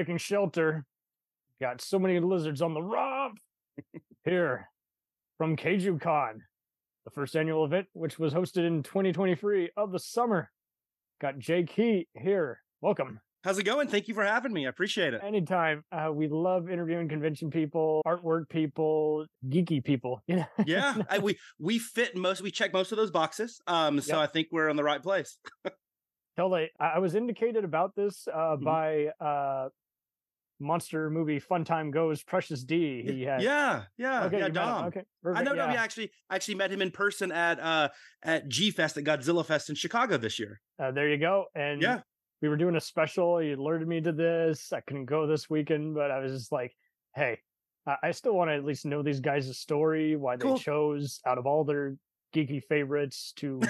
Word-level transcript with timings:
taking 0.00 0.16
shelter. 0.16 0.84
Got 1.60 1.82
so 1.82 1.98
many 1.98 2.20
lizards 2.20 2.62
on 2.62 2.72
the 2.72 2.80
romp 2.80 3.38
here 4.24 4.70
from 5.36 5.56
Kaiju 5.56 6.00
Con, 6.00 6.42
the 7.04 7.10
first 7.10 7.36
annual 7.36 7.66
event, 7.66 7.86
which 7.92 8.18
was 8.18 8.32
hosted 8.32 8.66
in 8.66 8.82
2023 8.82 9.70
of 9.76 9.92
the 9.92 9.98
summer. 9.98 10.50
Got 11.20 11.38
Jay 11.38 11.64
Key 11.64 12.08
here. 12.14 12.62
Welcome. 12.80 13.20
How's 13.44 13.58
it 13.58 13.64
going? 13.64 13.88
Thank 13.88 14.08
you 14.08 14.14
for 14.14 14.24
having 14.24 14.54
me. 14.54 14.66
I 14.66 14.70
appreciate 14.70 15.12
it. 15.12 15.20
Anytime. 15.22 15.84
Uh, 15.92 16.10
we 16.12 16.28
love 16.28 16.70
interviewing 16.70 17.08
convention 17.08 17.50
people, 17.50 18.00
artwork 18.06 18.48
people, 18.48 19.26
geeky 19.46 19.84
people. 19.84 20.22
Yeah, 20.26 20.44
yeah. 20.64 20.94
I, 21.10 21.18
we 21.18 21.38
we 21.58 21.78
fit 21.78 22.16
most. 22.16 22.40
We 22.40 22.50
check 22.50 22.72
most 22.72 22.92
of 22.92 22.96
those 22.96 23.10
boxes. 23.10 23.60
Um, 23.66 24.00
so 24.00 24.16
yep. 24.16 24.28
I 24.28 24.32
think 24.32 24.48
we're 24.50 24.68
in 24.70 24.76
the 24.76 24.84
right 24.84 25.02
place. 25.02 25.36
Tell 26.36 26.54
I 26.78 26.98
was 27.00 27.14
indicated 27.14 27.64
about 27.64 27.94
this 27.94 28.26
uh, 28.26 28.56
mm-hmm. 28.56 28.64
by 28.64 29.06
uh, 29.20 29.68
monster 30.60 31.10
movie 31.10 31.38
Fun 31.38 31.64
Time 31.64 31.90
Goes 31.90 32.22
Precious 32.22 32.62
D. 32.62 33.02
He 33.04 33.22
had 33.22 33.42
yeah, 33.42 33.84
yeah, 33.96 34.24
okay, 34.24 34.38
yeah. 34.38 34.48
Dom. 34.48 34.86
Okay, 34.86 35.02
perfect, 35.22 35.40
I 35.40 35.42
know. 35.42 35.54
Yeah. 35.54 35.66
No, 35.66 35.72
we 35.72 35.76
actually 35.76 36.10
actually 36.30 36.56
met 36.56 36.70
him 36.70 36.82
in 36.82 36.90
person 36.90 37.32
at 37.32 37.58
uh 37.58 37.88
at 38.22 38.48
G 38.48 38.70
Fest 38.70 38.96
at 38.96 39.04
Godzilla 39.04 39.44
Fest 39.44 39.68
in 39.68 39.74
Chicago 39.74 40.16
this 40.16 40.38
year. 40.38 40.60
Uh, 40.78 40.92
there 40.92 41.08
you 41.08 41.18
go. 41.18 41.46
And 41.54 41.80
yeah, 41.80 42.00
we 42.42 42.48
were 42.48 42.56
doing 42.56 42.76
a 42.76 42.80
special. 42.80 43.38
He 43.38 43.52
alerted 43.52 43.88
me 43.88 44.00
to 44.00 44.12
this. 44.12 44.72
I 44.72 44.80
couldn't 44.80 45.06
go 45.06 45.26
this 45.26 45.48
weekend, 45.50 45.94
but 45.94 46.10
I 46.10 46.18
was 46.20 46.32
just 46.32 46.52
like, 46.52 46.74
hey, 47.14 47.38
I 48.02 48.10
still 48.12 48.34
want 48.34 48.50
to 48.50 48.54
at 48.54 48.64
least 48.64 48.84
know 48.84 49.02
these 49.02 49.20
guys' 49.20 49.58
story, 49.58 50.16
why 50.16 50.36
they 50.36 50.54
chose 50.56 51.20
out 51.26 51.38
of 51.38 51.46
all 51.46 51.64
their 51.64 51.96
geeky 52.34 52.62
favorites 52.62 53.32
to 53.36 53.60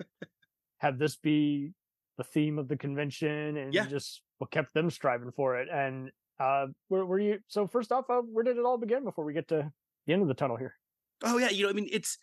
have 0.78 0.98
this 0.98 1.16
be 1.16 1.72
the 2.16 2.24
theme 2.24 2.58
of 2.58 2.68
the 2.68 2.76
convention 2.76 3.56
and 3.56 3.74
yeah. 3.74 3.86
just 3.86 4.22
what 4.38 4.50
kept 4.50 4.74
them 4.74 4.90
striving 4.90 5.32
for 5.32 5.56
it. 5.58 5.68
And 5.72 6.10
uh, 6.40 6.66
where 6.88 7.04
were 7.04 7.18
you? 7.18 7.38
So 7.48 7.66
first 7.66 7.92
off, 7.92 8.06
uh, 8.08 8.20
where 8.20 8.44
did 8.44 8.56
it 8.56 8.64
all 8.64 8.78
begin 8.78 9.04
before 9.04 9.24
we 9.24 9.32
get 9.32 9.48
to 9.48 9.72
the 10.06 10.12
end 10.12 10.22
of 10.22 10.28
the 10.28 10.34
tunnel 10.34 10.56
here? 10.56 10.74
Oh 11.24 11.38
yeah, 11.38 11.50
you 11.50 11.64
know, 11.64 11.70
I 11.70 11.72
mean, 11.72 11.88
it's 11.90 12.18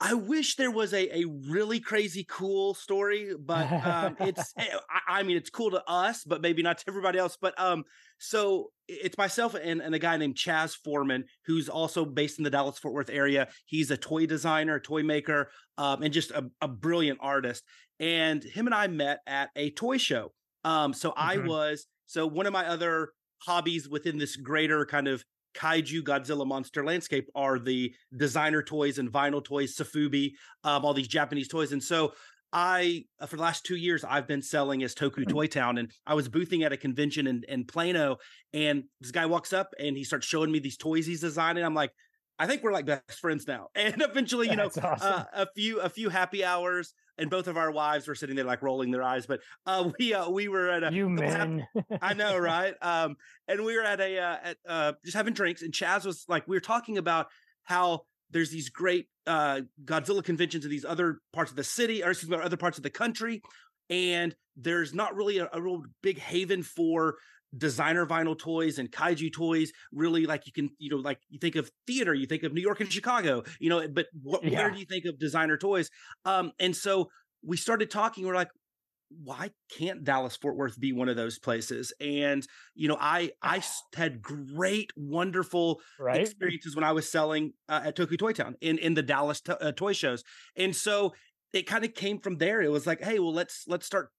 I 0.00 0.14
wish 0.14 0.54
there 0.54 0.70
was 0.70 0.94
a, 0.94 1.22
a 1.22 1.24
really 1.24 1.80
crazy 1.80 2.24
cool 2.28 2.74
story, 2.74 3.32
but 3.38 3.72
um, 3.84 4.16
it's 4.20 4.52
eh, 4.58 4.66
I, 4.88 5.18
I, 5.18 5.22
mean 5.24 5.36
it's 5.36 5.50
cool 5.50 5.72
to 5.72 5.82
us, 5.88 6.22
but 6.24 6.40
maybe 6.40 6.62
not 6.62 6.78
to 6.78 6.84
everybody 6.86 7.18
else. 7.18 7.36
But 7.40 7.58
um, 7.60 7.84
so 8.18 8.70
it's 8.86 9.18
myself 9.18 9.54
and, 9.54 9.80
and 9.80 9.94
a 9.94 9.98
guy 9.98 10.16
named 10.16 10.36
Chaz 10.36 10.76
Foreman, 10.84 11.24
who's 11.46 11.68
also 11.68 12.04
based 12.04 12.38
in 12.38 12.44
the 12.44 12.50
Dallas 12.50 12.78
Fort 12.78 12.94
Worth 12.94 13.10
area. 13.10 13.48
He's 13.66 13.90
a 13.90 13.96
toy 13.96 14.26
designer, 14.26 14.78
toy 14.78 15.02
maker, 15.02 15.50
um, 15.78 16.02
and 16.02 16.12
just 16.12 16.30
a, 16.30 16.48
a, 16.60 16.68
brilliant 16.68 17.18
artist. 17.20 17.64
And 17.98 18.44
him 18.44 18.66
and 18.66 18.74
I 18.74 18.86
met 18.86 19.18
at 19.26 19.50
a 19.56 19.70
toy 19.70 19.98
show. 19.98 20.32
Um, 20.64 20.94
so 20.94 21.10
mm-hmm. 21.10 21.20
I 21.20 21.38
was 21.38 21.86
so 22.06 22.26
one 22.26 22.46
of 22.46 22.52
my 22.52 22.66
other 22.66 23.10
hobbies 23.38 23.88
within 23.88 24.18
this 24.18 24.36
greater 24.36 24.84
kind 24.86 25.08
of 25.08 25.24
kaiju 25.56 26.02
Godzilla 26.02 26.46
monster 26.46 26.84
landscape 26.84 27.28
are 27.34 27.58
the 27.58 27.94
designer 28.16 28.62
toys 28.62 28.98
and 28.98 29.10
vinyl 29.10 29.44
toys, 29.44 29.76
Sofubi, 29.76 30.32
um, 30.64 30.84
all 30.84 30.94
these 30.94 31.08
Japanese 31.08 31.48
toys. 31.48 31.72
And 31.72 31.82
so 31.82 32.12
I, 32.52 33.04
uh, 33.20 33.26
for 33.26 33.36
the 33.36 33.42
last 33.42 33.64
two 33.64 33.76
years, 33.76 34.04
I've 34.04 34.26
been 34.26 34.42
selling 34.42 34.82
as 34.82 34.94
Toku 34.94 35.24
hmm. 35.24 35.30
Toy 35.30 35.46
Town, 35.46 35.78
and 35.78 35.90
I 36.06 36.14
was 36.14 36.28
boothing 36.28 36.62
at 36.62 36.72
a 36.72 36.76
convention 36.76 37.26
in, 37.26 37.42
in 37.48 37.64
Plano, 37.64 38.16
and 38.52 38.84
this 39.00 39.10
guy 39.10 39.26
walks 39.26 39.52
up 39.52 39.74
and 39.78 39.96
he 39.96 40.04
starts 40.04 40.26
showing 40.26 40.50
me 40.50 40.58
these 40.58 40.76
toys 40.76 41.06
he's 41.06 41.20
designing. 41.20 41.64
I'm 41.64 41.74
like, 41.74 41.90
I 42.38 42.46
think 42.46 42.62
we're 42.62 42.72
like 42.72 42.86
best 42.86 43.18
friends 43.20 43.46
now. 43.46 43.68
And 43.74 44.00
eventually, 44.00 44.48
you 44.48 44.56
know, 44.56 44.66
awesome. 44.66 44.84
uh, 45.00 45.24
a 45.34 45.46
few 45.54 45.80
a 45.80 45.88
few 45.88 46.08
happy 46.08 46.44
hours, 46.44 46.94
and 47.18 47.30
both 47.30 47.48
of 47.48 47.56
our 47.56 47.70
wives 47.70 48.06
were 48.06 48.14
sitting 48.14 48.36
there 48.36 48.44
like 48.44 48.62
rolling 48.62 48.90
their 48.90 49.02
eyes. 49.02 49.26
But 49.26 49.40
uh, 49.66 49.90
we 49.98 50.14
uh, 50.14 50.30
we 50.30 50.48
were 50.48 50.70
at 50.70 50.84
a 50.84 50.92
you 50.92 51.08
man, 51.08 51.66
I 52.02 52.14
know, 52.14 52.38
right? 52.38 52.74
Um, 52.80 53.16
and 53.46 53.64
we 53.64 53.76
were 53.76 53.82
at 53.82 54.00
a 54.00 54.18
uh, 54.18 54.36
at 54.44 54.56
uh, 54.66 54.92
just 55.04 55.16
having 55.16 55.34
drinks, 55.34 55.62
and 55.62 55.72
Chaz 55.72 56.04
was 56.04 56.24
like, 56.28 56.46
we 56.46 56.56
were 56.56 56.60
talking 56.60 56.98
about 56.98 57.26
how 57.64 58.02
there's 58.30 58.50
these 58.50 58.68
great 58.68 59.08
uh, 59.26 59.62
Godzilla 59.84 60.22
conventions 60.22 60.64
in 60.64 60.70
these 60.70 60.84
other 60.84 61.20
parts 61.32 61.50
of 61.50 61.56
the 61.56 61.64
city, 61.64 62.02
or 62.02 62.10
excuse 62.10 62.30
me, 62.30 62.36
other 62.36 62.56
parts 62.56 62.78
of 62.78 62.82
the 62.82 62.90
country, 62.90 63.42
and 63.90 64.34
there's 64.56 64.94
not 64.94 65.14
really 65.14 65.38
a, 65.38 65.48
a 65.52 65.60
real 65.60 65.82
big 66.02 66.18
haven 66.18 66.62
for 66.62 67.16
designer 67.56 68.04
vinyl 68.06 68.38
toys 68.38 68.78
and 68.78 68.90
kaiju 68.92 69.32
toys 69.32 69.72
really 69.92 70.26
like 70.26 70.46
you 70.46 70.52
can 70.52 70.68
you 70.78 70.90
know 70.90 70.96
like 70.96 71.18
you 71.30 71.38
think 71.38 71.56
of 71.56 71.70
theater 71.86 72.12
you 72.12 72.26
think 72.26 72.42
of 72.42 72.52
new 72.52 72.60
york 72.60 72.80
and 72.80 72.92
chicago 72.92 73.42
you 73.58 73.70
know 73.70 73.86
but 73.88 74.06
what, 74.22 74.44
yeah. 74.44 74.58
where 74.58 74.70
do 74.70 74.78
you 74.78 74.84
think 74.84 75.04
of 75.06 75.18
designer 75.18 75.56
toys 75.56 75.88
um 76.26 76.52
and 76.58 76.76
so 76.76 77.08
we 77.42 77.56
started 77.56 77.90
talking 77.90 78.26
we're 78.26 78.34
like 78.34 78.50
why 79.24 79.50
can't 79.74 80.04
dallas 80.04 80.36
fort 80.36 80.56
worth 80.56 80.78
be 80.78 80.92
one 80.92 81.08
of 81.08 81.16
those 81.16 81.38
places 81.38 81.90
and 82.00 82.46
you 82.74 82.86
know 82.86 82.98
i 83.00 83.30
i 83.42 83.62
had 83.96 84.20
great 84.20 84.90
wonderful 84.94 85.80
right? 85.98 86.20
experiences 86.20 86.76
when 86.76 86.84
i 86.84 86.92
was 86.92 87.10
selling 87.10 87.52
uh, 87.70 87.80
at 87.84 87.96
tokyo 87.96 88.16
toy 88.18 88.32
town 88.32 88.56
in 88.60 88.76
in 88.76 88.92
the 88.92 89.02
dallas 89.02 89.40
to- 89.40 89.60
uh, 89.62 89.72
toy 89.72 89.94
shows 89.94 90.22
and 90.54 90.76
so 90.76 91.14
it 91.54 91.62
kind 91.62 91.82
of 91.82 91.94
came 91.94 92.18
from 92.18 92.36
there 92.36 92.60
it 92.60 92.70
was 92.70 92.86
like 92.86 93.02
hey 93.02 93.18
well 93.18 93.32
let's 93.32 93.64
let's 93.66 93.86
start 93.86 94.10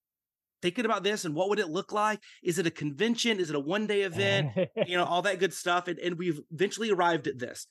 thinking 0.62 0.86
about 0.86 1.03
this 1.03 1.25
and 1.25 1.36
what 1.36 1.50
would 1.50 1.59
it 1.59 1.70
look 1.70 1.92
like? 1.92 2.20
Is 2.44 2.59
it 2.59 2.68
a 2.68 2.72
convention? 2.72 3.40
Is 3.40 3.50
it 3.50 3.56
a 3.56 3.59
one 3.59 3.88
day 3.88 4.02
event? 4.02 4.52
you 4.88 4.97
know, 4.97 5.03
all 5.09 5.22
that 5.24 5.40
good 5.40 5.53
stuff. 5.53 5.88
And, 5.88 6.00
and 6.00 6.18
we've 6.18 6.40
eventually 6.52 6.92
arrived 6.92 7.28
at 7.28 7.40
this. 7.40 7.68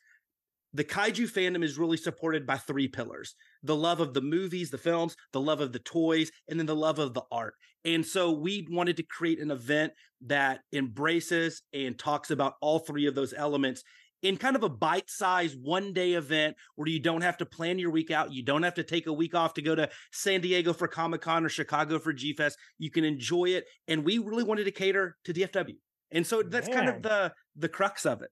The 0.75 0.85
kaiju 0.85 1.31
fandom 1.33 1.65
is 1.65 1.79
really 1.79 1.97
supported 1.97 2.47
by 2.47 2.59
three 2.59 2.89
pillars 2.89 3.35
the 3.63 3.75
love 3.75 4.01
of 4.01 4.13
the 4.13 4.21
movies, 4.21 4.71
the 4.71 4.79
films, 4.79 5.17
the 5.33 5.41
love 5.41 5.61
of 5.61 5.73
the 5.73 5.79
toys, 5.79 6.31
and 6.49 6.59
then 6.59 6.67
the 6.67 6.77
love 6.77 6.99
of 6.99 7.15
the 7.15 7.23
art. 7.33 7.55
And 7.85 8.05
so 8.05 8.33
we 8.33 8.67
wanted 8.71 8.97
to 8.99 9.03
create 9.03 9.41
an 9.41 9.51
event 9.51 9.93
that 10.27 10.61
embraces 10.73 11.63
and 11.73 11.99
talks 11.99 12.31
about 12.31 12.55
all 12.61 12.81
three 12.81 13.07
of 13.07 13.15
those 13.15 13.33
elements 13.33 13.83
in 14.23 14.37
kind 14.37 14.57
of 14.57 14.63
a 14.63 14.69
bite 14.69 15.09
sized 15.09 15.57
one 15.61 15.93
day 15.93 16.15
event 16.15 16.57
where 16.75 16.89
you 16.89 17.01
don't 17.01 17.21
have 17.23 17.37
to 17.39 17.47
plan 17.47 17.79
your 17.79 17.91
week 17.91 18.11
out. 18.11 18.33
You 18.33 18.43
don't 18.43 18.63
have 18.63 18.75
to 18.75 18.83
take 18.83 19.07
a 19.07 19.13
week 19.13 19.35
off 19.35 19.55
to 19.55 19.63
go 19.63 19.75
to 19.75 19.89
San 20.13 20.41
Diego 20.41 20.73
for 20.73 20.89
Comic 20.89 21.21
Con 21.21 21.45
or 21.45 21.49
Chicago 21.49 21.99
for 21.99 22.13
G 22.13 22.35
Fest. 22.35 22.59
You 22.79 22.91
can 22.91 23.05
enjoy 23.05 23.47
it. 23.47 23.67
And 23.87 24.05
we 24.05 24.19
really 24.19 24.45
wanted 24.45 24.65
to 24.65 24.73
cater 24.73 25.17
to 25.25 25.33
DFW. 25.33 25.77
And 26.11 26.27
so 26.27 26.43
that's 26.43 26.69
Man. 26.69 26.77
kind 26.77 26.89
of 26.89 27.03
the 27.03 27.33
the 27.57 27.69
crux 27.69 28.07
of 28.07 28.23
it. 28.23 28.31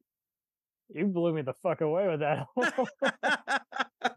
You 0.88 1.06
blew 1.06 1.32
me 1.32 1.42
the 1.42 1.54
fuck 1.62 1.80
away 1.80 2.08
with 2.08 2.20
that 2.20 2.46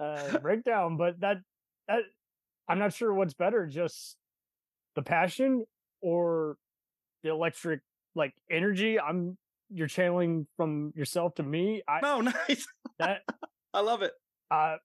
uh, 0.00 0.38
breakdown, 0.38 0.96
but 0.96 1.20
that 1.20 1.38
that 1.88 2.00
I'm 2.68 2.78
not 2.78 2.92
sure 2.92 3.12
what's 3.12 3.34
better, 3.34 3.66
just 3.66 4.16
the 4.96 5.02
passion 5.02 5.64
or 6.00 6.56
the 7.22 7.30
electric 7.30 7.80
like 8.14 8.34
energy. 8.50 8.98
I'm 8.98 9.36
you're 9.70 9.86
channeling 9.86 10.46
from 10.56 10.92
yourself 10.94 11.34
to 11.36 11.42
me. 11.42 11.82
I, 11.88 12.00
oh, 12.02 12.20
nice. 12.48 12.66
That 12.98 13.22
I 13.72 13.80
love 13.80 14.02
it. 14.02 14.12
Uh, 14.50 14.76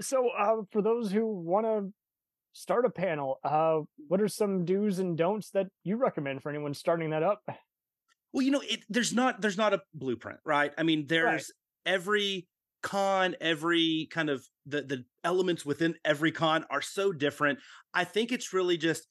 so 0.00 0.28
uh, 0.30 0.62
for 0.70 0.82
those 0.82 1.10
who 1.10 1.26
want 1.26 1.66
to 1.66 1.92
start 2.52 2.84
a 2.84 2.90
panel, 2.90 3.38
uh, 3.44 3.78
what 4.08 4.20
are 4.20 4.28
some 4.28 4.64
do's 4.64 4.98
and 4.98 5.16
don'ts 5.16 5.50
that 5.50 5.66
you 5.84 5.96
recommend 5.96 6.42
for 6.42 6.50
anyone 6.50 6.74
starting 6.74 7.10
that 7.10 7.22
up? 7.22 7.42
Well, 8.32 8.44
you 8.44 8.50
know, 8.50 8.62
it, 8.62 8.80
there's 8.88 9.12
not 9.12 9.40
there's 9.40 9.58
not 9.58 9.74
a 9.74 9.82
blueprint, 9.94 10.38
right? 10.44 10.72
I 10.78 10.82
mean, 10.82 11.06
there's 11.08 11.52
right. 11.86 11.94
every 11.94 12.46
con, 12.82 13.34
every 13.40 14.08
kind 14.10 14.30
of 14.30 14.44
the 14.66 14.82
the 14.82 15.04
elements 15.24 15.66
within 15.66 15.96
every 16.04 16.32
con 16.32 16.64
are 16.70 16.82
so 16.82 17.12
different. 17.12 17.58
I 17.92 18.04
think 18.04 18.32
it's 18.32 18.52
really 18.52 18.76
just 18.76 19.06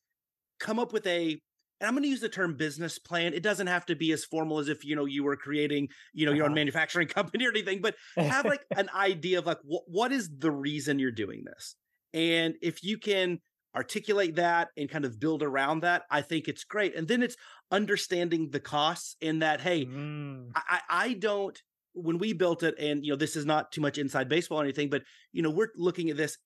come 0.60 0.80
up 0.80 0.94
with 0.94 1.06
a 1.08 1.42
and 1.80 1.88
I'm 1.88 1.94
going 1.94 2.04
to 2.04 2.10
use 2.10 2.22
the 2.22 2.30
term 2.30 2.56
business 2.56 3.00
plan. 3.00 3.34
It 3.34 3.44
doesn't 3.44 3.68
have 3.68 3.86
to 3.88 3.96
be 3.96 4.12
as 4.12 4.26
formal 4.26 4.60
as 4.60 4.68
if 4.68 4.84
you 4.84 4.96
know 4.96 5.06
you 5.06 5.24
were 5.24 5.36
creating 5.36 5.90
you 6.14 6.26
know 6.26 6.34
your 6.34 6.46
own 6.46 6.52
uh-huh. 6.52 6.56
manufacturing 6.56 7.08
company 7.20 7.46
or 7.46 7.50
anything, 7.50 7.82
but 7.82 7.96
have 8.18 8.46
like 8.46 8.62
an 8.76 8.90
idea 8.96 9.40
of 9.40 9.46
like 9.46 9.60
wh- 9.60 9.88
what 9.88 10.12
is 10.12 10.30
the 10.38 10.52
reason 10.52 11.00
you're 11.00 11.12
doing 11.12 11.44
this, 11.46 11.76
and 12.14 12.56
if 12.62 12.84
you 12.84 12.98
can 12.98 13.40
articulate 13.76 14.36
that 14.36 14.70
and 14.78 14.90
kind 14.90 15.06
of 15.06 15.20
build 15.20 15.44
around 15.44 15.82
that, 15.82 16.04
I 16.10 16.22
think 16.22 16.48
it's 16.48 16.64
great. 16.64 16.96
And 16.96 17.08
then 17.08 17.22
it's 17.22 17.36
understanding 17.72 18.50
the 18.50 18.60
costs 18.60 19.16
in 19.22 19.40
that 19.40 19.62
hey, 19.62 19.86
mm. 19.86 20.50
I, 20.56 20.82
I 20.90 21.14
don't 21.14 21.60
when 21.94 22.18
we 22.18 22.34
built 22.34 22.64
it, 22.64 22.76
and 22.80 23.04
you 23.04 23.12
know 23.12 23.18
this 23.18 23.36
is 23.36 23.46
not 23.46 23.72
too 23.72 23.82
much 23.82 23.98
inside 23.98 24.30
baseball 24.30 24.60
or 24.60 24.64
anything, 24.64 24.90
but 24.90 25.04
you 25.32 25.42
know 25.42 25.50
we're 25.50 25.70
looking 25.76 26.10
at 26.10 26.18
this, 26.18 26.38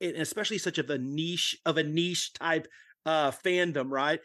and 0.00 0.16
especially 0.16 0.58
such 0.58 0.78
of 0.78 0.90
a 0.90 0.98
niche 0.98 1.56
of 1.64 1.76
a 1.76 1.82
niche 1.82 2.32
type 2.34 2.66
uh 3.06 3.30
fandom, 3.30 3.90
right? 3.90 4.20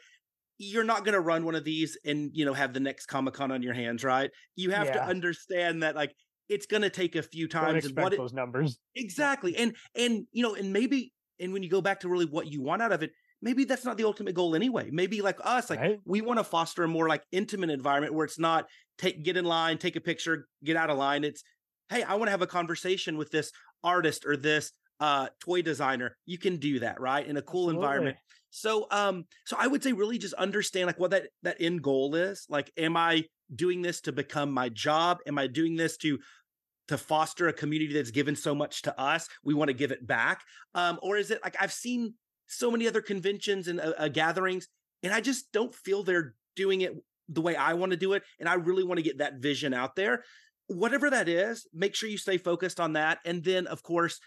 You're 0.57 0.84
not 0.84 1.04
going 1.04 1.13
to 1.13 1.19
run 1.19 1.46
one 1.46 1.56
of 1.56 1.63
these 1.63 1.98
and 2.06 2.31
you 2.34 2.46
know 2.46 2.54
have 2.54 2.74
the 2.74 2.80
next 2.80 3.07
comic 3.07 3.34
con 3.34 3.52
on 3.52 3.62
your 3.62 3.74
hands 3.74 4.04
right? 4.04 4.31
You 4.56 4.72
have 4.72 4.88
yeah. 4.88 4.94
to 4.94 5.04
understand 5.06 5.84
that 5.84 5.96
like 5.96 6.13
it's 6.48 6.66
going 6.66 6.84
to 6.84 6.90
take 6.90 7.16
a 7.16 7.24
few 7.24 7.48
times 7.48 7.86
expect 7.86 8.18
those 8.18 8.31
it, 8.31 8.36
numbers. 8.36 8.80
Exactly 8.96 9.56
and 9.57 9.75
and 9.96 10.25
you 10.31 10.44
know 10.44 10.56
and 10.56 10.72
maybe 10.72 11.12
and 11.40 11.52
when 11.52 11.63
you 11.63 11.69
go 11.69 11.81
back 11.81 12.00
to 12.02 12.10
really 12.10 12.25
what 12.25 12.48
you 12.52 12.62
want 12.62 12.81
out 12.81 12.92
of 12.92 13.04
it 13.04 13.12
maybe 13.42 13.66
that's 13.66 13.86
not 13.86 13.98
the 13.98 14.06
ultimate 14.06 14.34
goal 14.34 14.56
anyway. 14.56 14.90
Maybe 14.92 15.22
like 15.22 15.40
us 15.44 15.69
like 15.69 15.80
right? 15.80 16.00
we 16.06 16.22
want 16.22 16.40
to 16.40 16.44
foster 16.44 16.84
a 16.84 16.88
more 16.88 17.08
like 17.08 17.24
intimate 17.31 17.69
environment 17.69 18.13
where 18.13 18.25
it's 18.25 18.40
not 18.40 18.66
take 18.98 19.24
get 19.24 19.38
in 19.38 19.46
line 19.46 19.78
take 19.78 19.96
a 19.96 20.01
picture 20.01 20.48
get 20.63 20.75
out 20.75 20.90
of 20.90 20.98
line. 20.98 21.24
It's 21.24 21.44
hey 21.90 22.04
i 22.04 22.16
want 22.16 22.28
to 22.28 22.31
have 22.31 22.42
a 22.42 22.48
conversation 22.48 23.18
with 23.18 23.31
this 23.31 23.51
artist 23.84 24.25
or 24.25 24.38
this 24.38 24.72
uh 25.00 25.28
toy 25.40 25.62
designer. 25.62 26.18
You 26.25 26.38
can 26.38 26.58
do 26.58 26.80
that 26.80 27.00
right? 27.00 27.25
In 27.25 27.38
a 27.38 27.42
cool 27.42 27.69
Absolutely. 27.69 27.86
environment 27.86 28.18
So 28.56 28.88
um 28.90 29.25
so 29.46 29.57
I 29.60 29.68
would 29.68 29.84
say 29.84 29.92
really 29.92 30.18
just 30.18 30.34
understand 30.36 30.88
like 30.88 30.98
what 30.98 31.12
that 31.12 31.28
that 31.44 31.57
end 31.60 31.84
goal 31.84 32.16
is. 32.16 32.46
Like 32.50 32.72
am 32.78 32.96
I 32.96 33.25
doing 33.54 33.81
this 33.81 34.00
to 34.02 34.13
become 34.13 34.50
my 34.50 34.69
job? 34.69 35.18
Am 35.28 35.38
I 35.38 35.48
doing 35.48 35.75
this 35.75 35.98
to 35.98 36.19
to 36.88 36.98
foster 36.98 37.50
a 37.50 37.54
community 37.54 37.94
that's 37.94 38.12
given 38.12 38.34
so 38.34 38.56
much 38.56 38.84
to 38.84 38.98
us? 38.98 39.28
We 39.44 39.54
want 39.54 39.68
to 39.68 39.74
give 39.74 39.92
it 39.92 40.07
back. 40.07 40.42
Um 40.74 41.00
or 41.04 41.18
is 41.18 41.31
it 41.31 41.42
like 41.44 41.57
I've 41.60 41.74
seen 41.74 42.13
so 42.48 42.72
many 42.72 42.88
other 42.88 43.02
conventions 43.02 43.68
and 43.68 43.81
uh, 43.81 43.92
uh, 43.98 44.07
gatherings 44.07 44.69
and 45.04 45.13
I 45.13 45.19
just 45.19 45.51
don't 45.51 45.75
feel 45.75 46.04
they're 46.04 46.34
doing 46.56 46.80
it 46.80 46.94
the 47.28 47.42
way 47.42 47.58
I 47.58 47.74
want 47.74 47.92
to 47.92 47.98
do 47.98 48.13
it 48.13 48.24
and 48.40 48.48
I 48.48 48.54
really 48.54 48.86
want 48.86 49.00
to 49.00 49.04
get 49.04 49.18
that 49.18 49.42
vision 49.42 49.74
out 49.74 49.98
there. 49.98 50.24
Whatever 50.68 51.10
that 51.10 51.28
is, 51.28 51.68
make 51.74 51.94
sure 51.94 52.08
you 52.08 52.18
stay 52.18 52.38
focused 52.38 52.80
on 52.80 52.94
that 52.94 53.18
and 53.25 53.44
then 53.44 53.68
of 53.68 53.84
course 53.84 54.22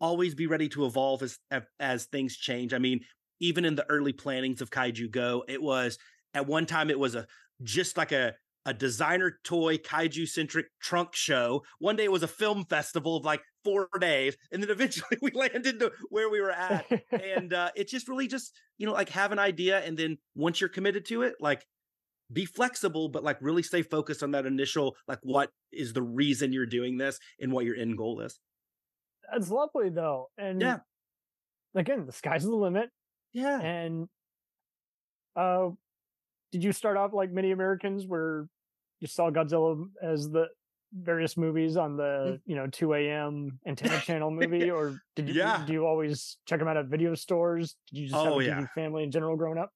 always 0.00 0.34
be 0.34 0.46
ready 0.46 0.68
to 0.68 0.86
evolve 0.86 1.22
as 1.22 1.38
as 1.80 2.04
things 2.04 2.36
change. 2.36 2.72
I 2.72 2.78
mean, 2.78 3.00
even 3.40 3.64
in 3.64 3.74
the 3.74 3.88
early 3.88 4.12
plannings 4.12 4.60
of 4.60 4.70
Kaiju 4.70 5.10
Go, 5.10 5.44
it 5.48 5.62
was 5.62 5.98
at 6.34 6.46
one 6.46 6.66
time 6.66 6.90
it 6.90 6.98
was 6.98 7.14
a 7.14 7.26
just 7.62 7.96
like 7.96 8.12
a 8.12 8.34
a 8.68 8.74
designer 8.74 9.38
toy 9.44 9.78
kaiju 9.78 10.28
centric 10.28 10.66
trunk 10.78 11.14
show. 11.14 11.62
One 11.78 11.96
day 11.96 12.04
it 12.04 12.12
was 12.12 12.22
a 12.22 12.28
film 12.28 12.66
festival 12.66 13.16
of 13.16 13.24
like 13.24 13.40
four 13.64 13.88
days, 13.98 14.36
and 14.52 14.62
then 14.62 14.68
eventually 14.78 15.16
we 15.22 15.30
landed 15.30 15.80
to 15.80 15.90
where 16.10 16.28
we 16.28 16.40
were 16.40 16.50
at. 16.50 16.84
and 17.10 17.54
uh, 17.54 17.70
it 17.74 17.88
just 17.88 18.08
really 18.08 18.28
just 18.28 18.52
you 18.76 18.86
know 18.86 18.92
like 18.92 19.08
have 19.10 19.32
an 19.32 19.38
idea, 19.38 19.80
and 19.80 19.96
then 19.96 20.18
once 20.34 20.60
you're 20.60 20.68
committed 20.68 21.06
to 21.06 21.22
it, 21.22 21.36
like 21.40 21.64
be 22.30 22.44
flexible, 22.44 23.08
but 23.08 23.24
like 23.24 23.38
really 23.40 23.62
stay 23.62 23.80
focused 23.80 24.22
on 24.22 24.32
that 24.32 24.44
initial 24.44 24.96
like 25.06 25.20
what 25.22 25.50
is 25.72 25.94
the 25.94 26.02
reason 26.02 26.52
you're 26.52 26.66
doing 26.66 26.98
this 26.98 27.18
and 27.40 27.50
what 27.50 27.64
your 27.64 27.74
end 27.76 27.96
goal 27.96 28.20
is. 28.20 28.38
That's 29.32 29.50
lovely 29.50 29.88
though, 29.88 30.28
and 30.36 30.60
yeah, 30.60 30.78
again, 31.74 32.04
the 32.04 32.12
sky's 32.12 32.44
the 32.44 32.54
limit. 32.54 32.90
Yeah. 33.38 33.60
And 33.60 34.08
uh 35.36 35.70
did 36.52 36.64
you 36.64 36.72
start 36.72 36.96
off 36.96 37.12
like 37.12 37.30
many 37.30 37.52
Americans 37.52 38.06
where 38.06 38.48
you 39.00 39.06
saw 39.06 39.30
Godzilla 39.30 39.86
as 40.02 40.30
the 40.30 40.46
various 40.92 41.36
movies 41.36 41.76
on 41.76 41.96
the 41.96 42.02
mm. 42.02 42.40
you 42.46 42.56
know 42.56 42.66
2 42.66 42.94
a.m. 42.94 43.58
antenna 43.66 44.00
channel 44.04 44.30
movie, 44.30 44.70
or 44.70 45.00
did 45.16 45.28
you 45.28 45.34
yeah. 45.34 45.64
do 45.66 45.72
you 45.72 45.86
always 45.86 46.38
check 46.46 46.58
them 46.58 46.68
out 46.68 46.76
at 46.76 46.86
video 46.86 47.14
stores? 47.14 47.76
Did 47.90 48.00
you 48.00 48.06
just 48.08 48.18
oh, 48.18 48.24
have 48.24 48.40
a 48.40 48.44
yeah. 48.44 48.66
family 48.74 49.04
in 49.04 49.10
general 49.10 49.36
growing 49.36 49.58
up? 49.58 49.70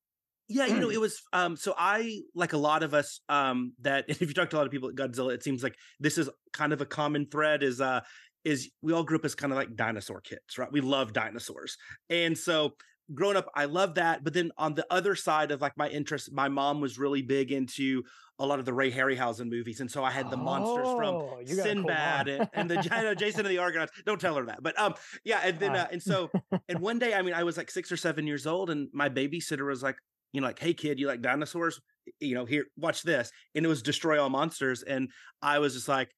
Yeah, 0.49 0.67
you 0.67 0.79
know, 0.79 0.91
it 0.91 1.01
was 1.01 1.21
um 1.33 1.57
so 1.57 1.75
I 1.77 2.21
like 2.35 2.53
a 2.53 2.59
lot 2.59 2.83
of 2.83 2.95
us 2.95 3.21
um 3.29 3.75
that 3.83 4.07
if 4.09 4.21
you 4.21 4.35
talk 4.35 4.51
to 4.51 4.57
a 4.57 4.59
lot 4.59 4.67
of 4.67 4.73
people 4.73 4.89
at 4.89 4.95
Godzilla, 4.95 5.35
it 5.35 5.43
seems 5.43 5.63
like 5.63 5.77
this 6.01 6.19
is 6.19 6.29
kind 6.53 6.73
of 6.73 6.81
a 6.81 6.87
common 6.87 7.27
thread 7.27 7.63
is 7.63 7.81
uh 7.81 8.01
is 8.45 8.71
we 8.83 8.93
all 8.93 9.05
grew 9.05 9.19
up 9.19 9.25
as 9.25 9.37
kind 9.37 9.53
of 9.53 9.57
like 9.57 9.77
dinosaur 9.77 10.21
kids, 10.21 10.59
right? 10.59 10.73
We 10.73 10.81
love 10.81 11.13
dinosaurs. 11.13 11.77
And 12.11 12.37
so 12.37 12.73
growing 13.15 13.37
up, 13.37 13.51
I 13.55 13.67
love 13.67 13.95
that. 13.95 14.25
But 14.25 14.35
then 14.35 14.51
on 14.57 14.75
the 14.75 14.87
other 14.91 15.15
side 15.15 15.51
of 15.51 15.61
like 15.61 15.77
my 15.77 15.89
interest, 15.89 16.33
my 16.33 16.49
mom 16.49 16.81
was 16.81 16.99
really 16.99 17.23
big 17.23 17.53
into 17.53 18.03
a 18.39 18.47
lot 18.47 18.59
of 18.59 18.65
the 18.65 18.73
Ray 18.73 18.91
Harryhausen 18.91 19.49
movies, 19.49 19.81
and 19.81 19.91
so 19.91 20.03
I 20.03 20.11
had 20.11 20.31
the 20.31 20.37
monsters 20.37 20.87
oh, 20.89 20.97
from 20.97 21.47
Sinbad 21.47 22.27
cool 22.27 22.35
and, 22.41 22.49
and, 22.55 22.71
the 22.71 23.15
Jason 23.17 23.47
and 23.47 23.49
the 23.49 23.59
Argonauts. 23.59 23.93
Don't 24.05 24.21
tell 24.21 24.35
her 24.35 24.47
that, 24.47 24.63
but 24.63 24.79
um, 24.81 24.95
yeah. 25.25 25.41
And 25.45 25.61
then 25.61 25.77
uh, 25.77 25.87
and 25.93 26.03
so 26.03 26.31
and 26.69 26.81
one 26.81 26.99
day, 26.99 27.15
I 27.15 27.23
mean, 27.23 27.35
I 27.35 27.45
was 27.45 27.57
like 27.57 27.71
six 27.71 27.93
or 27.93 27.97
seven 27.97 28.27
years 28.27 28.47
old, 28.47 28.71
and 28.71 28.89
my 28.93 29.09
babysitter 29.09 29.67
was 29.67 29.83
like, 29.83 29.97
you 30.33 30.41
know, 30.41 30.47
like, 30.47 30.59
hey 30.59 30.75
kid, 30.75 30.99
you 30.99 31.07
like 31.07 31.23
dinosaurs? 31.23 31.81
You 32.19 32.35
know, 32.35 32.45
here, 32.45 32.65
watch 32.77 33.03
this. 33.03 33.31
And 33.55 33.65
it 33.65 33.69
was 33.69 33.83
Destroy 33.83 34.21
All 34.21 34.31
Monsters, 34.31 34.83
and 34.83 35.11
I 35.41 35.61
was 35.61 35.75
just 35.75 35.89
like, 35.89 36.11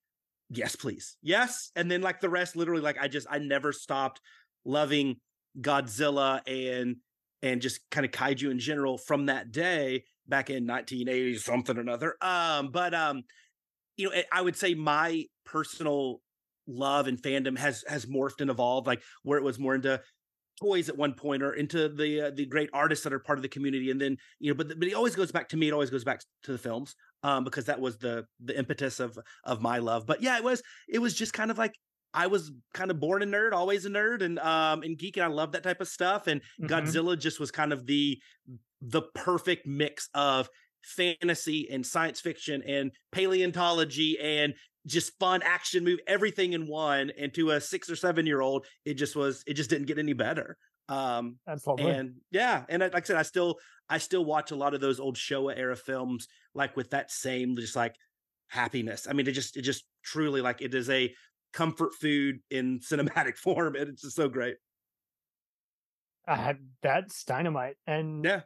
yes, 0.49 0.77
please, 0.77 1.17
yes. 1.23 1.71
And 1.77 1.91
then 1.91 2.01
like 2.01 2.21
the 2.21 2.31
rest, 2.31 2.57
literally, 2.57 2.83
like 2.83 2.97
I 2.99 3.09
just 3.09 3.27
I 3.29 3.39
never 3.39 3.73
stopped 3.73 4.21
loving 4.65 5.17
Godzilla 5.61 6.41
and 6.47 6.97
and 7.43 7.61
just 7.61 7.81
kind 7.91 8.07
of 8.07 8.13
kaiju 8.13 8.51
in 8.51 8.59
general 8.59 8.97
from 8.97 9.27
that 9.27 9.53
day 9.53 10.05
back 10.27 10.49
in 10.49 10.67
1980 10.67 11.37
something 11.39 11.77
or 11.77 11.81
another. 11.81 12.17
Um, 12.23 12.71
but 12.73 12.95
um, 12.95 13.23
you 13.97 14.09
know, 14.09 14.23
I 14.33 14.41
would 14.41 14.57
say 14.57 14.75
my 14.75 15.25
personal 15.45 16.21
love 16.67 17.07
and 17.07 17.21
fandom 17.21 17.59
has 17.59 17.85
has 17.87 18.07
morphed 18.07 18.41
and 18.41 18.51
evolved, 18.51 18.87
like 18.87 19.03
where 19.23 19.39
it 19.39 19.45
was 19.45 19.59
more 19.59 19.75
into 19.75 20.01
toys 20.61 20.89
at 20.89 20.97
one 20.97 21.15
point 21.15 21.43
or 21.43 21.53
into 21.53 21.89
the 21.89 22.23
uh, 22.23 22.31
the 22.31 22.47
great 22.47 22.71
artists 22.73 23.05
that 23.05 23.13
are 23.13 23.19
part 23.19 23.39
of 23.39 23.43
the 23.43 23.49
community 23.49 23.91
and 23.91 24.01
then 24.01 24.17
you 24.39 24.51
know 24.51 24.55
but 24.55 24.69
but 24.79 24.87
it 24.87 24.95
always 24.95 25.17
goes 25.17 25.33
back 25.33 25.49
to 25.49 25.57
me 25.57 25.69
it 25.69 25.73
always 25.73 25.91
goes 25.91 26.05
back 26.05 26.21
to 26.45 26.53
the 26.53 26.59
films 26.59 26.95
um 27.25 27.43
because 27.43 27.65
that 27.65 27.81
was 27.81 27.99
the 27.99 28.25
the 28.45 28.57
impetus 28.57 29.01
of 29.01 29.19
of 29.43 29.61
my 29.61 29.79
love 29.79 30.07
but 30.07 30.23
yeah 30.23 30.37
it 30.37 30.45
was 30.45 30.63
it 30.89 31.01
was 31.01 31.13
just 31.13 31.33
kind 31.33 31.51
of 31.51 31.59
like 31.59 31.75
I 32.15 32.29
was 32.29 32.53
kind 32.73 32.91
of 32.91 33.01
born 33.01 33.23
a 33.23 33.27
nerd, 33.27 33.53
always 33.53 33.85
a 33.85 33.91
nerd, 33.91 34.23
and 34.23 34.39
um 34.39 34.83
and 34.83 34.97
geek, 34.97 35.17
and 35.17 35.25
I 35.25 35.29
love 35.29 35.53
that 35.53 35.65
type 35.65 35.81
of 35.81 35.89
stuff. 35.89 36.29
And 36.29 36.41
mm-hmm. 36.41 36.67
Godzilla 36.73 37.19
just 37.19 37.41
was 37.41 37.51
kind 37.51 37.73
of 37.73 37.87
the 37.87 38.19
the 38.81 39.03
perfect 39.15 39.67
mix 39.67 40.09
of 40.15 40.49
fantasy 40.83 41.69
and 41.71 41.85
science 41.85 42.21
fiction 42.21 42.63
and 42.63 42.93
paleontology 43.11 44.19
and 44.21 44.55
just 44.87 45.19
fun 45.19 45.43
action 45.43 45.83
move, 45.83 45.99
everything 46.07 46.53
in 46.53 46.67
one. 46.67 47.11
And 47.19 47.33
to 47.35 47.51
a 47.51 47.61
six 47.61 47.91
or 47.91 47.97
seven 47.97 48.27
year 48.27 48.41
old, 48.41 48.67
it 48.85 48.95
just 48.95 49.17
was 49.17 49.43
it 49.47 49.55
just 49.55 49.71
didn't 49.71 49.87
get 49.87 49.99
any 49.99 50.13
better. 50.13 50.57
Um 50.89 51.39
lovely. 51.67 51.91
And 51.91 52.17
yeah, 52.31 52.65
and 52.69 52.81
like 52.81 52.95
I 52.95 53.01
said, 53.03 53.17
I 53.17 53.23
still 53.23 53.59
I 53.89 53.99
still 53.99 54.25
watch 54.25 54.51
a 54.51 54.57
lot 54.57 54.75
of 54.75 54.81
those 54.81 55.01
old 55.01 55.17
Showa 55.17 55.55
era 55.57 55.77
films, 55.77 56.29
like 56.55 56.77
with 56.77 56.91
that 56.91 57.11
same 57.11 57.57
just 57.57 57.77
like 57.77 57.97
happiness. 58.49 59.07
I 59.09 59.15
mean, 59.15 59.27
it 59.27 59.33
just 59.33 59.57
it 59.57 59.63
just 59.63 59.85
truly 60.05 60.41
like 60.41 60.61
it 60.61 60.75
is 60.75 60.89
a 60.91 61.13
comfort 61.55 61.95
food 61.95 62.41
in 62.51 62.81
cinematic 62.81 63.37
form, 63.43 63.77
and 63.77 63.89
it's 63.89 64.03
just 64.03 64.17
so 64.17 64.29
great. 64.29 64.57
Uh, 66.27 66.55
that's 66.83 67.25
dynamite, 67.25 67.77
and 67.87 68.25
yeah, 68.25 68.41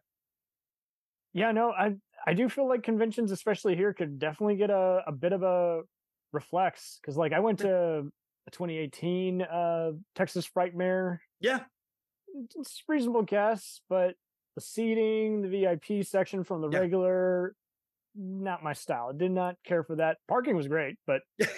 yeah. 1.32 1.52
No, 1.52 1.70
I 1.70 1.94
I 2.26 2.34
do 2.34 2.48
feel 2.48 2.68
like 2.68 2.82
conventions, 2.82 3.32
especially 3.32 3.76
here, 3.76 3.92
could 3.92 4.18
definitely 4.18 4.56
get 4.56 4.70
a 4.70 5.02
a 5.06 5.12
bit 5.12 5.32
of 5.32 5.42
a 5.42 5.82
reflex 6.32 6.98
because, 7.00 7.16
like, 7.16 7.32
I 7.32 7.40
went 7.40 7.60
to 7.60 8.04
a 8.46 8.50
2018 8.50 9.42
uh 9.42 9.92
Texas 10.14 10.48
Frightmare. 10.48 11.18
Yeah, 11.40 11.60
it's 12.56 12.82
reasonable 12.88 13.22
guess, 13.22 13.80
but 13.88 14.14
the 14.56 14.60
seating, 14.60 15.42
the 15.42 15.48
VIP 15.48 16.04
section 16.04 16.42
from 16.42 16.62
the 16.62 16.68
yeah. 16.68 16.78
regular, 16.80 17.54
not 18.14 18.62
my 18.62 18.72
style. 18.72 19.10
I 19.14 19.16
did 19.16 19.30
not 19.30 19.56
care 19.64 19.82
for 19.82 19.96
that. 19.96 20.18
Parking 20.28 20.56
was 20.56 20.68
great, 20.68 20.96
but 21.06 21.20
there 21.38 21.48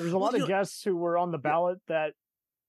was 0.00 0.12
a 0.12 0.18
lot 0.18 0.32
well, 0.32 0.42
of 0.42 0.48
guests 0.48 0.82
who 0.82 0.96
were 0.96 1.18
on 1.18 1.30
the 1.30 1.38
ballot 1.38 1.78
that 1.88 2.12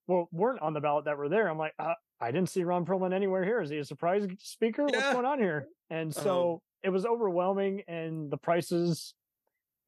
well 0.07 0.27
weren't 0.31 0.61
on 0.61 0.73
the 0.73 0.81
ballot 0.81 1.05
that 1.05 1.17
were 1.17 1.29
there. 1.29 1.49
I'm 1.49 1.57
like, 1.57 1.73
uh, 1.79 1.93
I 2.19 2.31
didn't 2.31 2.49
see 2.49 2.63
Ron 2.63 2.85
Perlman 2.85 3.13
anywhere 3.13 3.43
here. 3.43 3.61
Is 3.61 3.69
he 3.69 3.77
a 3.77 3.85
surprise 3.85 4.25
speaker? 4.39 4.85
Yeah. 4.89 4.97
What's 4.97 5.13
going 5.13 5.25
on 5.25 5.39
here? 5.39 5.67
And 5.89 6.13
so 6.13 6.53
um, 6.53 6.59
it 6.83 6.89
was 6.89 7.05
overwhelming, 7.05 7.83
and 7.87 8.31
the 8.31 8.37
prices. 8.37 9.13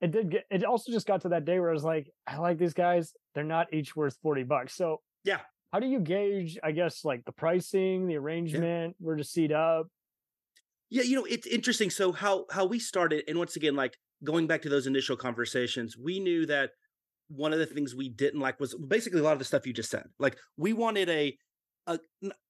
It 0.02 0.12
did 0.12 0.30
get. 0.30 0.44
It 0.52 0.64
also 0.66 0.92
just 0.92 1.08
got 1.08 1.22
to 1.22 1.30
that 1.30 1.46
day 1.46 1.60
where 1.60 1.70
I 1.70 1.74
was 1.74 1.84
like, 1.84 2.08
I 2.28 2.38
like 2.38 2.58
these 2.58 2.74
guys. 2.74 3.14
They're 3.34 3.44
not 3.44 3.74
each 3.74 3.96
worth 3.96 4.18
forty 4.22 4.44
bucks. 4.44 4.76
So 4.76 5.02
yeah, 5.24 5.40
how 5.72 5.80
do 5.80 5.88
you 5.88 6.00
gauge? 6.00 6.58
I 6.64 6.72
guess 6.72 7.06
like 7.06 7.24
the 7.26 7.32
pricing, 7.32 8.08
the 8.08 8.18
arrangement, 8.18 8.96
yeah. 9.00 9.06
where 9.06 9.16
to 9.16 9.24
seat 9.24 9.52
up, 9.52 9.88
yeah, 10.90 11.04
you 11.04 11.16
know, 11.16 11.26
it's 11.26 11.48
interesting. 11.48 11.90
So 11.90 12.12
how 12.12 12.46
how 12.52 12.66
we 12.66 12.80
started, 12.80 13.24
and 13.28 13.38
once 13.38 13.56
again, 13.56 13.76
like 13.76 13.96
going 14.24 14.48
back 14.48 14.62
to 14.64 14.70
those 14.70 14.88
initial 14.88 15.16
conversations, 15.16 15.96
we 15.98 16.20
knew 16.20 16.46
that 16.46 16.72
one 17.28 17.54
of 17.54 17.60
the 17.60 17.66
things 17.66 17.96
we 17.96 18.10
didn't 18.10 18.40
like 18.40 18.60
was 18.60 18.76
basically 18.76 19.20
a 19.20 19.24
lot 19.24 19.34
of 19.34 19.40
the 19.40 19.46
stuff 19.46 19.66
you 19.66 19.74
just 19.74 19.90
said. 19.90 20.06
Like 20.20 20.38
we 20.58 20.74
wanted 20.74 21.10
a 21.10 21.38
a, 21.88 22.00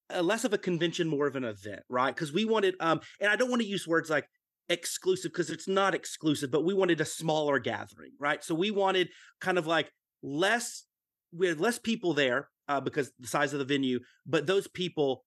a 0.10 0.24
less 0.24 0.44
of 0.44 0.54
a 0.54 0.58
convention, 0.58 1.08
more 1.08 1.28
of 1.28 1.36
an 1.36 1.44
event, 1.44 1.82
right? 1.90 2.14
Because 2.14 2.32
we 2.32 2.46
wanted, 2.46 2.76
um, 2.80 3.02
and 3.20 3.30
I 3.30 3.36
don't 3.36 3.50
want 3.50 3.62
to 3.62 3.68
use 3.68 3.88
words 3.88 4.10
like 4.10 4.28
exclusive 4.70 5.32
because 5.32 5.50
it's 5.50 5.68
not 5.68 5.96
exclusive, 5.96 6.52
but 6.52 6.64
we 6.64 6.74
wanted 6.74 7.02
a 7.02 7.06
smaller 7.06 7.60
gathering, 7.60 8.12
right? 8.20 8.44
So 8.44 8.56
we 8.56 8.72
wanted 8.72 9.10
kind 9.42 9.58
of 9.58 9.68
like 9.68 9.92
less, 10.24 10.86
we 11.34 11.48
had 11.48 11.60
less 11.60 11.80
people 11.80 12.14
there 12.14 12.50
uh, 12.68 12.80
because 12.80 13.12
the 13.20 13.28
size 13.28 13.54
of 13.54 13.60
the 13.60 13.66
venue, 13.66 14.00
but 14.26 14.48
those 14.48 14.68
people 14.68 15.26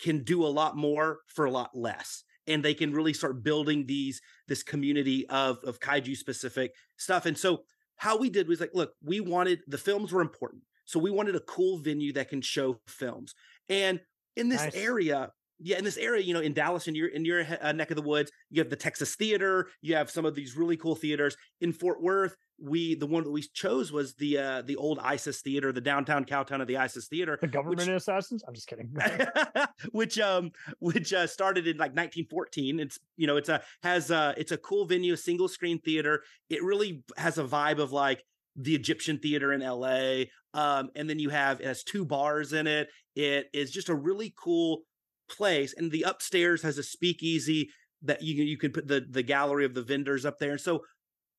can 0.00 0.22
do 0.22 0.44
a 0.44 0.48
lot 0.48 0.76
more 0.76 1.18
for 1.26 1.44
a 1.44 1.50
lot 1.50 1.70
less 1.74 2.22
and 2.48 2.64
they 2.64 2.74
can 2.74 2.92
really 2.92 3.12
start 3.12 3.44
building 3.44 3.86
these 3.86 4.20
this 4.48 4.62
community 4.62 5.28
of 5.28 5.58
of 5.64 5.78
kaiju 5.78 6.16
specific 6.16 6.72
stuff. 6.96 7.26
And 7.26 7.38
so 7.38 7.62
how 7.96 8.16
we 8.16 8.30
did 8.30 8.48
was 8.48 8.60
like, 8.60 8.70
look, 8.74 8.92
we 9.02 9.20
wanted 9.20 9.60
the 9.66 9.78
films 9.78 10.12
were 10.12 10.22
important. 10.22 10.62
So 10.84 10.98
we 10.98 11.10
wanted 11.10 11.36
a 11.36 11.40
cool 11.40 11.78
venue 11.78 12.12
that 12.14 12.30
can 12.30 12.40
show 12.40 12.80
films. 12.86 13.34
And 13.68 14.00
in 14.36 14.48
this 14.48 14.62
nice. 14.62 14.74
area, 14.74 15.30
yeah, 15.60 15.78
in 15.78 15.84
this 15.84 15.96
area, 15.96 16.22
you 16.22 16.34
know, 16.34 16.40
in 16.40 16.52
Dallas, 16.52 16.88
in 16.88 16.94
your 16.94 17.08
in 17.08 17.24
your 17.24 17.44
uh, 17.60 17.72
neck 17.72 17.90
of 17.90 17.96
the 17.96 18.02
woods, 18.02 18.30
you 18.50 18.60
have 18.60 18.70
the 18.70 18.76
Texas 18.76 19.14
Theater. 19.16 19.68
You 19.82 19.96
have 19.96 20.10
some 20.10 20.24
of 20.24 20.34
these 20.34 20.56
really 20.56 20.76
cool 20.76 20.94
theaters 20.94 21.36
in 21.60 21.72
Fort 21.72 22.02
Worth 22.02 22.36
we 22.60 22.94
the 22.96 23.06
one 23.06 23.24
that 23.24 23.30
we 23.30 23.42
chose 23.42 23.92
was 23.92 24.14
the 24.14 24.38
uh 24.38 24.62
the 24.62 24.76
old 24.76 24.98
ISIS 24.98 25.40
theater, 25.42 25.72
the 25.72 25.80
downtown 25.80 26.24
Cowtown 26.24 26.60
of 26.60 26.66
the 26.66 26.76
ISIS 26.76 27.06
theater. 27.06 27.38
The 27.40 27.46
government 27.46 27.80
which, 27.80 27.88
assassins? 27.88 28.42
I'm 28.46 28.54
just 28.54 28.66
kidding. 28.66 28.94
which 29.92 30.18
um 30.18 30.50
which 30.80 31.12
uh 31.12 31.26
started 31.26 31.66
in 31.66 31.76
like 31.76 31.92
1914. 31.92 32.80
It's 32.80 32.98
you 33.16 33.26
know, 33.26 33.36
it's 33.36 33.48
a 33.48 33.62
has 33.82 34.10
a 34.10 34.34
it's 34.36 34.52
a 34.52 34.58
cool 34.58 34.86
venue, 34.86 35.14
a 35.14 35.16
single 35.16 35.48
screen 35.48 35.78
theater. 35.78 36.22
It 36.50 36.62
really 36.62 37.02
has 37.16 37.38
a 37.38 37.44
vibe 37.44 37.78
of 37.78 37.92
like 37.92 38.24
the 38.56 38.74
Egyptian 38.74 39.18
theater 39.18 39.52
in 39.52 39.60
LA. 39.60 40.24
Um, 40.52 40.90
and 40.96 41.08
then 41.08 41.20
you 41.20 41.28
have 41.30 41.60
it 41.60 41.66
has 41.66 41.84
two 41.84 42.04
bars 42.04 42.52
in 42.52 42.66
it. 42.66 42.88
It 43.14 43.48
is 43.52 43.70
just 43.70 43.88
a 43.88 43.94
really 43.94 44.34
cool 44.36 44.82
place, 45.28 45.74
and 45.76 45.90
the 45.90 46.02
upstairs 46.02 46.62
has 46.62 46.78
a 46.78 46.82
speakeasy 46.82 47.70
that 48.02 48.22
you 48.22 48.42
you 48.44 48.56
can 48.56 48.72
put 48.72 48.86
the 48.86 49.04
the 49.08 49.22
gallery 49.22 49.64
of 49.64 49.74
the 49.74 49.82
vendors 49.82 50.24
up 50.24 50.38
there. 50.38 50.52
And 50.52 50.60
so 50.60 50.82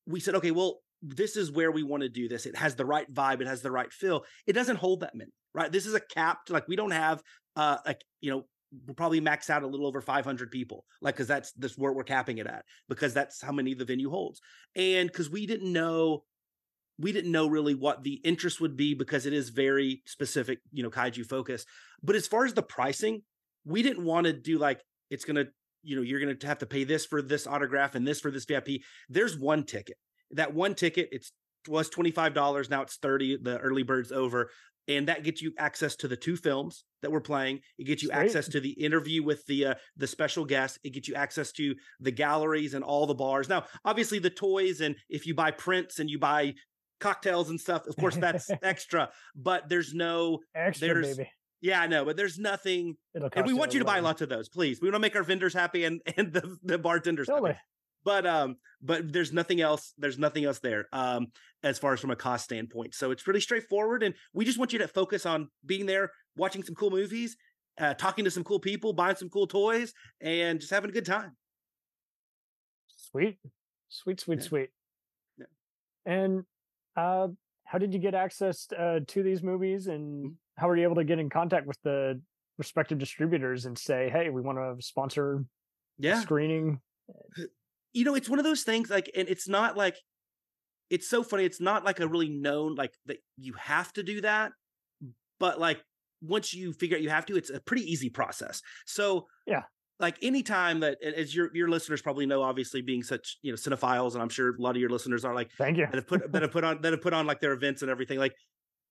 we 0.06 0.20
said, 0.20 0.34
okay, 0.34 0.50
well, 0.50 0.80
this 1.02 1.36
is 1.36 1.50
where 1.50 1.70
we 1.70 1.82
want 1.82 2.02
to 2.02 2.08
do 2.08 2.28
this. 2.28 2.46
It 2.46 2.56
has 2.56 2.74
the 2.74 2.84
right 2.84 3.12
vibe. 3.12 3.40
It 3.40 3.46
has 3.46 3.62
the 3.62 3.70
right 3.70 3.92
feel. 3.92 4.24
It 4.46 4.52
doesn't 4.52 4.76
hold 4.76 5.00
that 5.00 5.14
many, 5.14 5.30
right? 5.54 5.72
This 5.72 5.86
is 5.86 5.94
a 5.94 6.00
capped, 6.00 6.50
like 6.50 6.68
we 6.68 6.76
don't 6.76 6.90
have 6.90 7.22
uh 7.56 7.78
like, 7.86 8.02
you 8.20 8.30
know, 8.30 8.44
we'll 8.86 8.94
probably 8.94 9.20
max 9.20 9.50
out 9.50 9.62
a 9.62 9.66
little 9.66 9.86
over 9.86 10.00
500 10.00 10.50
people, 10.50 10.84
like, 11.00 11.16
cause 11.16 11.26
that's 11.26 11.52
this 11.52 11.76
where 11.76 11.92
we're 11.92 12.04
capping 12.04 12.38
it 12.38 12.46
at, 12.46 12.64
because 12.88 13.14
that's 13.14 13.42
how 13.42 13.52
many 13.52 13.74
the 13.74 13.84
venue 13.84 14.10
holds. 14.10 14.40
And 14.76 15.12
cause 15.12 15.30
we 15.30 15.46
didn't 15.46 15.72
know, 15.72 16.24
we 16.98 17.12
didn't 17.12 17.32
know 17.32 17.48
really 17.48 17.74
what 17.74 18.02
the 18.02 18.20
interest 18.24 18.60
would 18.60 18.76
be 18.76 18.94
because 18.94 19.24
it 19.26 19.32
is 19.32 19.48
very 19.48 20.02
specific, 20.06 20.58
you 20.70 20.82
know, 20.82 20.90
kaiju 20.90 21.26
focus. 21.26 21.64
But 22.02 22.16
as 22.16 22.26
far 22.26 22.44
as 22.44 22.52
the 22.52 22.62
pricing, 22.62 23.22
we 23.64 23.82
didn't 23.82 24.04
want 24.04 24.26
to 24.26 24.32
do 24.32 24.58
like, 24.58 24.80
it's 25.10 25.24
going 25.24 25.36
to, 25.36 25.46
you 25.82 25.96
know, 25.96 26.02
you're 26.02 26.20
going 26.20 26.36
to 26.36 26.46
have 26.46 26.58
to 26.58 26.66
pay 26.66 26.84
this 26.84 27.06
for 27.06 27.22
this 27.22 27.46
autograph 27.46 27.94
and 27.94 28.06
this 28.06 28.20
for 28.20 28.30
this 28.30 28.44
VIP. 28.44 28.82
There's 29.08 29.38
one 29.38 29.64
ticket. 29.64 29.96
That 30.32 30.54
one 30.54 30.74
ticket 30.74 31.08
it's 31.12 31.32
was 31.68 31.90
$25 31.90 32.70
now 32.70 32.80
it's 32.82 32.96
30 32.96 33.38
the 33.42 33.58
early 33.58 33.82
bird's 33.82 34.12
over 34.12 34.50
and 34.88 35.08
that 35.08 35.22
gets 35.22 35.42
you 35.42 35.52
access 35.58 35.94
to 35.96 36.08
the 36.08 36.16
two 36.16 36.36
films 36.36 36.84
that 37.02 37.12
we're 37.12 37.20
playing. 37.20 37.60
It 37.78 37.84
gets 37.84 38.02
you 38.02 38.08
Sweet. 38.08 38.18
access 38.18 38.48
to 38.48 38.60
the 38.60 38.70
interview 38.70 39.22
with 39.22 39.44
the 39.46 39.66
uh, 39.66 39.74
the 39.96 40.06
special 40.06 40.44
guest 40.44 40.78
it 40.84 40.94
gets 40.94 41.06
you 41.06 41.14
access 41.14 41.52
to 41.52 41.74
the 42.00 42.10
galleries 42.10 42.74
and 42.74 42.82
all 42.82 43.06
the 43.06 43.14
bars. 43.14 43.48
Now 43.48 43.64
obviously 43.84 44.18
the 44.18 44.30
toys 44.30 44.80
and 44.80 44.96
if 45.08 45.26
you 45.26 45.34
buy 45.34 45.50
prints 45.50 45.98
and 45.98 46.08
you 46.08 46.18
buy 46.18 46.54
cocktails 46.98 47.50
and 47.50 47.60
stuff 47.60 47.86
of 47.86 47.96
course 47.96 48.16
that's 48.16 48.50
extra 48.62 49.08
but 49.34 49.68
there's 49.70 49.94
no 49.94 50.38
extra 50.54 50.88
there's, 50.88 51.16
baby 51.16 51.30
yeah, 51.60 51.80
I 51.80 51.86
know, 51.86 52.04
but 52.04 52.16
there's 52.16 52.38
nothing. 52.38 52.96
And 53.14 53.46
we 53.46 53.52
want 53.52 53.74
you 53.74 53.80
to 53.80 53.84
buy 53.84 54.00
lots 54.00 54.22
of 54.22 54.28
those, 54.28 54.48
please. 54.48 54.80
We 54.80 54.88
want 54.88 54.94
to 54.94 55.00
make 55.00 55.16
our 55.16 55.22
vendors 55.22 55.54
happy 55.54 55.84
and 55.84 56.00
and 56.16 56.32
the, 56.32 56.56
the 56.62 56.78
bartenders 56.78 57.28
totally. 57.28 57.52
happy 57.52 57.60
but 58.04 58.26
um 58.26 58.56
but 58.82 59.12
there's 59.12 59.32
nothing 59.32 59.60
else 59.60 59.92
there's 59.98 60.18
nothing 60.18 60.44
else 60.44 60.58
there 60.60 60.86
um 60.92 61.26
as 61.62 61.78
far 61.78 61.92
as 61.92 62.00
from 62.00 62.10
a 62.10 62.16
cost 62.16 62.44
standpoint 62.44 62.94
so 62.94 63.10
it's 63.10 63.26
really 63.26 63.40
straightforward 63.40 64.02
and 64.02 64.14
we 64.32 64.44
just 64.44 64.58
want 64.58 64.72
you 64.72 64.78
to 64.78 64.88
focus 64.88 65.26
on 65.26 65.48
being 65.66 65.86
there 65.86 66.10
watching 66.36 66.62
some 66.62 66.74
cool 66.74 66.90
movies 66.90 67.36
uh, 67.80 67.94
talking 67.94 68.24
to 68.24 68.30
some 68.30 68.44
cool 68.44 68.58
people 68.58 68.92
buying 68.92 69.16
some 69.16 69.28
cool 69.28 69.46
toys 69.46 69.92
and 70.20 70.60
just 70.60 70.72
having 70.72 70.90
a 70.90 70.92
good 70.92 71.06
time 71.06 71.36
sweet 72.88 73.38
sweet 73.88 74.20
sweet 74.20 74.38
yeah. 74.38 74.44
sweet 74.44 74.70
yeah. 75.38 75.46
and 76.06 76.44
uh 76.96 77.28
how 77.64 77.78
did 77.78 77.94
you 77.94 78.00
get 78.00 78.14
access 78.14 78.66
uh, 78.76 78.98
to 79.06 79.22
these 79.22 79.44
movies 79.44 79.86
and 79.86 80.24
mm-hmm. 80.24 80.34
How 80.60 80.68
were 80.68 80.76
you 80.76 80.84
able 80.84 80.96
to 80.96 81.04
get 81.04 81.18
in 81.18 81.30
contact 81.30 81.66
with 81.66 81.78
the 81.82 82.20
respective 82.58 82.98
distributors 82.98 83.64
and 83.64 83.78
say 83.78 84.10
hey 84.10 84.28
we 84.28 84.42
want 84.42 84.58
to 84.58 84.76
sponsor 84.84 85.44
yeah 85.98 86.20
screening 86.20 86.78
you 87.92 88.04
know, 88.04 88.14
it's 88.14 88.28
one 88.28 88.38
of 88.38 88.44
those 88.44 88.62
things 88.62 88.90
like, 88.90 89.10
and 89.16 89.28
it's 89.28 89.48
not 89.48 89.76
like, 89.76 89.96
it's 90.90 91.08
so 91.08 91.22
funny. 91.22 91.44
It's 91.44 91.60
not 91.60 91.84
like 91.84 92.00
a 92.00 92.08
really 92.08 92.28
known, 92.28 92.74
like 92.74 92.92
that 93.06 93.18
you 93.38 93.54
have 93.54 93.92
to 93.94 94.02
do 94.02 94.20
that. 94.22 94.52
But 95.38 95.58
like, 95.60 95.80
once 96.22 96.52
you 96.52 96.72
figure 96.72 96.96
out 96.96 97.02
you 97.02 97.10
have 97.10 97.26
to, 97.26 97.36
it's 97.36 97.50
a 97.50 97.60
pretty 97.60 97.90
easy 97.90 98.10
process. 98.10 98.62
So, 98.86 99.26
yeah. 99.46 99.62
Like 99.98 100.16
anytime 100.22 100.80
that, 100.80 100.96
as 101.02 101.34
your 101.34 101.50
your 101.52 101.68
listeners 101.68 102.00
probably 102.00 102.24
know, 102.24 102.42
obviously 102.42 102.80
being 102.80 103.02
such 103.02 103.36
you 103.42 103.52
know 103.52 103.56
cinephiles, 103.56 104.14
and 104.14 104.22
I'm 104.22 104.30
sure 104.30 104.56
a 104.56 104.58
lot 104.58 104.74
of 104.74 104.80
your 104.80 104.88
listeners 104.88 105.26
are 105.26 105.34
like, 105.34 105.50
thank 105.58 105.76
you 105.76 105.84
that 105.84 105.94
have 105.94 106.06
put 106.06 106.32
that 106.32 106.40
have 106.40 106.50
put 106.52 106.64
on 106.64 106.80
that 106.80 106.92
have 106.94 107.02
put 107.02 107.12
on 107.12 107.26
like 107.26 107.38
their 107.40 107.52
events 107.52 107.82
and 107.82 107.90
everything. 107.90 108.18
Like, 108.18 108.34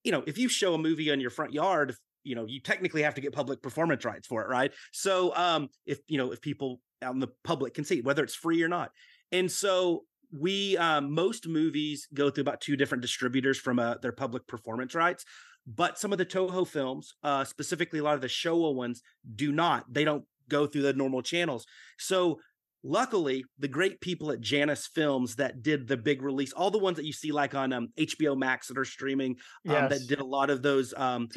you 0.03 0.11
know, 0.11 0.23
if 0.27 0.37
you 0.37 0.49
show 0.49 0.73
a 0.73 0.77
movie 0.77 1.11
on 1.11 1.19
your 1.19 1.29
front 1.29 1.53
yard, 1.53 1.95
you 2.23 2.35
know, 2.35 2.45
you 2.45 2.59
technically 2.61 3.01
have 3.03 3.15
to 3.15 3.21
get 3.21 3.33
public 3.33 3.61
performance 3.61 4.05
rights 4.05 4.27
for 4.27 4.43
it, 4.43 4.49
right? 4.49 4.71
So, 4.91 5.35
um, 5.35 5.69
if 5.85 5.99
you 6.07 6.17
know, 6.17 6.31
if 6.31 6.41
people 6.41 6.81
out 7.01 7.13
in 7.13 7.19
the 7.19 7.29
public 7.43 7.73
can 7.73 7.85
see 7.85 8.01
whether 8.01 8.23
it's 8.23 8.35
free 8.35 8.61
or 8.61 8.67
not. 8.67 8.91
And 9.31 9.49
so 9.49 10.03
we 10.37 10.77
um, 10.77 11.13
most 11.13 11.47
movies 11.47 12.07
go 12.13 12.29
through 12.29 12.41
about 12.41 12.61
two 12.61 12.75
different 12.75 13.01
distributors 13.01 13.57
from 13.57 13.79
uh, 13.79 13.95
their 14.01 14.11
public 14.11 14.47
performance 14.47 14.93
rights 14.93 15.25
but 15.65 15.99
some 15.99 16.11
of 16.11 16.17
the 16.17 16.25
toho 16.25 16.67
films 16.67 17.15
uh, 17.23 17.43
specifically 17.43 17.99
a 17.99 18.03
lot 18.03 18.15
of 18.15 18.21
the 18.21 18.27
showa 18.27 18.73
ones 18.73 19.01
do 19.35 19.51
not 19.51 19.91
they 19.91 20.03
don't 20.03 20.25
go 20.47 20.65
through 20.65 20.81
the 20.81 20.93
normal 20.93 21.21
channels 21.21 21.65
so 21.97 22.39
luckily 22.83 23.43
the 23.57 23.67
great 23.67 23.99
people 23.99 24.31
at 24.31 24.39
janus 24.39 24.87
films 24.87 25.35
that 25.35 25.61
did 25.61 25.87
the 25.87 25.97
big 25.97 26.21
release 26.21 26.53
all 26.53 26.71
the 26.71 26.79
ones 26.79 26.95
that 26.95 27.05
you 27.05 27.13
see 27.13 27.31
like 27.31 27.53
on 27.53 27.73
um, 27.73 27.89
hbo 27.97 28.37
max 28.37 28.67
that 28.67 28.77
are 28.77 28.85
streaming 28.85 29.31
um, 29.67 29.73
yes. 29.73 29.89
that 29.89 30.07
did 30.07 30.19
a 30.19 30.25
lot 30.25 30.49
of 30.49 30.61
those 30.61 30.93
um. 30.95 31.27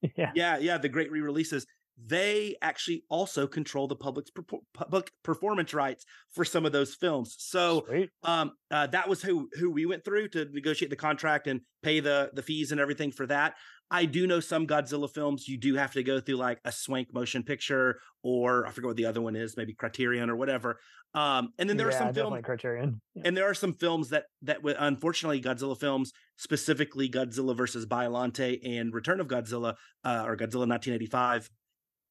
Great, 0.00 0.12
yeah. 0.16 0.32
yeah 0.34 0.58
yeah 0.58 0.78
the 0.78 0.88
great 0.88 1.10
re-releases 1.10 1.66
they 2.06 2.54
actually 2.62 3.04
also 3.08 3.46
control 3.46 3.88
the 3.88 3.96
public's 3.96 4.30
public 4.72 5.10
performance 5.24 5.74
rights 5.74 6.04
for 6.30 6.44
some 6.44 6.64
of 6.64 6.72
those 6.72 6.94
films. 6.94 7.34
So 7.38 7.86
um, 8.22 8.52
uh, 8.70 8.86
that 8.88 9.08
was 9.08 9.20
who 9.20 9.48
who 9.58 9.70
we 9.70 9.84
went 9.84 10.04
through 10.04 10.28
to 10.28 10.46
negotiate 10.52 10.90
the 10.90 10.96
contract 10.96 11.48
and 11.48 11.60
pay 11.82 12.00
the 12.00 12.30
the 12.34 12.42
fees 12.42 12.70
and 12.70 12.80
everything 12.80 13.10
for 13.10 13.26
that. 13.26 13.54
I 13.90 14.04
do 14.04 14.26
know 14.26 14.40
some 14.40 14.66
Godzilla 14.66 15.10
films 15.10 15.48
you 15.48 15.56
do 15.56 15.74
have 15.76 15.92
to 15.92 16.02
go 16.02 16.20
through 16.20 16.36
like 16.36 16.60
a 16.64 16.72
Swank 16.72 17.12
motion 17.12 17.42
picture 17.42 18.00
or 18.22 18.66
I 18.66 18.70
forget 18.70 18.88
what 18.88 18.96
the 18.96 19.06
other 19.06 19.22
one 19.22 19.36
is, 19.36 19.56
maybe 19.56 19.74
Criterion 19.74 20.28
or 20.28 20.36
whatever. 20.36 20.78
Um, 21.14 21.50
and 21.58 21.68
then 21.68 21.76
there 21.78 21.90
yeah, 21.90 21.96
are 21.96 21.98
some 21.98 22.14
films 22.14 22.44
Criterion, 22.44 23.00
yeah. 23.14 23.22
and 23.24 23.36
there 23.36 23.48
are 23.48 23.54
some 23.54 23.72
films 23.72 24.10
that 24.10 24.24
that 24.42 24.58
unfortunately 24.62 25.40
Godzilla 25.40 25.78
films, 25.78 26.12
specifically 26.36 27.08
Godzilla 27.08 27.56
versus 27.56 27.86
Biollante 27.86 28.60
and 28.62 28.92
Return 28.92 29.20
of 29.20 29.26
Godzilla 29.26 29.74
uh, 30.04 30.24
or 30.26 30.36
Godzilla 30.36 30.68
1985 30.68 31.48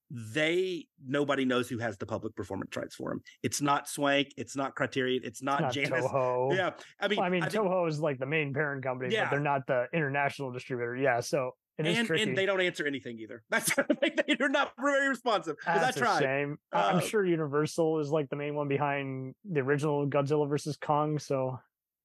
they 0.09 0.85
nobody 1.05 1.43
knows 1.43 1.67
who 1.67 1.77
has 1.79 1.97
the 1.97 2.05
public 2.05 2.35
performance 2.35 2.75
rights 2.75 2.95
for 2.95 3.09
them. 3.09 3.21
It's 3.43 3.61
not 3.61 3.89
Swank, 3.89 4.29
it's 4.37 4.55
not 4.55 4.75
Criterion, 4.75 5.21
it's 5.25 5.41
not, 5.41 5.61
not 5.61 5.73
Janus. 5.73 6.05
Toho. 6.05 6.55
Yeah, 6.55 6.71
I 6.99 7.07
mean, 7.07 7.17
well, 7.17 7.27
I 7.27 7.29
mean, 7.29 7.43
I 7.43 7.49
think, 7.49 7.63
Toho 7.63 7.87
is 7.89 7.99
like 7.99 8.17
the 8.17 8.25
main 8.25 8.53
parent 8.53 8.83
company, 8.83 9.13
yeah. 9.13 9.25
but 9.25 9.31
they're 9.31 9.39
not 9.39 9.67
the 9.67 9.85
international 9.93 10.51
distributor. 10.51 10.95
Yeah, 10.95 11.19
so 11.19 11.51
it 11.77 11.97
and, 11.97 12.09
and 12.09 12.37
they 12.37 12.45
don't 12.45 12.61
answer 12.61 12.87
anything 12.87 13.19
either. 13.19 13.43
That's 13.49 13.73
they're 13.75 14.49
not 14.49 14.73
very 14.79 15.09
responsive. 15.09 15.57
That's 15.65 15.97
I 15.97 15.99
tried. 15.99 16.19
shame. 16.21 16.57
Uh, 16.73 16.91
I'm 16.93 17.01
sure 17.01 17.25
Universal 17.25 17.99
is 17.99 18.09
like 18.09 18.29
the 18.29 18.35
main 18.35 18.55
one 18.55 18.67
behind 18.67 19.35
the 19.45 19.59
original 19.59 20.07
Godzilla 20.07 20.49
versus 20.49 20.77
Kong. 20.77 21.19
So 21.19 21.59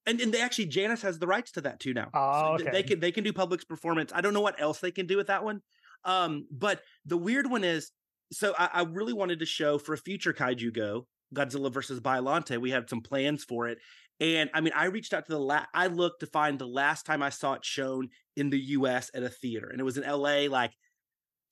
and 0.07 0.21
and 0.21 0.33
they 0.33 0.41
actually 0.41 0.67
Janus 0.67 1.03
has 1.03 1.19
the 1.19 1.27
rights 1.27 1.53
to 1.53 1.61
that 1.63 1.81
too 1.81 1.95
now. 1.95 2.11
Oh, 2.13 2.55
okay. 2.55 2.71
They 2.71 2.83
can 2.83 3.01
they 3.01 3.13
can 3.13 3.25
do 3.25 3.33
public 3.33 3.67
performance. 3.69 4.13
I 4.15 4.21
don't 4.21 4.35
know 4.35 4.41
what 4.41 4.61
else 4.61 4.81
they 4.81 4.91
can 4.91 5.07
do 5.07 5.17
with 5.17 5.29
that 5.29 5.45
one. 5.45 5.63
Um, 6.05 6.47
but 6.51 6.83
the 7.07 7.17
weird 7.17 7.49
one 7.49 7.63
is, 7.63 7.93
so 8.33 8.55
I, 8.59 8.69
I 8.73 8.83
really 8.83 9.13
wanted 9.13 9.39
to 9.39 9.47
show 9.47 9.79
for 9.79 9.93
a 9.93 9.99
future 9.99 10.33
Kaiju 10.33 10.75
Go 10.75 11.07
Godzilla 11.35 11.73
versus 11.73 12.01
Biollante. 12.01 12.59
We 12.59 12.71
had 12.71 12.89
some 12.89 13.01
plans 13.01 13.45
for 13.45 13.69
it, 13.69 13.79
and 14.23 14.51
I 14.55 14.61
mean, 14.61 14.73
I 14.77 14.85
reached 14.85 15.13
out 15.13 15.27
to 15.27 15.33
the 15.33 15.41
last. 15.41 15.69
I 15.75 15.89
looked 15.89 16.21
to 16.21 16.27
find 16.27 16.59
the 16.59 16.67
last 16.67 17.05
time 17.05 17.23
I 17.23 17.31
saw 17.31 17.55
it 17.55 17.65
shown 17.65 18.09
in 18.37 18.51
the 18.51 18.59
U.S. 18.59 19.11
at 19.15 19.25
a 19.25 19.29
theater, 19.29 19.69
and 19.69 19.81
it 19.81 19.85
was 19.85 19.97
in 19.97 20.05
L.A. 20.05 20.47
Like 20.47 20.73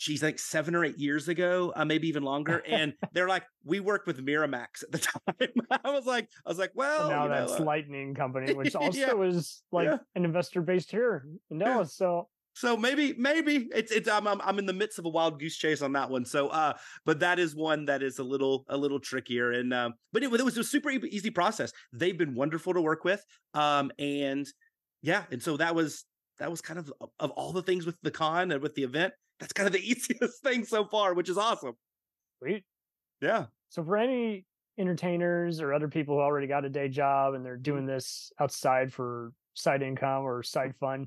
she's 0.01 0.23
like 0.23 0.39
seven 0.39 0.75
or 0.75 0.83
eight 0.83 0.99
years 0.99 1.29
ago, 1.29 1.73
uh, 1.77 1.85
maybe 1.85 2.09
even 2.09 2.23
longer. 2.23 2.63
And 2.71 2.95
they're 3.13 3.29
like, 3.29 3.43
we 3.65 3.81
worked 3.81 4.07
with 4.07 4.25
Miramax 4.25 4.83
at 4.85 4.93
the 4.93 4.99
time. 5.39 5.51
I 5.85 5.91
was 5.91 6.07
like, 6.07 6.29
I 6.47 6.49
was 6.49 6.59
like, 6.59 6.71
well, 6.75 7.11
now 7.11 7.27
know, 7.27 7.35
that's 7.35 7.61
uh, 7.61 7.65
Lightning 7.65 8.15
Company, 8.15 8.55
which 8.55 8.75
also 8.77 8.99
yeah. 8.99 9.29
is 9.29 9.63
like 9.73 9.87
yeah. 9.87 9.99
an 10.15 10.25
investor 10.25 10.63
based 10.63 10.91
here 10.91 11.27
in 11.51 11.59
Dallas. 11.59 11.95
So 11.95 12.29
so 12.55 12.77
maybe 12.77 13.15
maybe 13.17 13.69
it's 13.75 13.93
it's 13.93 14.09
I'm, 14.09 14.27
I'm 14.27 14.41
I'm 14.43 14.59
in 14.59 14.67
the 14.67 14.73
midst 14.73 14.99
of 14.99 15.05
a 15.05 15.09
wild 15.09 15.39
goose 15.39 15.57
chase 15.57 15.83
on 15.83 15.93
that 15.93 16.11
one. 16.11 16.25
So 16.25 16.49
uh, 16.49 16.75
but 17.05 17.21
that 17.21 17.39
is 17.39 17.55
one 17.55 17.85
that 17.87 18.03
is 18.03 18.19
a 18.19 18.25
little 18.25 18.65
a 18.69 18.77
little 18.77 19.01
trickier. 19.01 19.53
And 19.53 19.73
uh, 19.73 19.91
but 20.13 20.23
it, 20.23 20.33
it 20.33 20.45
was 20.45 20.59
a 20.59 20.65
super 20.65 20.91
easy 20.91 21.31
process. 21.31 21.73
They've 21.93 22.19
been 22.19 22.35
wonderful 22.35 22.75
to 22.75 22.81
work 22.81 23.05
with. 23.05 23.25
Um, 23.55 23.91
and 23.99 24.47
yeah, 25.03 25.25
and 25.31 25.43
so 25.43 25.57
that 25.59 25.75
was 25.75 26.05
that 26.39 26.51
was 26.51 26.61
kind 26.61 26.79
of 26.79 26.93
of 27.19 27.31
all 27.33 27.53
the 27.53 27.63
things 27.63 27.87
with 27.87 27.97
the 28.03 28.11
con 28.11 28.51
and 28.51 28.63
with 28.63 28.75
the 28.75 28.83
event. 28.83 29.13
That's 29.39 29.53
kind 29.53 29.67
of 29.67 29.73
the 29.73 29.81
easiest 29.91 30.43
thing 30.43 30.65
so 30.65 30.85
far, 30.85 31.15
which 31.15 31.29
is 31.29 31.39
awesome. 31.39 31.75
Sweet. 32.41 32.65
Yeah. 33.21 33.47
So 33.69 33.85
for 33.85 33.97
any 33.97 34.45
entertainers 34.79 35.61
or 35.61 35.73
other 35.73 35.89
people 35.89 36.17
who 36.17 36.23
already 36.23 36.47
got 36.47 36.65
a 36.65 36.69
day 36.69 36.89
job 36.89 37.35
and 37.35 37.45
they're 37.45 37.57
doing 37.57 37.87
this 37.87 38.33
outside 38.41 38.93
for 38.93 39.33
side 39.55 39.83
income 39.83 40.25
or 40.25 40.43
side 40.43 40.75
fun, 40.81 41.07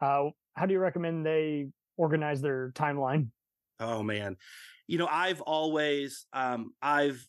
uh, 0.00 0.28
how 0.58 0.66
do 0.66 0.72
you 0.72 0.80
recommend 0.80 1.24
they 1.24 1.68
organize 1.96 2.40
their 2.40 2.70
timeline? 2.74 3.28
Oh 3.80 4.02
man, 4.02 4.36
you 4.86 4.98
know 4.98 5.06
I've 5.06 5.40
always 5.40 6.26
um, 6.32 6.72
I've 6.82 7.24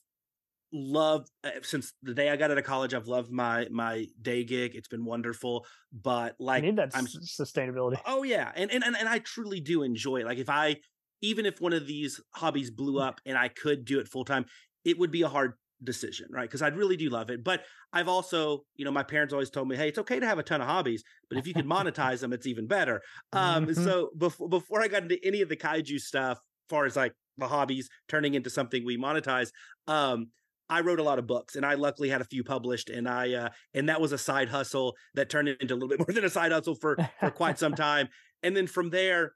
loved 0.71 1.29
uh, 1.43 1.51
since 1.63 1.93
the 2.03 2.13
day 2.13 2.29
I 2.29 2.35
got 2.35 2.51
out 2.51 2.57
of 2.57 2.63
college. 2.63 2.93
I've 2.93 3.07
loved 3.07 3.31
my 3.31 3.67
my 3.69 4.07
day 4.21 4.43
gig. 4.43 4.75
It's 4.75 4.87
been 4.87 5.05
wonderful, 5.05 5.65
but 5.93 6.35
like 6.39 6.63
I 6.63 6.65
need 6.67 6.77
that 6.77 6.91
I'm, 6.93 7.05
sustainability. 7.05 7.99
Oh 8.05 8.23
yeah, 8.23 8.51
and, 8.55 8.71
and 8.71 8.83
and 8.83 8.95
and 8.97 9.07
I 9.07 9.19
truly 9.19 9.59
do 9.59 9.83
enjoy 9.83 10.17
it. 10.17 10.25
Like 10.25 10.37
if 10.39 10.49
I 10.49 10.77
even 11.21 11.45
if 11.45 11.59
one 11.61 11.73
of 11.73 11.87
these 11.87 12.19
hobbies 12.31 12.71
blew 12.71 12.99
mm. 12.99 13.03
up 13.03 13.21
and 13.25 13.37
I 13.37 13.49
could 13.49 13.85
do 13.85 13.99
it 13.99 14.07
full 14.07 14.25
time, 14.25 14.45
it 14.85 14.97
would 14.97 15.11
be 15.11 15.21
a 15.21 15.27
hard 15.27 15.53
decision, 15.83 16.27
right? 16.31 16.49
Because 16.49 16.61
I 16.61 16.67
really 16.69 16.97
do 16.97 17.09
love 17.09 17.29
it. 17.29 17.43
But 17.43 17.63
I've 17.93 18.07
also, 18.07 18.63
you 18.75 18.85
know, 18.85 18.91
my 18.91 19.03
parents 19.03 19.33
always 19.33 19.49
told 19.49 19.67
me, 19.67 19.75
hey, 19.75 19.89
it's 19.89 19.99
okay 19.99 20.19
to 20.19 20.25
have 20.25 20.39
a 20.39 20.43
ton 20.43 20.61
of 20.61 20.67
hobbies, 20.67 21.03
but 21.29 21.37
if 21.37 21.47
you 21.47 21.53
can 21.53 21.65
monetize 21.69 22.19
them, 22.19 22.33
it's 22.33 22.47
even 22.47 22.67
better. 22.67 23.01
Um, 23.33 23.67
mm-hmm. 23.67 23.83
So 23.83 24.09
before 24.17 24.49
before 24.49 24.81
I 24.81 24.87
got 24.87 25.03
into 25.03 25.17
any 25.23 25.41
of 25.41 25.49
the 25.49 25.57
kaiju 25.57 25.99
stuff, 25.99 26.39
far 26.69 26.85
as 26.85 26.95
like 26.95 27.13
the 27.37 27.47
hobbies 27.47 27.89
turning 28.07 28.35
into 28.35 28.49
something 28.49 28.85
we 28.85 28.97
monetize. 28.97 29.49
Um, 29.87 30.27
I 30.69 30.81
wrote 30.81 30.99
a 30.99 31.03
lot 31.03 31.17
of 31.17 31.25
books, 31.25 31.55
and 31.55 31.65
I 31.65 31.73
luckily 31.73 32.09
had 32.09 32.21
a 32.21 32.25
few 32.25 32.43
published, 32.43 32.91
and 32.91 33.09
I 33.09 33.33
uh, 33.33 33.49
and 33.73 33.89
that 33.89 33.99
was 33.99 34.11
a 34.11 34.19
side 34.19 34.49
hustle 34.49 34.95
that 35.15 35.29
turned 35.29 35.47
into 35.47 35.73
a 35.73 35.75
little 35.75 35.89
bit 35.89 35.99
more 35.99 36.13
than 36.13 36.23
a 36.23 36.29
side 36.29 36.51
hustle 36.51 36.75
for 36.75 36.97
for 37.19 37.31
quite 37.31 37.57
some 37.57 37.73
time. 37.75 38.07
And 38.43 38.55
then 38.55 38.67
from 38.67 38.91
there, 38.91 39.33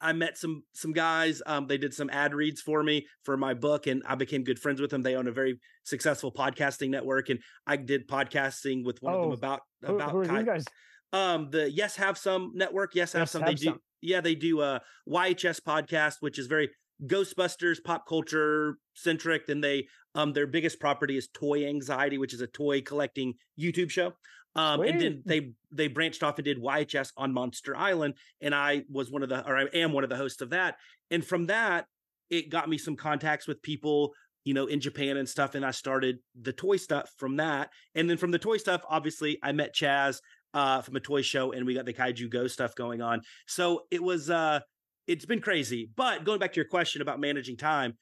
I 0.00 0.12
met 0.12 0.38
some 0.38 0.62
some 0.74 0.92
guys. 0.92 1.42
Um, 1.46 1.66
they 1.66 1.78
did 1.78 1.92
some 1.94 2.10
ad 2.10 2.34
reads 2.34 2.60
for 2.60 2.82
me 2.82 3.06
for 3.24 3.36
my 3.36 3.54
book, 3.54 3.86
and 3.86 4.02
I 4.06 4.14
became 4.14 4.44
good 4.44 4.58
friends 4.58 4.80
with 4.80 4.90
them. 4.90 5.02
They 5.02 5.16
own 5.16 5.26
a 5.26 5.32
very 5.32 5.58
successful 5.84 6.32
podcasting 6.32 6.90
network, 6.90 7.30
and 7.30 7.40
I 7.66 7.76
did 7.76 8.08
podcasting 8.08 8.84
with 8.84 9.02
one 9.02 9.14
oh, 9.14 9.16
of 9.16 9.22
them 9.22 9.30
oh, 9.30 9.34
about 9.34 9.60
about 9.82 10.10
who, 10.10 10.22
who 10.22 10.34
are 10.34 10.40
you 10.40 10.46
guys? 10.46 10.64
Um, 11.12 11.50
the 11.50 11.70
Yes 11.70 11.96
Have 11.96 12.18
Some 12.18 12.52
network. 12.54 12.94
Yes 12.94 13.12
Have 13.12 13.22
yes, 13.22 13.30
Some. 13.30 13.42
Have 13.42 13.50
they 13.56 13.64
some. 13.64 13.74
do. 13.74 13.80
Yeah, 14.00 14.20
they 14.20 14.34
do 14.34 14.60
a 14.60 14.80
YHS 15.08 15.60
podcast, 15.60 16.16
which 16.20 16.38
is 16.38 16.46
very 16.46 16.70
Ghostbusters 17.06 17.82
pop 17.82 18.06
culture 18.08 18.76
centric. 18.94 19.48
And 19.48 19.62
they 19.62 19.88
um 20.14 20.32
their 20.32 20.46
biggest 20.46 20.80
property 20.80 21.16
is 21.16 21.28
Toy 21.28 21.66
Anxiety, 21.66 22.18
which 22.18 22.34
is 22.34 22.40
a 22.40 22.46
toy 22.46 22.80
collecting 22.82 23.34
YouTube 23.58 23.90
show. 23.90 24.12
Um, 24.58 24.80
and 24.80 25.00
then 25.00 25.22
they 25.24 25.52
they 25.70 25.86
branched 25.86 26.24
off 26.24 26.38
and 26.38 26.44
did 26.44 26.60
YHS 26.60 27.12
on 27.16 27.32
Monster 27.32 27.76
Island, 27.76 28.14
and 28.40 28.52
I 28.52 28.82
was 28.90 29.08
one 29.08 29.22
of 29.22 29.28
the, 29.28 29.46
or 29.46 29.56
I 29.56 29.66
am 29.72 29.92
one 29.92 30.02
of 30.02 30.10
the 30.10 30.16
hosts 30.16 30.42
of 30.42 30.50
that. 30.50 30.76
And 31.12 31.24
from 31.24 31.46
that, 31.46 31.86
it 32.28 32.50
got 32.50 32.68
me 32.68 32.76
some 32.76 32.96
contacts 32.96 33.46
with 33.46 33.62
people, 33.62 34.12
you 34.44 34.54
know, 34.54 34.66
in 34.66 34.80
Japan 34.80 35.16
and 35.16 35.28
stuff. 35.28 35.54
And 35.54 35.64
I 35.64 35.70
started 35.70 36.18
the 36.40 36.52
toy 36.52 36.76
stuff 36.76 37.08
from 37.18 37.36
that. 37.36 37.70
And 37.94 38.10
then 38.10 38.16
from 38.16 38.32
the 38.32 38.38
toy 38.38 38.56
stuff, 38.56 38.82
obviously, 38.88 39.38
I 39.44 39.52
met 39.52 39.76
Chaz 39.76 40.18
uh, 40.54 40.82
from 40.82 40.96
a 40.96 41.00
toy 41.00 41.22
show, 41.22 41.52
and 41.52 41.64
we 41.64 41.74
got 41.74 41.86
the 41.86 41.94
Kaiju 41.94 42.28
Go 42.28 42.48
stuff 42.48 42.74
going 42.74 43.00
on. 43.00 43.20
So 43.46 43.82
it 43.92 44.02
was, 44.02 44.28
uh, 44.28 44.58
it's 45.06 45.24
been 45.24 45.40
crazy. 45.40 45.88
But 45.94 46.24
going 46.24 46.40
back 46.40 46.52
to 46.54 46.56
your 46.56 46.68
question 46.68 47.00
about 47.00 47.20
managing 47.20 47.58
time, 47.58 47.96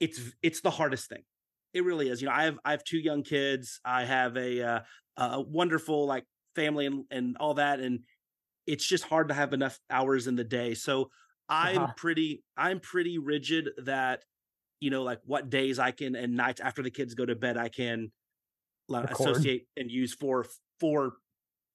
it's 0.00 0.20
it's 0.42 0.62
the 0.62 0.70
hardest 0.70 1.10
thing. 1.10 1.22
It 1.74 1.84
really 1.84 2.08
is. 2.08 2.22
You 2.22 2.28
know, 2.28 2.34
I 2.34 2.44
have 2.44 2.58
I 2.64 2.70
have 2.70 2.84
two 2.84 2.98
young 2.98 3.22
kids. 3.22 3.80
I 3.84 4.04
have 4.04 4.36
a 4.36 4.62
uh, 4.62 4.80
a 5.16 5.40
wonderful 5.40 6.06
like 6.06 6.24
family 6.54 6.86
and, 6.86 7.04
and 7.10 7.36
all 7.38 7.54
that 7.54 7.80
and 7.80 8.00
it's 8.66 8.84
just 8.84 9.04
hard 9.04 9.28
to 9.28 9.34
have 9.34 9.52
enough 9.52 9.78
hours 9.90 10.26
in 10.26 10.36
the 10.36 10.44
day 10.44 10.74
so 10.74 11.10
i'm 11.48 11.78
uh-huh. 11.78 11.92
pretty 11.96 12.42
i'm 12.56 12.80
pretty 12.80 13.18
rigid 13.18 13.68
that 13.84 14.24
you 14.80 14.90
know 14.90 15.02
like 15.02 15.20
what 15.24 15.50
days 15.50 15.78
i 15.78 15.90
can 15.90 16.16
and 16.16 16.34
nights 16.34 16.60
after 16.60 16.82
the 16.82 16.90
kids 16.90 17.14
go 17.14 17.24
to 17.24 17.34
bed 17.34 17.56
i 17.56 17.68
can 17.68 18.10
like, 18.88 19.10
associate 19.10 19.66
and 19.76 19.90
use 19.90 20.14
for 20.14 20.46
for 20.80 21.12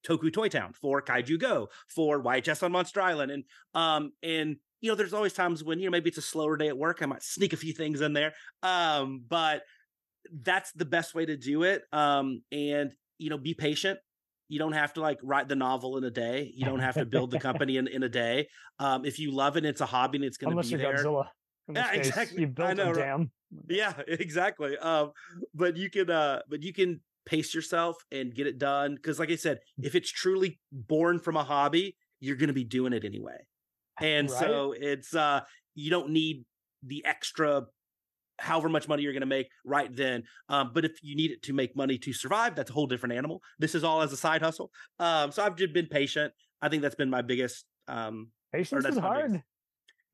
toku 0.06 0.32
toy 0.32 0.48
town 0.48 0.72
for 0.72 1.00
kaiju 1.00 1.38
go 1.38 1.68
for 1.88 2.22
yhs 2.22 2.62
on 2.62 2.72
monster 2.72 3.00
island 3.00 3.30
and 3.30 3.44
um 3.74 4.12
and 4.22 4.56
you 4.80 4.90
know 4.90 4.94
there's 4.94 5.14
always 5.14 5.32
times 5.32 5.62
when 5.62 5.78
you 5.78 5.86
know 5.86 5.90
maybe 5.90 6.08
it's 6.08 6.18
a 6.18 6.22
slower 6.22 6.56
day 6.56 6.68
at 6.68 6.76
work 6.76 6.98
i 7.02 7.06
might 7.06 7.22
sneak 7.22 7.52
a 7.52 7.56
few 7.56 7.72
things 7.72 8.00
in 8.00 8.12
there 8.12 8.32
um 8.62 9.22
but 9.28 9.62
that's 10.42 10.72
the 10.72 10.84
best 10.84 11.14
way 11.14 11.24
to 11.24 11.36
do 11.36 11.62
it 11.62 11.82
um 11.92 12.42
and 12.50 12.92
you 13.22 13.30
know, 13.30 13.38
be 13.38 13.54
patient. 13.54 13.98
You 14.48 14.58
don't 14.58 14.72
have 14.72 14.92
to 14.94 15.00
like 15.00 15.18
write 15.22 15.48
the 15.48 15.56
novel 15.56 15.96
in 15.96 16.04
a 16.04 16.10
day. 16.10 16.52
You 16.54 16.66
don't 16.66 16.80
have 16.80 16.94
to 16.96 17.06
build 17.06 17.30
the 17.30 17.38
company 17.48 17.76
in, 17.76 17.86
in 17.86 18.02
a 18.02 18.08
day. 18.08 18.48
Um, 18.78 19.04
if 19.04 19.18
you 19.18 19.30
love 19.30 19.56
it, 19.56 19.64
it's 19.64 19.80
a 19.80 19.86
hobby 19.86 20.18
and 20.18 20.24
it's 20.24 20.36
going 20.36 20.56
to 20.56 20.62
be 20.62 20.76
there. 20.76 20.96
Godzilla. 20.96 21.28
Yeah, 21.72 21.90
case, 21.92 22.08
exactly. 22.08 22.40
You 22.42 22.48
built 22.48 22.70
I 22.70 22.74
know, 22.74 22.90
a 22.90 22.94
dam. 22.94 23.30
Yeah, 23.68 23.94
exactly. 24.06 24.76
Um, 24.76 25.12
but 25.54 25.76
you 25.76 25.88
can, 25.88 26.10
uh, 26.10 26.40
but 26.50 26.62
you 26.62 26.72
can 26.72 27.00
pace 27.24 27.54
yourself 27.54 27.96
and 28.10 28.34
get 28.34 28.46
it 28.46 28.58
done. 28.58 28.98
Cause 29.02 29.18
like 29.18 29.30
I 29.30 29.36
said, 29.36 29.58
mm. 29.80 29.86
if 29.86 29.94
it's 29.94 30.10
truly 30.10 30.60
born 30.72 31.18
from 31.18 31.36
a 31.36 31.44
hobby, 31.44 31.96
you're 32.20 32.36
going 32.36 32.48
to 32.48 32.54
be 32.54 32.64
doing 32.64 32.92
it 32.92 33.04
anyway. 33.04 33.46
And 34.00 34.28
right? 34.28 34.40
so 34.40 34.74
it's, 34.76 35.14
uh, 35.14 35.42
you 35.74 35.90
don't 35.90 36.10
need 36.10 36.44
the 36.82 37.04
extra 37.04 37.62
however 38.42 38.68
much 38.68 38.88
money 38.88 39.02
you're 39.02 39.12
going 39.12 39.20
to 39.20 39.26
make 39.26 39.48
right 39.64 39.94
then. 39.94 40.24
Um, 40.48 40.72
but 40.74 40.84
if 40.84 40.92
you 41.02 41.16
need 41.16 41.30
it 41.30 41.42
to 41.44 41.52
make 41.52 41.76
money 41.76 41.98
to 41.98 42.12
survive, 42.12 42.54
that's 42.54 42.70
a 42.70 42.72
whole 42.72 42.86
different 42.86 43.14
animal. 43.14 43.40
This 43.58 43.74
is 43.74 43.84
all 43.84 44.02
as 44.02 44.12
a 44.12 44.16
side 44.16 44.42
hustle. 44.42 44.70
Um, 44.98 45.30
so 45.32 45.42
I've 45.42 45.56
just 45.56 45.72
been 45.72 45.86
patient. 45.86 46.32
I 46.60 46.68
think 46.68 46.82
that's 46.82 46.94
been 46.94 47.10
my 47.10 47.22
biggest. 47.22 47.64
Um, 47.88 48.30
Patience 48.52 48.84
is 48.84 48.98
hard. 48.98 49.32
Biggest. 49.32 49.44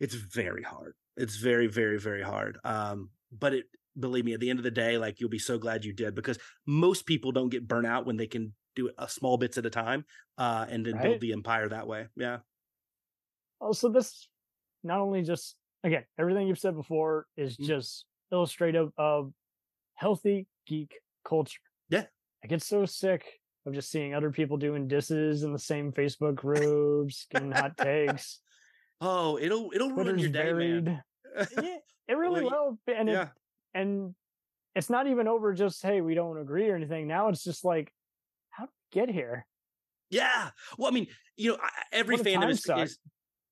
It's 0.01 0.15
very 0.15 0.63
hard. 0.63 0.95
It's 1.17 1.37
very, 1.37 1.67
very, 1.67 1.99
very 1.99 2.23
hard. 2.23 2.59
Um, 2.65 3.11
but 3.37 3.55
it, 3.55 3.65
believe 3.99 4.25
me, 4.25 4.35
at 4.35 4.41
the 4.41 4.51
end 4.51 4.59
of 4.59 4.63
the 4.63 4.71
day, 4.71 4.99
like 4.99 5.21
you'll 5.21 5.31
be 5.31 5.39
so 5.39 5.59
glad 5.59 5.85
you 5.85 5.93
did 5.93 6.15
because 6.15 6.39
most 6.67 7.07
people 7.07 7.33
don't 7.33 7.49
get 7.49 7.67
burnt 7.67 7.87
out 7.87 8.07
when 8.07 8.17
they 8.17 8.27
can 8.27 8.55
do 8.77 8.89
it 8.89 8.95
a 8.99 9.09
small 9.09 9.37
bits 9.37 9.59
at 9.59 9.67
a 9.67 9.71
time, 9.71 10.05
uh, 10.37 10.67
and 10.69 10.87
then 10.87 10.95
right? 10.95 11.03
build 11.03 11.21
the 11.21 11.33
empire 11.33 11.69
that 11.69 11.87
way. 11.87 12.07
Yeah. 12.17 12.39
Also, 13.61 13.89
this 13.89 14.29
not 14.85 15.01
only 15.01 15.23
just 15.23 15.57
again 15.83 16.05
everything 16.19 16.47
you've 16.47 16.59
said 16.59 16.77
before 16.77 17.27
is 17.37 17.55
mm-hmm. 17.55 17.65
just 17.65 18.05
illustrative 18.33 18.91
of 18.97 19.33
healthy 19.95 20.47
geek 20.67 20.95
culture. 21.25 21.61
Yeah. 21.89 22.05
I 22.43 22.47
get 22.47 22.63
so 22.63 22.85
sick 22.85 23.25
of 23.67 23.75
just 23.75 23.91
seeing 23.91 24.15
other 24.15 24.31
people 24.31 24.57
doing 24.57 24.89
disses 24.89 25.43
in 25.43 25.53
the 25.53 25.59
same 25.59 25.93
Facebook 25.93 26.35
groups, 26.35 27.27
getting 27.31 27.53
hot 27.53 27.77
takes. 27.77 28.41
Oh, 29.01 29.39
it'll 29.39 29.71
it'll 29.73 29.91
Twitter's 29.91 30.15
ruin 30.15 30.19
your 30.19 30.29
day, 30.29 30.53
man. 30.53 31.03
yeah, 31.63 31.77
it 32.09 32.15
really 32.15 32.43
well, 32.43 32.79
will. 32.85 32.97
And 32.97 33.09
yeah. 33.09 33.23
it, 33.23 33.29
and 33.73 34.15
it's 34.75 34.91
not 34.91 35.07
even 35.07 35.29
over 35.29 35.55
just 35.55 35.81
hey, 35.83 36.01
we 36.01 36.15
don't 36.15 36.37
agree 36.37 36.69
or 36.69 36.75
anything. 36.75 37.07
Now 37.07 37.29
it's 37.29 37.45
just 37.45 37.65
like, 37.65 37.93
how 38.51 38.65
did 38.65 38.71
we 38.93 39.01
get 39.01 39.15
here? 39.15 39.47
Yeah. 40.11 40.51
Well, 40.77 40.91
I 40.91 40.95
mean, 40.95 41.07
you 41.37 41.53
know, 41.53 41.59
every 41.93 42.17
fandom 42.17 42.51
is, 42.51 42.69
is, 42.69 42.99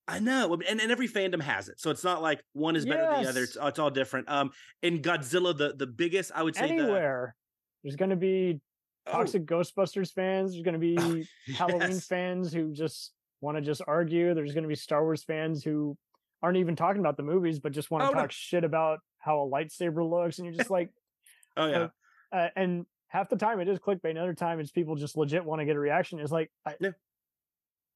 I 0.09 0.21
know, 0.21 0.55
and, 0.55 0.81
and 0.81 0.93
every 0.93 1.09
fandom 1.09 1.41
has 1.41 1.69
it, 1.69 1.81
so 1.81 1.91
it's 1.91 2.05
not 2.05 2.23
like 2.23 2.41
one 2.53 2.77
is 2.77 2.87
better 2.87 3.03
yes. 3.03 3.15
than 3.15 3.23
the 3.25 3.29
other. 3.31 3.43
It's, 3.43 3.57
it's 3.61 3.79
all 3.79 3.91
different. 3.91 4.31
Um, 4.31 4.53
in 4.83 5.03
Godzilla, 5.03 5.57
the 5.57 5.75
the 5.77 5.87
biggest 5.87 6.31
I 6.33 6.45
would 6.45 6.55
say 6.55 6.69
anywhere 6.69 7.35
the, 7.35 7.89
there's 7.89 7.97
going 7.97 8.11
to 8.11 8.17
be 8.17 8.61
oh. 9.09 9.13
toxic 9.13 9.43
oh. 9.51 9.55
Ghostbusters 9.57 10.13
fans. 10.13 10.53
There's 10.53 10.63
going 10.63 10.75
to 10.81 10.81
be 10.81 10.97
oh, 10.99 11.53
Halloween 11.55 11.91
yes. 11.91 12.07
fans 12.07 12.53
who 12.53 12.73
just 12.73 13.13
want 13.41 13.57
to 13.57 13.63
just 13.63 13.83
argue. 13.87 14.33
There's 14.33 14.53
going 14.53 14.63
to 14.63 14.69
be 14.69 14.77
Star 14.77 15.03
Wars 15.03 15.25
fans 15.25 15.65
who 15.65 15.97
aren't 16.41 16.59
even 16.59 16.77
talking 16.77 17.01
about 17.01 17.17
the 17.17 17.25
movies, 17.25 17.59
but 17.59 17.73
just 17.73 17.91
want 17.91 18.05
to 18.05 18.11
oh, 18.11 18.13
talk 18.13 18.23
no. 18.23 18.29
shit 18.31 18.63
about 18.63 19.01
how 19.19 19.43
a 19.43 19.49
lightsaber 19.49 20.09
looks, 20.09 20.39
and 20.39 20.47
you're 20.47 20.57
just 20.57 20.71
like, 20.71 20.91
oh 21.57 21.67
yeah. 21.67 21.89
Uh, 22.33 22.37
uh, 22.37 22.49
and 22.55 22.87
half 23.09 23.29
the 23.29 23.37
time 23.37 23.59
it 23.59 23.69
is 23.69 23.81
clickbait. 23.81 24.11
Another 24.11 24.35
time 24.35 24.61
it's 24.61 24.71
people 24.71 24.95
just 24.95 25.17
legit 25.17 25.45
want 25.45 25.61
to 25.61 25.65
get 25.65 25.75
a 25.75 25.81
reaction. 25.81 26.21
It's 26.21 26.31
like, 26.31 26.51
I, 26.65 26.75
yeah. 26.81 26.91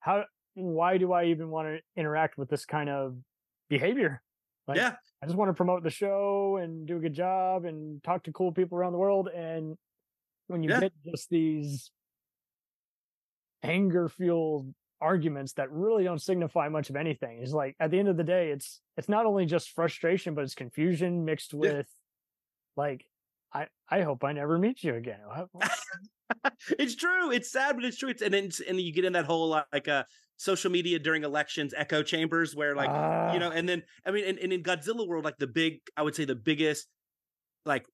how 0.01 0.25
why 0.55 0.99
do 0.99 1.13
I 1.13 1.27
even 1.27 1.51
want 1.51 1.69
to 1.69 1.79
interact 1.97 2.39
with 2.39 2.49
this 2.49 2.65
kind 2.65 2.89
of 2.89 3.17
behavior? 3.69 4.23
Like, 4.67 4.79
yeah. 4.79 4.95
I 5.23 5.27
just 5.27 5.37
want 5.37 5.49
to 5.49 5.55
promote 5.55 5.83
the 5.83 5.91
show 5.91 6.59
and 6.63 6.87
do 6.87 6.97
a 6.97 7.01
good 7.01 7.15
job 7.15 7.65
and 7.65 8.03
talk 8.03 8.25
to 8.25 8.33
cool 8.33 8.53
people 8.53 8.79
around 8.79 8.93
the 8.93 8.99
world. 8.99 9.29
And 9.29 9.77
when 10.47 10.63
you 10.63 10.71
yeah. 10.71 10.81
get 10.81 10.93
just 11.05 11.29
these 11.31 11.91
anger 13.63 14.09
fueled 14.09 14.73
arguments 15.01 15.55
that 15.55 15.71
really 15.71 16.05
don't 16.05 16.21
signify 16.21 16.69
much 16.69 16.91
of 16.91 16.97
anything, 16.97 17.41
it's 17.43 17.53
like 17.53 17.77
at 17.81 17.91
the 17.91 17.99
end 17.99 18.09
of 18.09 18.17
the 18.17 18.25
day, 18.25 18.51
it's 18.51 18.81
it's 18.97 19.09
not 19.09 19.27
only 19.27 19.47
just 19.47 19.71
frustration, 19.71 20.35
but 20.35 20.45
it's 20.45 20.55
confusion 20.55 21.25
mixed 21.25 21.53
with 21.53 21.87
yeah. 21.89 22.83
like 22.83 23.05
I 23.53 23.67
I 23.89 24.03
hope 24.03 24.25
I 24.25 24.33
never 24.33 24.59
meet 24.59 24.83
you 24.83 24.95
again. 24.95 25.21
it's 26.79 26.95
true. 26.95 27.31
It's 27.31 27.51
sad, 27.51 27.77
but 27.77 27.85
it's 27.85 27.99
true. 27.99 28.11
It's 28.11 28.23
and 28.23 28.35
it's, 28.35 28.61
and 28.61 28.81
you 28.81 28.93
get 28.93 29.05
in 29.05 29.13
that 29.15 29.25
whole 29.25 29.49
like 29.73 29.89
uh 29.89 30.05
social 30.41 30.71
media 30.71 30.99
during 30.99 31.23
elections 31.23 31.75
echo 31.77 32.03
chambers 32.03 32.57
where 32.57 32.75
like 32.75 32.89
you 33.35 33.39
know 33.39 33.51
and 33.51 33.69
then 33.69 33.83
i 34.07 34.11
mean 34.11 34.25
and, 34.25 34.39
and, 34.39 34.55
in 34.55 34.63
godzilla 34.63 35.07
world 35.07 35.23
like 35.23 35.37
the 35.37 35.47
big 35.47 35.81
i 35.99 36.03
would 36.03 36.15
say 36.15 36.25
the 36.25 36.35
biggest 36.35 36.89
like 37.67 37.85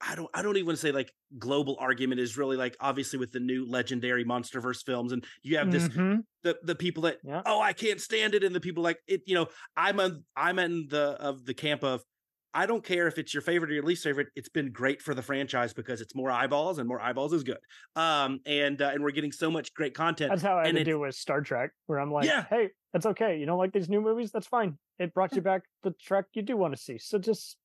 i 0.00 0.14
don't 0.14 0.30
i 0.32 0.40
don't 0.40 0.56
even 0.56 0.76
say 0.76 0.92
like 0.92 1.10
global 1.36 1.76
argument 1.80 2.20
is 2.20 2.36
really 2.36 2.56
like 2.56 2.76
obviously 2.80 3.18
with 3.18 3.32
the 3.32 3.40
new 3.40 3.68
legendary 3.68 4.24
monsterverse 4.24 4.84
films 4.84 5.10
and 5.10 5.24
you 5.42 5.56
have 5.56 5.72
this 5.72 5.88
mm-hmm. 5.88 6.20
the 6.44 6.56
the 6.62 6.76
people 6.76 7.02
that 7.02 7.18
yeah. 7.24 7.42
oh 7.44 7.60
i 7.60 7.72
can't 7.72 8.00
stand 8.00 8.36
it 8.36 8.44
and 8.44 8.54
the 8.54 8.60
people 8.60 8.84
like 8.84 8.98
it 9.08 9.22
you 9.26 9.34
know 9.34 9.48
i'm 9.76 9.98
on 9.98 10.22
i'm 10.36 10.60
in 10.60 10.86
the 10.90 11.16
of 11.18 11.44
the 11.44 11.54
camp 11.54 11.82
of 11.82 12.04
I 12.52 12.66
don't 12.66 12.84
care 12.84 13.06
if 13.06 13.18
it's 13.18 13.32
your 13.32 13.42
favorite 13.42 13.70
or 13.70 13.74
your 13.74 13.84
least 13.84 14.02
favorite. 14.02 14.28
It's 14.34 14.48
been 14.48 14.72
great 14.72 15.00
for 15.02 15.14
the 15.14 15.22
franchise 15.22 15.72
because 15.72 16.00
it's 16.00 16.14
more 16.14 16.30
eyeballs, 16.30 16.78
and 16.78 16.88
more 16.88 17.00
eyeballs 17.00 17.32
is 17.32 17.44
good. 17.44 17.58
Um, 17.96 18.40
and 18.46 18.80
uh, 18.82 18.90
and 18.92 19.02
we're 19.02 19.12
getting 19.12 19.32
so 19.32 19.50
much 19.50 19.72
great 19.74 19.94
content. 19.94 20.30
That's 20.30 20.42
how 20.42 20.58
I 20.58 20.66
had 20.66 20.76
to 20.76 20.84
do 20.84 20.98
with 20.98 21.14
Star 21.14 21.40
Trek, 21.40 21.70
where 21.86 22.00
I'm 22.00 22.12
like, 22.12 22.26
yeah. 22.26 22.44
hey, 22.50 22.70
that's 22.92 23.06
okay. 23.06 23.38
You 23.38 23.46
don't 23.46 23.58
like 23.58 23.72
these 23.72 23.88
new 23.88 24.00
movies? 24.00 24.30
That's 24.32 24.46
fine. 24.46 24.78
It 24.98 25.14
brought 25.14 25.34
you 25.34 25.42
back 25.42 25.62
the 25.82 25.94
Trek 26.02 26.26
you 26.34 26.42
do 26.42 26.56
want 26.56 26.74
to 26.74 26.80
see. 26.80 26.98
So 26.98 27.18
just 27.18 27.56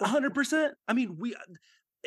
hundred 0.00 0.34
percent. 0.34 0.74
I 0.86 0.92
mean, 0.92 1.16
we. 1.18 1.34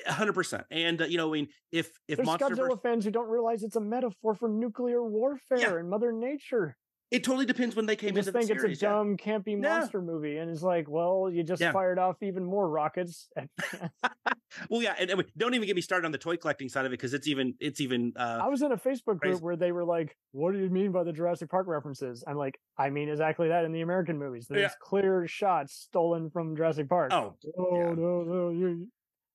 hundred 0.07 0.33
percent, 0.33 0.63
and 0.71 1.01
uh, 1.01 1.05
you 1.05 1.17
know, 1.17 1.29
I 1.29 1.33
mean, 1.33 1.47
if 1.71 1.89
if 2.07 2.17
there's 2.17 2.29
Godzilla 2.29 2.81
fans 2.81 3.05
who 3.05 3.11
don't 3.11 3.29
realize 3.29 3.63
it's 3.63 3.75
a 3.75 3.81
metaphor 3.81 4.35
for 4.35 4.47
nuclear 4.47 5.03
warfare 5.03 5.59
yeah. 5.59 5.75
and 5.75 5.89
Mother 5.89 6.11
Nature. 6.11 6.77
It 7.11 7.23
totally 7.23 7.45
depends 7.45 7.75
when 7.75 7.87
they 7.87 7.95
came 7.95 8.11
I 8.17 8.21
just 8.21 8.31
think 8.31 8.49
it's 8.51 8.61
series. 8.61 8.81
a 8.83 8.85
dumb, 8.85 9.17
campy 9.17 9.57
Yeah. 9.57 9.67
monster 9.67 10.01
movie, 10.01 10.37
and 10.37 10.49
it's 10.49 10.61
like, 10.63 10.87
well, 10.89 11.29
you 11.31 11.43
just 11.43 11.61
Yeah. 11.61 11.71
fired 11.71 11.99
off 11.99 12.21
even 12.21 12.43
more 12.45 12.67
rockets. 12.69 13.29
Well, 14.69 14.81
yeah, 14.81 14.95
and, 14.97 15.09
and 15.11 15.23
don't 15.37 15.53
even 15.53 15.67
get 15.67 15.75
me 15.75 15.81
started 15.81 16.05
on 16.05 16.11
the 16.11 16.17
toy 16.17 16.37
collecting 16.37 16.69
side 16.69 16.85
of 16.85 16.91
it 16.91 16.97
because 16.97 17.13
it's 17.13 17.27
even 17.27 17.55
it's 17.59 17.81
even 17.81 18.13
uh, 18.15 18.43
I 18.43 18.47
was 18.47 18.61
in 18.61 18.71
a 18.71 18.77
Facebook 18.77 19.19
group 19.19 19.41
Crazy. 19.41 19.43
where 19.43 19.55
they 19.57 19.71
were 19.71 19.83
like, 19.83 20.17
"What 20.31 20.53
do 20.53 20.59
you 20.59 20.69
mean 20.69 20.91
by 20.91 21.03
the 21.03 21.11
Jurassic 21.11 21.49
Park 21.49 21.67
references?" 21.67 22.23
I'm 22.25 22.37
like, 22.37 22.59
"I 22.77 22.89
mean 22.89 23.09
exactly 23.09 23.49
that 23.49 23.65
in 23.65 23.71
the 23.73 23.81
American 23.81 24.17
movies. 24.17 24.47
There's 24.47 24.61
Yeah. 24.61 24.75
clear 24.75 25.27
shots 25.27 25.73
stolen 25.73 26.29
from 26.29 26.55
Jurassic 26.55 26.87
Park." 26.89 27.17
oh 27.17 27.37
Oh 27.57 27.93
no, 27.95 28.23
no, 28.23 28.49
you, 28.49 28.89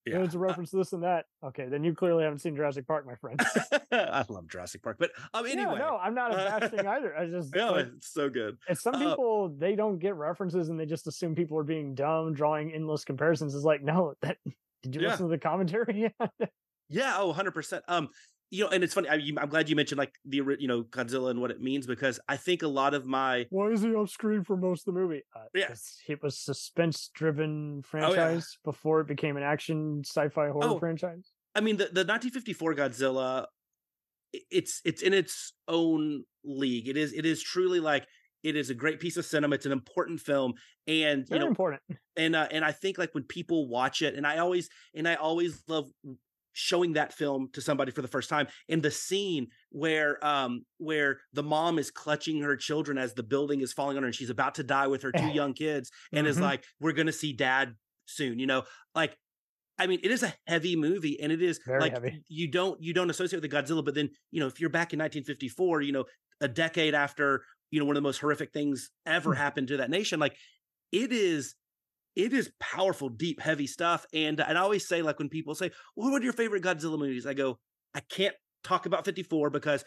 yeah. 0.07 0.19
it's 0.23 0.35
a 0.35 0.39
reference 0.39 0.71
to 0.71 0.77
this 0.77 0.93
and 0.93 1.03
that. 1.03 1.27
Okay, 1.43 1.69
then 1.69 1.85
you 1.85 1.95
clearly 1.95 2.25
haven't 2.25 2.39
seen 2.41 2.55
Jurassic 2.57 2.87
Park, 2.87 3.07
my 3.07 3.15
friend. 3.17 3.41
I 3.93 4.25
love 4.29 4.49
Jurassic 4.49 4.83
Park, 4.83 4.97
but 4.99 5.11
um, 5.33 5.47
anyway, 5.47 5.73
Yeah, 5.73 5.79
no, 5.79 5.97
I'm 5.97 6.15
not 6.15 6.33
a 6.33 6.37
Uh, 6.37 6.61
bashing 6.61 6.87
either. 6.87 7.17
I 7.17 7.27
just 7.29 7.55
yeah, 7.55 7.71
like, 7.71 7.87
it's 7.97 8.13
so 8.13 8.29
good. 8.29 8.57
and 8.69 8.77
some 8.79 8.95
uh, 8.95 8.99
people 8.99 9.55
they 9.59 9.75
don't 9.77 9.99
get 9.99 10.15
references 10.17 10.69
and 10.69 10.79
they 10.79 10.87
just 10.87 11.07
assume 11.07 11.35
people 11.35 11.59
are 11.59 11.65
being 11.65 11.95
dumb, 11.95 12.35
drawing 12.35 12.73
endless 12.73 13.05
comparisons. 13.05 13.55
It's 13.55 13.65
like, 13.65 13.83
no, 13.83 14.15
that 14.23 14.39
did 14.83 14.95
you 14.95 15.01
Yeah. 15.01 15.09
listen 15.09 15.27
to 15.27 15.31
the 15.31 15.39
commentary? 15.39 16.13
Yeah, 16.91 17.17
oh, 17.19 17.33
100%. 17.33 17.81
Um, 17.89 18.09
you 18.51 18.65
know, 18.65 18.71
and 18.71 18.85
it's 18.85 18.95
funny. 18.95 19.09
I, 19.09 19.15
I'm 19.41 19.49
glad 19.49 19.69
you 19.69 19.77
mentioned 19.77 19.99
like 19.99 20.15
the 20.25 20.43
you 20.59 20.69
know 20.69 20.83
Godzilla 20.85 21.31
and 21.31 21.41
what 21.41 21.51
it 21.51 21.61
means 21.61 21.87
because 21.87 22.21
I 22.29 22.37
think 22.37 22.63
a 22.63 22.69
lot 22.69 22.95
of 22.95 23.07
my 23.07 23.47
Why 23.51 23.69
is 23.69 23.83
he 23.83 23.95
off 23.95 24.11
screen 24.11 24.45
for 24.45 24.57
most 24.57 24.87
of 24.87 24.95
the 24.95 25.01
movie? 25.01 25.23
Uh, 25.35 25.45
Yeah. 25.55 25.75
It 26.09 26.23
was 26.23 26.39
suspense 26.39 27.11
driven 27.15 27.83
Oh, 27.85 27.99
yeah. 27.99 28.11
franchise 28.11 28.59
before 28.65 29.01
it 29.01 29.07
became 29.09 29.37
an 29.37 29.43
action 29.43 30.03
sci-fi 30.05 30.49
horror 30.49 30.69
Oh, 30.69 30.79
franchise. 30.79 31.33
I 31.55 31.61
mean 31.61 31.77
the, 31.77 31.85
the 31.85 32.05
1954 32.05 32.75
Godzilla 32.75 33.47
it's 34.51 34.81
it's 34.85 35.03
in 35.03 35.13
its 35.15 35.53
own 35.69 36.25
league. 36.45 36.89
It 36.89 36.97
is 36.97 37.13
it 37.13 37.25
is 37.25 37.43
truly 37.43 37.81
like 37.81 38.07
it 38.43 38.57
is 38.57 38.69
a 38.69 38.75
great 38.75 39.01
piece 39.01 39.17
of 39.17 39.25
cinema. 39.25 39.55
It's 39.55 39.67
an 39.67 39.73
important 39.73 40.21
film 40.21 40.55
and 40.87 41.27
you 41.31 41.39
know 41.39 41.47
important. 41.47 41.83
and 42.17 42.37
uh, 42.37 42.49
and 42.51 42.65
I 42.65 42.73
think 42.73 42.99
like 42.99 43.15
when 43.15 43.25
people 43.25 43.69
watch 43.69 44.03
it, 44.03 44.15
and 44.15 44.27
I 44.27 44.39
always 44.39 44.69
and 44.95 45.07
I 45.09 45.15
always 45.15 45.63
love 45.69 45.89
showing 46.55 46.95
that 46.95 47.13
film 47.13 47.49
to 47.53 47.61
somebody 47.61 47.91
for 47.93 48.01
the 48.01 48.09
first 48.09 48.31
time 48.31 48.47
in 48.69 48.81
the 48.81 48.91
scene 48.91 49.47
where 49.71 50.25
um 50.25 50.65
where 50.79 51.19
the 51.35 51.43
mom 51.43 51.79
is 51.79 51.91
clutching 51.91 52.41
her 52.41 52.57
children 52.57 52.97
as 52.97 53.13
the 53.15 53.23
building 53.23 53.61
is 53.61 53.73
falling 53.73 53.97
on 53.97 54.03
her 54.03 54.07
and 54.07 54.15
she's 54.15 54.31
about 54.31 54.55
to 54.55 54.63
die 54.63 54.87
with 54.87 55.03
her 55.03 55.13
two 55.13 55.27
young 55.41 55.53
kids 55.53 55.91
and 56.13 56.27
is 56.27 56.39
Mhm. 56.39 56.43
like 56.43 56.65
we're 56.81 56.93
gonna 56.93 57.13
see 57.13 57.33
dad 57.35 57.75
soon 58.07 58.39
you 58.39 58.47
know 58.47 58.63
like 58.95 59.17
I 59.77 59.89
mean, 59.89 59.99
it 60.05 60.13
is 60.13 60.23
a 60.23 60.33
heavy 60.47 60.77
movie, 60.77 61.19
and 61.21 61.33
it 61.33 61.43
is 61.43 61.59
Very 61.67 61.81
like 61.81 61.95
heavy. 61.95 62.23
you 62.29 62.47
don't 62.49 62.81
you 62.81 62.95
don't 62.95 63.11
associate 63.11 63.41
with 63.43 63.51
the 63.51 63.57
Godzilla, 63.57 63.85
but 63.85 63.97
then 63.97 64.09
you 64.31 64.39
know 64.39 64.47
if 64.47 64.61
you're 64.61 64.71
back 64.71 64.93
in 64.93 65.01
1954, 65.01 65.83
you 65.83 65.91
know 65.91 66.05
a 66.41 66.47
decade 66.47 66.95
after 66.95 67.43
you 67.73 67.81
know 67.81 67.85
one 67.85 67.97
of 67.97 68.01
the 68.01 68.07
most 68.07 68.19
horrific 68.21 68.53
things 68.53 68.91
ever 69.05 69.35
happened 69.45 69.67
to 69.69 69.79
that 69.79 69.91
nation, 69.91 70.21
like 70.21 70.37
it 70.93 71.11
is 71.11 71.57
it 72.17 72.33
is 72.33 72.51
powerful, 72.61 73.09
deep, 73.09 73.41
heavy 73.41 73.67
stuff. 73.67 74.07
And 74.13 74.41
and 74.41 74.57
I 74.59 74.61
always 74.61 74.87
say 74.89 75.03
like 75.03 75.19
when 75.19 75.29
people 75.29 75.55
say, 75.55 75.71
well, 75.97 76.11
"What 76.11 76.23
are 76.23 76.25
your 76.25 76.33
favorite 76.33 76.63
Godzilla 76.63 76.99
movies?" 76.99 77.27
I 77.27 77.35
go, 77.35 77.59
I 77.95 78.01
can't 78.01 78.35
talk 78.63 78.87
about 78.87 79.05
54 79.05 79.51
because 79.51 79.85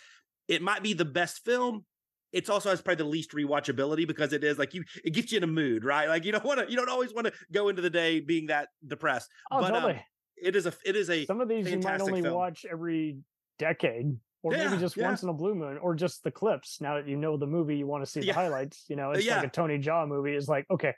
it 0.48 0.62
might 0.62 0.84
be 0.84 0.94
the 0.94 1.06
best 1.06 1.44
film. 1.46 1.86
It's 2.34 2.50
also 2.50 2.70
has 2.70 2.82
probably 2.82 3.04
the 3.04 3.10
least 3.10 3.32
rewatchability 3.32 4.06
because 4.08 4.34
it 4.34 4.44
is 4.44 4.58
like 4.60 4.74
you 4.74 4.84
it 5.04 5.12
gets 5.12 5.32
you 5.32 5.38
in 5.38 5.44
a 5.44 5.48
mood, 5.48 5.86
right? 5.86 6.10
Like 6.10 6.26
you 6.26 6.32
don't 6.34 6.44
want 6.44 6.60
to 6.60 6.70
you 6.70 6.76
don't 6.76 6.90
always 6.90 7.14
want 7.14 7.28
to 7.28 7.34
go 7.54 7.70
into 7.70 7.82
the 7.82 7.90
day 7.90 8.20
being 8.20 8.48
that 8.48 8.68
depressed. 8.86 9.30
Oh, 9.50 9.62
but 9.62 9.74
um, 9.74 9.82
totally. 9.82 10.02
it 10.36 10.56
is 10.56 10.66
a 10.66 10.74
it 10.86 10.96
is 10.98 11.10
a 11.10 11.26
Some 11.26 11.40
of 11.42 11.48
these 11.48 11.70
you 11.72 11.80
might 11.80 12.02
only 12.02 12.22
film. 12.22 12.36
watch 12.36 12.66
every 12.70 13.18
decade, 13.58 14.18
or 14.44 14.52
maybe 14.52 14.78
just 14.78 14.98
yeah. 14.98 15.08
once 15.08 15.24
in 15.24 15.30
a 15.30 15.34
blue 15.34 15.56
moon, 15.56 15.78
or 15.82 15.96
just 15.96 16.22
the 16.24 16.32
clips. 16.32 16.80
Now 16.82 16.96
that 16.96 17.08
you 17.08 17.16
know 17.16 17.38
the 17.38 17.48
movie, 17.48 17.78
you 17.78 17.88
want 17.88 18.04
to 18.04 18.10
see 18.12 18.20
the 18.20 18.28
Yeah. 18.28 18.34
highlights. 18.34 18.84
You 18.90 18.98
know, 18.98 19.12
it's 19.12 19.26
Yeah. 19.26 19.38
like 19.38 19.48
a 19.48 19.50
Tony 19.52 19.80
Jaa 19.80 20.06
movie. 20.08 20.36
Is 20.36 20.50
like, 20.50 20.66
okay, 20.70 20.94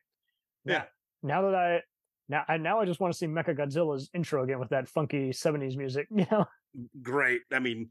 Yeah. 0.65 0.85
Now 1.23 1.43
that 1.43 1.55
I 1.55 1.81
now 2.27 2.43
I 2.47 2.57
now 2.57 2.79
I 2.79 2.85
just 2.85 2.99
want 2.99 3.13
to 3.13 3.17
see 3.17 3.27
Mecha 3.27 3.57
Godzilla's 3.57 4.09
intro 4.13 4.43
again 4.43 4.59
with 4.59 4.69
that 4.69 4.87
funky 4.87 5.31
'70s 5.31 5.75
music. 5.75 6.07
You 6.15 6.25
know, 6.31 6.45
great. 7.01 7.41
I 7.51 7.59
mean, 7.59 7.89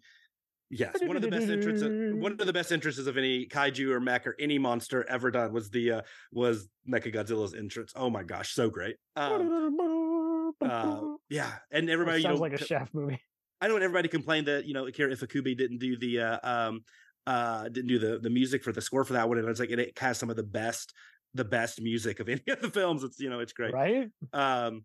yes, 0.71 0.97
one 1.03 1.17
of 1.17 1.23
the 1.23 1.29
best 1.29 1.49
entrances. 1.49 2.15
One 2.15 2.33
of 2.33 2.39
the 2.39 2.53
best 2.53 2.73
entrances 2.73 3.07
of 3.07 3.19
any 3.19 3.47
kaiju 3.47 3.91
or 3.91 4.01
mech 4.01 4.27
or 4.27 4.37
any 4.39 4.59
monster 4.59 5.05
ever 5.09 5.31
done 5.31 5.53
was 5.53 5.71
the 5.71 5.93
uh 5.93 6.03
was 6.33 6.69
Mechagodzilla's 6.89 7.55
entrance. 7.55 7.93
Oh 7.97 8.11
my 8.11 8.23
gosh, 8.23 8.55
so 8.55 8.71
great. 8.71 8.97
Um, 9.17 10.55
uh, 10.65 11.01
yeah, 11.29 11.53
and 11.71 11.91
everybody, 11.91 12.19
you 12.19 12.23
sounds 12.23 12.37
know, 12.37 12.43
like 12.43 12.53
a 12.53 12.65
Shaft 12.65 12.95
movie. 12.95 13.21
I 13.61 13.67
know 13.67 13.77
everybody 13.77 14.09
complained 14.09 14.47
that 14.47 14.67
you 14.67 14.75
know 14.75 14.87
Akira 14.87 15.15
Ifukube 15.15 15.57
didn't 15.57 15.79
do 15.79 15.99
the 15.99 16.21
uh, 16.21 16.39
um 16.43 16.85
uh 17.27 17.69
didn't 17.69 17.89
do 17.89 17.99
the 17.99 18.19
the 18.21 18.31
music 18.31 18.63
for 18.63 18.73
the 18.73 18.81
score 18.81 19.05
for 19.05 19.15
that 19.15 19.29
one, 19.29 19.39
and 19.39 19.47
I 19.47 19.51
was 19.51 19.61
like, 19.61 19.71
it 19.71 19.99
has 19.99 20.17
some 20.17 20.31
of 20.31 20.37
the 20.37 20.45
best 20.45 20.95
the 21.35 21.45
best 21.45 21.81
music 21.81 22.21
of 22.21 22.29
any 22.29 22.43
of 22.49 22.61
the 22.61 22.71
films. 22.71 23.05
It's 23.05 23.21
you 23.21 23.31
know 23.31 23.41
it's 23.41 23.53
great. 23.53 23.73
Right? 23.73 24.09
Um, 24.33 24.85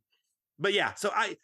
but 0.59 0.73
yeah, 0.73 0.93
so 0.95 1.11
I 1.13 1.37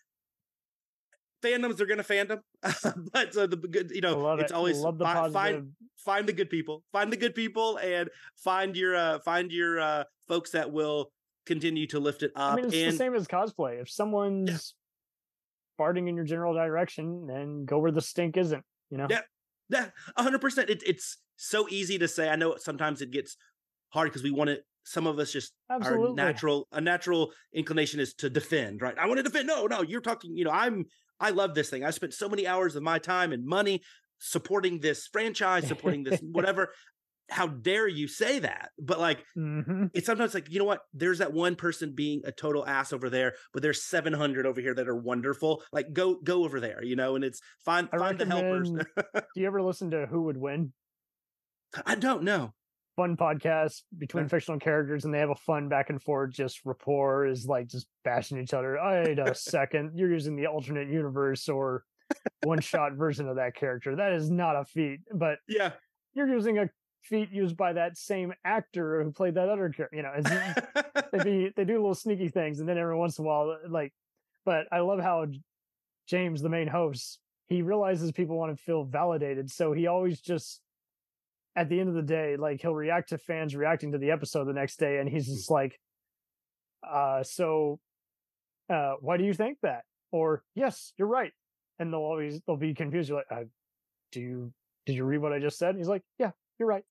fandoms 1.44 1.80
are 1.80 1.86
gonna 1.86 2.04
fandom, 2.04 2.40
but 3.14 3.34
so 3.34 3.48
the 3.48 3.58
good 3.58 3.92
you 3.92 4.02
know 4.02 4.38
it's 4.38 4.52
it. 4.52 4.56
always 4.56 4.78
Love 4.78 4.98
the 4.98 5.06
fi- 5.06 5.30
find 5.30 5.72
find 5.98 6.28
the 6.28 6.34
good 6.34 6.50
people, 6.50 6.84
find 6.92 7.12
the 7.12 7.18
good 7.18 7.36
people, 7.36 7.78
and 7.78 8.10
find 8.38 8.76
your 8.76 8.96
uh 8.96 9.20
find 9.20 9.52
your 9.52 9.80
uh 9.80 10.04
folks 10.28 10.52
that 10.52 10.72
will 10.72 11.12
continue 11.46 11.88
to 11.88 12.00
lift 12.00 12.24
it 12.24 12.32
up. 12.36 12.54
I 12.54 12.56
mean, 12.56 12.66
it's 12.66 12.76
and 12.76 12.94
the 12.94 12.98
same 12.98 13.16
as 13.16 13.28
cosplay. 13.28 13.82
If 13.82 13.90
someone's 13.90 14.76
farting 15.80 16.10
in 16.10 16.16
your 16.16 16.26
general 16.26 16.54
direction, 16.54 17.26
then 17.28 17.66
go 17.66 17.80
where 17.80 17.92
the 17.92 18.02
stink 18.02 18.38
isn't. 18.38 18.64
You 18.90 18.98
know. 18.98 19.08
Yeah. 19.10 19.22
Yeah, 19.72 19.90
hundred 20.18 20.42
percent. 20.42 20.70
It, 20.72 20.82
it's 20.86 21.18
so 21.36 21.68
easy 21.70 22.00
to 22.00 22.08
say. 22.08 22.28
I 22.28 22.36
know 22.36 22.56
sometimes 22.58 23.02
it 23.02 23.12
gets 23.12 23.38
hard 23.90 24.10
because 24.10 24.24
we 24.24 24.32
want 24.32 24.50
to. 24.50 24.58
Some 24.90 25.06
of 25.06 25.20
us 25.20 25.32
just 25.32 25.54
our 25.70 26.14
natural 26.16 26.68
a 26.72 26.82
natural 26.82 27.32
inclination 27.54 28.00
is 28.00 28.16
to 28.16 28.30
defend. 28.30 28.82
Right? 28.82 28.98
I 28.98 29.06
want 29.06 29.18
to 29.18 29.24
defend. 29.24 29.46
No, 29.46 29.68
no. 29.68 29.84
You're 29.84 30.02
talking. 30.02 30.36
You 30.36 30.46
know, 30.46 30.52
I'm. 30.52 30.86
I 31.20 31.30
love 31.30 31.54
this 31.54 31.70
thing. 31.70 31.84
I 31.84 31.92
spent 31.92 32.16
so 32.16 32.28
many 32.28 32.48
hours 32.48 32.76
of 32.76 32.82
my 32.82 32.98
time 32.98 33.32
and 33.32 33.46
money 33.46 33.84
supporting 34.18 34.80
this 34.80 35.06
franchise, 35.06 35.68
supporting 35.68 36.04
this 36.04 36.20
whatever. 36.24 36.74
How 37.30 37.46
dare 37.46 37.88
you 37.88 38.08
say 38.08 38.40
that? 38.40 38.72
But 38.80 39.00
like, 39.00 39.24
hmm 39.36 39.86
it's 39.94 40.08
sometimes 40.08 40.34
like 40.34 40.50
you 40.50 40.58
know 40.58 40.66
what? 40.66 40.82
There's 40.92 41.20
that 41.20 41.34
one 41.34 41.56
person 41.56 41.94
being 41.94 42.22
a 42.26 42.32
total 42.32 42.66
ass 42.66 42.92
over 42.92 43.12
there, 43.12 43.34
but 43.54 43.62
there's 43.62 43.84
700 43.84 44.48
over 44.48 44.60
here 44.60 44.74
that 44.74 44.88
are 44.88 44.98
wonderful. 44.98 45.62
Like, 45.72 45.94
go 45.94 46.16
go 46.16 46.46
over 46.46 46.60
there. 46.60 46.84
You 46.84 46.96
know, 46.96 47.16
and 47.16 47.24
it's 47.24 47.42
find 47.64 47.90
I 47.94 48.00
find 48.00 48.18
the 48.18 48.26
helpers. 48.26 48.72
Do 48.72 49.22
you 49.36 49.46
ever 49.46 49.62
listen 49.62 49.92
to 49.92 50.08
Who 50.08 50.24
Would 50.24 50.38
Win? 50.38 50.74
I 51.86 51.94
don't 51.94 52.24
know. 52.24 52.54
Fun 53.00 53.16
podcast 53.16 53.84
between 53.98 54.28
fictional 54.28 54.60
characters, 54.60 55.06
and 55.06 55.14
they 55.14 55.20
have 55.20 55.30
a 55.30 55.36
fun 55.36 55.70
back 55.70 55.90
and 55.90 56.04
forth. 56.04 56.32
Just 56.32 56.60
rapport 56.66 57.26
is 57.26 57.46
like 57.46 57.68
just 57.70 57.88
bashing 58.04 58.38
each 58.38 58.54
other. 58.54 58.78
Wait 58.84 59.18
a 59.18 59.34
second, 59.36 59.92
you're 59.96 60.12
using 60.12 60.36
the 60.36 60.48
alternate 60.48 60.90
universe 60.90 61.48
or 61.48 61.86
one 62.44 62.60
shot 62.72 62.96
version 62.96 63.30
of 63.30 63.38
that 63.38 63.56
character. 63.56 63.96
That 63.96 64.12
is 64.12 64.30
not 64.30 64.58
a 64.58 64.66
feat, 64.66 65.00
but 65.14 65.38
Yeah. 65.48 65.72
you're 66.14 66.28
using 66.28 66.58
a 66.58 66.70
feat 67.02 67.32
used 67.32 67.56
by 67.56 67.72
that 67.72 67.98
same 67.98 68.34
actor 68.44 69.02
who 69.02 69.14
played 69.14 69.36
that 69.36 69.48
other 69.48 69.70
character. 69.70 69.96
You 69.96 70.04
know, 70.04 70.92
they 71.14 71.24
be 71.24 71.54
they 71.56 71.64
do 71.64 71.76
little 71.78 71.96
sneaky 71.96 72.28
things, 72.28 72.60
and 72.60 72.68
then 72.68 72.78
every 72.78 72.98
once 72.98 73.18
in 73.18 73.24
a 73.24 73.28
while, 73.30 73.50
uh, 73.64 73.70
like. 73.70 73.94
But 74.44 74.66
I 74.74 74.80
love 74.80 75.00
how 75.00 75.26
James, 76.06 76.42
the 76.42 76.50
main 76.50 76.68
host, 76.68 77.20
he 77.48 77.62
realizes 77.62 78.12
people 78.12 78.38
want 78.38 78.58
to 78.58 78.62
feel 78.62 78.84
validated, 78.84 79.50
so 79.50 79.72
he 79.72 79.88
always 79.88 80.20
just, 80.20 80.60
at 81.60 81.70
the 81.70 81.80
end 81.80 81.90
of 81.90 81.96
the 81.96 82.02
day, 82.02 82.38
like 82.38 82.62
he'll 82.62 82.74
react 82.76 83.10
to 83.10 83.18
fans 83.18 83.56
reacting 83.56 83.92
to 83.92 83.98
the 83.98 84.12
episode 84.12 84.46
the 84.46 84.54
next 84.54 84.78
day, 84.80 84.98
and 85.00 85.10
he's 85.10 85.28
just 85.28 85.52
like, 85.52 85.80
uh, 86.88 87.22
so, 87.24 87.80
uh, 88.70 88.94
why 89.02 89.18
do 89.18 89.24
you 89.26 89.34
think 89.34 89.58
that? 89.62 89.84
Or 90.12 90.44
yes, 90.56 90.94
you're 90.98 91.08
right, 91.08 91.34
and 91.78 91.92
they'll 91.92 92.00
always 92.00 92.40
they'll 92.48 92.56
be 92.58 92.74
confused. 92.74 93.10
You're 93.10 93.20
like, 93.20 93.32
uh, 93.32 93.44
do 94.12 94.22
you 94.22 94.54
did 94.86 94.96
you 94.96 95.04
read 95.04 95.20
what 95.20 95.34
I 95.34 95.40
just 95.40 95.58
said? 95.58 95.70
And 95.72 95.78
he's 95.78 95.88
like, 95.90 96.04
yeah, 96.18 96.32
you're 96.58 96.70
right. 96.70 96.84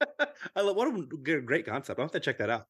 I 0.56 0.60
love 0.60 0.76
what 0.76 0.88
a 0.88 1.40
great 1.40 1.66
concept. 1.66 1.98
I'll 1.98 2.04
have 2.06 2.12
to 2.12 2.20
check 2.20 2.38
that 2.38 2.50
out. 2.50 2.66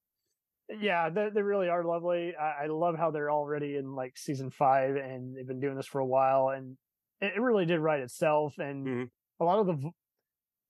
yeah 0.80 1.08
they, 1.10 1.28
they 1.34 1.42
really 1.42 1.68
are 1.68 1.84
lovely 1.84 2.34
I, 2.36 2.64
I 2.64 2.66
love 2.68 2.96
how 2.96 3.10
they're 3.10 3.30
already 3.30 3.76
in 3.76 3.94
like 3.94 4.16
season 4.16 4.50
five 4.50 4.96
and 4.96 5.34
they've 5.36 5.46
been 5.46 5.60
doing 5.60 5.76
this 5.76 5.86
for 5.86 5.98
a 5.98 6.06
while 6.06 6.50
and 6.50 6.76
it, 7.20 7.32
it 7.36 7.40
really 7.40 7.64
did 7.66 7.80
write 7.80 8.00
itself 8.00 8.54
and 8.58 8.86
Mhm. 8.86 9.08
a 9.40 9.44
lot 9.44 9.58
of 9.60 9.66
the 9.66 9.90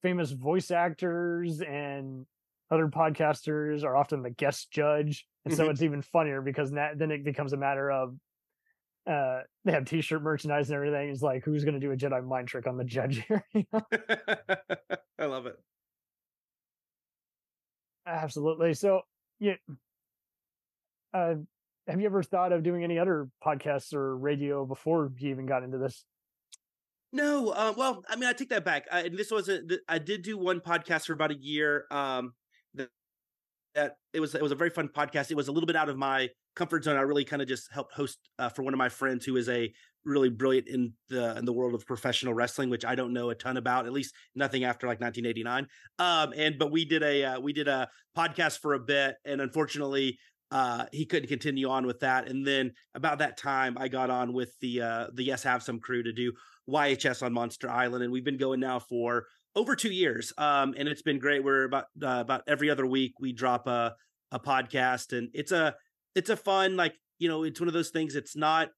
famous 0.02 0.30
voice 0.30 0.70
actors 0.70 1.60
and 1.60 2.26
other 2.70 2.88
podcasters 2.88 3.82
are 3.84 3.96
often 3.96 4.22
the 4.22 4.30
guest 4.30 4.70
judge 4.70 5.26
and 5.44 5.54
so 5.54 5.66
Mhm. 5.66 5.70
it's 5.70 5.82
even 5.82 6.02
funnier 6.02 6.42
because 6.42 6.70
that, 6.72 6.98
then 6.98 7.10
it 7.10 7.24
becomes 7.24 7.52
a 7.52 7.56
matter 7.56 7.90
of 7.90 8.14
uh 9.06 9.40
they 9.64 9.72
have 9.72 9.86
t-shirt 9.86 10.22
merchandise 10.22 10.68
and 10.68 10.76
everything 10.76 11.08
it's 11.08 11.22
like 11.22 11.42
who's 11.44 11.64
going 11.64 11.74
to 11.74 11.80
do 11.80 11.92
a 11.92 11.96
jedi 11.96 12.22
mind 12.26 12.46
trick 12.48 12.66
on 12.66 12.76
the 12.76 12.84
judge 12.84 13.24
here 13.28 13.44
you 13.54 13.64
know? 13.72 13.80
I 15.18 15.24
love 15.24 15.46
it. 15.46 15.58
Absolutely. 18.06 18.74
So, 18.74 19.02
yeah. 19.38 19.54
Uh, 21.12 21.34
have 21.86 22.00
you 22.00 22.06
ever 22.06 22.22
thought 22.22 22.52
of 22.52 22.62
doing 22.62 22.84
any 22.84 22.98
other 22.98 23.28
podcasts 23.44 23.94
or 23.94 24.16
radio 24.16 24.64
before 24.64 25.10
you 25.18 25.30
even 25.30 25.46
got 25.46 25.62
into 25.62 25.78
this? 25.78 26.04
No, 27.12 27.50
uh, 27.50 27.72
well, 27.76 28.04
I 28.08 28.16
mean, 28.16 28.28
I 28.28 28.32
take 28.32 28.50
that 28.50 28.64
back. 28.64 28.86
I, 28.92 29.08
this 29.08 29.30
wasn't. 29.30 29.72
I 29.88 29.98
did 29.98 30.22
do 30.22 30.36
one 30.36 30.60
podcast 30.60 31.06
for 31.06 31.14
about 31.14 31.30
a 31.30 31.38
year. 31.38 31.86
Um, 31.90 32.34
that, 32.74 32.90
that 33.74 33.96
it 34.12 34.20
was 34.20 34.34
it 34.34 34.42
was 34.42 34.52
a 34.52 34.56
very 34.56 34.70
fun 34.70 34.88
podcast. 34.88 35.30
It 35.30 35.36
was 35.36 35.48
a 35.48 35.52
little 35.52 35.66
bit 35.66 35.76
out 35.76 35.88
of 35.88 35.96
my 35.96 36.28
comfort 36.54 36.84
zone. 36.84 36.96
I 36.96 37.02
really 37.02 37.24
kind 37.24 37.40
of 37.40 37.48
just 37.48 37.72
helped 37.72 37.94
host 37.94 38.18
uh, 38.38 38.50
for 38.50 38.62
one 38.62 38.74
of 38.74 38.78
my 38.78 38.90
friends 38.90 39.24
who 39.24 39.36
is 39.36 39.48
a 39.48 39.72
really 40.04 40.28
brilliant 40.28 40.68
in 40.68 40.92
the 41.08 41.36
in 41.38 41.46
the 41.46 41.52
world 41.52 41.74
of 41.74 41.86
professional 41.86 42.34
wrestling, 42.34 42.68
which 42.68 42.84
I 42.84 42.94
don't 42.94 43.14
know 43.14 43.30
a 43.30 43.34
ton 43.34 43.56
about. 43.56 43.86
At 43.86 43.92
least 43.92 44.14
nothing 44.34 44.64
after 44.64 44.86
like 44.86 45.00
1989. 45.00 45.66
Um, 45.98 46.34
and 46.36 46.58
but 46.58 46.70
we 46.70 46.84
did 46.84 47.02
a 47.02 47.24
uh, 47.24 47.40
we 47.40 47.54
did 47.54 47.68
a 47.68 47.88
podcast 48.16 48.58
for 48.60 48.74
a 48.74 48.80
bit, 48.80 49.16
and 49.24 49.40
unfortunately, 49.40 50.18
uh, 50.50 50.86
he 50.92 51.06
couldn't 51.06 51.28
continue 51.28 51.68
on 51.68 51.86
with 51.86 52.00
that. 52.00 52.28
And 52.28 52.46
then 52.46 52.72
about 52.94 53.18
that 53.20 53.36
time, 53.38 53.76
I 53.78 53.88
got 53.88 54.10
on 54.10 54.32
with 54.32 54.52
the 54.60 54.82
uh, 54.82 55.06
the 55.14 55.24
Yes 55.24 55.42
Have 55.44 55.62
Some 55.62 55.80
crew 55.80 56.02
to 56.02 56.12
do 56.12 56.32
YHS 56.68 57.22
on 57.22 57.32
Monster 57.32 57.70
Island, 57.70 58.04
and 58.04 58.12
we've 58.12 58.24
been 58.24 58.36
going 58.36 58.60
now 58.60 58.78
for 58.78 59.26
over 59.56 59.74
two 59.74 59.90
years. 59.90 60.32
Um, 60.36 60.74
and 60.76 60.88
it's 60.88 61.02
been 61.02 61.18
great. 61.18 61.42
We're 61.42 61.64
about 61.64 61.86
uh, 62.02 62.20
about 62.20 62.42
every 62.46 62.70
other 62.70 62.86
week 62.86 63.14
we 63.20 63.32
drop 63.32 63.66
a 63.66 63.94
a 64.30 64.38
podcast, 64.38 65.16
and 65.16 65.28
it's 65.32 65.52
a 65.52 65.74
it's 66.14 66.30
a 66.30 66.36
fun 66.36 66.76
like 66.76 66.94
you 67.18 67.28
know 67.28 67.44
it's 67.44 67.60
one 67.60 67.68
of 67.68 67.74
those 67.74 67.90
things. 67.90 68.14
It's 68.14 68.36
not 68.36 68.68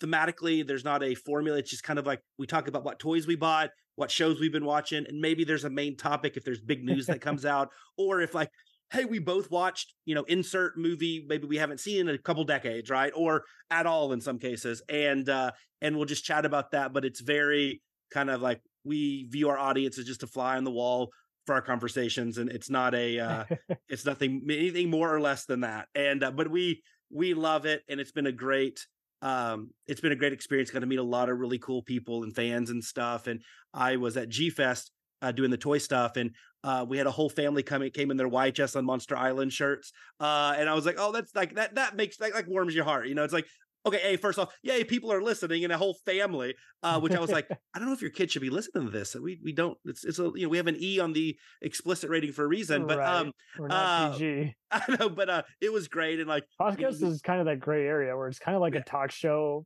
thematically 0.00 0.66
there's 0.66 0.84
not 0.84 1.02
a 1.02 1.14
formula. 1.14 1.58
It's 1.58 1.70
just 1.70 1.82
kind 1.82 1.98
of 1.98 2.06
like 2.06 2.20
we 2.38 2.46
talk 2.46 2.68
about 2.68 2.84
what 2.84 2.98
toys 2.98 3.26
we 3.26 3.36
bought, 3.36 3.70
what 3.96 4.10
shows 4.10 4.40
we've 4.40 4.52
been 4.52 4.64
watching, 4.64 5.04
and 5.06 5.20
maybe 5.20 5.44
there's 5.44 5.64
a 5.64 5.70
main 5.70 5.96
topic 5.96 6.36
if 6.36 6.44
there's 6.44 6.60
big 6.60 6.84
news 6.84 7.06
that 7.06 7.20
comes 7.20 7.44
out, 7.46 7.70
or 7.96 8.20
if 8.20 8.34
like 8.34 8.50
hey, 8.90 9.04
we 9.04 9.18
both 9.18 9.50
watched, 9.50 9.94
you 10.04 10.14
know, 10.14 10.24
insert 10.24 10.78
movie 10.78 11.24
maybe 11.28 11.46
we 11.46 11.58
haven't 11.58 11.80
seen 11.80 12.08
in 12.08 12.14
a 12.14 12.18
couple 12.18 12.44
decades, 12.44 12.88
right? 12.90 13.12
Or 13.14 13.44
at 13.70 13.86
all 13.86 14.12
in 14.12 14.20
some 14.20 14.38
cases. 14.38 14.82
And 14.88 15.28
uh 15.28 15.52
and 15.80 15.96
we'll 15.96 16.06
just 16.06 16.24
chat 16.24 16.44
about 16.44 16.72
that, 16.72 16.92
but 16.92 17.04
it's 17.04 17.20
very 17.20 17.82
kind 18.10 18.30
of 18.30 18.40
like 18.40 18.60
we 18.84 19.26
view 19.30 19.48
our 19.48 19.58
audience 19.58 19.98
as 19.98 20.06
just 20.06 20.22
a 20.22 20.26
fly 20.26 20.56
on 20.56 20.64
the 20.64 20.70
wall 20.70 21.10
for 21.46 21.54
our 21.54 21.62
conversations 21.62 22.38
and 22.38 22.50
it's 22.50 22.70
not 22.70 22.94
a 22.94 23.18
uh 23.18 23.44
it's 23.88 24.04
nothing 24.04 24.42
anything 24.48 24.90
more 24.90 25.14
or 25.14 25.20
less 25.20 25.44
than 25.44 25.60
that. 25.60 25.88
And 25.94 26.24
uh, 26.24 26.30
but 26.30 26.50
we 26.50 26.82
we 27.10 27.34
love 27.34 27.66
it 27.66 27.82
and 27.88 28.00
it's 28.00 28.12
been 28.12 28.26
a 28.26 28.32
great 28.32 28.86
um 29.20 29.70
it's 29.86 30.00
been 30.00 30.12
a 30.12 30.16
great 30.16 30.32
experience 30.32 30.70
got 30.70 30.80
to 30.80 30.86
meet 30.86 30.98
a 30.98 31.02
lot 31.02 31.28
of 31.28 31.38
really 31.38 31.58
cool 31.58 31.82
people 31.82 32.22
and 32.22 32.34
fans 32.34 32.70
and 32.70 32.84
stuff 32.84 33.26
and 33.26 33.42
I 33.74 33.96
was 33.96 34.16
at 34.16 34.28
G 34.28 34.48
Fest 34.48 34.92
uh, 35.22 35.32
doing 35.32 35.50
the 35.50 35.56
toy 35.56 35.78
stuff, 35.78 36.16
and 36.16 36.30
uh, 36.64 36.84
we 36.88 36.98
had 36.98 37.06
a 37.06 37.10
whole 37.10 37.28
family 37.28 37.62
coming 37.62 37.90
came 37.90 38.10
in 38.10 38.16
their 38.16 38.28
YHS 38.28 38.76
on 38.76 38.84
Monster 38.84 39.16
Island 39.16 39.52
shirts, 39.52 39.92
uh, 40.20 40.54
and 40.56 40.68
I 40.68 40.74
was 40.74 40.86
like, 40.86 40.96
oh, 40.98 41.12
that's 41.12 41.34
like 41.34 41.54
that 41.54 41.74
that 41.76 41.96
makes 41.96 42.16
that 42.18 42.34
like 42.34 42.48
warms 42.48 42.74
your 42.74 42.84
heart, 42.84 43.08
you 43.08 43.14
know? 43.14 43.24
It's 43.24 43.32
like 43.32 43.46
okay, 43.86 43.98
hey, 43.98 44.16
first 44.16 44.38
off, 44.38 44.54
yay, 44.62 44.84
people 44.84 45.12
are 45.12 45.22
listening 45.22 45.64
and 45.64 45.72
a 45.72 45.78
whole 45.78 45.94
family, 46.04 46.54
uh, 46.82 47.00
which 47.00 47.14
I 47.14 47.20
was 47.20 47.30
like, 47.30 47.48
I 47.74 47.78
don't 47.78 47.88
know 47.88 47.94
if 47.94 48.02
your 48.02 48.10
kid 48.10 48.30
should 48.30 48.42
be 48.42 48.50
listening 48.50 48.86
to 48.86 48.90
this. 48.90 49.14
We 49.14 49.40
we 49.42 49.52
don't. 49.52 49.76
It's 49.84 50.04
it's 50.04 50.18
a 50.18 50.30
you 50.34 50.42
know 50.42 50.48
we 50.48 50.56
have 50.56 50.66
an 50.66 50.76
E 50.80 51.00
on 51.00 51.12
the 51.12 51.36
explicit 51.62 52.10
rating 52.10 52.32
for 52.32 52.44
a 52.44 52.48
reason, 52.48 52.86
but 52.86 52.98
right. 52.98 53.20
um, 53.20 53.32
we're 53.58 53.68
not 53.68 54.12
uh, 54.12 54.12
PG. 54.12 54.54
I 54.70 54.96
know, 54.98 55.08
but 55.08 55.30
uh, 55.30 55.42
it 55.60 55.72
was 55.72 55.88
great 55.88 56.20
and 56.20 56.28
like 56.28 56.44
podcast 56.60 57.02
is 57.02 57.22
kind 57.22 57.40
of 57.40 57.46
that 57.46 57.60
gray 57.60 57.86
area 57.86 58.16
where 58.16 58.28
it's 58.28 58.38
kind 58.38 58.54
of 58.54 58.60
like 58.60 58.74
yeah. 58.74 58.80
a 58.80 58.84
talk 58.84 59.10
show. 59.10 59.64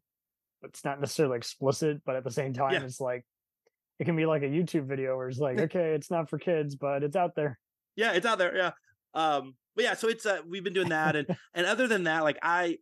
But 0.60 0.70
it's 0.70 0.84
not 0.84 1.00
necessarily 1.00 1.38
explicit, 1.38 2.02
but 2.06 2.14
at 2.14 2.22
the 2.22 2.30
same 2.30 2.52
time, 2.52 2.74
yeah. 2.74 2.84
it's 2.84 3.00
like 3.00 3.24
it 4.02 4.04
can 4.04 4.16
be 4.16 4.26
like 4.26 4.42
a 4.42 4.46
YouTube 4.46 4.88
video 4.88 5.16
where 5.16 5.28
it's 5.28 5.38
like, 5.38 5.60
okay, 5.60 5.94
it's 5.94 6.10
not 6.10 6.28
for 6.28 6.36
kids, 6.36 6.74
but 6.74 7.04
it's 7.04 7.14
out 7.14 7.36
there. 7.36 7.60
Yeah, 7.94 8.14
it's 8.14 8.26
out 8.26 8.36
there. 8.36 8.56
Yeah. 8.56 8.72
Um, 9.14 9.54
but 9.76 9.84
yeah, 9.84 9.94
so 9.94 10.08
it's 10.08 10.26
uh, 10.26 10.40
we've 10.44 10.64
been 10.64 10.72
doing 10.72 10.88
that, 10.88 11.14
and 11.14 11.28
and 11.54 11.66
other 11.66 11.86
than 11.86 12.02
that, 12.04 12.24
like 12.24 12.36
I 12.42 12.78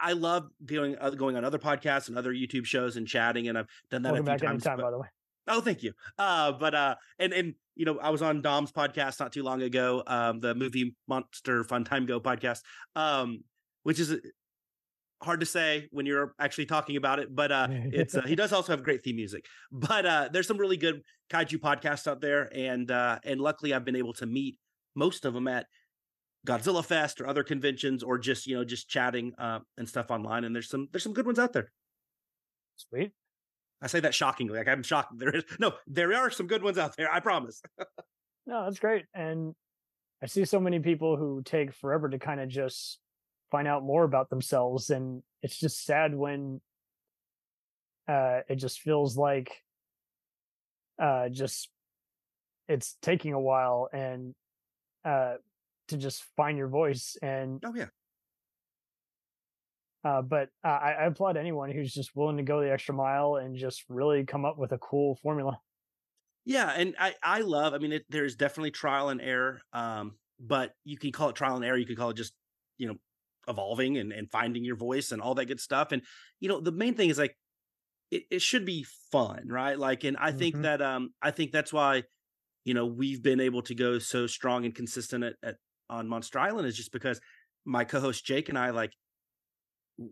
I 0.00 0.14
love 0.14 0.48
doing 0.64 0.96
uh, 1.00 1.10
going 1.10 1.36
on 1.36 1.44
other 1.44 1.60
podcasts 1.60 2.08
and 2.08 2.18
other 2.18 2.32
YouTube 2.32 2.64
shows 2.64 2.96
and 2.96 3.06
chatting, 3.06 3.46
and 3.46 3.56
I've 3.56 3.68
done 3.92 4.02
that 4.02 4.12
Welcome 4.12 4.26
a 4.28 4.38
few 4.38 4.48
times. 4.48 4.66
Anytime, 4.66 4.78
but, 4.78 4.82
by 4.82 4.90
the 4.90 4.98
way. 4.98 5.06
Oh, 5.46 5.60
thank 5.60 5.84
you. 5.84 5.92
Uh, 6.18 6.50
but 6.50 6.74
uh, 6.74 6.96
and 7.20 7.32
and 7.32 7.54
you 7.76 7.84
know, 7.84 8.00
I 8.00 8.10
was 8.10 8.20
on 8.20 8.42
Dom's 8.42 8.72
podcast 8.72 9.20
not 9.20 9.32
too 9.32 9.44
long 9.44 9.62
ago, 9.62 10.02
um, 10.08 10.40
the 10.40 10.56
movie 10.56 10.96
Monster 11.06 11.62
Fun 11.62 11.84
Time 11.84 12.06
Go 12.06 12.18
podcast, 12.18 12.62
um, 12.96 13.44
which 13.84 14.00
is 14.00 14.16
hard 15.22 15.40
to 15.40 15.46
say 15.46 15.88
when 15.90 16.06
you're 16.06 16.34
actually 16.38 16.66
talking 16.66 16.96
about 16.96 17.18
it, 17.18 17.34
but 17.34 17.52
uh, 17.52 17.68
it's 17.70 18.14
uh, 18.14 18.22
he 18.22 18.34
does 18.34 18.52
also 18.52 18.72
have 18.72 18.82
great 18.82 19.02
theme 19.02 19.16
music. 19.16 19.44
But 19.70 20.06
uh, 20.06 20.28
there's 20.32 20.46
some 20.46 20.58
really 20.58 20.76
good 20.76 21.02
kaiju 21.30 21.58
podcasts 21.58 22.06
out 22.06 22.20
there, 22.20 22.50
and 22.54 22.90
uh, 22.90 23.18
and 23.24 23.40
luckily 23.40 23.74
I've 23.74 23.84
been 23.84 23.96
able 23.96 24.14
to 24.14 24.26
meet 24.26 24.56
most 24.94 25.24
of 25.24 25.34
them 25.34 25.48
at 25.48 25.66
Godzilla 26.46 26.84
Fest 26.84 27.20
or 27.20 27.26
other 27.26 27.42
conventions, 27.42 28.02
or 28.02 28.18
just 28.18 28.46
you 28.46 28.56
know 28.56 28.64
just 28.64 28.88
chatting 28.88 29.32
uh, 29.38 29.60
and 29.76 29.88
stuff 29.88 30.10
online. 30.10 30.44
And 30.44 30.54
there's 30.54 30.68
some 30.68 30.88
there's 30.92 31.02
some 31.02 31.14
good 31.14 31.26
ones 31.26 31.38
out 31.38 31.52
there. 31.52 31.70
Sweet. 32.76 33.12
I 33.82 33.86
say 33.86 34.00
that 34.00 34.14
shockingly, 34.14 34.58
like 34.58 34.68
I'm 34.68 34.82
shocked. 34.82 35.12
There 35.18 35.34
is 35.34 35.44
no, 35.58 35.72
there 35.86 36.14
are 36.14 36.30
some 36.30 36.46
good 36.46 36.62
ones 36.62 36.78
out 36.78 36.96
there. 36.96 37.10
I 37.12 37.20
promise. 37.20 37.62
no, 38.46 38.64
that's 38.64 38.78
great, 38.78 39.04
and 39.14 39.54
I 40.22 40.26
see 40.26 40.44
so 40.44 40.60
many 40.60 40.80
people 40.80 41.16
who 41.16 41.42
take 41.44 41.72
forever 41.72 42.08
to 42.08 42.18
kind 42.18 42.40
of 42.40 42.48
just 42.48 42.98
find 43.50 43.68
out 43.68 43.82
more 43.82 44.04
about 44.04 44.30
themselves 44.30 44.90
and 44.90 45.22
it's 45.42 45.58
just 45.58 45.84
sad 45.84 46.14
when 46.14 46.60
uh 48.08 48.40
it 48.48 48.56
just 48.56 48.80
feels 48.80 49.16
like 49.16 49.62
uh 51.02 51.28
just 51.28 51.68
it's 52.68 52.96
taking 53.02 53.32
a 53.32 53.40
while 53.40 53.88
and 53.92 54.34
uh 55.04 55.34
to 55.88 55.96
just 55.96 56.24
find 56.36 56.56
your 56.56 56.68
voice 56.68 57.16
and 57.22 57.62
oh 57.64 57.74
yeah 57.74 57.86
uh, 60.02 60.22
but 60.22 60.48
uh, 60.64 60.68
I, 60.68 60.92
I 60.92 61.06
applaud 61.06 61.36
anyone 61.36 61.70
who's 61.70 61.92
just 61.92 62.16
willing 62.16 62.38
to 62.38 62.42
go 62.42 62.62
the 62.62 62.72
extra 62.72 62.94
mile 62.94 63.36
and 63.36 63.54
just 63.54 63.84
really 63.88 64.24
come 64.24 64.44
up 64.46 64.56
with 64.56 64.72
a 64.72 64.78
cool 64.78 65.16
formula. 65.22 65.60
Yeah, 66.46 66.72
and 66.74 66.94
I 66.98 67.14
I 67.22 67.40
love. 67.40 67.74
I 67.74 67.78
mean, 67.78 67.92
it, 67.92 68.06
there's 68.08 68.34
definitely 68.34 68.70
trial 68.70 69.10
and 69.10 69.20
error. 69.20 69.60
Um, 69.72 70.14
but 70.40 70.72
you 70.84 70.96
can 70.96 71.12
call 71.12 71.28
it 71.28 71.36
trial 71.36 71.56
and 71.56 71.64
error. 71.64 71.76
You 71.76 71.86
can 71.86 71.96
call 71.96 72.10
it 72.10 72.16
just 72.16 72.32
you 72.78 72.88
know 72.88 72.94
evolving 73.50 73.98
and, 73.98 74.12
and 74.12 74.30
finding 74.30 74.64
your 74.64 74.76
voice 74.76 75.12
and 75.12 75.20
all 75.20 75.34
that 75.34 75.46
good 75.46 75.60
stuff. 75.60 75.92
And, 75.92 76.02
you 76.40 76.48
know, 76.48 76.60
the 76.60 76.72
main 76.72 76.94
thing 76.94 77.10
is 77.10 77.18
like, 77.18 77.36
it, 78.10 78.22
it 78.30 78.42
should 78.42 78.64
be 78.64 78.86
fun, 79.12 79.48
right? 79.48 79.78
Like, 79.78 80.04
and 80.04 80.16
I 80.16 80.30
mm-hmm. 80.30 80.38
think 80.38 80.62
that, 80.62 80.80
um, 80.80 81.10
I 81.20 81.30
think 81.30 81.52
that's 81.52 81.72
why, 81.72 82.04
you 82.64 82.74
know, 82.74 82.86
we've 82.86 83.22
been 83.22 83.40
able 83.40 83.62
to 83.62 83.74
go 83.74 83.98
so 83.98 84.26
strong 84.26 84.64
and 84.64 84.74
consistent 84.74 85.24
at, 85.24 85.34
at 85.42 85.56
on 85.88 86.08
Monster 86.08 86.38
Island 86.38 86.66
is 86.66 86.76
just 86.76 86.92
because 86.92 87.20
my 87.64 87.84
co-host 87.84 88.24
Jake 88.24 88.48
and 88.48 88.58
I, 88.58 88.70
like, 88.70 88.92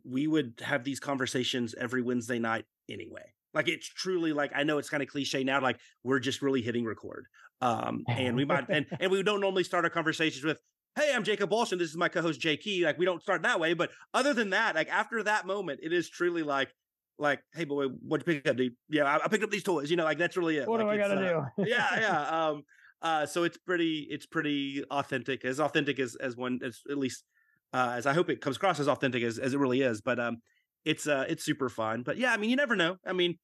we 0.05 0.27
would 0.27 0.61
have 0.63 0.85
these 0.85 1.01
conversations 1.01 1.75
every 1.79 2.03
Wednesday 2.03 2.39
night 2.39 2.65
anyway. 2.91 3.33
Like 3.55 3.69
it's 3.69 3.89
truly 3.89 4.33
like 4.33 4.53
I 4.55 4.63
know 4.63 4.79
it's 4.79 4.91
kind 4.91 5.03
of 5.03 5.09
cliche 5.09 5.45
now, 5.45 5.61
like 5.61 5.79
we're 6.05 6.19
just 6.19 6.43
really 6.43 6.63
hitting 6.63 6.85
record. 6.85 7.27
Um, 7.61 8.05
and 8.07 8.37
we 8.37 8.45
might 8.45 8.69
and 8.69 8.87
and 9.01 9.11
we 9.11 9.23
don't 9.23 9.41
normally 9.41 9.65
start 9.65 9.85
our 9.85 9.91
conversations 9.91 10.45
with, 10.45 10.59
hey, 10.97 11.13
I'm 11.15 11.25
Jacob 11.25 11.51
Walsh 11.51 11.73
and 11.73 11.81
this 11.81 11.91
is 11.91 11.97
my 11.97 12.09
co-host 12.09 12.41
Key. 12.41 12.85
Like 12.85 12.99
we 12.99 13.05
don't 13.05 13.23
start 13.23 13.43
that 13.43 13.61
way, 13.61 13.75
but 13.75 13.91
other 14.15 14.35
than 14.35 14.51
that, 14.51 14.75
like 14.75 14.89
after 14.89 15.23
that 15.23 15.47
moment, 15.47 15.81
it 15.83 15.93
is 15.93 16.09
truly 16.09 16.43
like 16.43 16.71
like, 17.19 17.41
hey 17.53 17.65
boy, 17.65 17.87
what'd 17.87 18.27
you 18.27 18.35
pick 18.35 18.49
up, 18.49 18.57
dude? 18.57 18.75
Yeah, 18.89 19.05
I, 19.05 19.25
I 19.25 19.29
picked 19.29 19.43
up 19.43 19.51
these 19.51 19.63
toys. 19.63 19.91
You 19.91 19.97
know, 19.97 20.05
like 20.05 20.19
that's 20.19 20.37
really 20.37 20.59
it. 20.59 20.69
What 20.69 20.81
like, 20.81 20.99
do 20.99 21.05
I 21.05 21.09
gotta 21.09 21.39
uh, 21.39 21.47
do? 21.57 21.71
yeah, 21.71 22.01
yeah. 22.01 22.47
Um, 22.49 22.63
uh, 23.03 23.27
so 23.27 23.45
it's 23.45 23.57
pretty, 23.59 24.07
it's 24.11 24.27
pretty 24.27 24.85
authentic, 24.91 25.45
as 25.45 25.61
authentic 25.61 25.99
as 25.99 26.17
as 26.17 26.37
one, 26.37 26.61
as 26.65 26.81
at 26.91 26.99
least 26.99 27.25
uh, 27.73 27.95
as 27.97 28.07
I 28.07 28.13
hope 28.13 28.31
it 28.31 28.41
comes 28.41 28.57
across 28.57 28.81
as 28.81 28.89
authentic 28.89 29.23
as 29.23 29.39
as 29.39 29.55
it 29.55 29.59
really 29.59 29.83
is. 29.83 30.01
But 30.01 30.19
um, 30.19 30.39
it's 30.85 31.07
uh, 31.07 31.25
it's 31.29 31.45
super 31.45 31.69
fun. 31.69 32.03
But 32.03 32.19
yeah, 32.19 32.33
I 32.33 32.37
mean, 32.37 32.51
you 32.51 32.57
never 32.57 32.77
know. 32.77 32.97
I 33.07 33.13
mean, 33.13 33.39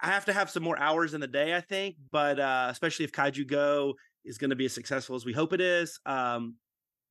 I 0.00 0.08
have 0.08 0.26
to 0.26 0.32
have 0.32 0.50
some 0.50 0.62
more 0.62 0.78
hours 0.78 1.14
in 1.14 1.20
the 1.20 1.26
day, 1.26 1.54
I 1.54 1.60
think. 1.60 1.96
But 2.10 2.38
uh, 2.38 2.68
especially 2.70 3.04
if 3.04 3.12
Kaiju 3.12 3.46
Go 3.46 3.94
is 4.24 4.38
going 4.38 4.50
to 4.50 4.56
be 4.56 4.64
as 4.66 4.72
successful 4.72 5.16
as 5.16 5.24
we 5.24 5.32
hope 5.32 5.52
it 5.52 5.60
is, 5.60 6.00
um, 6.06 6.54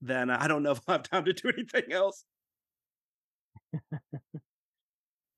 then 0.02 0.30
I 0.30 0.48
don't 0.48 0.64
know 0.64 0.72
if 0.72 0.82
I'll 0.88 0.96
have 0.96 1.04
time 1.04 1.26
to 1.26 1.34
do 1.34 1.50
anything 1.50 1.92
else. 1.92 2.26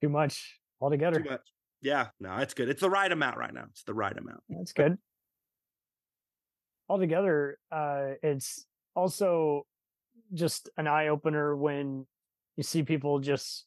Too 0.01 0.09
much 0.09 0.59
altogether. 0.81 1.21
Too 1.21 1.29
much. 1.29 1.41
Yeah, 1.81 2.07
no, 2.19 2.35
it's 2.37 2.53
good. 2.53 2.69
It's 2.69 2.81
the 2.81 2.89
right 2.89 3.11
amount 3.11 3.37
right 3.37 3.53
now. 3.53 3.65
It's 3.69 3.83
the 3.83 3.93
right 3.93 4.17
amount. 4.17 4.41
That's 4.49 4.73
good. 4.73 4.97
Altogether, 6.89 7.57
uh, 7.71 8.13
it's 8.23 8.65
also 8.95 9.65
just 10.33 10.69
an 10.77 10.87
eye 10.87 11.07
opener 11.09 11.55
when 11.55 12.05
you 12.57 12.63
see 12.63 12.83
people 12.83 13.19
just 13.19 13.65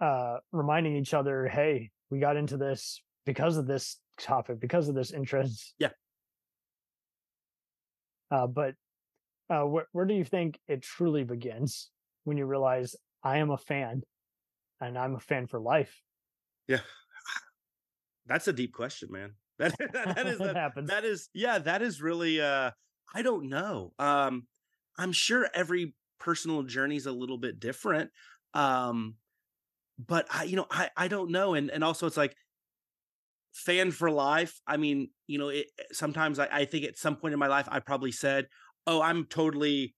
uh, 0.00 0.38
reminding 0.52 0.96
each 0.96 1.14
other, 1.14 1.48
"Hey, 1.48 1.90
we 2.10 2.20
got 2.20 2.36
into 2.36 2.56
this 2.56 3.02
because 3.26 3.56
of 3.56 3.66
this 3.66 3.98
topic, 4.18 4.60
because 4.60 4.88
of 4.88 4.94
this 4.94 5.12
interest." 5.12 5.74
Yeah. 5.78 5.90
Uh, 8.30 8.46
but 8.46 8.74
uh, 9.48 9.62
where, 9.62 9.86
where 9.92 10.06
do 10.06 10.14
you 10.14 10.24
think 10.24 10.58
it 10.68 10.82
truly 10.82 11.24
begins 11.24 11.90
when 12.24 12.36
you 12.36 12.46
realize 12.46 12.94
I 13.22 13.38
am 13.38 13.50
a 13.50 13.58
fan 13.58 14.02
and 14.80 14.96
I'm 14.96 15.16
a 15.16 15.20
fan 15.20 15.46
for 15.46 15.60
life? 15.60 16.00
Yeah. 16.68 16.80
That's 18.26 18.48
a 18.48 18.52
deep 18.52 18.72
question, 18.72 19.10
man. 19.10 19.32
That 19.58 19.76
that, 19.92 20.16
that 20.16 20.26
is 20.26 20.38
that, 20.40 20.56
happens. 20.56 20.88
that 20.88 21.04
is 21.04 21.28
yeah, 21.34 21.58
that 21.58 21.82
is 21.82 22.00
really 22.00 22.40
uh 22.40 22.70
I 23.14 23.22
don't 23.22 23.48
know. 23.48 23.92
Um 23.98 24.46
I'm 24.96 25.12
sure 25.12 25.48
every 25.52 25.94
personal 26.18 26.62
journey 26.62 26.96
is 26.96 27.06
a 27.06 27.12
little 27.12 27.38
bit 27.38 27.58
different. 27.58 28.10
Um 28.54 29.16
but 29.98 30.26
I, 30.30 30.44
you 30.44 30.56
know, 30.56 30.66
I, 30.70 30.88
I 30.96 31.08
don't 31.08 31.30
know. 31.30 31.52
And, 31.54 31.70
and 31.70 31.84
also 31.84 32.06
it's 32.06 32.16
like 32.16 32.34
fan 33.52 33.90
for 33.90 34.10
life. 34.10 34.60
I 34.66 34.76
mean, 34.76 35.10
you 35.26 35.38
know, 35.38 35.48
it, 35.48 35.66
sometimes 35.92 36.38
I, 36.38 36.48
I 36.50 36.64
think 36.64 36.84
at 36.84 36.98
some 36.98 37.16
point 37.16 37.34
in 37.34 37.40
my 37.40 37.48
life, 37.48 37.68
I 37.70 37.80
probably 37.80 38.12
said, 38.12 38.46
oh, 38.86 39.02
I'm 39.02 39.24
totally 39.24 39.94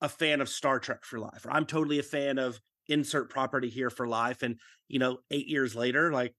a 0.00 0.08
fan 0.08 0.40
of 0.40 0.48
Star 0.48 0.80
Trek 0.80 1.04
for 1.04 1.18
life, 1.18 1.46
or 1.46 1.52
I'm 1.52 1.66
totally 1.66 1.98
a 1.98 2.02
fan 2.02 2.38
of 2.38 2.60
insert 2.88 3.30
property 3.30 3.68
here 3.68 3.90
for 3.90 4.08
life. 4.08 4.42
And, 4.42 4.56
you 4.88 4.98
know, 4.98 5.18
eight 5.30 5.46
years 5.46 5.76
later, 5.76 6.12
like 6.12 6.34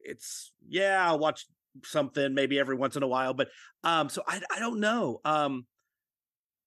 it's, 0.00 0.52
yeah, 0.66 1.04
I'll 1.06 1.18
watch 1.18 1.44
something 1.84 2.34
maybe 2.34 2.58
every 2.58 2.76
once 2.76 2.96
in 2.96 3.02
a 3.02 3.08
while, 3.08 3.34
but, 3.34 3.48
um, 3.84 4.08
so 4.08 4.22
I, 4.26 4.40
I 4.54 4.58
don't 4.58 4.80
know. 4.80 5.20
Um, 5.24 5.66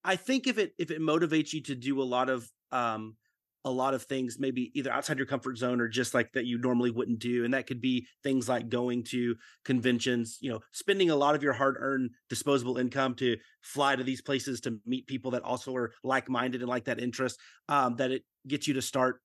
I 0.04 0.16
think 0.16 0.46
if 0.46 0.58
it, 0.58 0.72
if 0.78 0.90
it 0.90 1.00
motivates 1.00 1.52
you 1.52 1.62
to 1.64 1.74
do 1.74 2.00
a 2.00 2.04
lot 2.04 2.28
of, 2.28 2.48
um, 2.70 3.16
a 3.64 3.70
lot 3.70 3.94
of 3.94 4.02
things 4.02 4.38
maybe 4.40 4.72
either 4.74 4.90
outside 4.90 5.18
your 5.18 5.26
comfort 5.26 5.56
zone 5.56 5.80
or 5.80 5.86
just 5.86 6.14
like 6.14 6.32
that 6.32 6.46
you 6.46 6.58
normally 6.58 6.90
wouldn't 6.90 7.20
do 7.20 7.44
and 7.44 7.54
that 7.54 7.66
could 7.66 7.80
be 7.80 8.06
things 8.22 8.48
like 8.48 8.68
going 8.68 9.04
to 9.04 9.36
conventions 9.64 10.38
you 10.40 10.50
know 10.50 10.58
spending 10.72 11.10
a 11.10 11.16
lot 11.16 11.34
of 11.34 11.42
your 11.42 11.52
hard 11.52 11.76
earned 11.78 12.10
disposable 12.28 12.78
income 12.78 13.14
to 13.14 13.36
fly 13.60 13.94
to 13.94 14.02
these 14.02 14.20
places 14.20 14.60
to 14.60 14.78
meet 14.84 15.06
people 15.06 15.30
that 15.30 15.42
also 15.42 15.74
are 15.76 15.92
like-minded 16.02 16.60
and 16.60 16.68
like 16.68 16.84
that 16.84 17.00
interest 17.00 17.38
um, 17.68 17.96
that 17.96 18.10
it 18.10 18.24
gets 18.46 18.66
you 18.66 18.74
to 18.74 18.82
start 18.82 19.20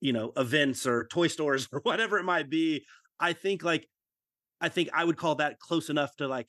you 0.00 0.12
know 0.12 0.32
events 0.36 0.86
or 0.86 1.06
toy 1.06 1.26
stores 1.26 1.68
or 1.72 1.80
whatever 1.80 2.18
it 2.18 2.24
might 2.24 2.48
be 2.48 2.84
i 3.18 3.32
think 3.32 3.64
like 3.64 3.88
i 4.60 4.68
think 4.68 4.88
i 4.94 5.04
would 5.04 5.16
call 5.16 5.36
that 5.36 5.58
close 5.58 5.90
enough 5.90 6.14
to 6.16 6.28
like 6.28 6.48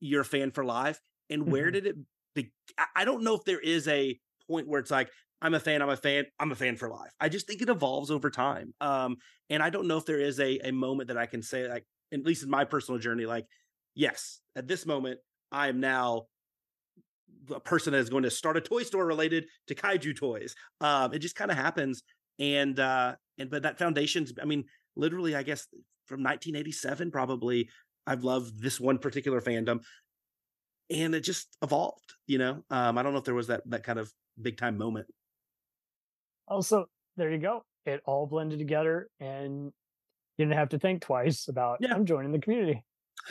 you're 0.00 0.22
a 0.22 0.24
fan 0.24 0.50
for 0.50 0.64
life 0.64 1.00
and 1.30 1.42
mm-hmm. 1.42 1.52
where 1.52 1.70
did 1.70 1.86
it 1.86 1.96
be- 2.34 2.52
i 2.96 3.04
don't 3.04 3.22
know 3.22 3.34
if 3.34 3.44
there 3.44 3.60
is 3.60 3.86
a 3.86 4.18
point 4.48 4.66
where 4.66 4.80
it's 4.80 4.90
like 4.90 5.10
I'm 5.40 5.54
a 5.54 5.60
fan. 5.60 5.82
I'm 5.82 5.88
a 5.88 5.96
fan. 5.96 6.24
I'm 6.38 6.52
a 6.52 6.56
fan 6.56 6.76
for 6.76 6.88
life. 6.88 7.12
I 7.20 7.28
just 7.28 7.46
think 7.46 7.62
it 7.62 7.68
evolves 7.68 8.10
over 8.10 8.30
time. 8.30 8.74
Um, 8.80 9.16
and 9.50 9.62
I 9.62 9.70
don't 9.70 9.86
know 9.86 9.96
if 9.96 10.06
there 10.06 10.20
is 10.20 10.40
a 10.40 10.58
a 10.64 10.72
moment 10.72 11.08
that 11.08 11.18
I 11.18 11.26
can 11.26 11.42
say, 11.42 11.68
like, 11.68 11.84
at 12.12 12.24
least 12.24 12.42
in 12.42 12.50
my 12.50 12.64
personal 12.64 12.98
journey, 12.98 13.26
like, 13.26 13.46
yes, 13.94 14.40
at 14.56 14.66
this 14.66 14.84
moment, 14.84 15.20
I 15.52 15.68
am 15.68 15.80
now 15.80 16.26
a 17.54 17.60
person 17.60 17.92
that 17.92 17.98
is 17.98 18.10
going 18.10 18.24
to 18.24 18.30
start 18.30 18.56
a 18.56 18.60
toy 18.60 18.82
store 18.82 19.06
related 19.06 19.46
to 19.68 19.74
kaiju 19.74 20.16
toys. 20.16 20.54
Um, 20.80 21.14
it 21.14 21.20
just 21.20 21.36
kind 21.36 21.50
of 21.50 21.56
happens. 21.56 22.02
And 22.38 22.78
uh, 22.78 23.14
and 23.38 23.50
but 23.50 23.62
that 23.62 23.78
foundation's, 23.78 24.32
I 24.40 24.44
mean, 24.44 24.64
literally, 24.96 25.34
I 25.34 25.42
guess 25.42 25.66
from 26.06 26.22
1987, 26.22 27.10
probably, 27.10 27.68
I've 28.06 28.24
loved 28.24 28.60
this 28.60 28.80
one 28.80 28.98
particular 28.98 29.40
fandom. 29.40 29.80
And 30.90 31.14
it 31.14 31.20
just 31.20 31.48
evolved, 31.62 32.14
you 32.26 32.38
know. 32.38 32.64
Um, 32.70 32.96
I 32.96 33.02
don't 33.02 33.12
know 33.12 33.18
if 33.18 33.24
there 33.24 33.34
was 33.34 33.48
that 33.48 33.62
that 33.66 33.84
kind 33.84 33.98
of 33.98 34.12
big 34.40 34.56
time 34.56 34.78
moment. 34.78 35.06
Also, 36.48 36.86
there 37.16 37.30
you 37.30 37.38
go. 37.38 37.64
It 37.86 38.00
all 38.04 38.26
blended 38.26 38.58
together 38.58 39.08
and 39.20 39.72
you 40.36 40.44
didn't 40.44 40.58
have 40.58 40.70
to 40.70 40.78
think 40.78 41.02
twice 41.02 41.48
about 41.48 41.78
yeah. 41.80 41.94
I'm 41.94 42.06
joining 42.06 42.32
the 42.32 42.38
community. 42.38 42.84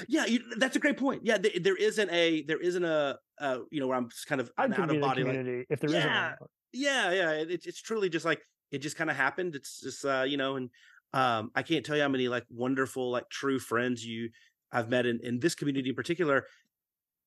Yeah, 0.08 0.25
you, 0.25 0.41
that's 0.58 0.75
a 0.75 0.80
great 0.80 0.97
point. 0.97 1.21
Yeah, 1.23 1.38
th- 1.38 1.63
there 1.63 1.75
isn't 1.75 2.12
a 2.12 2.43
there 2.43 2.60
isn't 2.60 2.84
a 2.84 3.17
uh, 3.39 3.60
you 3.71 3.80
know 3.80 3.88
where 3.88 3.97
I'm 3.97 4.10
just 4.10 4.27
kind 4.27 4.41
of 4.41 4.51
an 4.58 4.73
out 4.73 4.91
of 4.91 5.01
body 5.01 5.23
community 5.23 5.60
like, 5.60 5.67
if 5.69 5.80
there 5.80 5.89
yeah, 5.89 6.34
isn't 6.34 6.49
Yeah, 6.73 7.12
yeah, 7.12 7.32
it, 7.32 7.65
it's 7.65 7.82
truly 7.82 8.10
just 8.10 8.25
like 8.25 8.41
it 8.71 8.80
just 8.80 8.97
kind 8.97 9.10
of 9.10 9.15
happened. 9.15 9.56
It's 9.56 9.82
just 9.82 10.03
uh, 10.06 10.25
you 10.27 10.38
know, 10.38 10.58
and 10.58 10.69
um, 11.13 11.51
I 11.56 11.63
can't 11.63 11.86
tell 11.86 11.95
you 11.95 12.01
how 12.01 12.10
many 12.10 12.27
like 12.27 12.43
wonderful 12.49 13.12
like 13.12 13.30
true 13.30 13.60
friends 13.60 14.03
you 14.03 14.30
I've 14.71 14.89
met 14.89 15.06
in 15.06 15.19
in 15.23 15.39
this 15.39 15.56
community 15.56 15.89
in 15.89 15.95
particular, 15.95 16.45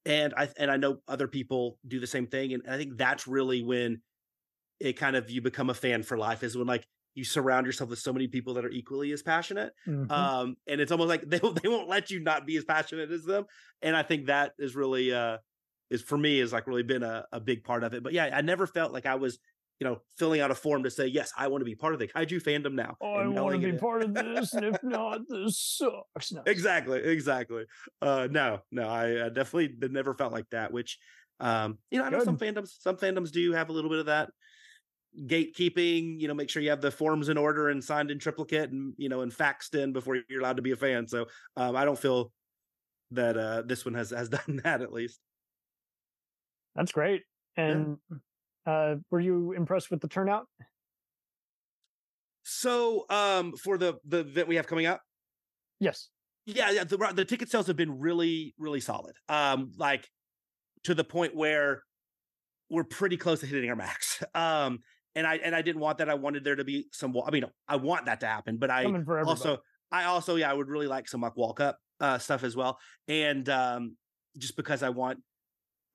and 0.04 0.34
I 0.36 0.48
and 0.58 0.70
I 0.70 0.76
know 0.76 0.98
other 1.08 1.28
people 1.28 1.78
do 1.88 1.98
the 2.00 2.06
same 2.06 2.26
thing, 2.26 2.52
and 2.52 2.62
I 2.68 2.76
think 2.76 2.98
that's 2.98 3.26
really 3.26 3.62
when 3.62 4.02
it 4.80 4.94
kind 4.94 5.16
of 5.16 5.30
you 5.30 5.42
become 5.42 5.70
a 5.70 5.74
fan 5.74 6.02
for 6.02 6.16
life 6.16 6.42
is 6.42 6.56
when 6.56 6.66
like 6.66 6.86
you 7.14 7.24
surround 7.24 7.66
yourself 7.66 7.90
with 7.90 7.98
so 7.98 8.12
many 8.12 8.26
people 8.28 8.54
that 8.54 8.64
are 8.64 8.70
equally 8.70 9.12
as 9.12 9.22
passionate 9.22 9.72
mm-hmm. 9.86 10.10
um 10.10 10.56
and 10.66 10.80
it's 10.80 10.92
almost 10.92 11.08
like 11.08 11.22
they, 11.26 11.38
they 11.38 11.68
won't 11.68 11.88
let 11.88 12.10
you 12.10 12.20
not 12.20 12.46
be 12.46 12.56
as 12.56 12.64
passionate 12.64 13.10
as 13.10 13.24
them 13.24 13.44
and 13.82 13.96
i 13.96 14.02
think 14.02 14.26
that 14.26 14.52
is 14.58 14.74
really 14.74 15.12
uh 15.12 15.36
is 15.90 16.02
for 16.02 16.16
me 16.16 16.40
is 16.40 16.52
like 16.52 16.66
really 16.66 16.82
been 16.82 17.02
a, 17.02 17.24
a 17.32 17.40
big 17.40 17.64
part 17.64 17.84
of 17.84 17.94
it 17.94 18.02
but 18.02 18.12
yeah 18.12 18.30
i 18.32 18.40
never 18.40 18.66
felt 18.66 18.92
like 18.92 19.06
i 19.06 19.14
was 19.14 19.38
you 19.80 19.86
know 19.86 19.98
filling 20.18 20.40
out 20.40 20.50
a 20.50 20.54
form 20.54 20.82
to 20.82 20.90
say 20.90 21.06
yes 21.06 21.32
i 21.36 21.48
want 21.48 21.62
to 21.62 21.64
be 21.64 21.74
part 21.74 21.94
of 21.94 21.98
the 21.98 22.06
kaiju 22.06 22.42
fandom 22.42 22.74
now 22.74 22.96
oh, 23.00 23.14
i 23.14 23.26
want 23.26 23.60
to 23.60 23.72
be 23.72 23.76
part 23.76 24.02
of 24.02 24.14
this 24.14 24.52
and 24.52 24.66
if 24.66 24.82
not 24.82 25.20
this 25.28 25.58
sucks 25.58 26.32
no. 26.32 26.42
exactly 26.46 27.00
exactly 27.00 27.64
uh 28.02 28.28
no 28.30 28.60
no 28.70 28.88
i, 28.88 29.26
I 29.26 29.28
definitely 29.30 29.74
never 29.88 30.14
felt 30.14 30.32
like 30.32 30.48
that 30.50 30.72
which 30.72 30.98
um 31.40 31.78
you 31.90 31.98
know 31.98 32.04
i 32.04 32.10
know 32.10 32.18
Good. 32.18 32.26
some 32.26 32.38
fandoms 32.38 32.70
some 32.78 32.96
fandoms 32.96 33.32
do 33.32 33.52
have 33.52 33.70
a 33.70 33.72
little 33.72 33.90
bit 33.90 34.00
of 34.00 34.06
that 34.06 34.30
gatekeeping 35.26 36.20
you 36.20 36.28
know 36.28 36.34
make 36.34 36.48
sure 36.48 36.62
you 36.62 36.70
have 36.70 36.80
the 36.80 36.90
forms 36.90 37.28
in 37.28 37.36
order 37.36 37.68
and 37.70 37.82
signed 37.82 38.10
in 38.10 38.18
triplicate 38.18 38.70
and 38.70 38.94
you 38.96 39.08
know 39.08 39.22
and 39.22 39.32
faxed 39.32 39.74
in 39.74 39.92
before 39.92 40.16
you're 40.28 40.40
allowed 40.40 40.56
to 40.56 40.62
be 40.62 40.70
a 40.70 40.76
fan. 40.76 41.06
So 41.06 41.26
um, 41.56 41.74
i 41.76 41.84
don't 41.84 41.98
feel 41.98 42.32
that 43.10 43.36
uh 43.36 43.62
this 43.62 43.84
one 43.84 43.94
has 43.94 44.10
has 44.10 44.28
done 44.28 44.60
that 44.64 44.82
at 44.82 44.92
least. 44.92 45.20
That's 46.74 46.92
great. 46.92 47.22
And 47.56 47.98
yeah. 48.66 48.72
uh 48.72 48.96
were 49.10 49.20
you 49.20 49.52
impressed 49.52 49.90
with 49.90 50.00
the 50.00 50.08
turnout? 50.08 50.46
So 52.44 53.06
um 53.10 53.52
for 53.56 53.78
the 53.78 53.94
the 54.04 54.18
event 54.20 54.48
we 54.48 54.56
have 54.56 54.66
coming 54.66 54.86
up? 54.86 55.02
Yes. 55.80 56.08
Yeah 56.46 56.70
yeah 56.70 56.84
the, 56.84 57.12
the 57.14 57.24
ticket 57.24 57.50
sales 57.50 57.66
have 57.66 57.76
been 57.76 57.98
really 57.98 58.54
really 58.58 58.80
solid. 58.80 59.16
Um 59.28 59.72
like 59.76 60.08
to 60.84 60.94
the 60.94 61.04
point 61.04 61.34
where 61.34 61.82
we're 62.70 62.84
pretty 62.84 63.16
close 63.16 63.40
to 63.40 63.46
hitting 63.46 63.70
our 63.70 63.76
max. 63.76 64.22
Um 64.34 64.78
and 65.20 65.26
I 65.26 65.36
and 65.36 65.54
I 65.54 65.60
didn't 65.60 65.82
want 65.82 65.98
that. 65.98 66.08
I 66.08 66.14
wanted 66.14 66.44
there 66.44 66.56
to 66.56 66.64
be 66.64 66.86
some. 66.92 67.14
I 67.24 67.30
mean, 67.30 67.44
I 67.68 67.76
want 67.76 68.06
that 68.06 68.20
to 68.20 68.26
happen, 68.26 68.56
but 68.56 68.70
I 68.70 68.84
also 69.26 69.58
I 69.92 70.04
also 70.04 70.36
yeah 70.36 70.50
I 70.50 70.54
would 70.54 70.68
really 70.68 70.86
like 70.86 71.08
some 71.08 71.20
like 71.20 71.36
walk 71.36 71.60
up 71.60 71.78
uh, 72.00 72.16
stuff 72.16 72.42
as 72.42 72.56
well, 72.56 72.78
and 73.06 73.46
um, 73.50 73.96
just 74.38 74.56
because 74.56 74.82
I 74.82 74.88
want 74.88 75.18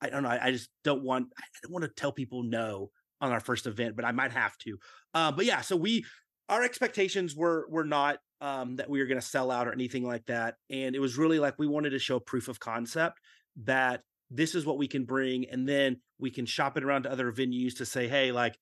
I 0.00 0.10
don't 0.10 0.22
know 0.22 0.28
I, 0.28 0.46
I 0.46 0.52
just 0.52 0.70
don't 0.84 1.02
want 1.02 1.26
I 1.36 1.42
don't 1.62 1.72
want 1.72 1.84
to 1.84 1.90
tell 1.90 2.12
people 2.12 2.44
no 2.44 2.90
on 3.20 3.32
our 3.32 3.40
first 3.40 3.66
event, 3.66 3.96
but 3.96 4.04
I 4.04 4.12
might 4.12 4.32
have 4.32 4.56
to. 4.58 4.78
Uh, 5.12 5.32
but 5.32 5.44
yeah, 5.44 5.60
so 5.60 5.74
we 5.74 6.04
our 6.48 6.62
expectations 6.62 7.34
were 7.34 7.66
were 7.68 7.84
not 7.84 8.18
um, 8.40 8.76
that 8.76 8.88
we 8.88 9.00
were 9.00 9.06
going 9.06 9.20
to 9.20 9.26
sell 9.26 9.50
out 9.50 9.66
or 9.66 9.72
anything 9.72 10.04
like 10.04 10.24
that, 10.26 10.54
and 10.70 10.94
it 10.94 11.00
was 11.00 11.18
really 11.18 11.40
like 11.40 11.58
we 11.58 11.66
wanted 11.66 11.90
to 11.90 11.98
show 11.98 12.20
proof 12.20 12.46
of 12.46 12.60
concept 12.60 13.18
that 13.64 14.02
this 14.30 14.54
is 14.54 14.64
what 14.64 14.78
we 14.78 14.86
can 14.86 15.04
bring, 15.04 15.46
and 15.50 15.68
then 15.68 15.96
we 16.20 16.30
can 16.30 16.46
shop 16.46 16.76
it 16.76 16.84
around 16.84 17.02
to 17.02 17.10
other 17.10 17.32
venues 17.32 17.78
to 17.78 17.86
say, 17.86 18.06
hey, 18.06 18.30
like 18.30 18.56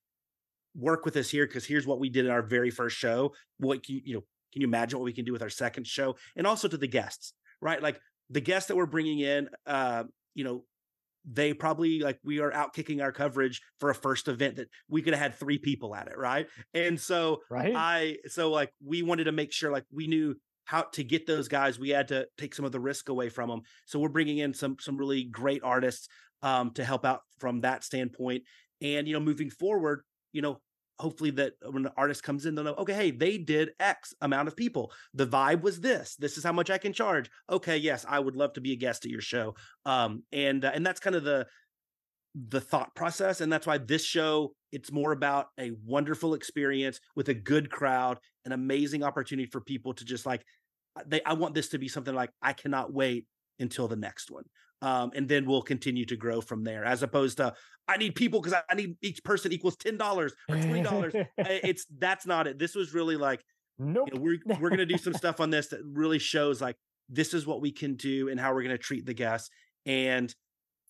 work 0.74 1.04
with 1.04 1.16
us 1.16 1.30
here 1.30 1.46
because 1.46 1.64
here's 1.64 1.86
what 1.86 2.00
we 2.00 2.08
did 2.08 2.26
in 2.26 2.30
our 2.30 2.42
very 2.42 2.70
first 2.70 2.96
show. 2.96 3.32
What 3.58 3.84
can 3.84 3.96
you, 3.96 4.02
you 4.04 4.14
know, 4.14 4.22
can 4.52 4.62
you 4.62 4.68
imagine 4.68 4.98
what 4.98 5.04
we 5.04 5.12
can 5.12 5.24
do 5.24 5.32
with 5.32 5.42
our 5.42 5.50
second 5.50 5.86
show? 5.86 6.16
And 6.36 6.46
also 6.46 6.68
to 6.68 6.76
the 6.76 6.86
guests, 6.86 7.32
right? 7.60 7.82
Like 7.82 8.00
the 8.30 8.40
guests 8.40 8.68
that 8.68 8.76
we're 8.76 8.86
bringing 8.86 9.20
in, 9.20 9.48
uh, 9.66 10.04
you 10.34 10.44
know, 10.44 10.64
they 11.24 11.54
probably 11.54 12.00
like 12.00 12.18
we 12.22 12.40
are 12.40 12.52
out 12.52 12.74
kicking 12.74 13.00
our 13.00 13.12
coverage 13.12 13.62
for 13.80 13.90
a 13.90 13.94
first 13.94 14.28
event 14.28 14.56
that 14.56 14.68
we 14.88 15.00
could 15.00 15.14
have 15.14 15.22
had 15.22 15.34
three 15.34 15.58
people 15.58 15.94
at 15.94 16.06
it, 16.06 16.18
right? 16.18 16.46
And 16.74 17.00
so 17.00 17.40
right. 17.50 17.72
I 17.74 18.16
so 18.26 18.50
like 18.50 18.72
we 18.84 19.02
wanted 19.02 19.24
to 19.24 19.32
make 19.32 19.52
sure 19.52 19.72
like 19.72 19.86
we 19.92 20.06
knew 20.06 20.34
how 20.64 20.82
to 20.92 21.04
get 21.04 21.26
those 21.26 21.48
guys. 21.48 21.78
We 21.78 21.90
had 21.90 22.08
to 22.08 22.26
take 22.38 22.54
some 22.54 22.64
of 22.64 22.72
the 22.72 22.80
risk 22.80 23.08
away 23.08 23.28
from 23.28 23.48
them. 23.48 23.62
So 23.86 23.98
we're 23.98 24.08
bringing 24.08 24.38
in 24.38 24.52
some 24.52 24.76
some 24.80 24.96
really 24.96 25.24
great 25.24 25.62
artists 25.62 26.08
um, 26.42 26.72
to 26.72 26.84
help 26.84 27.04
out 27.06 27.20
from 27.38 27.62
that 27.62 27.84
standpoint. 27.84 28.42
And 28.82 29.06
you 29.08 29.14
know, 29.14 29.20
moving 29.20 29.50
forward, 29.50 30.02
you 30.32 30.42
know, 30.42 30.58
hopefully 30.98 31.30
that 31.30 31.54
when 31.70 31.82
the 31.82 31.92
artist 31.96 32.22
comes 32.22 32.46
in, 32.46 32.54
they'll 32.54 32.64
know, 32.64 32.74
okay, 32.74 32.94
hey, 32.94 33.10
they 33.10 33.38
did 33.38 33.70
X 33.80 34.14
amount 34.20 34.48
of 34.48 34.56
people. 34.56 34.92
The 35.14 35.26
vibe 35.26 35.62
was 35.62 35.80
this. 35.80 36.16
This 36.16 36.38
is 36.38 36.44
how 36.44 36.52
much 36.52 36.70
I 36.70 36.78
can 36.78 36.92
charge. 36.92 37.30
Okay, 37.50 37.76
yes, 37.76 38.04
I 38.08 38.20
would 38.20 38.36
love 38.36 38.52
to 38.54 38.60
be 38.60 38.72
a 38.72 38.76
guest 38.76 39.04
at 39.04 39.10
your 39.10 39.20
show. 39.20 39.54
Um, 39.84 40.22
and 40.32 40.64
uh, 40.64 40.70
and 40.74 40.84
that's 40.84 41.00
kind 41.00 41.16
of 41.16 41.24
the 41.24 41.46
the 42.48 42.60
thought 42.60 42.94
process, 42.94 43.40
and 43.40 43.52
that's 43.52 43.66
why 43.66 43.78
this 43.78 44.04
show 44.04 44.54
it's 44.72 44.90
more 44.90 45.12
about 45.12 45.46
a 45.58 45.70
wonderful 45.84 46.34
experience 46.34 46.98
with 47.14 47.28
a 47.28 47.34
good 47.34 47.70
crowd, 47.70 48.18
an 48.44 48.52
amazing 48.52 49.04
opportunity 49.04 49.48
for 49.48 49.60
people 49.60 49.94
to 49.94 50.04
just 50.04 50.26
like 50.26 50.44
uh, 50.96 51.02
they. 51.06 51.22
I 51.24 51.34
want 51.34 51.54
this 51.54 51.70
to 51.70 51.78
be 51.78 51.88
something 51.88 52.14
like 52.14 52.30
I 52.42 52.52
cannot 52.52 52.92
wait 52.92 53.26
until 53.58 53.88
the 53.88 53.96
next 53.96 54.30
one. 54.30 54.44
Um, 54.82 55.12
and 55.14 55.28
then 55.28 55.46
we'll 55.46 55.62
continue 55.62 56.04
to 56.06 56.16
grow 56.16 56.40
from 56.40 56.64
there 56.64 56.84
as 56.84 57.02
opposed 57.02 57.38
to 57.38 57.54
I 57.88 57.96
need 57.96 58.14
people 58.14 58.40
because 58.40 58.58
I 58.68 58.74
need 58.74 58.96
each 59.02 59.22
person 59.24 59.52
equals 59.52 59.76
ten 59.76 59.96
dollars 59.96 60.34
or 60.48 60.56
twenty 60.56 60.82
dollars. 60.82 61.14
it's 61.38 61.86
that's 61.98 62.26
not 62.26 62.46
it. 62.46 62.58
This 62.58 62.74
was 62.74 62.94
really 62.94 63.16
like, 63.16 63.42
nope. 63.78 64.08
You 64.12 64.18
know, 64.18 64.22
we're 64.22 64.58
we're 64.60 64.70
gonna 64.70 64.86
do 64.86 64.98
some 64.98 65.14
stuff 65.14 65.40
on 65.40 65.50
this 65.50 65.68
that 65.68 65.80
really 65.84 66.18
shows 66.18 66.60
like 66.60 66.76
this 67.08 67.34
is 67.34 67.46
what 67.46 67.60
we 67.60 67.72
can 67.72 67.94
do 67.96 68.28
and 68.28 68.40
how 68.40 68.54
we're 68.54 68.62
gonna 68.62 68.78
treat 68.78 69.06
the 69.06 69.14
guests. 69.14 69.50
And 69.86 70.34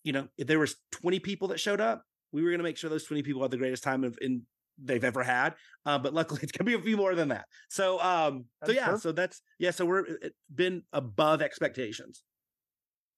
you 0.03 0.13
know, 0.13 0.27
if 0.37 0.47
there 0.47 0.59
was 0.59 0.75
twenty 0.91 1.19
people 1.19 1.49
that 1.49 1.59
showed 1.59 1.81
up, 1.81 2.03
we 2.31 2.43
were 2.43 2.51
gonna 2.51 2.63
make 2.63 2.77
sure 2.77 2.89
those 2.89 3.05
twenty 3.05 3.23
people 3.23 3.41
had 3.41 3.51
the 3.51 3.57
greatest 3.57 3.83
time 3.83 4.03
of 4.03 4.17
in 4.21 4.43
they've 4.77 5.03
ever 5.03 5.23
had. 5.23 5.55
Uh, 5.85 5.99
but 5.99 6.13
luckily, 6.13 6.39
it's 6.43 6.51
gonna 6.51 6.69
be 6.69 6.75
a 6.75 6.81
few 6.81 6.97
more 6.97 7.15
than 7.15 7.29
that. 7.29 7.45
So, 7.69 8.01
um, 8.01 8.45
that's 8.61 8.71
so 8.71 8.75
yeah, 8.75 8.85
perfect. 8.85 9.03
so 9.03 9.11
that's 9.11 9.41
yeah, 9.59 9.71
so 9.71 9.85
we're 9.85 10.05
been 10.53 10.83
above 10.93 11.41
expectations. 11.41 12.23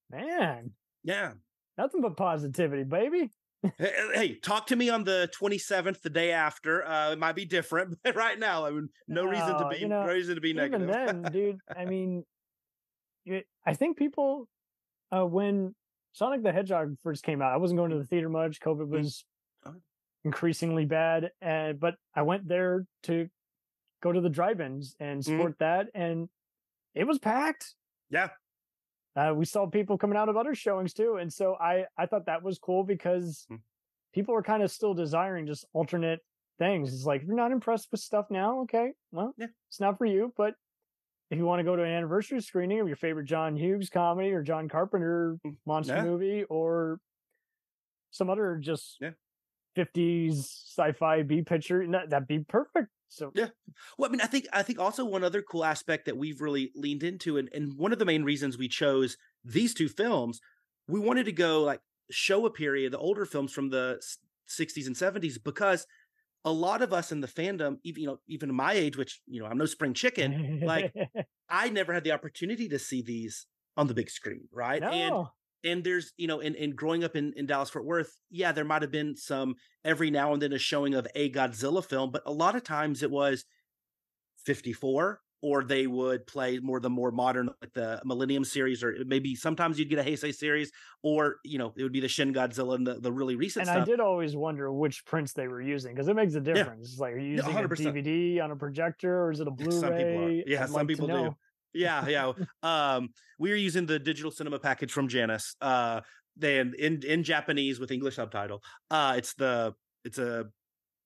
Man, 0.09 0.71
yeah, 1.03 1.31
nothing 1.77 2.01
but 2.01 2.17
positivity, 2.17 2.83
baby. 2.83 3.31
hey, 3.77 3.91
hey, 4.13 4.35
talk 4.35 4.67
to 4.67 4.75
me 4.75 4.89
on 4.89 5.03
the 5.03 5.29
27th, 5.39 6.01
the 6.01 6.09
day 6.09 6.31
after. 6.31 6.87
Uh, 6.87 7.11
it 7.11 7.19
might 7.19 7.35
be 7.35 7.45
different, 7.45 7.97
but 8.03 8.15
right 8.15 8.39
now, 8.39 8.65
I 8.65 8.71
mean, 8.71 8.89
no, 9.07 9.25
no 9.25 9.31
reason 9.31 9.57
to 9.57 9.67
be 9.69 9.77
you 9.79 9.87
know, 9.87 10.05
no 10.05 10.13
reason 10.13 10.35
to 10.35 10.41
be 10.41 10.49
even 10.51 10.87
negative. 10.87 10.87
then, 10.87 11.31
dude, 11.31 11.59
I 11.75 11.85
mean, 11.85 12.23
I 13.65 13.73
think 13.73 13.97
people 13.97 14.47
uh, 15.11 15.25
when 15.25 15.75
Sonic 16.13 16.43
the 16.43 16.51
Hedgehog 16.51 16.95
first 17.03 17.23
came 17.23 17.41
out, 17.41 17.53
I 17.53 17.57
wasn't 17.57 17.79
going 17.79 17.91
to 17.91 17.97
the 17.97 18.05
theater 18.05 18.29
much. 18.29 18.59
COVID 18.59 18.87
mm. 18.87 18.99
was 18.99 19.23
increasingly 20.23 20.85
bad, 20.85 21.31
and 21.41 21.79
but 21.79 21.95
I 22.15 22.23
went 22.23 22.47
there 22.47 22.85
to 23.03 23.27
go 24.01 24.11
to 24.11 24.21
the 24.21 24.29
drive-ins 24.29 24.95
and 24.99 25.21
mm-hmm. 25.21 25.31
support 25.31 25.53
mm. 25.53 25.59
that, 25.59 25.87
and 25.93 26.29
it 26.95 27.05
was 27.05 27.19
packed. 27.19 27.73
Yeah, 28.09 28.29
uh, 29.17 29.33
we 29.33 29.45
saw 29.45 29.65
people 29.65 29.97
coming 29.97 30.17
out 30.17 30.29
of 30.29 30.37
other 30.37 30.53
showings 30.53 30.93
too, 30.93 31.15
and 31.15 31.31
so 31.31 31.55
I 31.59 31.85
I 31.97 32.05
thought 32.05 32.27
that 32.27 32.43
was 32.43 32.59
cool 32.59 32.83
because 32.83 33.47
mm. 33.51 33.59
people 34.13 34.33
were 34.33 34.43
kind 34.43 34.61
of 34.61 34.71
still 34.71 34.93
desiring 34.93 35.47
just 35.47 35.65
alternate 35.73 36.19
things. 36.59 36.93
It's 36.93 37.05
like 37.05 37.21
if 37.21 37.27
you're 37.27 37.35
not 37.35 37.51
impressed 37.51 37.87
with 37.91 37.99
stuff 37.99 38.27
now, 38.29 38.61
okay, 38.61 38.91
well, 39.11 39.33
yeah. 39.37 39.47
it's 39.69 39.79
not 39.79 39.97
for 39.97 40.05
you. 40.05 40.33
But 40.37 40.53
if 41.31 41.37
you 41.37 41.45
want 41.45 41.59
to 41.59 41.63
go 41.63 41.75
to 41.75 41.83
an 41.83 41.89
anniversary 41.89 42.41
screening 42.41 42.79
of 42.79 42.87
your 42.87 42.95
favorite 42.95 43.25
John 43.25 43.55
Hughes 43.55 43.89
comedy 43.89 44.31
or 44.31 44.43
John 44.43 44.69
Carpenter 44.69 45.37
mm, 45.45 45.55
monster 45.65 45.95
yeah. 45.95 46.03
movie 46.03 46.43
or 46.43 46.99
some 48.11 48.29
other 48.29 48.57
just 48.61 48.97
yeah. 49.01 49.11
50s 49.77 50.37
sci-fi 50.77 51.23
B 51.23 51.41
picture, 51.41 51.85
that, 51.91 52.09
that'd 52.09 52.27
be 52.27 52.39
perfect. 52.39 52.87
So 53.09 53.31
yeah. 53.33 53.49
Well, 53.97 54.09
I 54.09 54.11
mean, 54.11 54.21
I 54.21 54.27
think 54.27 54.47
I 54.53 54.63
think 54.63 54.79
also 54.79 55.05
one 55.05 55.23
other 55.23 55.41
cool 55.41 55.63
aspect 55.63 56.05
that 56.05 56.17
we've 56.17 56.41
really 56.41 56.71
leaned 56.75 57.03
into, 57.03 57.37
and, 57.37 57.49
and 57.53 57.73
one 57.77 57.93
of 57.93 57.99
the 57.99 58.05
main 58.05 58.23
reasons 58.23 58.57
we 58.57 58.67
chose 58.67 59.17
these 59.43 59.73
two 59.73 59.87
films, 59.87 60.39
we 60.87 60.99
wanted 60.99 61.25
to 61.25 61.31
go 61.31 61.63
like 61.63 61.81
show 62.11 62.45
a 62.45 62.51
period, 62.51 62.93
the 62.93 62.97
older 62.97 63.25
films 63.25 63.51
from 63.51 63.69
the 63.69 63.99
60s 64.49 64.87
and 64.87 64.95
70s, 64.95 65.37
because 65.43 65.85
a 66.45 66.51
lot 66.51 66.81
of 66.81 66.93
us 66.93 67.11
in 67.11 67.21
the 67.21 67.27
fandom, 67.27 67.77
even 67.83 68.01
you 68.01 68.07
know, 68.07 68.19
even 68.27 68.53
my 68.53 68.73
age, 68.73 68.97
which 68.97 69.21
you 69.27 69.41
know, 69.41 69.47
I'm 69.47 69.57
no 69.57 69.65
spring 69.65 69.93
chicken, 69.93 70.61
like 70.63 70.93
I 71.49 71.69
never 71.69 71.93
had 71.93 72.03
the 72.03 72.11
opportunity 72.11 72.69
to 72.69 72.79
see 72.79 73.01
these 73.01 73.47
on 73.75 73.87
the 73.87 73.93
big 73.93 74.09
screen, 74.09 74.47
right? 74.51 74.81
No. 74.81 74.89
And 74.89 75.27
and 75.63 75.83
there's 75.83 76.13
you 76.17 76.27
know, 76.27 76.39
and 76.39 76.55
and 76.55 76.75
growing 76.75 77.03
up 77.03 77.15
in 77.15 77.33
in 77.35 77.45
Dallas 77.45 77.69
Fort 77.69 77.85
Worth, 77.85 78.15
yeah, 78.29 78.51
there 78.51 78.65
might 78.65 78.81
have 78.81 78.91
been 78.91 79.15
some 79.15 79.55
every 79.83 80.11
now 80.11 80.33
and 80.33 80.41
then 80.41 80.53
a 80.53 80.59
showing 80.59 80.93
of 80.93 81.07
a 81.15 81.31
Godzilla 81.31 81.83
film, 81.83 82.11
but 82.11 82.23
a 82.25 82.31
lot 82.31 82.55
of 82.55 82.63
times 82.63 83.03
it 83.03 83.11
was 83.11 83.45
54 84.45 85.19
or 85.41 85.63
they 85.63 85.85
would 85.85 86.25
play 86.25 86.59
more 86.59 86.79
the 86.79 86.89
more 86.89 87.11
modern 87.11 87.49
like 87.61 87.71
the 87.73 88.01
Millennium 88.03 88.43
series, 88.43 88.83
or 88.83 88.97
maybe 89.05 89.35
sometimes 89.35 89.77
you'd 89.77 89.89
get 89.89 89.99
a 89.99 90.03
Heisei 90.03 90.33
series, 90.33 90.71
or 91.03 91.35
you 91.43 91.59
know 91.59 91.73
it 91.77 91.83
would 91.83 91.91
be 91.91 91.99
the 91.99 92.07
Shin 92.07 92.33
Godzilla 92.33 92.75
and 92.75 92.87
the, 92.87 92.95
the 92.95 93.11
really 93.11 93.35
recent. 93.35 93.67
And 93.67 93.75
stuff. 93.75 93.83
I 93.83 93.85
did 93.85 93.99
always 93.99 94.35
wonder 94.35 94.71
which 94.71 95.05
prints 95.05 95.33
they 95.33 95.47
were 95.47 95.61
using 95.61 95.93
because 95.93 96.07
it 96.07 96.15
makes 96.15 96.33
a 96.33 96.41
difference. 96.41 96.95
Yeah. 96.97 97.01
like 97.01 97.13
are 97.13 97.19
you 97.19 97.35
using 97.35 97.53
100%. 97.53 97.63
a 97.63 97.67
DVD 97.67 98.43
on 98.43 98.51
a 98.51 98.55
projector 98.55 99.23
or 99.23 99.31
is 99.31 99.39
it 99.39 99.47
a 99.47 99.51
Blu-ray? 99.51 99.79
Some 99.79 99.93
people 99.95 100.23
are. 100.23 100.31
Yeah, 100.31 100.65
some 100.65 100.73
like 100.73 100.87
people 100.87 101.07
do. 101.07 101.35
Yeah, 101.77 102.07
yeah. 102.07 102.31
um, 102.63 103.09
we 103.39 103.51
are 103.51 103.55
using 103.55 103.85
the 103.85 103.99
digital 103.99 104.31
cinema 104.31 104.59
package 104.59 104.91
from 104.91 105.07
Janus. 105.07 105.55
Uh, 105.61 106.01
then 106.35 106.73
in 106.77 107.03
in 107.03 107.23
Japanese 107.23 107.79
with 107.79 107.91
English 107.91 108.15
subtitle. 108.15 108.63
Uh, 108.89 109.15
it's 109.17 109.33
the 109.33 109.73
it's 110.05 110.17
a 110.17 110.45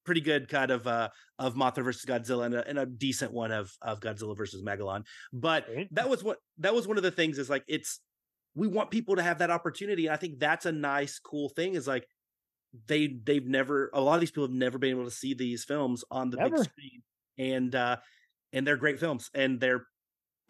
pretty 0.04 0.22
good 0.22 0.50
kind 0.50 0.72
of 0.72 0.88
uh 0.88 1.10
of 1.38 1.56
Mothra 1.56 1.84
versus 1.84 2.06
Godzilla 2.06 2.46
and 2.46 2.56
a, 2.56 2.68
and 2.68 2.80
a 2.80 2.86
decent 2.86 3.32
one 3.32 3.52
of 3.52 3.72
of 3.82 4.00
Godzilla 4.00 4.36
versus 4.36 4.62
Megalon. 4.64 5.06
But 5.32 5.68
that 5.92 6.10
was 6.10 6.24
what 6.24 6.38
that 6.60 6.74
was 6.74 6.88
one 6.88 6.98
of 6.98 7.04
the 7.04 7.12
things 7.12 7.38
is 7.38 7.50
like 7.50 7.64
it's 7.68 8.00
we 8.56 8.68
want 8.68 8.92
people 8.92 9.16
to 9.16 9.24
have 9.24 9.40
that 9.40 9.52
opportunity. 9.52 10.08
And 10.08 10.14
I 10.14 10.18
think 10.18 10.40
that's 10.40 10.66
a 10.66 10.72
nice, 10.72 11.20
cool 11.20 11.50
thing. 11.50 11.76
Is 11.76 11.88
like 11.88 12.06
they 12.88 13.08
they've 13.08 13.46
never 13.46 13.90
a 13.94 14.02
lot 14.02 14.16
of 14.16 14.20
these 14.22 14.32
people 14.32 14.48
have 14.48 14.52
never 14.52 14.78
been 14.78 14.92
able 14.92 15.06
to 15.06 15.12
see 15.12 15.34
these 15.34 15.64
films 15.64 16.04
on 16.12 16.30
the 16.30 16.38
never. 16.38 16.58
big 16.58 16.66
screen, 16.66 17.02
and 17.38 17.76
uh 17.76 17.98
and 18.54 18.68
they're 18.68 18.78
great 18.78 19.00
films 19.00 19.30
and 19.34 19.60
they're 19.60 19.86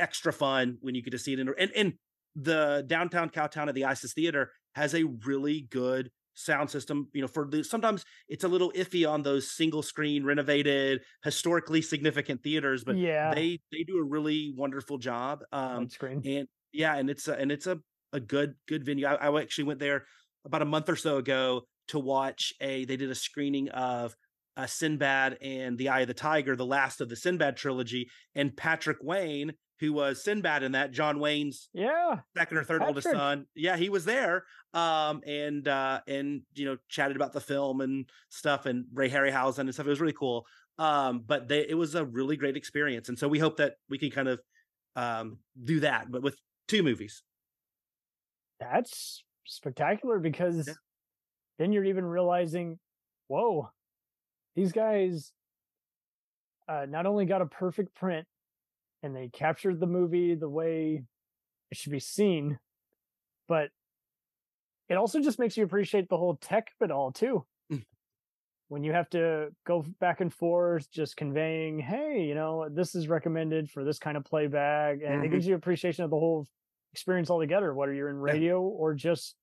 extra 0.01 0.33
fun 0.33 0.77
when 0.81 0.95
you 0.95 1.01
get 1.01 1.11
to 1.11 1.19
see 1.19 1.33
it 1.33 1.39
in 1.39 1.47
and 1.57 1.71
and 1.75 1.93
the 2.35 2.83
downtown 2.87 3.29
Cowtown 3.29 3.67
at 3.67 3.75
the 3.75 3.85
Isis 3.85 4.13
Theater 4.13 4.51
has 4.75 4.95
a 4.95 5.03
really 5.25 5.67
good 5.69 6.09
sound 6.33 6.69
system 6.69 7.09
you 7.13 7.21
know 7.21 7.27
for 7.27 7.45
the 7.45 7.61
sometimes 7.63 8.05
it's 8.29 8.45
a 8.45 8.47
little 8.47 8.71
iffy 8.71 9.07
on 9.07 9.21
those 9.21 9.51
single 9.51 9.81
screen 9.81 10.23
renovated 10.23 11.01
historically 11.25 11.81
significant 11.81 12.41
theaters 12.41 12.85
but 12.85 12.97
yeah 12.97 13.33
they 13.33 13.59
they 13.71 13.83
do 13.83 13.97
a 13.97 14.03
really 14.03 14.53
wonderful 14.55 14.97
job 14.97 15.41
um 15.51 15.89
screen. 15.89 16.21
and 16.25 16.47
yeah 16.71 16.95
and 16.95 17.09
it's 17.09 17.27
a, 17.27 17.33
and 17.33 17.51
it's 17.51 17.67
a 17.67 17.77
a 18.13 18.19
good 18.19 18.55
good 18.65 18.85
venue 18.85 19.05
I, 19.05 19.15
I 19.15 19.41
actually 19.41 19.65
went 19.65 19.79
there 19.81 20.05
about 20.45 20.61
a 20.61 20.65
month 20.65 20.87
or 20.87 20.95
so 20.95 21.17
ago 21.17 21.63
to 21.89 21.99
watch 21.99 22.53
a 22.61 22.85
they 22.85 22.95
did 22.95 23.11
a 23.11 23.15
screening 23.15 23.69
of 23.69 24.15
uh, 24.57 24.65
Sinbad 24.67 25.37
and 25.41 25.77
the 25.77 25.89
Eye 25.89 26.01
of 26.01 26.07
the 26.07 26.13
Tiger, 26.13 26.55
the 26.55 26.65
last 26.65 26.99
of 26.99 27.09
the 27.09 27.15
Sinbad 27.15 27.55
trilogy, 27.55 28.09
and 28.35 28.55
Patrick 28.55 28.97
Wayne 29.01 29.53
who 29.81 29.91
was 29.91 30.23
Sinbad 30.23 30.61
in 30.63 30.73
that, 30.73 30.91
John 30.91 31.19
Wayne's 31.19 31.67
yeah 31.73 32.19
second 32.37 32.57
or 32.57 32.63
third 32.63 32.79
Patrick. 32.79 32.87
oldest 32.87 33.11
son. 33.11 33.47
Yeah, 33.55 33.75
he 33.75 33.89
was 33.89 34.05
there. 34.05 34.45
Um, 34.73 35.21
and 35.27 35.67
uh, 35.67 35.99
and 36.07 36.43
you 36.53 36.65
know, 36.65 36.77
chatted 36.87 37.17
about 37.17 37.33
the 37.33 37.41
film 37.41 37.81
and 37.81 38.07
stuff 38.29 38.67
and 38.67 38.85
Ray 38.93 39.09
Harryhausen 39.09 39.61
and 39.61 39.73
stuff. 39.73 39.87
It 39.87 39.89
was 39.89 39.99
really 39.99 40.13
cool. 40.13 40.45
Um, 40.77 41.23
but 41.25 41.47
they 41.47 41.67
it 41.67 41.73
was 41.73 41.95
a 41.95 42.05
really 42.05 42.37
great 42.37 42.55
experience. 42.55 43.09
And 43.09 43.17
so 43.17 43.27
we 43.27 43.39
hope 43.39 43.57
that 43.57 43.73
we 43.89 43.97
can 43.97 44.11
kind 44.11 44.29
of 44.29 44.39
um 44.95 45.39
do 45.61 45.81
that, 45.81 46.11
but 46.11 46.21
with 46.21 46.37
two 46.67 46.83
movies. 46.83 47.23
That's 48.59 49.23
spectacular 49.47 50.19
because 50.19 50.67
yeah. 50.67 50.73
then 51.57 51.73
you're 51.73 51.83
even 51.85 52.05
realizing, 52.05 52.77
whoa, 53.27 53.69
these 54.55 54.71
guys 54.71 55.31
uh, 56.69 56.85
not 56.87 57.07
only 57.07 57.25
got 57.25 57.41
a 57.41 57.47
perfect 57.47 57.95
print, 57.95 58.27
and 59.03 59.15
they 59.15 59.29
captured 59.29 59.79
the 59.79 59.87
movie 59.87 60.35
the 60.35 60.49
way 60.49 61.03
it 61.71 61.77
should 61.77 61.91
be 61.91 61.99
seen, 61.99 62.59
but 63.47 63.69
it 64.89 64.95
also 64.95 65.21
just 65.21 65.39
makes 65.39 65.55
you 65.55 65.63
appreciate 65.63 66.09
the 66.09 66.17
whole 66.17 66.35
tech 66.35 66.71
of 66.79 66.85
it 66.85 66.91
all 66.91 67.11
too. 67.11 67.45
Mm. 67.71 67.83
When 68.67 68.83
you 68.83 68.91
have 68.91 69.09
to 69.11 69.49
go 69.65 69.85
back 69.99 70.21
and 70.21 70.33
forth, 70.33 70.91
just 70.91 71.15
conveying, 71.15 71.79
hey, 71.79 72.25
you 72.27 72.35
know, 72.35 72.67
this 72.69 72.95
is 72.95 73.07
recommended 73.07 73.69
for 73.69 73.83
this 73.83 73.99
kind 73.99 74.17
of 74.17 74.25
playback, 74.25 74.95
and 74.95 75.15
mm-hmm. 75.15 75.23
it 75.25 75.31
gives 75.31 75.47
you 75.47 75.55
appreciation 75.55 76.03
of 76.03 76.09
the 76.09 76.19
whole 76.19 76.47
experience 76.93 77.29
altogether, 77.29 77.73
whether 77.73 77.93
you're 77.93 78.09
in 78.09 78.17
radio 78.17 78.61
yeah. 78.61 78.77
or 78.77 78.93
just 78.93 79.35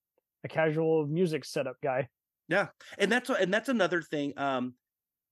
a 0.45 0.49
casual 0.49 1.07
music 1.07 1.45
setup 1.45 1.77
guy. 1.83 2.09
Yeah, 2.49 2.69
and 2.99 3.11
that's 3.11 3.29
and 3.29 3.53
that's 3.53 3.69
another 3.69 4.03
thing. 4.03 4.33
Um, 4.37 4.75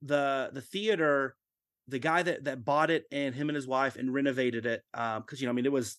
the 0.03 0.51
the 0.53 0.61
theater 0.61 1.37
the 1.89 1.99
guy 1.99 2.23
that 2.23 2.45
that 2.45 2.65
bought 2.65 2.91
it 2.91 3.05
and 3.13 3.35
him 3.35 3.49
and 3.49 3.57
his 3.57 3.67
wife 3.67 3.97
and 3.97 4.13
renovated 4.13 4.67
it 4.67 4.83
um 4.95 5.23
because 5.23 5.41
you 5.41 5.47
know 5.47 5.51
i 5.51 5.55
mean 5.55 5.67
it 5.67 5.73
was 5.73 5.99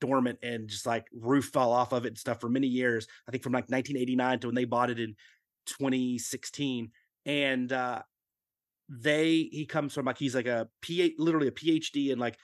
dormant 0.00 0.38
and 0.42 0.68
just 0.68 0.86
like 0.86 1.06
roof 1.12 1.46
fell 1.46 1.72
off 1.72 1.92
of 1.92 2.04
it 2.04 2.08
and 2.08 2.18
stuff 2.18 2.40
for 2.40 2.48
many 2.48 2.66
years 2.66 3.06
i 3.26 3.30
think 3.30 3.42
from 3.42 3.52
like 3.52 3.68
1989 3.68 4.40
to 4.40 4.48
when 4.48 4.54
they 4.54 4.64
bought 4.64 4.90
it 4.90 5.00
in 5.00 5.14
2016 5.66 6.90
and 7.24 7.72
uh 7.72 8.00
they 8.88 9.48
he 9.50 9.66
comes 9.66 9.94
from 9.94 10.06
like 10.06 10.18
he's 10.18 10.34
like 10.34 10.46
a 10.46 10.68
literally 11.18 11.48
a 11.48 11.52
phd 11.52 12.10
in 12.10 12.18
like 12.18 12.38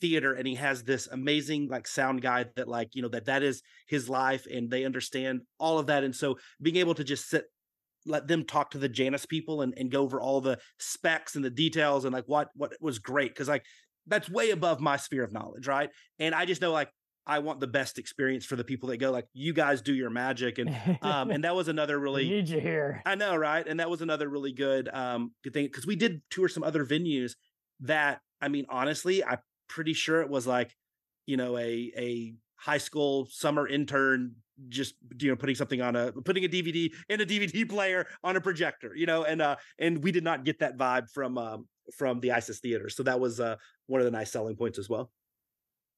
theater 0.00 0.32
and 0.32 0.46
he 0.46 0.54
has 0.54 0.82
this 0.82 1.06
amazing 1.08 1.68
like 1.68 1.86
sound 1.86 2.22
guy 2.22 2.44
that 2.56 2.68
like 2.68 2.94
you 2.94 3.02
know 3.02 3.08
that 3.08 3.26
that 3.26 3.42
is 3.42 3.62
his 3.86 4.08
life 4.08 4.46
and 4.50 4.70
they 4.70 4.84
understand 4.84 5.42
all 5.58 5.78
of 5.78 5.86
that 5.86 6.04
and 6.04 6.16
so 6.16 6.38
being 6.60 6.76
able 6.76 6.94
to 6.94 7.04
just 7.04 7.28
sit 7.28 7.44
let 8.06 8.28
them 8.28 8.44
talk 8.44 8.70
to 8.70 8.78
the 8.78 8.88
Janus 8.88 9.26
people 9.26 9.62
and, 9.62 9.74
and 9.76 9.90
go 9.90 10.02
over 10.02 10.20
all 10.20 10.40
the 10.40 10.58
specs 10.78 11.36
and 11.36 11.44
the 11.44 11.50
details 11.50 12.04
and 12.04 12.12
like 12.12 12.24
what 12.26 12.48
what 12.54 12.72
was 12.80 12.98
great 12.98 13.32
because 13.32 13.48
like 13.48 13.64
that's 14.06 14.30
way 14.30 14.50
above 14.50 14.80
my 14.80 14.96
sphere 14.96 15.24
of 15.24 15.32
knowledge, 15.32 15.66
right? 15.66 15.90
And 16.18 16.34
I 16.34 16.44
just 16.44 16.62
know 16.62 16.72
like 16.72 16.90
I 17.26 17.38
want 17.38 17.60
the 17.60 17.66
best 17.66 17.98
experience 17.98 18.44
for 18.44 18.56
the 18.56 18.64
people 18.64 18.88
that 18.88 18.96
go 18.96 19.10
like 19.10 19.26
you 19.32 19.52
guys 19.52 19.82
do 19.82 19.94
your 19.94 20.10
magic 20.10 20.58
and 20.58 20.70
um 21.02 21.30
and 21.30 21.44
that 21.44 21.54
was 21.54 21.68
another 21.68 21.98
really 21.98 22.28
need 22.28 22.48
you 22.48 22.60
here. 22.60 23.02
I 23.06 23.14
know, 23.14 23.36
right? 23.36 23.66
And 23.66 23.80
that 23.80 23.90
was 23.90 24.02
another 24.02 24.28
really 24.28 24.52
good 24.52 24.88
um 24.92 25.32
good 25.44 25.52
thing 25.52 25.66
because 25.66 25.86
we 25.86 25.96
did 25.96 26.22
tour 26.30 26.48
some 26.48 26.62
other 26.62 26.84
venues 26.84 27.32
that 27.80 28.20
I 28.40 28.48
mean 28.48 28.66
honestly 28.68 29.22
I'm 29.24 29.38
pretty 29.68 29.92
sure 29.92 30.20
it 30.22 30.28
was 30.28 30.46
like 30.46 30.74
you 31.26 31.36
know 31.36 31.56
a 31.56 31.92
a 31.96 32.34
high 32.60 32.78
school 32.78 33.26
summer 33.30 33.66
intern 33.66 34.34
just 34.68 34.94
you 35.18 35.30
know 35.30 35.36
putting 35.36 35.54
something 35.54 35.80
on 35.80 35.96
a 35.96 36.12
putting 36.12 36.44
a 36.44 36.48
DVD 36.48 36.92
in 37.08 37.20
a 37.20 37.24
DVD 37.24 37.68
player 37.68 38.06
on 38.22 38.36
a 38.36 38.40
projector, 38.40 38.94
you 38.94 39.06
know, 39.06 39.24
and 39.24 39.40
uh 39.40 39.56
and 39.78 40.02
we 40.04 40.12
did 40.12 40.24
not 40.24 40.44
get 40.44 40.58
that 40.60 40.76
vibe 40.76 41.10
from 41.10 41.38
um 41.38 41.66
from 41.96 42.20
the 42.20 42.32
ISIS 42.32 42.60
theater. 42.60 42.88
So 42.88 43.02
that 43.04 43.18
was 43.18 43.40
uh 43.40 43.56
one 43.86 44.00
of 44.00 44.04
the 44.04 44.10
nice 44.10 44.30
selling 44.30 44.56
points 44.56 44.78
as 44.78 44.88
well. 44.88 45.10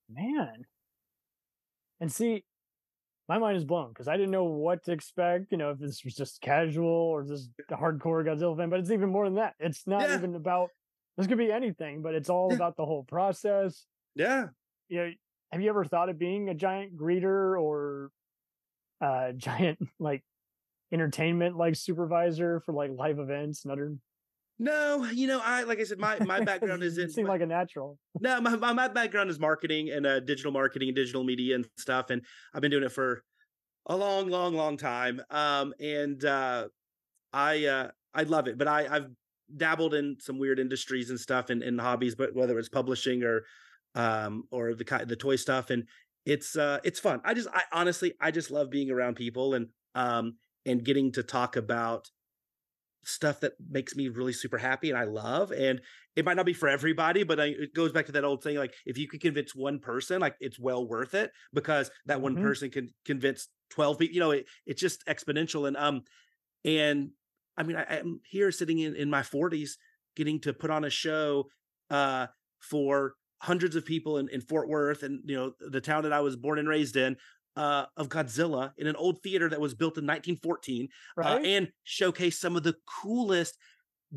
Man. 0.08 0.64
And 2.00 2.12
see, 2.12 2.44
my 3.28 3.38
mind 3.38 3.56
is 3.56 3.64
blown 3.64 3.88
because 3.88 4.08
I 4.08 4.16
didn't 4.16 4.30
know 4.30 4.44
what 4.44 4.84
to 4.84 4.92
expect, 4.92 5.52
you 5.52 5.58
know, 5.58 5.70
if 5.70 5.78
this 5.78 6.04
was 6.04 6.14
just 6.14 6.40
casual 6.40 6.86
or 6.86 7.24
just 7.24 7.50
a 7.70 7.76
hardcore 7.76 8.24
Godzilla 8.26 8.56
fan, 8.56 8.70
but 8.70 8.80
it's 8.80 8.90
even 8.90 9.10
more 9.10 9.24
than 9.24 9.36
that. 9.36 9.54
It's 9.58 9.86
not 9.86 10.02
yeah. 10.02 10.16
even 10.16 10.34
about 10.34 10.70
this 11.16 11.26
could 11.26 11.38
be 11.38 11.52
anything, 11.52 12.02
but 12.02 12.14
it's 12.14 12.30
all 12.30 12.48
yeah. 12.50 12.56
about 12.56 12.76
the 12.76 12.84
whole 12.84 13.04
process. 13.04 13.86
Yeah. 14.14 14.46
You 14.88 14.98
know, 14.98 15.10
have 15.52 15.60
you 15.60 15.68
ever 15.68 15.84
thought 15.84 16.08
of 16.08 16.18
being 16.18 16.48
a 16.48 16.54
giant 16.54 16.96
greeter 16.96 17.60
or 17.60 18.10
uh, 19.00 19.32
giant 19.36 19.78
like 19.98 20.22
entertainment 20.92 21.56
like 21.56 21.74
supervisor 21.74 22.60
for 22.60 22.72
like 22.72 22.90
live 22.96 23.18
events 23.18 23.64
and 23.64 23.72
other 23.72 23.94
no, 24.58 25.06
you 25.06 25.26
know, 25.26 25.40
I 25.42 25.64
like 25.64 25.80
I 25.80 25.84
said, 25.84 25.98
my 25.98 26.20
my 26.20 26.38
background 26.38 26.82
is 26.84 26.96
in 26.96 27.10
seem 27.10 27.26
like 27.26 27.40
a 27.40 27.46
natural. 27.46 27.98
No, 28.20 28.40
my, 28.40 28.54
my, 28.54 28.72
my 28.72 28.86
background 28.86 29.28
is 29.28 29.40
marketing 29.40 29.90
and 29.90 30.06
uh, 30.06 30.20
digital 30.20 30.52
marketing 30.52 30.88
and 30.88 30.94
digital 30.94 31.24
media 31.24 31.56
and 31.56 31.66
stuff, 31.78 32.10
and 32.10 32.22
I've 32.54 32.60
been 32.60 32.70
doing 32.70 32.84
it 32.84 32.92
for 32.92 33.24
a 33.86 33.96
long, 33.96 34.28
long, 34.28 34.54
long 34.54 34.76
time. 34.76 35.20
Um, 35.30 35.74
and 35.80 36.24
uh, 36.24 36.68
I 37.32 37.64
uh, 37.64 37.88
I 38.14 38.22
love 38.22 38.46
it, 38.46 38.56
but 38.56 38.68
I 38.68 38.86
I've 38.88 39.08
dabbled 39.56 39.94
in 39.94 40.16
some 40.20 40.38
weird 40.38 40.60
industries 40.60 41.10
and 41.10 41.18
stuff 41.18 41.50
and, 41.50 41.62
and 41.62 41.80
hobbies, 41.80 42.14
but 42.14 42.34
whether 42.34 42.56
it's 42.58 42.68
publishing 42.68 43.24
or 43.24 43.44
um 43.94 44.44
or 44.50 44.74
the 44.74 44.84
kind 44.84 45.08
the 45.08 45.16
toy 45.16 45.36
stuff, 45.36 45.70
and 45.70 45.84
it's 46.24 46.56
uh 46.56 46.78
it's 46.84 47.00
fun. 47.00 47.20
I 47.24 47.34
just 47.34 47.48
I 47.52 47.62
honestly 47.72 48.14
I 48.20 48.30
just 48.30 48.50
love 48.50 48.70
being 48.70 48.90
around 48.90 49.16
people 49.16 49.54
and 49.54 49.68
um 49.94 50.36
and 50.64 50.84
getting 50.84 51.12
to 51.12 51.22
talk 51.22 51.56
about 51.56 52.10
stuff 53.04 53.40
that 53.40 53.52
makes 53.68 53.96
me 53.96 54.08
really 54.08 54.32
super 54.32 54.58
happy 54.58 54.90
and 54.90 54.98
I 54.98 55.04
love. 55.04 55.50
And 55.50 55.80
it 56.14 56.24
might 56.24 56.36
not 56.36 56.46
be 56.46 56.52
for 56.52 56.68
everybody, 56.68 57.24
but 57.24 57.40
I, 57.40 57.46
it 57.46 57.74
goes 57.74 57.92
back 57.92 58.06
to 58.06 58.12
that 58.12 58.24
old 58.24 58.42
thing 58.42 58.56
like 58.56 58.74
if 58.86 58.98
you 58.98 59.08
could 59.08 59.20
convince 59.20 59.54
one 59.54 59.78
person, 59.78 60.20
like 60.20 60.36
it's 60.40 60.58
well 60.58 60.86
worth 60.86 61.14
it 61.14 61.32
because 61.52 61.90
that 62.06 62.20
one 62.20 62.34
mm-hmm. 62.34 62.44
person 62.44 62.70
can 62.70 62.90
convince 63.04 63.48
12 63.70 63.98
people, 63.98 64.14
you 64.14 64.20
know, 64.20 64.30
it, 64.30 64.46
it's 64.66 64.80
just 64.80 65.04
exponential. 65.06 65.66
And, 65.66 65.76
um, 65.76 66.02
and 66.64 67.10
I 67.56 67.64
mean, 67.64 67.76
I, 67.76 67.98
am 67.98 68.20
here 68.24 68.52
sitting 68.52 68.78
in, 68.78 68.94
in 68.94 69.10
my 69.10 69.22
40s 69.22 69.72
getting 70.14 70.40
to 70.40 70.52
put 70.52 70.70
on 70.70 70.84
a 70.84 70.90
show, 70.90 71.48
uh, 71.90 72.28
for 72.60 73.14
hundreds 73.42 73.74
of 73.74 73.84
people 73.84 74.18
in, 74.18 74.28
in 74.28 74.40
Fort 74.40 74.68
Worth 74.68 75.02
and, 75.02 75.20
you 75.24 75.36
know, 75.36 75.52
the 75.60 75.80
town 75.80 76.04
that 76.04 76.12
I 76.12 76.20
was 76.20 76.36
born 76.36 76.58
and 76.58 76.68
raised 76.68 76.96
in 76.96 77.16
uh, 77.56 77.86
of 77.96 78.08
Godzilla 78.08 78.72
in 78.78 78.86
an 78.86 78.96
old 78.96 79.22
theater 79.22 79.48
that 79.48 79.60
was 79.60 79.74
built 79.74 79.98
in 79.98 80.04
1914 80.04 80.88
uh, 80.88 81.20
right? 81.20 81.26
uh, 81.26 81.38
and 81.44 81.68
showcase 81.84 82.38
some 82.38 82.56
of 82.56 82.62
the 82.62 82.76
coolest 83.02 83.58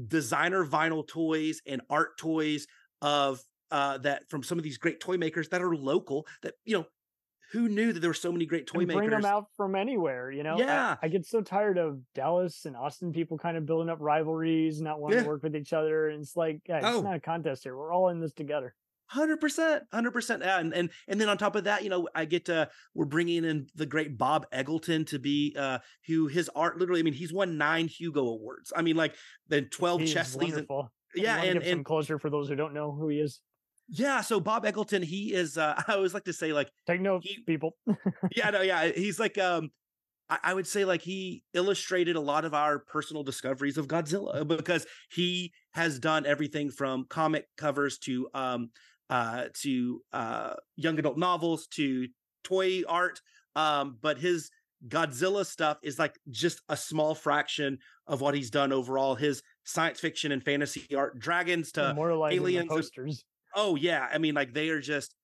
designer 0.08 0.66
vinyl 0.66 1.06
toys 1.08 1.62
and 1.66 1.82
art 1.90 2.18
toys 2.18 2.68
of 3.02 3.42
uh, 3.72 3.98
that 4.00 4.30
from 4.30 4.44
some 4.44 4.58
of 4.58 4.64
these 4.64 4.78
great 4.78 5.00
toy 5.00 5.18
makers 5.18 5.50
that 5.50 5.62
are 5.62 5.76
local 5.76 6.28
that 6.44 6.54
you 6.66 6.78
know 6.78 6.86
who 7.52 7.70
knew 7.70 7.94
that 7.94 8.00
there 8.00 8.10
were 8.10 8.14
so 8.14 8.32
many 8.32 8.46
great 8.46 8.68
toy 8.68 8.80
and 8.80 8.88
makers 8.88 9.00
bring 9.00 9.10
them 9.10 9.26
out 9.26 9.46
from 9.56 9.76
anywhere 9.76 10.32
you 10.32 10.44
know 10.44 10.58
yeah 10.58 10.98
I, 11.02 11.06
I, 11.06 11.10
get 11.10 11.26
so 11.26 11.42
tired 11.42 11.78
of 11.78 12.00
dallas 12.14 12.66
and 12.66 12.76
austin 12.76 13.12
people 13.12 13.38
kind 13.38 13.58
of 13.58 13.66
building 13.66 13.90
up 13.90 13.98
rivalries 14.02 14.82
not 14.82 15.00
wanting 15.00 15.18
yeah. 15.18 15.24
to 15.24 15.30
work 15.30 15.44
with 15.44 15.56
each 15.56 15.74
other 15.74 16.10
and 16.10 16.22
it's 16.22 16.36
like 16.36 16.62
yeah, 16.68 16.78
it's 16.78 16.88
oh. 16.88 17.02
not 17.02 17.16
a 17.16 17.20
contest 17.20 17.64
here 17.64 17.76
we're 17.76 17.94
all 17.94 18.10
in 18.10 18.20
this 18.20 18.34
together 18.34 18.76
Hundred 19.08 19.40
percent, 19.40 19.84
hundred 19.94 20.12
percent, 20.12 20.42
and 20.42 20.74
and 20.74 20.90
and 21.08 21.22
then 21.22 21.30
on 21.30 21.38
top 21.38 21.56
of 21.56 21.66
that, 21.66 21.84
you 21.84 21.90
know, 21.90 22.08
I 22.16 22.26
get 22.26 22.46
to 22.46 22.70
we're 22.96 23.06
bringing 23.06 23.46
in 23.46 23.68
the 23.76 23.86
great 23.86 24.18
Bob 24.18 24.48
Eggleton 24.52 25.06
to 25.08 25.20
be 25.20 25.56
uh 25.58 25.78
who 26.08 26.26
his 26.28 26.50
art 26.56 26.80
literally. 26.80 27.02
I 27.02 27.04
mean, 27.04 27.14
he's 27.14 27.32
won 27.32 27.58
nine 27.58 27.88
Hugo 27.88 28.22
awards. 28.22 28.74
I 28.76 28.82
mean, 28.82 28.96
like 28.96 29.14
the 29.48 29.62
twelve 29.62 30.02
he's 30.02 30.14
chess 30.14 30.36
leads. 30.36 30.60
Yeah, 31.16 31.42
and, 31.42 31.60
and 31.60 31.66
some 31.66 31.84
closer 31.84 32.18
for 32.18 32.30
those 32.30 32.50
who 32.50 32.56
don't 32.56 32.74
know 32.74 32.92
who 32.92 33.10
he 33.10 33.18
is. 33.18 33.42
Yeah, 33.90 34.22
so 34.22 34.40
Bob 34.40 34.66
Eggleton, 34.66 35.04
he 35.04 35.34
is. 35.34 35.58
uh 35.58 35.82
I 35.88 35.94
always 35.94 36.14
like 36.14 36.26
to 36.26 36.34
say, 36.34 36.54
like, 36.54 36.70
take 36.88 37.02
notes, 37.02 37.26
he, 37.28 37.44
people. 37.46 37.76
yeah, 38.36 38.50
no, 38.50 38.62
yeah, 38.62 38.88
he's 38.88 39.20
like, 39.20 39.38
um, 39.38 39.70
I, 40.30 40.40
I 40.44 40.54
would 40.54 40.68
say, 40.68 40.86
like, 40.86 41.02
he 41.02 41.44
illustrated 41.54 42.16
a 42.16 42.22
lot 42.22 42.46
of 42.46 42.54
our 42.54 42.80
personal 42.80 43.24
discoveries 43.24 43.78
of 43.78 43.88
Godzilla 43.88 44.48
because 44.48 44.86
he 45.12 45.54
has 45.74 46.00
done 46.00 46.26
everything 46.26 46.72
from 46.72 47.06
comic 47.10 47.46
covers 47.58 47.98
to 48.00 48.28
um 48.34 48.70
uh, 49.10 49.46
to 49.62 50.02
uh, 50.14 50.54
young 50.76 50.98
adult 51.00 51.18
novels 51.18 51.68
to 51.68 52.08
toy 52.44 52.84
art. 52.88 53.22
Um, 53.56 53.98
but 54.02 54.18
his 54.18 54.50
Godzilla 54.88 55.46
stuff 55.46 55.78
is 55.84 55.98
like 55.98 56.20
just 56.30 56.62
a 56.70 56.78
small 56.78 57.16
fraction 57.16 57.80
of 58.08 58.22
what 58.22 58.36
he's 58.36 58.50
done 58.50 58.72
overall. 58.72 59.16
His 59.16 59.42
science 59.64 60.00
fiction 60.00 60.32
and 60.32 60.44
fantasy 60.44 60.94
art, 60.96 61.20
dragons 61.20 61.72
to 61.74 61.96
aliens, 62.30 62.70
posters. 62.70 63.26
oh 63.56 63.76
yeah, 63.76 64.08
I 64.14 64.18
mean 64.18 64.36
like 64.36 64.54
they 64.54 64.70
are 64.70 64.82
just 64.82 65.16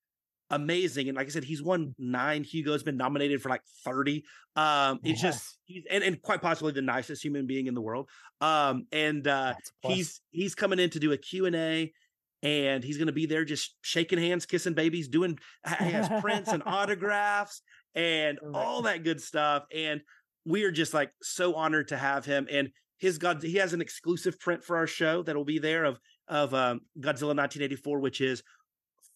amazing. 0.50 1.08
And 1.08 1.16
like 1.16 1.26
I 1.26 1.30
said, 1.30 1.44
he's 1.44 1.62
won 1.62 1.94
nine 1.98 2.44
Hugo's, 2.44 2.82
been 2.82 2.96
nominated 2.96 3.40
for 3.40 3.48
like 3.48 3.62
30. 3.84 4.24
Um, 4.56 5.00
it's 5.02 5.22
yes. 5.22 5.34
just 5.34 5.58
he's 5.64 5.84
and, 5.90 6.02
and 6.02 6.20
quite 6.20 6.42
possibly 6.42 6.72
the 6.72 6.82
nicest 6.82 7.24
human 7.24 7.46
being 7.46 7.66
in 7.66 7.74
the 7.74 7.80
world. 7.80 8.08
Um, 8.40 8.86
and 8.90 9.26
uh 9.26 9.54
he's 9.80 10.20
he's 10.30 10.54
coming 10.54 10.78
in 10.78 10.90
to 10.90 11.00
do 11.00 11.12
a 11.12 11.16
Q&A 11.16 11.92
and 12.42 12.82
he's 12.82 12.96
going 12.96 13.06
to 13.06 13.12
be 13.12 13.26
there 13.26 13.44
just 13.44 13.76
shaking 13.82 14.18
hands, 14.18 14.46
kissing 14.46 14.74
babies, 14.74 15.08
doing 15.08 15.38
has 15.64 16.08
prints 16.20 16.50
and 16.50 16.62
autographs 16.66 17.62
and 17.94 18.38
all 18.52 18.82
that 18.82 19.04
good 19.04 19.20
stuff. 19.20 19.64
And 19.74 20.00
we 20.44 20.64
are 20.64 20.72
just 20.72 20.92
like 20.92 21.12
so 21.22 21.54
honored 21.54 21.88
to 21.88 21.96
have 21.96 22.24
him. 22.24 22.48
And 22.50 22.70
his 22.98 23.18
God, 23.18 23.42
he 23.42 23.56
has 23.56 23.72
an 23.72 23.80
exclusive 23.80 24.38
print 24.40 24.64
for 24.64 24.76
our 24.76 24.86
show 24.86 25.22
that 25.22 25.36
will 25.36 25.44
be 25.44 25.58
there 25.58 25.84
of 25.84 25.98
of 26.28 26.54
um, 26.54 26.80
Godzilla 26.98 27.34
1984, 27.36 28.00
which 28.00 28.20
is 28.20 28.42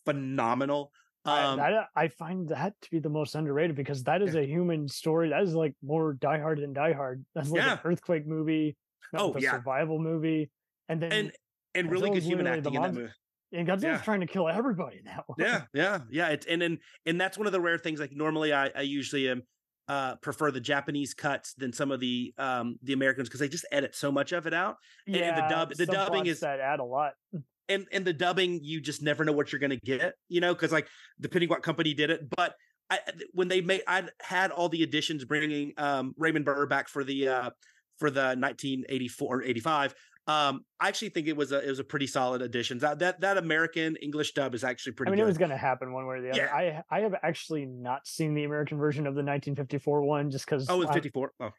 phenomenal. 0.05 0.93
Um, 1.25 1.59
I, 1.59 1.71
that, 1.71 1.87
I 1.97 2.09
find 2.09 2.49
that 2.51 2.75
to 2.83 2.91
be 2.91 3.01
the 3.01 3.09
most 3.09 3.35
underrated 3.35 3.75
because 3.75 4.05
that 4.05 4.23
is 4.23 4.35
yeah. 4.35 4.43
a 4.43 4.47
human 4.47 4.87
story. 4.87 5.31
That 5.31 5.43
is 5.43 5.55
like 5.55 5.75
more 5.83 6.13
Die 6.13 6.39
Hard 6.39 6.61
than 6.61 6.73
Die 6.73 6.93
Hard. 6.93 7.25
That's 7.35 7.51
like 7.51 7.63
yeah. 7.63 7.73
an 7.73 7.79
earthquake 7.85 8.27
movie. 8.27 8.77
Oh, 9.15 9.35
yeah. 9.39 9.53
survival 9.53 9.99
movie. 9.99 10.51
And 10.89 11.03
then 11.03 11.13
and 11.13 11.33
and 11.77 11.91
really 11.91 12.11
good 12.11 12.23
human 12.23 12.47
acting 12.47 12.75
in 12.75 12.83
that 12.83 12.95
movie. 12.95 13.11
And 13.53 13.67
Godzilla's 13.67 13.83
yeah. 13.83 13.99
trying 13.99 14.21
to 14.21 14.27
kill 14.27 14.49
everybody 14.49 15.01
now. 15.05 15.25
yeah, 15.39 15.63
yeah, 15.75 16.01
yeah. 16.11 16.29
It's 16.29 16.47
and 16.47 16.63
and 16.63 16.79
and 17.05 17.21
that's 17.21 17.39
one 17.39 17.47
of 17.47 17.53
the 17.53 17.61
rare 17.61 17.79
things. 17.79 18.01
Like 18.01 18.13
normally, 18.13 18.53
I 18.53 18.71
I 18.75 18.83
usually 18.83 19.29
am 19.29 19.43
uh 19.89 20.17
prefer 20.17 20.51
the 20.51 20.61
Japanese 20.61 21.15
cuts 21.15 21.55
than 21.55 21.73
some 21.73 21.93
of 21.93 22.01
the 22.01 22.35
um 22.39 22.77
the 22.83 22.93
Americans 22.93 23.29
because 23.29 23.41
they 23.41 23.49
just 23.49 23.67
edit 23.71 23.95
so 23.95 24.11
much 24.11 24.33
of 24.33 24.47
it 24.47 24.55
out. 24.55 24.77
Yeah, 25.07 25.29
and 25.29 25.37
the 25.37 25.55
dub 25.55 25.75
the 25.75 25.87
dubbing 25.87 26.27
is 26.27 26.41
that 26.41 26.61
add 26.61 26.81
a 26.81 26.85
lot. 26.85 27.13
And 27.69 27.85
and 27.91 28.05
the 28.05 28.13
dubbing 28.13 28.61
you 28.63 28.81
just 28.81 29.03
never 29.03 29.25
know 29.25 29.33
what 29.33 29.51
you're 29.51 29.59
gonna 29.59 29.75
get, 29.75 30.15
you 30.29 30.41
know, 30.41 30.55
because 30.55 30.71
like 30.71 30.87
depending 31.19 31.49
what 31.49 31.63
company 31.63 31.95
did 31.95 32.11
it, 32.11 32.31
but. 32.31 32.55
I, 32.89 33.01
when 33.33 33.49
they 33.49 33.63
made, 33.63 33.83
I 33.89 34.05
had 34.21 34.53
all 34.53 34.69
the 34.69 34.85
additions 34.85 35.25
bringing 35.25 35.73
um, 35.77 36.15
Raymond 36.17 36.45
Burr 36.45 36.67
back 36.67 36.89
for 36.89 37.03
the 37.03 37.27
uh, 37.27 37.51
for 37.99 38.11
the 38.11 38.37
1984 38.37 39.37
or 39.37 39.43
85 39.43 39.95
um, 40.29 40.65
I 40.81 40.89
actually 40.89 41.11
think 41.11 41.29
it 41.29 41.37
was 41.37 41.53
a 41.53 41.65
it 41.65 41.69
was 41.69 41.79
a 41.79 41.85
pretty 41.85 42.09
solid 42.09 42.43
addition. 42.43 42.79
That 42.79 42.99
that 42.99 43.21
that 43.21 43.39
American 43.39 43.95
English 43.97 44.35
dub 44.35 44.55
is 44.55 44.65
actually 44.65 44.93
pretty. 44.93 45.11
I 45.11 45.13
mean, 45.13 45.19
good. 45.19 45.25
it 45.25 45.27
was 45.27 45.39
going 45.39 45.53
to 45.53 45.57
happen 45.57 45.93
one 45.93 46.07
way 46.07 46.17
or 46.17 46.21
the 46.21 46.31
other. 46.31 46.51
Yeah. 46.53 46.83
I 46.91 46.97
I 46.97 47.01
have 47.01 47.15
actually 47.23 47.65
not 47.65 48.07
seen 48.09 48.35
the 48.35 48.45
American 48.45 48.77
version 48.77 49.07
of 49.07 49.15
the 49.15 49.23
1954 49.23 50.03
one 50.03 50.31
just 50.31 50.45
because. 50.45 50.67
Oh, 50.69 50.83
it's 50.83 50.93
54. 50.93 51.33
Oh, 51.41 51.51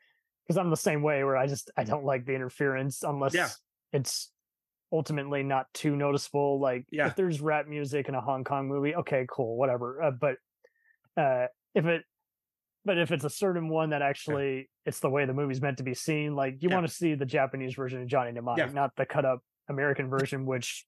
because 0.45 0.57
I'm 0.57 0.69
the 0.69 0.77
same 0.77 1.01
way 1.01 1.23
where 1.23 1.37
I 1.37 1.47
just 1.47 1.71
I 1.77 1.85
don't 1.85 2.03
like 2.03 2.25
the 2.25 2.33
interference 2.33 3.03
unless 3.03 3.33
yeah. 3.33 3.49
it's 3.93 4.31
ultimately 4.91 5.43
not 5.43 5.67
too 5.73 5.95
noticeable. 5.95 6.59
Like 6.59 6.85
yeah. 6.91 7.07
if 7.07 7.15
there's 7.15 7.39
rap 7.39 7.67
music 7.67 8.09
in 8.09 8.15
a 8.15 8.21
Hong 8.21 8.43
Kong 8.43 8.67
movie, 8.67 8.95
okay, 8.95 9.25
cool, 9.29 9.57
whatever. 9.57 10.01
Uh, 10.03 10.11
but 10.11 10.35
uh, 11.15 11.47
if 11.73 11.85
it 11.85 12.03
but 12.83 12.97
if 12.97 13.11
it's 13.11 13.23
a 13.23 13.29
certain 13.29 13.69
one 13.69 13.91
that 13.91 14.01
actually. 14.01 14.69
It's 14.87 15.01
the 15.01 15.09
way 15.09 15.25
the 15.25 15.33
movie's 15.33 15.61
meant 15.61 15.77
to 15.77 15.83
be 15.83 15.93
seen, 15.93 16.33
like 16.33 16.63
you 16.63 16.69
yeah. 16.69 16.75
want 16.75 16.87
to 16.87 16.93
see 16.93 17.13
the 17.13 17.25
Japanese 17.25 17.75
version 17.75 18.01
of 18.01 18.07
Johnny 18.07 18.31
Mnemonic, 18.31 18.67
yeah. 18.67 18.73
not 18.73 18.95
the 18.95 19.05
cut 19.05 19.25
up 19.25 19.41
American 19.69 20.09
version, 20.09 20.45
which 20.45 20.85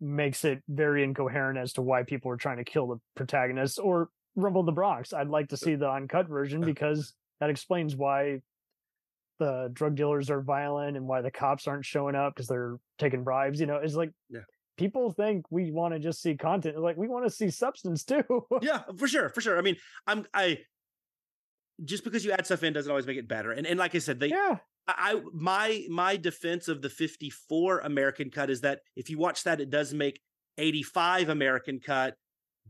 makes 0.00 0.44
it 0.44 0.62
very 0.68 1.02
incoherent 1.02 1.58
as 1.58 1.72
to 1.72 1.82
why 1.82 2.02
people 2.02 2.30
are 2.30 2.36
trying 2.36 2.58
to 2.58 2.64
kill 2.64 2.86
the 2.86 2.96
protagonist 3.16 3.80
or 3.82 4.10
Rumble 4.36 4.60
in 4.60 4.66
the 4.66 4.72
Bronx. 4.72 5.14
I'd 5.14 5.28
like 5.28 5.48
to 5.48 5.54
uh, 5.54 5.58
see 5.58 5.74
the 5.76 5.90
uncut 5.90 6.28
version 6.28 6.62
uh, 6.62 6.66
because 6.66 7.14
that 7.40 7.48
explains 7.48 7.96
why 7.96 8.40
the 9.38 9.70
drug 9.72 9.94
dealers 9.94 10.28
are 10.28 10.42
violent 10.42 10.98
and 10.98 11.08
why 11.08 11.22
the 11.22 11.30
cops 11.30 11.66
aren't 11.66 11.86
showing 11.86 12.14
up 12.14 12.34
because 12.34 12.48
they're 12.48 12.76
taking 12.98 13.24
bribes. 13.24 13.60
You 13.60 13.66
know, 13.66 13.76
it's 13.76 13.94
like 13.94 14.10
yeah. 14.28 14.40
people 14.76 15.10
think 15.10 15.46
we 15.50 15.70
want 15.72 15.94
to 15.94 16.00
just 16.00 16.20
see 16.20 16.36
content. 16.36 16.78
Like 16.78 16.98
we 16.98 17.08
want 17.08 17.24
to 17.24 17.30
see 17.30 17.48
substance 17.48 18.04
too. 18.04 18.46
yeah, 18.60 18.82
for 18.98 19.08
sure, 19.08 19.30
for 19.30 19.40
sure. 19.40 19.58
I 19.58 19.62
mean, 19.62 19.76
I'm 20.06 20.26
I 20.34 20.58
just 21.84 22.04
because 22.04 22.24
you 22.24 22.32
add 22.32 22.44
stuff 22.46 22.62
in 22.62 22.72
doesn't 22.72 22.90
always 22.90 23.06
make 23.06 23.18
it 23.18 23.28
better. 23.28 23.52
And 23.52 23.66
and 23.66 23.78
like 23.78 23.94
I 23.94 23.98
said, 23.98 24.20
they 24.20 24.28
yeah. 24.28 24.56
I 24.86 25.20
my 25.32 25.84
my 25.88 26.16
defense 26.16 26.68
of 26.68 26.80
the 26.80 26.88
54 26.88 27.80
American 27.80 28.30
cut 28.30 28.50
is 28.50 28.62
that 28.62 28.80
if 28.96 29.10
you 29.10 29.18
watch 29.18 29.44
that, 29.44 29.60
it 29.60 29.70
does 29.70 29.92
make 29.92 30.20
85 30.56 31.28
American 31.28 31.80
cut 31.80 32.14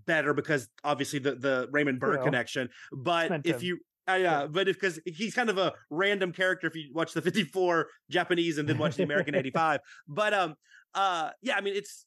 better 0.06 0.34
because 0.34 0.68
obviously 0.84 1.18
the 1.18 1.36
the 1.36 1.68
Raymond 1.70 2.00
Burr 2.00 2.18
connection. 2.18 2.68
But 2.92 3.42
if 3.44 3.62
you 3.62 3.78
uh, 4.08 4.14
yeah, 4.14 4.46
but 4.46 4.68
if 4.68 4.80
because 4.80 4.98
he's 5.04 5.34
kind 5.34 5.50
of 5.50 5.58
a 5.58 5.74
random 5.90 6.32
character 6.32 6.66
if 6.66 6.74
you 6.74 6.90
watch 6.94 7.12
the 7.12 7.22
54 7.22 7.88
Japanese 8.10 8.58
and 8.58 8.68
then 8.68 8.78
watch 8.78 8.96
the 8.96 9.02
American 9.02 9.34
85. 9.36 9.80
But 10.08 10.34
um 10.34 10.54
uh 10.94 11.30
yeah, 11.42 11.56
I 11.56 11.60
mean 11.60 11.76
it's 11.76 12.06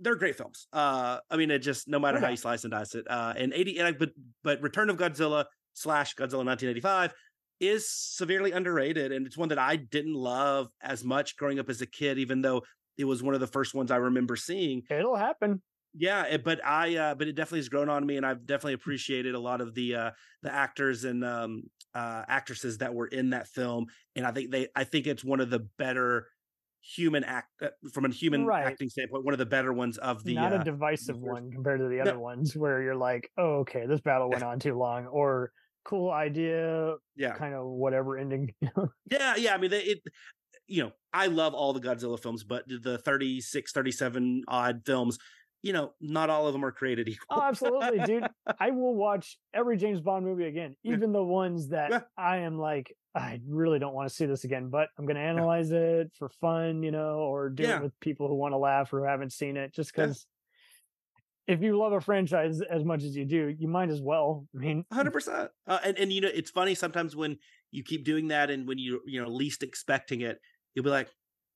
they're 0.00 0.16
great 0.16 0.36
films. 0.36 0.66
Uh 0.72 1.18
I 1.30 1.36
mean 1.36 1.50
it 1.50 1.60
just 1.60 1.88
no 1.88 1.98
matter 1.98 2.18
how 2.18 2.28
you 2.28 2.36
slice 2.36 2.64
and 2.64 2.72
dice 2.72 2.94
it. 2.94 3.06
Uh 3.08 3.32
and 3.36 3.52
80 3.52 3.78
and 3.78 3.88
I, 3.88 3.92
but 3.92 4.10
but 4.42 4.60
Return 4.60 4.90
of 4.90 4.96
Godzilla 4.96 5.44
slash 5.76 6.14
Godzilla 6.14 6.44
1985 6.44 7.14
is 7.60 7.88
severely 7.88 8.52
underrated. 8.52 9.12
And 9.12 9.26
it's 9.26 9.36
one 9.36 9.50
that 9.50 9.58
I 9.58 9.76
didn't 9.76 10.14
love 10.14 10.68
as 10.82 11.04
much 11.04 11.36
growing 11.36 11.58
up 11.58 11.68
as 11.68 11.80
a 11.80 11.86
kid, 11.86 12.18
even 12.18 12.42
though 12.42 12.62
it 12.98 13.04
was 13.04 13.22
one 13.22 13.34
of 13.34 13.40
the 13.40 13.46
first 13.46 13.74
ones 13.74 13.90
I 13.90 13.96
remember 13.96 14.36
seeing. 14.36 14.82
It'll 14.90 15.16
happen. 15.16 15.62
Yeah, 15.98 16.24
it, 16.24 16.44
but 16.44 16.64
I 16.64 16.96
uh, 16.96 17.14
but 17.14 17.26
it 17.26 17.36
definitely 17.36 17.60
has 17.60 17.70
grown 17.70 17.88
on 17.88 18.04
me, 18.04 18.18
and 18.18 18.26
I've 18.26 18.44
definitely 18.44 18.74
appreciated 18.74 19.34
a 19.34 19.38
lot 19.38 19.62
of 19.62 19.74
the 19.74 19.94
uh, 19.94 20.10
the 20.42 20.52
actors 20.52 21.04
and 21.04 21.24
um, 21.24 21.62
uh, 21.94 22.22
actresses 22.28 22.78
that 22.78 22.92
were 22.92 23.06
in 23.06 23.30
that 23.30 23.48
film, 23.48 23.86
and 24.14 24.26
I 24.26 24.32
think 24.32 24.50
they 24.50 24.68
I 24.76 24.84
think 24.84 25.06
it's 25.06 25.24
one 25.24 25.40
of 25.40 25.48
the 25.48 25.60
better 25.78 26.26
human 26.82 27.24
act 27.24 27.48
uh, 27.62 27.68
from 27.92 28.04
a 28.04 28.10
human 28.10 28.44
right. 28.44 28.66
acting 28.66 28.88
standpoint, 28.90 29.24
one 29.24 29.32
of 29.32 29.38
the 29.38 29.46
better 29.46 29.72
ones 29.72 29.96
of 29.98 30.22
the 30.22 30.34
not 30.34 30.52
a 30.52 30.56
uh, 30.56 30.62
divisive 30.62 31.18
one 31.18 31.50
compared 31.50 31.80
to 31.80 31.88
the 31.88 32.00
other 32.00 32.14
no. 32.14 32.20
ones 32.20 32.54
where 32.54 32.82
you're 32.82 32.96
like, 32.96 33.30
oh, 33.38 33.60
okay, 33.60 33.86
this 33.86 34.00
battle 34.00 34.28
went 34.28 34.42
on 34.42 34.58
too 34.58 34.76
long, 34.78 35.06
or 35.06 35.50
cool 35.86 36.10
idea, 36.10 36.94
yeah, 37.16 37.34
kind 37.34 37.54
of 37.54 37.66
whatever 37.66 38.18
ending. 38.18 38.52
yeah, 39.10 39.36
yeah. 39.36 39.54
I 39.54 39.58
mean, 39.58 39.72
it. 39.72 40.00
You 40.68 40.82
know, 40.82 40.92
I 41.12 41.26
love 41.26 41.54
all 41.54 41.72
the 41.72 41.80
Godzilla 41.80 42.20
films, 42.20 42.42
but 42.42 42.64
the 42.66 42.98
36, 42.98 43.70
37 43.70 44.42
odd 44.48 44.82
films, 44.84 45.16
you 45.62 45.72
know, 45.72 45.92
not 46.00 46.28
all 46.28 46.48
of 46.48 46.52
them 46.52 46.64
are 46.64 46.72
created 46.72 47.08
equal. 47.08 47.26
oh, 47.30 47.42
absolutely, 47.42 48.00
dude. 48.00 48.26
I 48.58 48.70
will 48.70 48.96
watch 48.96 49.38
every 49.54 49.76
James 49.76 50.00
Bond 50.00 50.26
movie 50.26 50.46
again, 50.46 50.74
even 50.82 51.12
the 51.12 51.22
ones 51.22 51.68
that 51.68 51.90
yeah. 51.90 52.00
I 52.18 52.38
am 52.38 52.58
like, 52.58 52.92
I 53.14 53.40
really 53.48 53.78
don't 53.78 53.94
want 53.94 54.08
to 54.08 54.14
see 54.14 54.26
this 54.26 54.42
again, 54.42 54.68
but 54.68 54.88
I'm 54.98 55.06
going 55.06 55.16
to 55.16 55.22
analyze 55.22 55.70
yeah. 55.70 55.78
it 55.78 56.12
for 56.18 56.28
fun, 56.40 56.82
you 56.82 56.90
know, 56.90 57.18
or 57.18 57.48
do 57.48 57.62
yeah. 57.62 57.76
it 57.76 57.82
with 57.82 57.98
people 58.00 58.26
who 58.26 58.34
want 58.34 58.52
to 58.52 58.58
laugh 58.58 58.92
or 58.92 59.00
who 59.00 59.06
haven't 59.06 59.32
seen 59.32 59.56
it 59.56 59.72
just 59.72 59.94
because 59.94 60.26
if 61.46 61.62
you 61.62 61.78
love 61.78 61.92
a 61.92 62.00
franchise 62.00 62.60
as 62.60 62.84
much 62.84 63.02
as 63.04 63.16
you 63.16 63.24
do, 63.24 63.54
you 63.58 63.68
might 63.68 63.88
as 63.88 64.00
well. 64.00 64.46
I 64.54 64.58
mean, 64.58 64.84
hundred 64.92 65.10
uh, 65.10 65.12
percent. 65.12 65.50
And 65.66 65.98
and 65.98 66.12
you 66.12 66.20
know, 66.20 66.30
it's 66.32 66.50
funny 66.50 66.74
sometimes 66.74 67.14
when 67.14 67.38
you 67.70 67.82
keep 67.82 68.04
doing 68.04 68.28
that, 68.28 68.50
and 68.50 68.66
when 68.66 68.78
you 68.78 69.00
you 69.06 69.22
know 69.22 69.28
least 69.28 69.62
expecting 69.62 70.22
it, 70.22 70.40
you'll 70.74 70.84
be 70.84 70.90
like, 70.90 71.08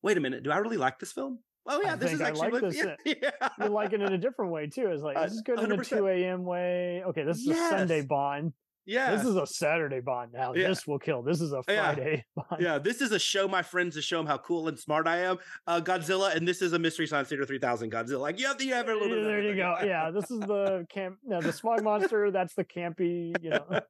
"Wait 0.03 0.17
a 0.17 0.21
minute, 0.21 0.43
do 0.43 0.51
I 0.51 0.59
really 0.59 0.77
like 0.77 0.99
this 0.99 1.13
film?" 1.13 1.41
Oh 1.67 1.81
yeah, 1.83 1.93
I 1.93 1.97
this 1.97 2.13
is 2.13 2.21
actually 2.21 2.51
like 2.51 2.63
this. 2.73 2.77
Yeah, 2.77 2.95
yeah. 3.05 3.49
You 3.61 3.69
like 3.69 3.93
it 3.93 4.01
in 4.01 4.13
a 4.13 4.19
different 4.19 4.53
way 4.53 4.67
too. 4.69 4.89
It's 4.89 5.03
like 5.03 5.17
uh, 5.17 5.25
this 5.25 5.33
is 5.33 5.43
good 5.43 5.59
100%. 5.59 5.65
in 5.65 5.81
a 5.81 5.85
two 5.85 6.07
a.m. 6.07 6.45
way. 6.45 7.03
Okay, 7.07 7.25
this 7.25 7.39
is 7.39 7.47
yes. 7.47 7.73
a 7.73 7.79
Sunday 7.79 8.03
Bond. 8.03 8.53
Yeah. 8.87 9.15
This 9.15 9.25
is 9.25 9.37
a 9.37 9.47
Saturday 9.47 10.01
bond 10.01 10.33
now. 10.33 10.55
Yeah. 10.55 10.69
This 10.69 10.87
will 10.87 10.99
kill. 10.99 11.23
This 11.23 11.41
is 11.41 11.53
a 11.53 11.63
Friday 11.63 12.25
yeah. 12.37 12.43
bond. 12.51 12.63
Yeah. 12.63 12.79
This 12.79 13.01
is 13.01 13.13
a 13.13 13.19
show 13.19 13.47
my 13.47 13.63
friends 13.63 13.95
to 13.97 14.03
show 14.03 14.19
them 14.19 14.27
how 14.27 14.39
cool 14.39 14.69
and 14.69 14.79
smart 14.79 15.07
I 15.07 15.21
am. 15.21 15.39
Uh, 15.67 15.81
Godzilla. 15.81 16.35
And 16.35 16.47
this 16.47 16.63
is 16.63 16.73
a 16.73 16.79
Mystery 16.79 17.07
Science 17.07 17.29
Theater 17.29 17.45
3000 17.45 17.93
Godzilla. 17.93 18.21
Like, 18.21 18.41
you 18.41 18.47
have, 18.47 18.61
you 18.61 18.75
have 18.75 18.89
a 18.89 18.93
little 18.93 19.09
bit 19.09 19.25
There 19.25 19.43
you 19.43 19.55
go. 19.55 19.77
yeah. 19.85 20.11
This 20.11 20.31
is 20.31 20.41
the 20.41 20.87
camp. 20.91 21.19
No, 21.25 21.41
the 21.41 21.53
smog 21.53 21.83
monster. 21.83 22.31
That's 22.31 22.55
the 22.55 22.65
campy, 22.65 23.33
you 23.43 23.51
know. 23.51 23.67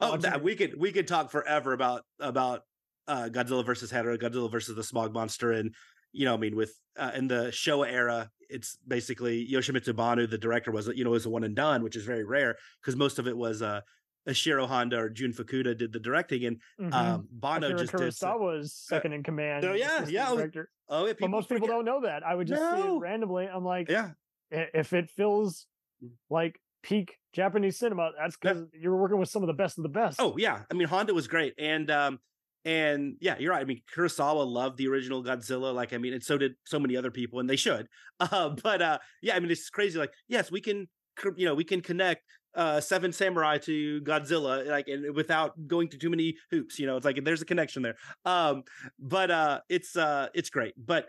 oh, 0.00 0.16
that, 0.18 0.42
we 0.42 0.56
could, 0.56 0.78
we 0.78 0.92
could 0.92 1.08
talk 1.08 1.30
forever 1.30 1.72
about, 1.72 2.02
about, 2.20 2.62
uh, 3.06 3.28
Godzilla 3.30 3.64
versus 3.64 3.90
Hedorah, 3.90 4.20
Godzilla 4.20 4.50
versus 4.50 4.76
the 4.76 4.84
smog 4.84 5.14
monster. 5.14 5.52
And, 5.52 5.74
you 6.12 6.24
know, 6.24 6.34
I 6.34 6.36
mean, 6.36 6.56
with, 6.56 6.74
uh, 6.98 7.12
in 7.14 7.28
the 7.28 7.46
Showa 7.46 7.90
era, 7.90 8.30
it's 8.50 8.78
basically 8.86 9.48
Yoshimitsu 9.50 9.94
Banno, 9.94 10.26
the 10.26 10.38
director 10.38 10.70
was, 10.70 10.88
you 10.88 11.04
know, 11.04 11.10
was 11.10 11.26
a 11.26 11.30
one 11.30 11.44
and 11.44 11.54
done, 11.54 11.82
which 11.82 11.96
is 11.96 12.04
very 12.04 12.24
rare 12.24 12.56
because 12.80 12.96
most 12.96 13.18
of 13.18 13.26
it 13.26 13.36
was, 13.36 13.62
uh, 13.62 13.80
Ishiro 14.28 14.66
Honda 14.66 14.98
or 14.98 15.08
Jun 15.08 15.32
Fukuda 15.32 15.76
did 15.76 15.92
the 15.92 15.98
directing, 15.98 16.44
and 16.44 16.60
mm-hmm. 16.80 16.92
um, 16.92 17.28
Akira 17.42 17.78
just 17.78 17.92
Kurosawa 17.92 18.32
did 18.32 18.40
was 18.40 18.72
second 18.72 19.12
in 19.12 19.22
command. 19.22 19.64
Oh 19.64 19.72
yeah, 19.72 20.06
yeah. 20.08 20.34
Director. 20.34 20.70
Oh 20.88 21.06
yeah, 21.06 21.14
but 21.18 21.30
most 21.30 21.48
people 21.48 21.66
don't 21.66 21.84
know 21.84 22.02
that. 22.02 22.22
I 22.22 22.34
would 22.34 22.46
just 22.46 22.60
no. 22.60 22.76
see 22.76 22.88
it 22.88 22.98
randomly. 23.00 23.46
I'm 23.46 23.64
like, 23.64 23.88
yeah. 23.88 24.10
If 24.50 24.92
it 24.92 25.10
feels 25.10 25.66
mm. 26.02 26.10
like 26.30 26.60
peak 26.82 27.16
Japanese 27.34 27.78
cinema, 27.78 28.12
that's 28.18 28.36
because 28.36 28.64
yeah. 28.72 28.80
you're 28.80 28.96
working 28.96 29.18
with 29.18 29.28
some 29.28 29.42
of 29.42 29.46
the 29.46 29.52
best 29.52 29.78
of 29.78 29.82
the 29.82 29.90
best. 29.90 30.20
Oh 30.20 30.34
yeah, 30.38 30.62
I 30.70 30.74
mean 30.74 30.88
Honda 30.88 31.14
was 31.14 31.28
great, 31.28 31.54
and 31.58 31.90
um, 31.90 32.18
and 32.64 33.16
yeah, 33.20 33.36
you're 33.38 33.52
right. 33.52 33.62
I 33.62 33.64
mean, 33.64 33.82
Kurosawa 33.94 34.46
loved 34.46 34.76
the 34.78 34.88
original 34.88 35.22
Godzilla. 35.22 35.74
Like, 35.74 35.92
I 35.92 35.98
mean, 35.98 36.12
and 36.12 36.22
so 36.22 36.36
did 36.36 36.54
so 36.66 36.78
many 36.78 36.96
other 36.96 37.10
people, 37.10 37.40
and 37.40 37.48
they 37.48 37.56
should. 37.56 37.88
Uh, 38.20 38.48
but 38.48 38.82
uh, 38.82 38.98
yeah, 39.22 39.36
I 39.36 39.38
mean, 39.38 39.48
it's 39.48 39.70
crazy. 39.70 39.96
Like, 39.96 40.12
yes, 40.26 40.50
we 40.50 40.60
can, 40.60 40.88
you 41.36 41.46
know, 41.46 41.54
we 41.54 41.62
can 41.62 41.80
connect 41.80 42.24
uh 42.54 42.80
seven 42.80 43.12
samurai 43.12 43.58
to 43.58 44.00
godzilla 44.02 44.66
like 44.66 44.88
and 44.88 45.14
without 45.14 45.52
going 45.66 45.88
to 45.88 45.98
too 45.98 46.10
many 46.10 46.36
hoops 46.50 46.78
you 46.78 46.86
know 46.86 46.96
it's 46.96 47.04
like 47.04 47.22
there's 47.24 47.42
a 47.42 47.44
connection 47.44 47.82
there 47.82 47.96
um 48.24 48.62
but 48.98 49.30
uh 49.30 49.60
it's 49.68 49.96
uh 49.96 50.28
it's 50.34 50.50
great 50.50 50.74
but 50.76 51.06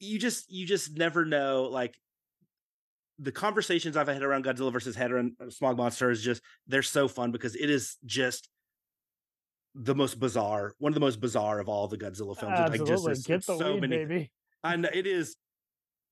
you 0.00 0.18
just 0.18 0.50
you 0.50 0.66
just 0.66 0.96
never 0.96 1.24
know 1.24 1.64
like 1.64 1.98
the 3.18 3.32
conversations 3.32 3.96
i've 3.96 4.08
had 4.08 4.22
around 4.22 4.44
godzilla 4.44 4.72
versus 4.72 4.96
hedorah 4.96 5.20
and 5.20 5.32
uh, 5.40 5.48
smog 5.48 5.76
monster 5.76 6.10
is 6.10 6.22
just 6.22 6.42
they're 6.66 6.82
so 6.82 7.08
fun 7.08 7.30
because 7.30 7.54
it 7.56 7.70
is 7.70 7.96
just 8.04 8.48
the 9.74 9.94
most 9.94 10.20
bizarre 10.20 10.72
one 10.78 10.90
of 10.90 10.94
the 10.94 11.00
most 11.00 11.20
bizarre 11.20 11.58
of 11.58 11.68
all 11.68 11.88
the 11.88 11.96
godzilla 11.98 12.36
films 12.38 12.58
Absolutely. 12.58 12.78
like 12.78 13.14
just 13.14 13.26
get 13.26 13.46
the 13.46 13.56
so 13.56 13.72
weed, 13.74 13.80
many 13.80 13.96
baby 13.96 14.30
and 14.62 14.84
it 14.92 15.06
is 15.06 15.36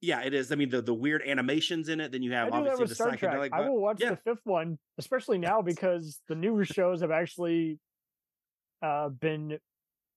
yeah, 0.03 0.21
it 0.23 0.35
is. 0.35 0.51
I 0.51 0.57
mean, 0.57 0.69
the 0.69 0.83
the 0.83 0.93
weird 0.93 1.23
animations 1.27 1.89
in 1.89 2.01
it. 2.01 2.11
Then 2.11 2.23
you 2.23 2.33
have 2.33 2.53
I 2.53 2.59
obviously 2.59 2.87
the 2.87 2.95
Star 2.95 3.13
psychedelic. 3.13 3.49
Trek. 3.49 3.51
I 3.53 3.69
will 3.69 3.81
watch 3.81 3.99
yeah. 4.01 4.11
the 4.11 4.17
fifth 4.17 4.45
one, 4.45 4.79
especially 4.99 5.39
now 5.39 5.63
because 5.63 6.21
the 6.29 6.35
newer 6.35 6.65
shows 6.65 7.01
have 7.01 7.13
actually 7.13 7.79
uh, 8.83 9.09
been 9.09 9.59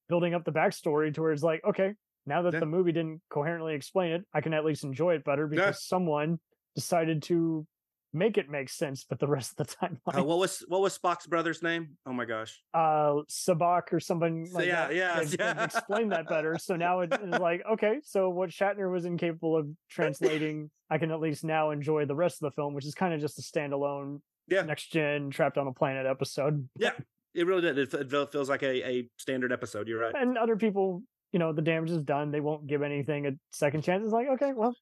building 0.09 0.33
up 0.33 0.43
the 0.43 0.51
backstory 0.51 1.13
towards 1.13 1.43
like, 1.43 1.61
okay, 1.63 1.93
now 2.25 2.41
that 2.41 2.53
yeah. 2.53 2.59
the 2.59 2.65
movie 2.65 2.91
didn't 2.91 3.21
coherently 3.29 3.75
explain 3.75 4.11
it, 4.11 4.23
I 4.33 4.41
can 4.41 4.55
at 4.55 4.65
least 4.65 4.83
enjoy 4.83 5.13
it 5.13 5.23
better 5.23 5.45
because 5.47 5.75
yeah. 5.75 5.88
someone 5.88 6.39
decided 6.75 7.21
to 7.23 7.67
make 8.16 8.38
it 8.38 8.49
make 8.49 8.70
sense, 8.70 9.05
but 9.07 9.20
the 9.20 9.28
rest 9.28 9.51
of 9.51 9.68
the 9.68 9.76
time, 9.76 9.99
uh, 10.07 10.24
what 10.24 10.39
was 10.39 10.63
what 10.68 10.82
was 10.82 10.97
Spock's 10.97 11.28
brother's 11.28 11.61
name? 11.61 11.97
Oh 12.05 12.13
my 12.13 12.26
gosh, 12.26 12.61
uh, 12.74 13.22
Sybok 13.30 13.93
or 13.93 13.99
something. 13.99 14.49
Like 14.51 14.66
yeah, 14.66 14.88
that. 14.88 14.95
yeah, 14.95 15.24
they, 15.24 15.36
yeah. 15.38 15.63
Explain 15.66 16.09
that 16.09 16.28
better. 16.28 16.57
So 16.57 16.76
now 16.78 17.01
it's 17.01 17.18
like, 17.39 17.63
okay, 17.74 17.99
so 18.03 18.30
what 18.30 18.49
Shatner 18.49 18.91
was 18.91 19.05
incapable 19.05 19.57
of 19.57 19.68
translating, 19.89 20.72
I 20.89 20.97
can 20.97 21.11
at 21.11 21.20
least 21.20 21.43
now 21.43 21.72
enjoy 21.72 22.05
the 22.05 22.16
rest 22.16 22.41
of 22.41 22.51
the 22.51 22.55
film, 22.55 22.74
which 22.74 22.86
is 22.86 22.95
kind 22.95 23.13
of 23.13 23.20
just 23.20 23.38
a 23.38 23.41
standalone, 23.41 24.22
yeah, 24.47 24.61
next 24.61 24.91
gen 24.91 25.30
trapped 25.30 25.57
on 25.57 25.68
a 25.68 25.74
planet 25.74 26.05
episode. 26.05 26.68
Yeah, 26.78 26.91
it 27.34 27.45
really 27.45 27.61
did. 27.61 27.78
It, 27.78 27.93
it 27.93 28.32
feels 28.32 28.49
like 28.49 28.63
a, 28.63 28.88
a 28.88 29.09
standard 29.18 29.51
episode. 29.51 29.88
You're 29.88 29.99
right. 29.99 30.13
And 30.16 30.38
other 30.38 30.55
people, 30.55 31.03
you 31.32 31.39
know, 31.39 31.51
the 31.51 31.61
damage 31.61 31.91
is 31.91 32.01
done. 32.01 32.32
They 32.32 32.39
won't 32.39 32.66
give 32.66 32.82
anything 32.82 33.28
a 33.28 33.32
second 33.51 33.84
chance. 33.84 34.03
It's 34.03 34.13
like, 34.13 34.28
okay, 34.30 34.53
well, 34.55 34.76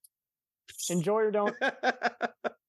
enjoy 0.90 1.22
or 1.22 1.32
don't. 1.32 1.56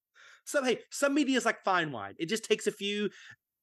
some 0.44 0.64
hey, 0.64 0.80
some 0.90 1.14
media 1.14 1.36
is 1.36 1.44
like 1.44 1.64
fine 1.64 1.92
wine. 1.92 2.14
It 2.18 2.28
just 2.28 2.44
takes 2.44 2.66
a 2.66 2.72
few 2.72 3.10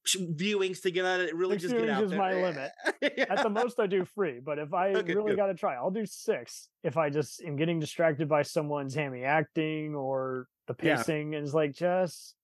viewings 0.07 0.82
to 0.82 0.91
get 0.91 1.05
at 1.05 1.19
it. 1.19 1.36
Really, 1.36 1.59
six 1.59 1.71
just 1.71 1.75
get 1.75 1.89
out 1.89 2.03
is 2.03 2.09
there. 2.09 2.19
my 2.19 2.34
limit. 2.34 2.71
yeah. 3.01 3.25
At 3.29 3.43
the 3.43 3.49
most, 3.49 3.79
I 3.79 3.88
do 3.88 4.05
free. 4.05 4.39
But 4.43 4.59
if 4.59 4.73
I 4.73 4.89
okay, 4.89 5.13
really 5.13 5.36
got 5.36 5.47
to 5.47 5.53
try, 5.53 5.75
I'll 5.75 5.91
do 5.91 6.05
six. 6.05 6.67
If 6.84 6.97
I 6.97 7.09
just 7.09 7.41
am 7.43 7.55
getting 7.55 7.79
distracted 7.79 8.27
by 8.27 8.41
someone's 8.41 8.95
hammy 8.95 9.23
acting 9.23 9.95
or 9.95 10.47
the 10.67 10.73
pacing, 10.73 11.32
yeah. 11.32 11.38
and 11.38 11.45
it's 11.45 11.53
like 11.53 11.73
just 11.73 12.36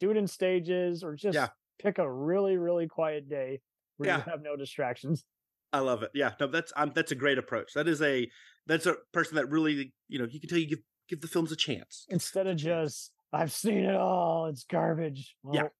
do 0.00 0.10
it 0.10 0.16
in 0.16 0.26
stages 0.26 1.02
or 1.02 1.14
just 1.14 1.34
yeah. 1.34 1.48
pick 1.80 1.98
a 1.98 2.10
really 2.10 2.56
really 2.56 2.86
quiet 2.86 3.28
day 3.28 3.60
where 3.96 4.10
yeah. 4.10 4.16
you 4.18 4.22
have 4.30 4.42
no 4.42 4.56
distractions. 4.56 5.24
I 5.72 5.80
love 5.80 6.02
it. 6.02 6.10
Yeah, 6.14 6.32
no, 6.40 6.46
that's 6.46 6.72
um, 6.76 6.92
that's 6.94 7.12
a 7.12 7.16
great 7.16 7.38
approach. 7.38 7.72
That 7.74 7.88
is 7.88 8.00
a 8.00 8.28
that's 8.66 8.86
a 8.86 8.96
person 9.12 9.36
that 9.36 9.50
really 9.50 9.92
you 10.08 10.18
know 10.18 10.26
you 10.30 10.40
can 10.40 10.48
tell 10.48 10.58
you 10.58 10.68
give 10.68 10.80
give 11.08 11.20
the 11.20 11.28
films 11.28 11.52
a 11.52 11.56
chance 11.56 12.06
instead 12.10 12.46
of 12.46 12.56
just 12.56 13.12
I've 13.32 13.52
seen 13.52 13.84
it 13.84 13.94
all. 13.94 14.46
It's 14.46 14.64
garbage. 14.64 15.34
Well, 15.42 15.70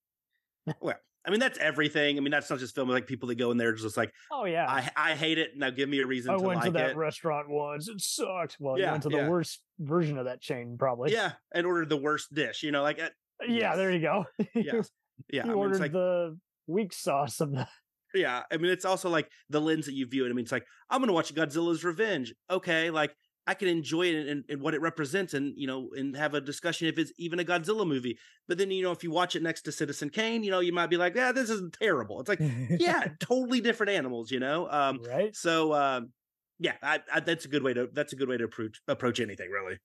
yeah. 0.66 0.72
well, 0.80 0.96
I 1.26 1.30
mean 1.30 1.40
that's 1.40 1.58
everything. 1.58 2.16
I 2.16 2.20
mean 2.20 2.30
that's 2.30 2.48
not 2.48 2.58
just 2.58 2.74
film. 2.74 2.88
Like 2.88 3.06
people 3.06 3.28
that 3.28 3.36
go 3.36 3.50
in 3.50 3.56
there 3.56 3.72
just 3.72 3.96
like, 3.96 4.12
oh 4.32 4.44
yeah, 4.44 4.66
I 4.68 4.90
I 4.96 5.14
hate 5.14 5.38
it. 5.38 5.50
Now 5.56 5.70
give 5.70 5.88
me 5.88 6.00
a 6.00 6.06
reason. 6.06 6.30
I 6.30 6.38
to 6.38 6.42
went 6.42 6.60
like 6.60 6.66
to 6.66 6.78
that 6.78 6.90
it. 6.90 6.96
restaurant 6.96 7.48
once. 7.48 7.88
It 7.88 8.00
sucked. 8.00 8.56
Well, 8.58 8.78
yeah, 8.78 8.86
you 8.86 8.90
went 8.92 9.02
to 9.04 9.08
the 9.08 9.16
yeah. 9.18 9.28
worst 9.28 9.62
version 9.78 10.18
of 10.18 10.26
that 10.26 10.40
chain, 10.40 10.76
probably. 10.78 11.12
Yeah, 11.12 11.32
and 11.52 11.66
ordered 11.66 11.88
the 11.88 11.96
worst 11.96 12.32
dish. 12.32 12.62
You 12.62 12.70
know, 12.70 12.82
like 12.82 13.00
uh, 13.00 13.08
yeah, 13.46 13.76
there 13.76 13.90
you 13.90 14.00
go. 14.00 14.26
yeah, 14.38 14.44
yeah. 14.54 14.82
You 15.30 15.40
I 15.42 15.44
mean, 15.44 15.54
ordered 15.54 15.80
like, 15.80 15.92
the 15.92 16.38
weak 16.66 16.92
sauce 16.92 17.40
of 17.40 17.52
the. 17.52 17.66
Yeah, 18.14 18.42
I 18.50 18.56
mean 18.56 18.70
it's 18.70 18.86
also 18.86 19.10
like 19.10 19.28
the 19.50 19.60
lens 19.60 19.84
that 19.86 19.92
you 19.92 20.06
view 20.06 20.24
it. 20.24 20.30
I 20.30 20.32
mean 20.32 20.44
it's 20.44 20.52
like 20.52 20.64
I'm 20.88 21.00
gonna 21.00 21.12
watch 21.12 21.34
Godzilla's 21.34 21.84
Revenge. 21.84 22.32
Okay, 22.50 22.90
like 22.90 23.14
I 23.48 23.54
can 23.54 23.68
enjoy 23.68 24.02
it 24.02 24.28
and, 24.28 24.44
and, 24.50 24.60
what 24.60 24.74
it 24.74 24.82
represents 24.82 25.32
and, 25.32 25.54
you 25.56 25.66
know, 25.66 25.88
and 25.96 26.14
have 26.14 26.34
a 26.34 26.40
discussion 26.40 26.86
if 26.86 26.98
it's 26.98 27.12
even 27.16 27.40
a 27.40 27.44
Godzilla 27.44 27.86
movie. 27.86 28.18
But 28.46 28.58
then, 28.58 28.70
you 28.70 28.82
know, 28.82 28.92
if 28.92 29.02
you 29.02 29.10
watch 29.10 29.34
it 29.36 29.42
next 29.42 29.62
to 29.62 29.72
Citizen 29.72 30.10
Kane, 30.10 30.44
you 30.44 30.50
know, 30.50 30.60
you 30.60 30.70
might 30.70 30.90
be 30.90 30.98
like, 30.98 31.16
yeah, 31.16 31.32
this 31.32 31.48
is 31.48 31.62
terrible. 31.80 32.20
It's 32.20 32.28
like, 32.28 32.40
yeah, 32.78 33.06
totally 33.20 33.62
different 33.62 33.92
animals, 33.92 34.30
you 34.30 34.38
know? 34.38 34.68
Um, 34.70 35.00
right. 35.08 35.34
So, 35.34 35.72
um, 35.72 36.12
yeah, 36.58 36.74
I, 36.82 37.00
I, 37.10 37.20
that's 37.20 37.46
a 37.46 37.48
good 37.48 37.62
way 37.62 37.72
to, 37.72 37.88
that's 37.90 38.12
a 38.12 38.16
good 38.16 38.28
way 38.28 38.36
to 38.36 38.44
approach, 38.44 38.82
approach 38.86 39.18
anything 39.18 39.50
really. 39.50 39.78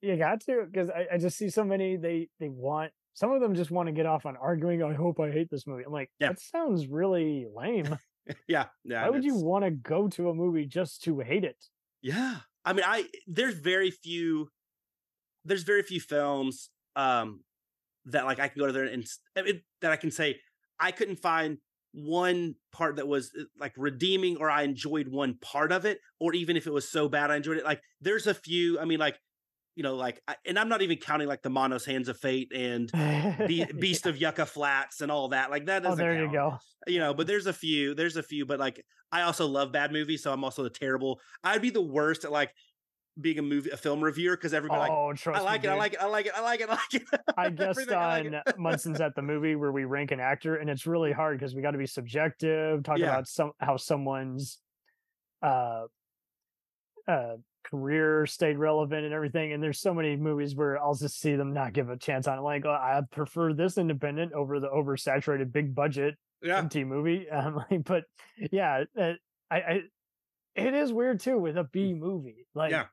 You 0.00 0.16
got 0.16 0.42
to, 0.42 0.64
because 0.70 0.88
I, 0.88 1.14
I 1.14 1.18
just 1.18 1.36
see 1.36 1.50
so 1.50 1.64
many, 1.64 1.96
they, 1.96 2.28
they 2.38 2.48
want, 2.48 2.92
some 3.14 3.32
of 3.32 3.40
them 3.40 3.56
just 3.56 3.72
want 3.72 3.88
to 3.88 3.92
get 3.92 4.06
off 4.06 4.24
on 4.24 4.36
arguing. 4.36 4.84
I 4.84 4.94
hope 4.94 5.18
I 5.18 5.32
hate 5.32 5.50
this 5.50 5.66
movie. 5.66 5.82
I'm 5.84 5.92
like, 5.92 6.12
yeah. 6.20 6.28
that 6.28 6.40
sounds 6.40 6.86
really 6.86 7.46
lame. 7.52 7.98
yeah. 8.46 8.66
Yeah. 8.84 9.02
Why 9.02 9.10
would 9.10 9.24
you 9.24 9.34
want 9.34 9.64
to 9.64 9.72
go 9.72 10.06
to 10.10 10.28
a 10.28 10.34
movie 10.34 10.66
just 10.66 11.02
to 11.04 11.18
hate 11.18 11.42
it? 11.42 11.56
Yeah. 12.00 12.36
I 12.64 12.72
mean, 12.72 12.84
I 12.86 13.06
there's 13.26 13.54
very 13.54 13.90
few 13.90 14.48
there's 15.44 15.62
very 15.62 15.82
few 15.82 16.00
films 16.00 16.70
um 16.96 17.40
that 18.06 18.24
like 18.24 18.38
I 18.38 18.48
can 18.48 18.58
go 18.58 18.66
to 18.66 18.72
there 18.72 18.84
and 18.84 19.04
it, 19.36 19.62
that 19.80 19.90
I 19.90 19.96
can 19.96 20.10
say 20.10 20.38
I 20.78 20.90
couldn't 20.90 21.16
find 21.16 21.58
one 21.92 22.56
part 22.72 22.96
that 22.96 23.06
was 23.06 23.30
uh, 23.38 23.44
like 23.58 23.72
redeeming 23.76 24.36
or 24.38 24.50
I 24.50 24.62
enjoyed 24.62 25.08
one 25.08 25.38
part 25.40 25.72
of 25.72 25.84
it 25.84 25.98
or 26.18 26.34
even 26.34 26.56
if 26.56 26.66
it 26.66 26.72
was 26.72 26.88
so 26.88 27.08
bad 27.08 27.30
I 27.30 27.36
enjoyed 27.36 27.58
it. 27.58 27.64
Like 27.64 27.80
there's 28.00 28.26
a 28.26 28.34
few 28.34 28.78
I 28.80 28.84
mean 28.84 28.98
like 28.98 29.18
you 29.76 29.82
know, 29.82 29.96
like, 29.96 30.20
and 30.46 30.58
I'm 30.58 30.68
not 30.68 30.82
even 30.82 30.98
counting 30.98 31.26
like 31.26 31.42
the 31.42 31.50
Manos 31.50 31.84
Hands 31.84 32.08
of 32.08 32.16
Fate 32.18 32.52
and 32.54 32.90
Be- 33.46 33.66
Beast 33.78 34.06
yeah. 34.06 34.10
of 34.10 34.16
Yucca 34.16 34.46
Flats 34.46 35.00
and 35.00 35.10
all 35.10 35.28
that. 35.28 35.50
Like 35.50 35.66
that 35.66 35.84
oh, 35.84 35.90
doesn't. 35.90 36.04
Oh, 36.04 36.08
there 36.08 36.16
count. 36.16 36.32
you 36.32 36.38
go. 36.38 36.58
You 36.86 36.98
know, 37.00 37.14
but 37.14 37.26
there's 37.26 37.46
a 37.46 37.52
few. 37.52 37.94
There's 37.94 38.16
a 38.16 38.22
few, 38.22 38.46
but 38.46 38.60
like 38.60 38.84
I 39.10 39.22
also 39.22 39.46
love 39.46 39.72
bad 39.72 39.92
movies, 39.92 40.22
so 40.22 40.32
I'm 40.32 40.44
also 40.44 40.62
the 40.62 40.70
terrible. 40.70 41.20
I'd 41.42 41.62
be 41.62 41.70
the 41.70 41.80
worst 41.80 42.24
at 42.24 42.32
like 42.32 42.52
being 43.20 43.38
a 43.38 43.42
movie 43.42 43.70
a 43.70 43.76
film 43.76 44.02
reviewer 44.02 44.36
because 44.36 44.52
everybody 44.52 44.90
oh, 44.90 45.06
like 45.06 45.26
I 45.28 45.40
like, 45.40 45.64
it, 45.64 45.70
I 45.70 45.74
like 45.74 45.94
it, 45.94 46.00
I 46.00 46.06
like 46.06 46.26
it, 46.26 46.32
I 46.36 46.40
like 46.40 46.60
it, 46.60 46.68
I 46.68 46.72
like 46.72 46.94
it, 46.94 47.02
I 47.36 47.50
guessed 47.50 47.90
on 47.90 48.32
like 48.32 48.58
Munson's 48.58 49.00
at 49.00 49.14
the 49.14 49.22
movie 49.22 49.54
where 49.54 49.70
we 49.70 49.84
rank 49.84 50.10
an 50.10 50.20
actor, 50.20 50.56
and 50.56 50.68
it's 50.68 50.86
really 50.86 51.12
hard 51.12 51.38
because 51.38 51.54
we 51.54 51.62
got 51.62 51.72
to 51.72 51.78
be 51.78 51.86
subjective, 51.86 52.82
talk 52.82 52.98
yeah. 52.98 53.06
about 53.06 53.28
some 53.28 53.52
how 53.58 53.76
someone's 53.76 54.58
uh 55.42 55.84
uh 57.06 57.36
career 57.64 58.26
stayed 58.26 58.58
relevant 58.58 59.04
and 59.04 59.14
everything. 59.14 59.52
And 59.52 59.62
there's 59.62 59.80
so 59.80 59.94
many 59.94 60.16
movies 60.16 60.54
where 60.54 60.80
I'll 60.82 60.94
just 60.94 61.20
see 61.20 61.34
them 61.36 61.52
not 61.52 61.72
give 61.72 61.90
a 61.90 61.96
chance 61.96 62.28
on 62.28 62.38
it. 62.38 62.42
Like, 62.42 62.64
oh, 62.64 62.70
I 62.70 63.00
prefer 63.10 63.52
this 63.52 63.78
independent 63.78 64.32
over 64.32 64.60
the 64.60 64.68
oversaturated 64.68 65.52
big 65.52 65.74
budget 65.74 66.16
yeah. 66.42 66.58
empty 66.58 66.84
movie. 66.84 67.26
Um, 67.32 67.64
like, 67.70 67.84
but 67.84 68.04
yeah, 68.52 68.84
I, 68.96 69.16
I, 69.50 69.80
it 70.54 70.74
is 70.74 70.92
weird 70.92 71.20
too 71.20 71.38
with 71.38 71.56
a 71.56 71.64
B 71.64 71.94
movie. 71.94 72.46
Like, 72.54 72.70
yeah. 72.70 72.86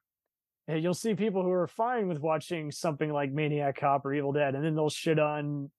You'll 0.68 0.94
see 0.94 1.16
people 1.16 1.44
who 1.44 1.52
are 1.52 1.68
fine 1.68 2.08
with 2.08 2.20
watching 2.20 2.72
something 2.72 3.12
like 3.12 3.32
Maniac 3.32 3.78
Cop 3.78 4.06
or 4.06 4.14
Evil 4.14 4.32
Dead, 4.32 4.56
and 4.56 4.64
then 4.64 4.74
they'll 4.74 4.90
shit 4.90 5.20
on 5.20 5.70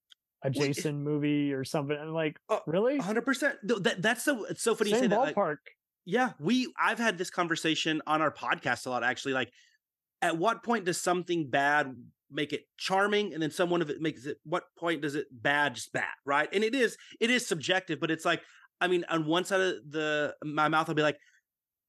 a 0.43 0.49
Jason 0.49 1.03
movie 1.03 1.53
or 1.53 1.63
something. 1.63 1.97
I'm 1.99 2.13
like, 2.13 2.37
uh, 2.49 2.59
really? 2.67 2.97
100. 2.97 3.21
percent 3.21 3.55
That 3.63 4.01
that's 4.01 4.23
so 4.23 4.45
it's 4.45 4.61
so 4.61 4.75
funny. 4.75 4.91
Same 4.91 5.03
you 5.03 5.09
say 5.09 5.15
ballpark. 5.15 5.33
That, 5.33 5.47
like, 5.47 5.57
yeah, 6.05 6.31
we 6.39 6.71
I've 6.77 6.99
had 6.99 7.17
this 7.17 7.29
conversation 7.29 8.01
on 8.07 8.21
our 8.21 8.31
podcast 8.31 8.85
a 8.85 8.89
lot 8.89 9.03
actually 9.03 9.33
like 9.33 9.51
at 10.21 10.37
what 10.37 10.63
point 10.63 10.85
does 10.85 10.99
something 10.99 11.49
bad 11.49 11.95
make 12.31 12.53
it 12.53 12.61
charming 12.77 13.33
and 13.33 13.43
then 13.43 13.51
someone 13.51 13.81
of 13.81 13.89
it 13.89 14.01
makes 14.01 14.25
it 14.25 14.37
what 14.43 14.63
point 14.77 15.01
does 15.01 15.15
it 15.15 15.27
bad 15.31 15.75
just 15.75 15.93
bad, 15.93 16.13
right? 16.25 16.49
And 16.51 16.63
it 16.63 16.75
is 16.75 16.97
it 17.19 17.29
is 17.29 17.47
subjective, 17.47 17.99
but 17.99 18.11
it's 18.11 18.25
like 18.25 18.41
I 18.81 18.87
mean 18.87 19.05
on 19.09 19.25
one 19.25 19.45
side 19.45 19.61
of 19.61 19.75
the 19.89 20.35
my 20.43 20.67
mouth 20.67 20.89
I'll 20.89 20.95
be 20.95 21.01
like 21.01 21.17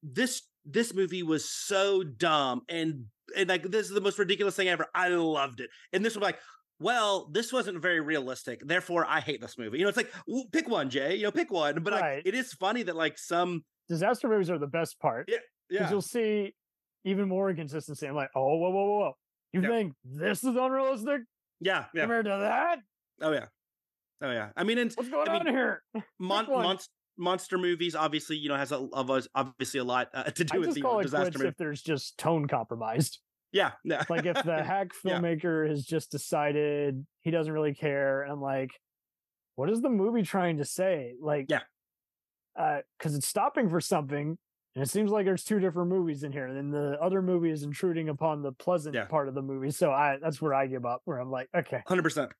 this 0.02 0.42
this 0.64 0.94
movie 0.94 1.22
was 1.22 1.48
so 1.48 2.02
dumb 2.02 2.62
and 2.68 3.06
and 3.36 3.48
like 3.48 3.62
this 3.70 3.86
is 3.86 3.92
the 3.92 4.00
most 4.00 4.18
ridiculous 4.18 4.56
thing 4.56 4.68
ever. 4.68 4.86
I 4.94 5.08
loved 5.08 5.60
it. 5.60 5.70
And 5.92 6.04
this 6.04 6.14
was 6.14 6.22
like 6.22 6.38
well, 6.80 7.30
this 7.32 7.52
wasn't 7.52 7.80
very 7.80 8.00
realistic. 8.00 8.60
Therefore, 8.66 9.06
I 9.08 9.20
hate 9.20 9.40
this 9.40 9.56
movie. 9.56 9.78
You 9.78 9.84
know, 9.84 9.88
it's 9.88 9.96
like, 9.96 10.12
well, 10.26 10.44
pick 10.52 10.68
one, 10.68 10.90
Jay. 10.90 11.14
You 11.14 11.22
know, 11.22 11.30
pick 11.30 11.50
one. 11.52 11.82
But 11.82 11.92
right. 11.92 12.16
like, 12.16 12.26
it 12.26 12.34
is 12.34 12.52
funny 12.52 12.82
that 12.82 12.96
like 12.96 13.16
some 13.16 13.62
disaster 13.88 14.28
movies 14.28 14.50
are 14.50 14.58
the 14.58 14.66
best 14.66 14.98
part. 15.00 15.28
Yeah. 15.28 15.38
Because 15.68 15.90
you'll 15.90 16.02
see 16.02 16.54
even 17.04 17.28
more 17.28 17.50
inconsistency. 17.50 18.06
I'm 18.06 18.14
like, 18.14 18.30
oh, 18.34 18.56
whoa, 18.56 18.70
whoa, 18.70 18.70
whoa, 18.70 18.98
whoa. 18.98 19.16
You 19.52 19.62
yeah. 19.62 19.68
think 19.68 19.92
this 20.04 20.42
is 20.42 20.56
unrealistic? 20.56 21.22
Yeah, 21.60 21.84
yeah. 21.94 22.02
Compared 22.02 22.26
to 22.26 22.38
that? 22.40 22.78
Oh 23.20 23.32
yeah. 23.32 23.46
Oh 24.20 24.30
yeah. 24.30 24.48
I 24.56 24.64
mean, 24.64 24.78
and, 24.78 24.92
what's 24.94 25.08
going 25.08 25.28
I 25.28 25.38
on 25.38 25.44
mean, 25.44 25.54
here? 25.54 25.82
Mon- 26.18 26.46
monst- 26.46 26.88
monster 27.16 27.56
movies 27.56 27.94
obviously, 27.94 28.36
you 28.36 28.48
know, 28.48 28.56
has 28.56 28.72
a, 28.72 28.78
of 28.92 29.26
obviously 29.34 29.80
a 29.80 29.84
lot 29.84 30.08
uh, 30.12 30.24
to 30.30 30.44
do 30.44 30.56
I 30.56 30.58
with 30.58 30.74
the 30.74 30.80
call 30.80 31.00
disaster 31.00 31.38
movie. 31.38 31.48
If 31.48 31.56
there's 31.56 31.82
just 31.82 32.18
tone 32.18 32.46
compromised. 32.48 33.20
Yeah. 33.52 33.72
Yeah. 33.84 34.02
Like 34.10 34.26
if 34.26 34.42
the 34.42 34.64
hack 34.64 34.88
filmmaker 35.04 35.64
yeah. 35.64 35.70
has 35.70 35.84
just 35.84 36.10
decided 36.10 37.06
he 37.20 37.30
doesn't 37.30 37.52
really 37.52 37.74
care, 37.74 38.22
and 38.22 38.32
I'm 38.32 38.40
like, 38.40 38.72
what 39.54 39.70
is 39.70 39.80
the 39.80 39.90
movie 39.90 40.22
trying 40.22 40.56
to 40.56 40.64
say? 40.64 41.14
Like, 41.20 41.46
yeah 41.48 41.60
because 42.54 43.14
uh, 43.14 43.16
it's 43.16 43.26
stopping 43.26 43.68
for 43.68 43.80
something, 43.80 44.38
and 44.74 44.82
it 44.82 44.90
seems 44.90 45.10
like 45.10 45.24
there's 45.26 45.44
two 45.44 45.60
different 45.60 45.88
movies 45.88 46.22
in 46.22 46.32
here. 46.32 46.46
And 46.46 46.56
then 46.56 46.70
the 46.70 47.00
other 47.00 47.22
movie 47.22 47.50
is 47.50 47.62
intruding 47.62 48.08
upon 48.08 48.42
the 48.42 48.52
pleasant 48.52 48.94
yeah. 48.94 49.04
part 49.04 49.28
of 49.28 49.34
the 49.34 49.42
movie. 49.42 49.70
So 49.70 49.92
I 49.92 50.18
that's 50.20 50.40
where 50.40 50.54
I 50.54 50.66
give 50.66 50.84
up. 50.86 51.02
Where 51.04 51.18
I'm 51.18 51.30
like, 51.30 51.48
okay, 51.54 51.82
hundred 51.86 52.02
percent. 52.02 52.32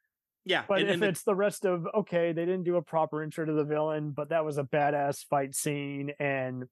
Yeah, 0.46 0.64
but 0.68 0.80
and, 0.80 0.88
if 0.88 0.94
and 0.94 1.04
it's 1.04 1.22
the 1.22 1.34
rest 1.34 1.64
of 1.64 1.86
okay, 1.94 2.32
they 2.32 2.44
didn't 2.44 2.64
do 2.64 2.76
a 2.76 2.82
proper 2.82 3.22
intro 3.22 3.46
to 3.46 3.52
the 3.52 3.64
villain, 3.64 4.10
but 4.10 4.28
that 4.28 4.44
was 4.44 4.58
a 4.58 4.64
badass 4.64 5.24
fight 5.24 5.54
scene 5.54 6.12
and 6.18 6.64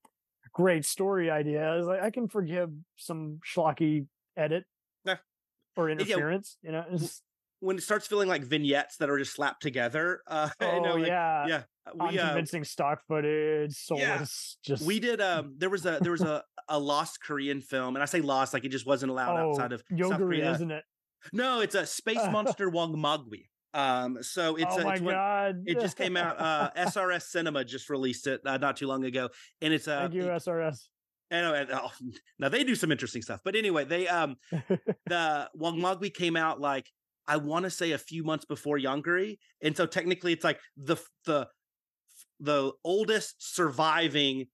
great 0.52 0.84
story 0.84 1.30
idea. 1.30 1.62
I 1.66 1.76
was 1.76 1.86
like, 1.86 2.02
I 2.02 2.10
can 2.10 2.28
forgive 2.28 2.70
some 2.96 3.40
schlocky 3.46 4.06
edit 4.36 4.64
yeah. 5.04 5.16
or 5.76 5.90
interference. 5.90 6.58
Yeah. 6.62 6.84
You 6.86 6.98
know, 6.98 6.98
when 7.60 7.78
it 7.78 7.82
starts 7.82 8.06
feeling 8.06 8.28
like 8.28 8.42
vignettes 8.42 8.96
that 8.98 9.08
are 9.08 9.18
just 9.18 9.34
slapped 9.34 9.62
together. 9.62 10.22
Uh, 10.26 10.50
oh 10.60 10.80
know, 10.80 10.96
like, 10.96 11.06
yeah, 11.06 11.46
yeah. 11.46 11.62
Uh, 11.86 12.06
we, 12.10 12.18
Unconvincing 12.18 12.62
uh, 12.62 12.64
stock 12.64 13.00
footage, 13.08 13.72
soulless. 13.74 14.58
Yeah. 14.64 14.74
Just 14.74 14.86
we 14.86 15.00
did. 15.00 15.20
Um, 15.20 15.54
there 15.58 15.70
was 15.70 15.84
a 15.84 15.98
there 16.00 16.12
was 16.12 16.22
a 16.22 16.42
a 16.68 16.78
lost 16.78 17.20
Korean 17.22 17.60
film, 17.60 17.96
and 17.96 18.02
I 18.02 18.06
say 18.06 18.20
lost 18.20 18.54
like 18.54 18.64
it 18.64 18.70
just 18.70 18.86
wasn't 18.86 19.10
allowed 19.10 19.38
oh, 19.38 19.50
outside 19.50 19.72
of 19.72 19.82
Yoguri, 19.90 20.08
South 20.08 20.18
Korea, 20.18 20.52
isn't 20.52 20.70
it? 20.70 20.84
No, 21.32 21.60
it's 21.60 21.74
a 21.74 21.86
space 21.86 22.16
monster 22.30 22.70
Wongmagwi. 22.70 23.46
Um, 23.74 24.18
so 24.20 24.56
it's 24.56 24.74
oh 24.76 24.80
a, 24.80 24.84
my 24.84 24.92
it's 24.94 25.02
god, 25.02 25.62
it 25.66 25.80
just 25.80 25.96
came 25.96 26.16
out. 26.16 26.38
Uh, 26.38 26.70
SRS 26.76 27.22
Cinema 27.22 27.64
just 27.64 27.88
released 27.88 28.26
it 28.26 28.40
uh, 28.44 28.58
not 28.58 28.76
too 28.76 28.86
long 28.86 29.04
ago, 29.04 29.30
and 29.60 29.72
it's 29.72 29.88
a 29.88 29.94
uh, 29.94 30.00
thank 30.02 30.14
you 30.14 30.24
SRS. 30.24 30.88
And, 31.30 31.70
oh, 31.72 31.90
now 32.38 32.50
they 32.50 32.62
do 32.62 32.74
some 32.74 32.92
interesting 32.92 33.22
stuff, 33.22 33.40
but 33.44 33.56
anyway, 33.56 33.84
they 33.84 34.06
um 34.08 34.36
the 35.06 35.48
Wongmagwi 35.58 36.12
came 36.12 36.36
out 36.36 36.60
like 36.60 36.86
I 37.26 37.38
want 37.38 37.64
to 37.64 37.70
say 37.70 37.92
a 37.92 37.98
few 37.98 38.24
months 38.24 38.44
before 38.44 38.78
Yongari, 38.78 39.38
and 39.62 39.74
so 39.74 39.86
technically 39.86 40.32
it's 40.32 40.44
like 40.44 40.60
the 40.76 40.96
the 41.24 41.48
the 42.42 42.72
oldest 42.84 43.36
surviving 43.38 44.46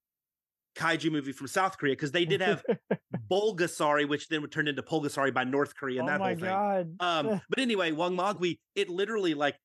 kaiju 0.75 1.11
movie 1.11 1.31
from 1.31 1.47
South 1.47 1.77
Korea 1.77 1.93
because 1.93 2.11
they 2.11 2.23
did 2.23 2.39
have 2.41 2.63
Bulgasari, 3.31 4.07
which 4.07 4.29
then 4.29 4.41
would 4.41 4.51
turn 4.51 4.67
into 4.67 4.83
Pulgasari 4.83 5.33
by 5.33 5.43
North 5.43 5.75
Korea 5.75 6.01
and 6.01 6.09
oh 6.09 6.11
that 6.11 6.21
whole 6.21 6.83
thing. 6.83 6.95
Um, 6.99 7.41
but 7.49 7.59
anyway, 7.59 7.91
Wongmagwi, 7.91 8.59
it 8.75 8.89
literally 8.89 9.33
like 9.33 9.57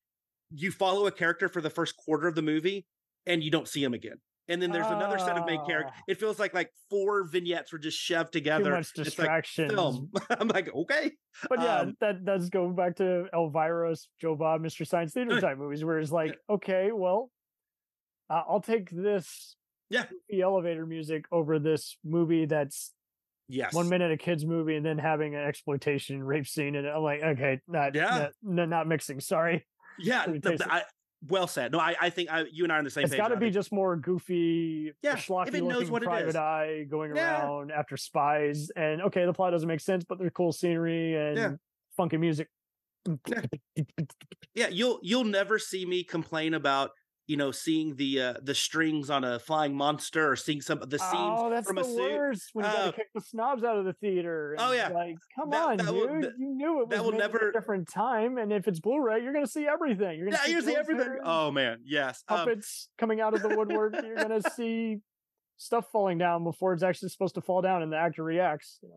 you 0.51 0.73
follow 0.73 1.07
a 1.07 1.13
character 1.13 1.49
for 1.49 1.61
the 1.61 1.71
first 1.71 1.97
quarter 1.97 2.27
of 2.27 2.35
the 2.35 2.43
movie 2.43 2.87
and 3.27 3.43
you 3.43 3.51
don't 3.51 3.69
see 3.69 3.83
him 3.85 3.95
again 3.95 4.17
and 4.49 4.61
then 4.61 4.71
there's 4.71 4.87
another 4.87 5.19
set 5.19 5.37
of 5.37 5.47
main 5.47 5.65
characters. 5.65 5.93
Ah. 5.97 6.03
It 6.07 6.21
feels 6.21 6.39
like 6.39 6.55
like 6.55 6.71
four 6.91 7.25
vignettes 7.25 7.73
were 7.73 7.79
just 7.79 7.99
shoved 7.99 8.33
together. 8.33 8.65
Too 8.65 8.71
much 8.71 8.93
distraction. 8.93 9.69
Like 9.69 9.77
film. 9.77 10.11
I'm 10.31 10.49
like, 10.49 10.75
okay, 10.75 11.13
but 11.49 11.61
yeah, 11.61 11.81
um, 11.81 11.95
that 12.01 12.25
does 12.25 12.51
go 12.51 12.71
back 12.71 12.97
to 12.97 13.25
Elvira, 13.33 13.95
Joe 14.21 14.37
Bob, 14.37 14.61
Mystery 14.61 14.87
Science 14.87 15.13
Theater 15.13 15.41
type 15.41 15.59
movies, 15.59 15.85
where 15.85 15.99
it's 15.99 16.13
like, 16.13 16.37
okay, 16.51 16.91
well, 16.93 17.31
uh, 18.31 18.43
I'll 18.49 18.61
take 18.61 18.91
this, 18.91 19.57
yeah, 19.91 20.05
the 20.29 20.43
elevator 20.43 20.87
music 20.87 21.27
over 21.31 21.59
this 21.59 21.97
movie 22.05 22.47
that's 22.47 22.93
yes 23.47 23.75
one 23.75 23.91
minute 23.91 24.11
a 24.11 24.17
kids 24.17 24.47
movie 24.47 24.75
and 24.75 24.87
then 24.87 24.97
having 24.97 25.35
an 25.35 25.43
exploitation 25.43 26.23
rape 26.23 26.47
scene, 26.47 26.77
and 26.77 26.87
I'm 26.87 27.03
like, 27.03 27.23
okay, 27.23 27.61
not 27.69 27.95
yeah, 27.95 28.29
not, 28.43 28.69
not 28.69 28.89
mixing. 28.89 29.21
Sorry. 29.21 29.67
Yeah, 29.99 30.27
I, 30.69 30.83
well 31.29 31.47
said. 31.47 31.73
No, 31.73 31.79
I, 31.79 31.95
I 32.01 32.11
think 32.11 32.31
I, 32.33 32.45
you 32.51 32.65
and 32.65 32.73
I 32.73 32.77
are 32.77 32.79
on 32.79 32.85
the 32.85 32.91
same. 32.91 33.05
It's 33.05 33.15
got 33.15 33.29
to 33.29 33.37
be 33.37 33.51
just 33.51 33.73
more 33.73 33.97
goofy, 33.97 34.93
yeah, 35.03 35.17
schlocky 35.17 35.49
if 35.49 35.55
it 35.55 35.65
knows 35.65 35.91
what 35.91 36.03
private 36.03 36.27
it 36.27 36.31
is. 36.31 36.37
eye 36.37 36.85
going 36.91 37.15
yeah. 37.15 37.43
around 37.47 37.71
after 37.71 37.97
spies. 37.97 38.71
And 38.77 39.03
okay, 39.03 39.25
the 39.25 39.33
plot 39.33 39.53
doesn't 39.53 39.69
make 39.69 39.81
sense, 39.81 40.05
but 40.05 40.19
there's 40.19 40.33
cool 40.35 40.53
scenery 40.53 41.15
and 41.15 41.37
yeah. 41.37 41.53
funky 41.97 42.17
music. 42.17 42.49
Yeah. 43.29 43.43
yeah, 44.55 44.69
you'll 44.69 44.99
you'll 45.03 45.25
never 45.25 45.59
see 45.59 45.85
me 45.85 46.05
complain 46.05 46.55
about 46.55 46.91
you 47.27 47.37
know, 47.37 47.51
seeing 47.51 47.97
the 47.97 48.21
uh, 48.21 48.35
the 48.43 48.55
strings 48.55 49.09
on 49.09 49.25
a 49.25 49.39
flying 49.39 49.75
monster 49.75 50.31
or 50.31 50.37
seeing 50.37 50.61
some 50.61 50.83
of 50.83 50.91
the 50.91 50.99
scenes 50.99 51.13
oh, 51.15 51.49
that's 51.49 51.67
from 51.67 51.77
the 51.77 51.83
a 51.83 51.85
suit. 51.85 52.13
worst 52.13 52.51
when 52.53 52.67
you 52.67 52.71
uh, 52.71 52.75
got 52.75 52.85
to 52.87 52.93
kick 52.93 53.07
the 53.15 53.21
snobs 53.21 53.65
out 53.65 53.79
of 53.79 53.85
the 53.87 53.95
theater. 53.95 54.57
oh 54.59 54.73
yeah, 54.73 54.89
like 54.89 55.17
come 55.35 55.51
that, 55.51 55.63
on, 55.63 55.77
that 55.79 55.87
dude, 55.87 55.95
will, 55.95 56.21
that, 56.21 56.33
you 56.39 56.55
knew 56.55 56.81
it 56.83 56.89
was 56.89 56.97
that 56.97 57.05
will 57.05 57.13
never 57.13 57.51
different 57.53 57.89
time, 57.89 58.37
and 58.37 58.53
if 58.53 58.69
it's 58.69 58.81
Blu-ray, 58.81 59.23
you're 59.23 59.33
gonna 59.33 59.47
see 59.47 59.67
everything. 59.67 60.19
You're 60.19 60.27
gonna 60.27 60.39
yeah, 60.47 60.61
see, 60.61 60.67
see 60.67 60.77
everything. 60.77 61.19
Oh 61.25 61.51
man, 61.51 61.79
yes, 61.85 62.23
um 62.29 62.39
puppets 62.39 62.89
um, 62.91 62.95
coming 62.99 63.21
out 63.21 63.33
of 63.35 63.43
the 63.43 63.57
woodwork. 63.57 63.95
you're 64.05 64.17
gonna 64.17 64.43
see 64.55 64.99
stuff 65.57 65.87
falling 65.93 66.19
down 66.19 66.45
before 66.45 66.75
it's 66.75 66.83
actually 66.83 67.09
supposed 67.09 67.37
to 67.37 67.41
fall 67.41 67.63
down, 67.63 67.83
and 67.83 67.91
the 67.91 67.97
actor 67.97 68.23
reacts. 68.23 68.79
You 68.83 68.91
know, 68.91 68.97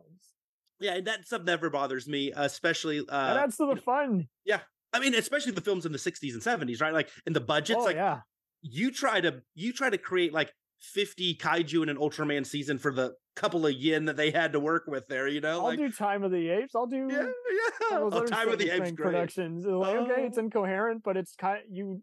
yeah, 0.79 0.99
that 1.01 1.25
stuff 1.25 1.43
never 1.43 1.69
bothers 1.69 2.07
me, 2.07 2.33
especially. 2.35 2.99
Uh, 3.07 3.33
that's 3.33 3.55
the 3.55 3.75
fun. 3.83 4.27
Yeah, 4.45 4.59
I 4.93 4.99
mean, 4.99 5.13
especially 5.15 5.51
the 5.51 5.61
films 5.61 5.85
in 5.85 5.91
the 5.91 5.97
60s 5.97 6.33
and 6.33 6.41
70s, 6.41 6.81
right? 6.81 6.93
Like 6.93 7.09
in 7.25 7.33
the 7.33 7.41
budgets, 7.41 7.79
oh, 7.81 7.85
like 7.85 7.95
yeah 7.95 8.21
you 8.61 8.91
try 8.91 9.21
to 9.21 9.41
you 9.55 9.73
try 9.73 9.89
to 9.89 9.97
create 9.97 10.33
like 10.33 10.51
50 10.79 11.35
kaiju 11.35 11.83
in 11.83 11.89
an 11.89 11.97
Ultraman 11.97 12.45
season 12.45 12.77
for 12.77 12.93
the 12.93 13.13
couple 13.35 13.65
of 13.65 13.73
yen 13.73 14.05
that 14.05 14.17
they 14.17 14.31
had 14.31 14.53
to 14.53 14.59
work 14.59 14.83
with 14.87 15.07
there, 15.07 15.27
you 15.27 15.41
know? 15.41 15.59
I'll 15.59 15.65
like, 15.65 15.79
do 15.79 15.91
Time 15.91 16.23
of 16.23 16.31
the 16.31 16.49
Apes. 16.49 16.75
I'll 16.75 16.85
do 16.85 17.07
yeah, 17.09 17.23
yeah. 17.23 17.97
Oh, 17.99 18.25
Time 18.25 18.49
of 18.49 18.59
the 18.59 18.69
Apes 18.69 18.91
productions. 18.91 19.65
Like, 19.65 19.95
okay, 19.95 20.25
it's 20.25 20.37
oh. 20.37 20.41
incoherent, 20.41 21.03
but 21.03 21.17
it's 21.17 21.35
kind 21.35 21.61
you. 21.69 22.01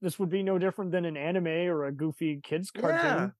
This 0.00 0.18
would 0.18 0.30
be 0.30 0.42
no 0.42 0.58
different 0.58 0.90
than 0.90 1.04
an 1.04 1.16
anime 1.16 1.46
or 1.46 1.84
a 1.84 1.92
goofy 1.92 2.40
kids 2.42 2.70
cartoon. 2.72 3.32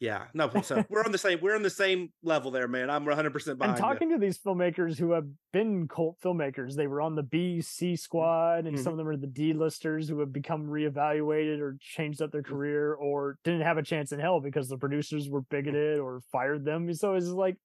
Yeah. 0.00 0.24
No, 0.32 0.48
so 0.62 0.84
we're 0.88 1.02
on 1.04 1.12
the 1.12 1.18
same 1.18 1.38
we're 1.42 1.56
on 1.56 1.62
the 1.62 1.70
same 1.70 2.12
level 2.22 2.50
there, 2.50 2.68
man. 2.68 2.88
I'm 2.88 3.04
100 3.04 3.32
percent 3.32 3.58
behind. 3.58 3.76
And 3.76 3.84
talking 3.84 4.10
you. 4.10 4.16
to 4.16 4.20
these 4.20 4.38
filmmakers 4.38 4.96
who 4.96 5.12
have 5.12 5.26
been 5.52 5.88
cult 5.88 6.16
filmmakers, 6.24 6.74
they 6.74 6.86
were 6.86 7.00
on 7.00 7.14
the 7.14 7.22
B 7.22 7.60
C 7.60 7.96
squad, 7.96 8.66
and 8.66 8.76
mm-hmm. 8.76 8.82
some 8.82 8.92
of 8.92 8.96
them 8.96 9.08
are 9.08 9.16
the 9.16 9.26
D 9.26 9.52
listers 9.52 10.08
who 10.08 10.20
have 10.20 10.32
become 10.32 10.66
reevaluated 10.66 11.60
or 11.60 11.76
changed 11.80 12.22
up 12.22 12.30
their 12.30 12.42
mm-hmm. 12.42 12.54
career, 12.54 12.94
or 12.94 13.38
didn't 13.42 13.62
have 13.62 13.78
a 13.78 13.82
chance 13.82 14.12
in 14.12 14.20
hell 14.20 14.40
because 14.40 14.68
the 14.68 14.78
producers 14.78 15.28
were 15.28 15.42
bigoted 15.42 15.98
or 15.98 16.20
fired 16.30 16.64
them. 16.64 16.92
So 16.94 17.14
it's 17.14 17.26
like, 17.26 17.56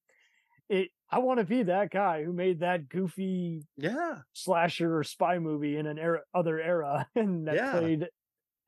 it 0.70 0.90
I 1.12 1.20
want 1.20 1.40
to 1.40 1.46
be 1.46 1.64
that 1.64 1.92
guy 1.92 2.24
who 2.24 2.34
made 2.34 2.62
that 2.62 2.90
goofy 2.90 3.62
yeah 3.78 4.20
slasher 4.34 4.98
or 4.98 5.04
spy 5.04 5.38
movie 5.38 5.78
in 5.78 5.86
an 5.86 6.00
era, 6.00 6.22
other 6.34 6.60
era 6.60 7.08
and 7.16 7.48
that 7.48 7.56
yeah. 7.56 7.72
played, 7.74 8.08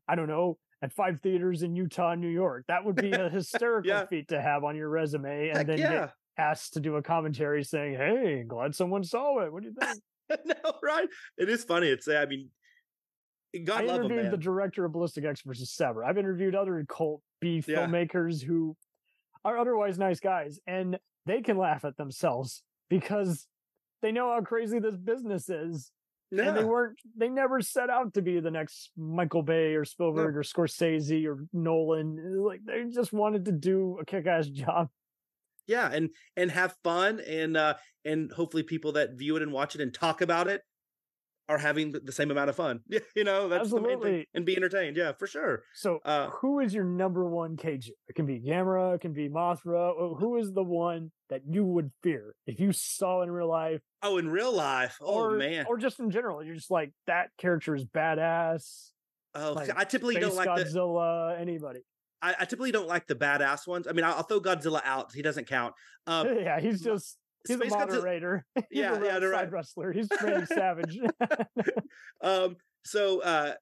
I 0.07 0.15
don't 0.15 0.27
know, 0.27 0.59
at 0.85 0.93
five 0.93 1.19
theaters 1.21 1.63
in 1.63 1.75
Utah, 1.75 2.13
New 2.13 2.29
York. 2.29 2.65
That 2.67 2.85
would 2.85 2.95
be 2.95 3.11
a 3.11 3.27
hysterical 3.33 3.89
yeah. 3.89 4.05
feat 4.05 4.27
to 4.27 4.39
have 4.39 4.63
on 4.63 4.75
your 4.75 4.89
resume, 4.89 5.49
and 5.49 5.57
Heck 5.57 5.67
then 5.67 5.79
yeah. 5.79 5.91
get 5.91 6.13
asked 6.37 6.73
to 6.73 6.79
do 6.79 6.95
a 6.97 7.01
commentary 7.01 7.63
saying, 7.63 7.95
"Hey, 7.95 8.43
glad 8.47 8.75
someone 8.75 9.03
saw 9.03 9.39
it. 9.39 9.51
What 9.51 9.63
do 9.63 9.69
you 9.69 9.75
think?" 9.79 9.99
no, 10.45 10.73
right? 10.83 11.07
It 11.39 11.49
is 11.49 11.63
funny. 11.63 11.87
It's 11.87 12.07
I 12.07 12.25
mean, 12.25 12.49
God 13.63 13.81
I 13.81 13.85
love 13.85 13.95
interviewed 14.01 14.25
him, 14.25 14.31
the 14.31 14.37
director 14.37 14.85
of 14.85 14.93
Ballistic 14.93 15.25
Ecks 15.25 15.41
versus 15.41 15.71
Sever. 15.71 16.05
I've 16.05 16.19
interviewed 16.19 16.53
other 16.53 16.85
cult 16.87 17.21
B 17.41 17.63
yeah. 17.67 17.87
filmmakers 17.87 18.43
who 18.43 18.77
are 19.43 19.57
otherwise 19.57 19.97
nice 19.97 20.19
guys, 20.19 20.59
and 20.67 20.99
they 21.25 21.41
can 21.41 21.57
laugh 21.57 21.83
at 21.83 21.97
themselves 21.97 22.61
because 22.89 23.47
they 24.03 24.11
know 24.11 24.31
how 24.31 24.41
crazy 24.41 24.77
this 24.77 24.97
business 24.97 25.49
is. 25.49 25.91
Yeah. 26.35 26.49
And 26.49 26.57
they 26.57 26.63
weren't 26.63 26.99
they 27.17 27.29
never 27.29 27.61
set 27.61 27.89
out 27.89 28.13
to 28.15 28.21
be 28.21 28.39
the 28.39 28.51
next 28.51 28.91
Michael 28.97 29.43
Bay 29.43 29.75
or 29.75 29.85
Spielberg 29.85 30.33
no. 30.33 30.39
or 30.39 30.43
Scorsese 30.43 31.25
or 31.25 31.45
Nolan. 31.53 32.43
Like 32.43 32.61
they 32.65 32.83
just 32.93 33.13
wanted 33.13 33.45
to 33.45 33.51
do 33.51 33.97
a 34.01 34.05
kick 34.05 34.27
ass 34.27 34.47
job. 34.47 34.89
Yeah, 35.67 35.89
and 35.91 36.09
and 36.35 36.51
have 36.51 36.75
fun 36.83 37.19
and 37.21 37.57
uh 37.57 37.75
and 38.03 38.31
hopefully 38.31 38.63
people 38.63 38.93
that 38.93 39.17
view 39.17 39.35
it 39.35 39.41
and 39.41 39.51
watch 39.51 39.75
it 39.75 39.81
and 39.81 39.93
talk 39.93 40.21
about 40.21 40.47
it 40.47 40.61
are 41.47 41.57
having 41.57 41.91
the 41.91 42.11
same 42.11 42.31
amount 42.31 42.49
of 42.49 42.55
fun. 42.55 42.81
you 43.15 43.23
know, 43.23 43.47
that's 43.47 43.63
Absolutely. 43.63 43.89
the 43.89 43.97
main 43.97 44.13
thing. 44.19 44.25
And 44.33 44.45
be 44.45 44.55
entertained. 44.55 44.97
Yeah, 44.97 45.11
for 45.13 45.27
sure. 45.27 45.63
So, 45.73 45.99
uh, 46.05 46.29
who 46.29 46.59
is 46.59 46.73
your 46.73 46.83
number 46.83 47.25
one 47.25 47.55
kaiju? 47.55 47.89
It 48.07 48.15
can 48.15 48.25
be 48.25 48.39
Gamera, 48.39 48.95
it 48.95 49.01
can 49.01 49.13
be 49.13 49.29
Mothra. 49.29 50.19
Who 50.19 50.37
is 50.37 50.51
the 50.53 50.63
one 50.63 51.11
that 51.29 51.41
you 51.47 51.63
would 51.65 51.91
fear 52.03 52.35
if 52.47 52.59
you 52.59 52.71
saw 52.71 53.21
in 53.21 53.31
real 53.31 53.49
life? 53.49 53.81
Oh, 54.01 54.17
in 54.17 54.29
real 54.29 54.53
life? 54.53 54.97
Oh, 55.01 55.25
or, 55.25 55.31
man. 55.31 55.65
Or 55.67 55.77
just 55.77 55.99
in 55.99 56.09
general. 56.11 56.43
You're 56.43 56.55
just 56.55 56.71
like, 56.71 56.91
that 57.07 57.29
character 57.37 57.75
is 57.75 57.85
badass. 57.85 58.89
Oh, 59.35 59.53
like, 59.53 59.69
I 59.75 59.83
typically 59.83 60.15
don't 60.19 60.35
like 60.35 60.47
Godzilla, 60.47 61.35
the, 61.35 61.41
anybody. 61.41 61.81
I, 62.21 62.35
I, 62.39 62.45
typically 62.45 62.71
don't 62.71 62.87
like 62.87 63.05
the 63.05 63.15
badass 63.15 63.67
ones. 63.67 63.85
I 63.87 63.91
mean, 63.91 64.05
I'll, 64.05 64.15
I'll 64.15 64.23
throw 64.23 64.39
Godzilla 64.39 64.81
out. 64.85 65.11
He 65.13 65.21
doesn't 65.21 65.47
count. 65.47 65.73
Um, 66.07 66.27
yeah, 66.39 66.59
he's 66.59 66.81
just 66.81 67.17
he's 67.47 67.57
Space 67.57 67.71
a 67.71 67.77
moderator. 67.77 68.45
Godzilla, 68.57 68.63
he's 68.69 68.79
yeah, 68.79 68.95
a 68.95 69.05
yeah, 69.05 69.13
side 69.13 69.23
right. 69.23 69.51
wrestler. 69.51 69.91
He's 69.91 70.07
Randy 70.23 70.45
Savage. 70.45 70.99
um, 72.21 72.55
so 72.83 73.21
uh, 73.21 73.53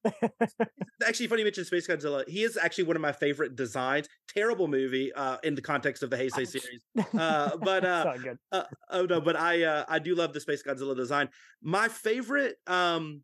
actually, 1.05 1.27
funny 1.27 1.41
you 1.41 1.45
mentioned 1.45 1.67
Space 1.67 1.87
Godzilla. 1.87 2.27
He 2.27 2.43
is 2.43 2.57
actually 2.57 2.85
one 2.85 2.97
of 2.97 3.01
my 3.01 3.13
favorite 3.13 3.55
designs. 3.55 4.07
Terrible 4.27 4.67
movie 4.67 5.13
uh, 5.13 5.37
in 5.43 5.55
the 5.55 5.61
context 5.61 6.03
of 6.03 6.09
the 6.09 6.17
Heisei 6.17 6.45
series, 6.45 6.83
uh, 7.17 7.55
but 7.57 7.85
uh, 7.85 8.13
uh, 8.51 8.63
oh 8.89 9.05
no, 9.05 9.21
but 9.21 9.37
I 9.37 9.63
uh, 9.63 9.85
I 9.87 9.99
do 9.99 10.15
love 10.15 10.33
the 10.33 10.41
Space 10.41 10.61
Godzilla 10.61 10.95
design. 10.95 11.29
My 11.61 11.87
favorite, 11.87 12.55
um, 12.67 13.21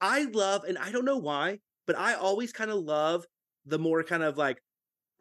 I 0.00 0.24
love, 0.24 0.64
and 0.64 0.78
I 0.78 0.92
don't 0.92 1.04
know 1.04 1.18
why, 1.18 1.58
but 1.86 1.98
I 1.98 2.14
always 2.14 2.52
kind 2.52 2.70
of 2.70 2.78
love 2.78 3.26
the 3.66 3.78
more 3.78 4.04
kind 4.04 4.22
of 4.22 4.38
like 4.38 4.62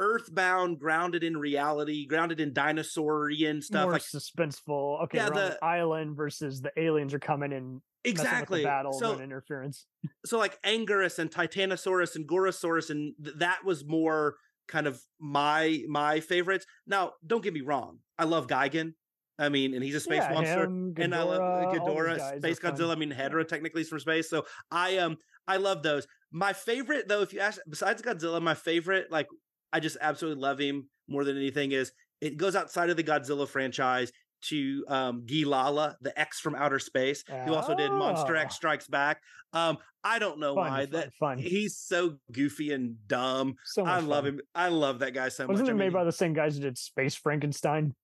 earthbound, 0.03 0.79
grounded 0.79 1.23
in 1.23 1.37
reality, 1.37 2.05
grounded 2.05 2.41
in 2.41 2.53
dinosaurian 2.53 3.61
stuff, 3.61 3.83
more 3.83 3.93
like 3.93 4.01
suspenseful. 4.01 5.01
Okay, 5.03 5.17
yeah, 5.17 5.29
the 5.29 5.57
island 5.63 6.17
versus 6.17 6.61
the 6.61 6.71
aliens 6.77 7.13
are 7.13 7.19
coming 7.19 7.53
in 7.53 7.81
exactly 8.03 8.63
battle 8.63 8.91
so, 8.93 9.13
and 9.13 9.21
interference. 9.21 9.85
So 10.25 10.37
like 10.37 10.61
Anguirus 10.63 11.19
and 11.19 11.31
Titanosaurus 11.31 12.15
and 12.15 12.27
Gorosaurus, 12.27 12.89
and 12.89 13.13
th- 13.23 13.37
that 13.37 13.63
was 13.63 13.85
more 13.85 14.35
kind 14.67 14.87
of 14.87 15.01
my 15.19 15.83
my 15.87 16.19
favorites. 16.19 16.65
Now, 16.85 17.13
don't 17.25 17.43
get 17.43 17.53
me 17.53 17.61
wrong, 17.61 17.99
I 18.19 18.25
love 18.25 18.47
Gigan. 18.47 18.93
I 19.39 19.49
mean, 19.49 19.73
and 19.73 19.83
he's 19.83 19.95
a 19.95 19.99
space 19.99 20.21
yeah, 20.21 20.33
monster, 20.33 20.65
him, 20.65 20.93
Ghidorah, 20.93 21.03
and 21.03 21.15
I 21.15 21.23
love 21.23 21.73
Ghidorah, 21.73 22.37
Space 22.37 22.59
Godzilla. 22.59 22.91
I 22.91 22.95
mean, 22.95 23.11
Hedorah 23.11 23.47
technically 23.47 23.81
is 23.81 23.89
from 23.89 23.99
space, 23.99 24.29
so 24.29 24.45
I 24.69 24.97
um 24.97 25.17
I 25.47 25.57
love 25.57 25.81
those. 25.81 26.07
My 26.31 26.53
favorite 26.53 27.07
though, 27.07 27.21
if 27.21 27.33
you 27.33 27.39
ask, 27.39 27.59
besides 27.69 28.01
Godzilla, 28.01 28.41
my 28.41 28.53
favorite 28.53 29.11
like 29.11 29.27
I 29.73 29.79
just 29.79 29.97
absolutely 29.99 30.41
love 30.41 30.59
him 30.59 30.87
more 31.09 31.25
than 31.25 31.35
anything 31.35 31.73
is 31.73 31.91
it 32.21 32.37
goes 32.37 32.55
outside 32.55 32.89
of 32.89 32.95
the 32.95 33.03
Godzilla 33.03 33.47
franchise 33.47 34.11
to 34.43 34.85
um 34.87 35.23
Guilala, 35.25 35.95
the 36.01 36.17
X 36.19 36.39
from 36.39 36.55
outer 36.55 36.79
space, 36.79 37.23
oh. 37.29 37.37
who 37.39 37.53
also 37.53 37.75
did 37.75 37.91
Monster 37.91 38.35
X 38.35 38.53
ah. 38.53 38.55
Strikes 38.55 38.87
Back. 38.87 39.21
Um, 39.51 39.77
I 40.03 40.19
don't 40.19 40.39
know 40.39 40.55
fun, 40.55 40.67
why 40.67 40.81
fun, 40.85 40.91
that 40.91 41.13
fun. 41.19 41.37
he's 41.37 41.77
so 41.77 42.17
goofy 42.31 42.71
and 42.71 42.95
dumb. 43.07 43.55
So 43.65 43.85
I 43.85 43.99
love 43.99 44.25
him. 44.25 44.41
I 44.53 44.69
love 44.69 44.99
that 44.99 45.13
guy 45.13 45.29
so 45.29 45.43
Wasn't 45.43 45.47
much. 45.47 45.53
Wasn't 45.53 45.69
it 45.69 45.73
made 45.73 45.85
mean, 45.85 45.93
by 45.93 46.03
the 46.03 46.11
same 46.11 46.33
guys 46.33 46.55
who 46.55 46.61
did 46.61 46.77
Space 46.77 47.15
Frankenstein? 47.15 47.95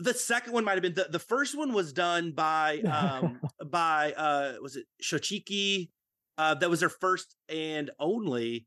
The 0.00 0.14
second 0.14 0.52
one 0.52 0.64
might 0.64 0.74
have 0.74 0.82
been 0.82 0.94
the, 0.94 1.08
the 1.10 1.18
first 1.18 1.58
one 1.58 1.72
was 1.72 1.92
done 1.92 2.32
by 2.32 2.78
um 2.80 3.40
by 3.66 4.12
uh 4.12 4.54
was 4.62 4.76
it 4.76 4.86
Shochiku? 5.02 5.88
Uh 6.36 6.54
that 6.54 6.70
was 6.70 6.80
their 6.80 6.88
first 6.88 7.34
and 7.48 7.90
only 7.98 8.66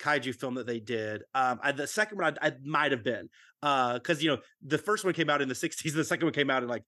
kaiju 0.00 0.34
film 0.34 0.54
that 0.54 0.66
they 0.66 0.80
did. 0.80 1.22
Um, 1.34 1.60
I, 1.62 1.72
the 1.72 1.86
second 1.86 2.18
one 2.18 2.36
I, 2.42 2.48
I 2.48 2.52
might 2.64 2.92
have 2.92 3.04
been 3.04 3.28
because 3.60 4.18
uh, 4.18 4.20
you 4.20 4.28
know 4.30 4.38
the 4.64 4.78
first 4.78 5.04
one 5.04 5.14
came 5.14 5.30
out 5.30 5.42
in 5.42 5.48
the 5.48 5.54
'60s, 5.54 5.94
the 5.94 6.04
second 6.04 6.26
one 6.26 6.32
came 6.32 6.50
out 6.50 6.62
in 6.62 6.68
like 6.68 6.84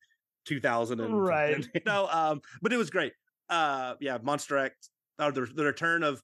2000, 0.46 1.00
and, 1.00 1.22
right? 1.22 1.66
You 1.74 1.80
know, 1.86 2.08
um, 2.10 2.40
but 2.60 2.72
it 2.72 2.76
was 2.76 2.90
great. 2.90 3.12
Uh, 3.48 3.94
yeah, 4.00 4.18
Monster 4.22 4.58
X, 4.58 4.90
or 5.18 5.32
the, 5.32 5.48
the 5.54 5.64
return 5.64 6.02
of 6.02 6.22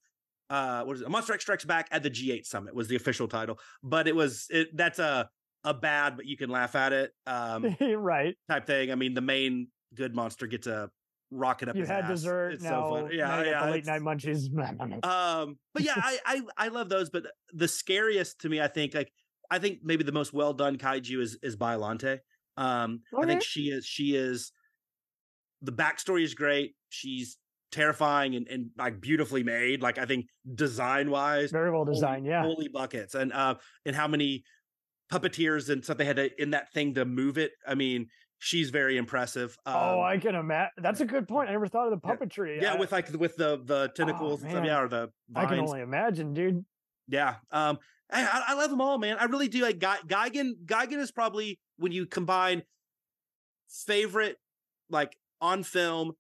uh, 0.51 0.83
what 0.85 0.97
is 0.97 1.03
it? 1.03 1.09
Monster 1.11 1.35
X 1.35 1.45
Strikes 1.45 1.65
Back 1.65 1.89
at 1.91 2.03
the 2.03 2.11
G8 2.11 2.47
Summit 2.47 2.75
was 2.75 2.89
the 2.89 2.97
official 2.97 3.29
title, 3.29 3.59
but 3.83 4.09
it 4.09 4.17
was 4.17 4.47
it 4.51 4.77
that's 4.77 4.99
a 4.99 5.29
a 5.65 5.75
bad, 5.75 6.17
but 6.17 6.27
you 6.27 6.37
can 6.37 6.51
laugh 6.51 6.75
at 6.75 6.93
it, 6.93 7.13
um, 7.27 7.77
right? 7.97 8.37
Type 8.49 8.67
thing. 8.67 8.91
I 8.91 8.95
mean, 8.95 9.15
the 9.15 9.21
main 9.21 9.69
good 9.95 10.15
monster 10.15 10.47
gets 10.47 10.67
a 10.67 10.91
rocket 11.31 11.69
up. 11.69 11.77
You 11.77 11.85
had 11.85 12.05
ass. 12.05 12.11
dessert. 12.11 12.55
It's 12.55 12.63
now, 12.63 12.91
so 12.91 13.03
fun. 13.03 13.11
Yeah, 13.13 13.43
yeah. 13.45 13.67
The 13.67 13.73
late 13.73 13.87
night 13.87 14.01
munchies. 14.01 15.05
um, 15.05 15.59
but 15.75 15.83
yeah, 15.83 15.95
I, 15.97 16.19
I 16.25 16.41
I 16.57 16.69
love 16.69 16.89
those. 16.89 17.11
But 17.11 17.25
the 17.53 17.69
scariest 17.69 18.41
to 18.41 18.49
me, 18.49 18.61
I 18.61 18.69
think, 18.69 18.95
like 18.95 19.11
I 19.51 19.59
think 19.59 19.81
maybe 19.83 20.05
the 20.05 20.13
most 20.13 20.33
well 20.33 20.53
done 20.53 20.77
kaiju 20.77 21.21
is 21.21 21.39
is 21.43 21.57
Biollante. 21.57 22.19
Um, 22.57 23.01
okay. 23.15 23.23
I 23.23 23.27
think 23.27 23.43
she 23.43 23.69
is 23.69 23.87
she 23.87 24.17
is 24.17 24.53
the 25.63 25.73
backstory 25.73 26.23
is 26.23 26.35
great. 26.35 26.75
She's 26.89 27.37
terrifying 27.71 28.35
and, 28.35 28.49
and 28.49 28.71
like 28.77 29.01
beautifully 29.01 29.43
made. 29.43 29.83
Like 29.83 29.99
I 29.99 30.07
think 30.07 30.27
design 30.55 31.11
wise, 31.11 31.51
very 31.51 31.71
well 31.71 31.85
designed. 31.85 32.23
Holy, 32.23 32.31
yeah, 32.31 32.43
holy 32.43 32.69
buckets. 32.69 33.15
And 33.15 33.33
uh, 33.33 33.57
and 33.85 33.95
how 33.95 34.09
many 34.09 34.45
puppeteers 35.13 35.71
and 35.71 35.83
stuff 35.83 35.97
they 35.97 36.05
had 36.05 36.17
to, 36.17 36.43
in 36.43 36.51
that 36.51 36.73
thing 36.73 36.95
to 36.95 37.05
move 37.05 37.39
it. 37.39 37.53
I 37.67 37.75
mean, 37.75 38.09
she's 38.39 38.71
very 38.71 38.97
impressive. 38.97 39.57
Oh, 39.67 39.73
um, 39.73 39.99
oh, 39.99 40.03
I 40.03 40.19
can 40.19 40.35
imagine. 40.35 40.71
That's 40.79 41.01
a 41.01 41.05
good 41.05 41.29
point. 41.29 41.49
I 41.49 41.53
never 41.53 41.67
thought 41.67 41.93
of 41.93 42.01
the 42.01 42.07
puppetry. 42.07 42.57
Yeah, 42.57 42.75
yeah 42.75 42.79
with 42.79 42.93
like 42.93 43.11
with 43.13 43.37
the 43.37 43.61
the 43.65 43.93
tentacles. 43.95 44.43
Oh, 44.45 44.63
yeah, 44.63 44.81
or 44.81 44.89
the 44.89 45.11
vines. 45.29 45.47
I 45.47 45.55
can 45.55 45.61
only 45.61 45.81
imagine, 45.81 46.35
dude. 46.35 46.65
Yeah. 47.09 47.37
Um. 47.51 47.79
I, 48.11 48.45
I 48.49 48.55
love 48.55 48.71
them 48.71 48.81
all, 48.81 48.97
man. 48.97 49.19
I 49.21 49.25
really 49.25 49.49
do. 49.49 49.61
Like 49.61 49.79
Gigan. 49.79 50.53
Gigan 50.65 50.99
is 50.99 51.11
probably 51.11 51.61
when 51.77 51.93
you 51.93 52.07
combine 52.07 52.63
favorite, 53.69 54.37
like 54.89 55.15
on 55.43 55.63
film, 55.63 56.13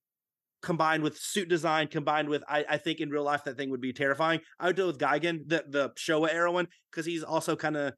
combined 0.60 1.02
with 1.02 1.16
suit 1.16 1.48
design, 1.48 1.88
combined 1.88 2.28
with 2.28 2.42
I, 2.46 2.64
I 2.68 2.76
think 2.76 3.00
in 3.00 3.08
real 3.08 3.24
life 3.24 3.44
that 3.44 3.56
thing 3.56 3.70
would 3.70 3.80
be 3.80 3.94
terrifying. 3.94 4.40
I 4.60 4.66
would 4.66 4.76
go 4.76 4.88
with 4.88 4.98
Gigan, 4.98 5.48
the 5.48 5.64
the 5.66 5.90
Showa 5.90 6.32
era 6.32 6.52
one, 6.52 6.68
because 6.90 7.06
he's 7.06 7.22
also 7.22 7.56
kind 7.56 7.76
of 7.76 7.94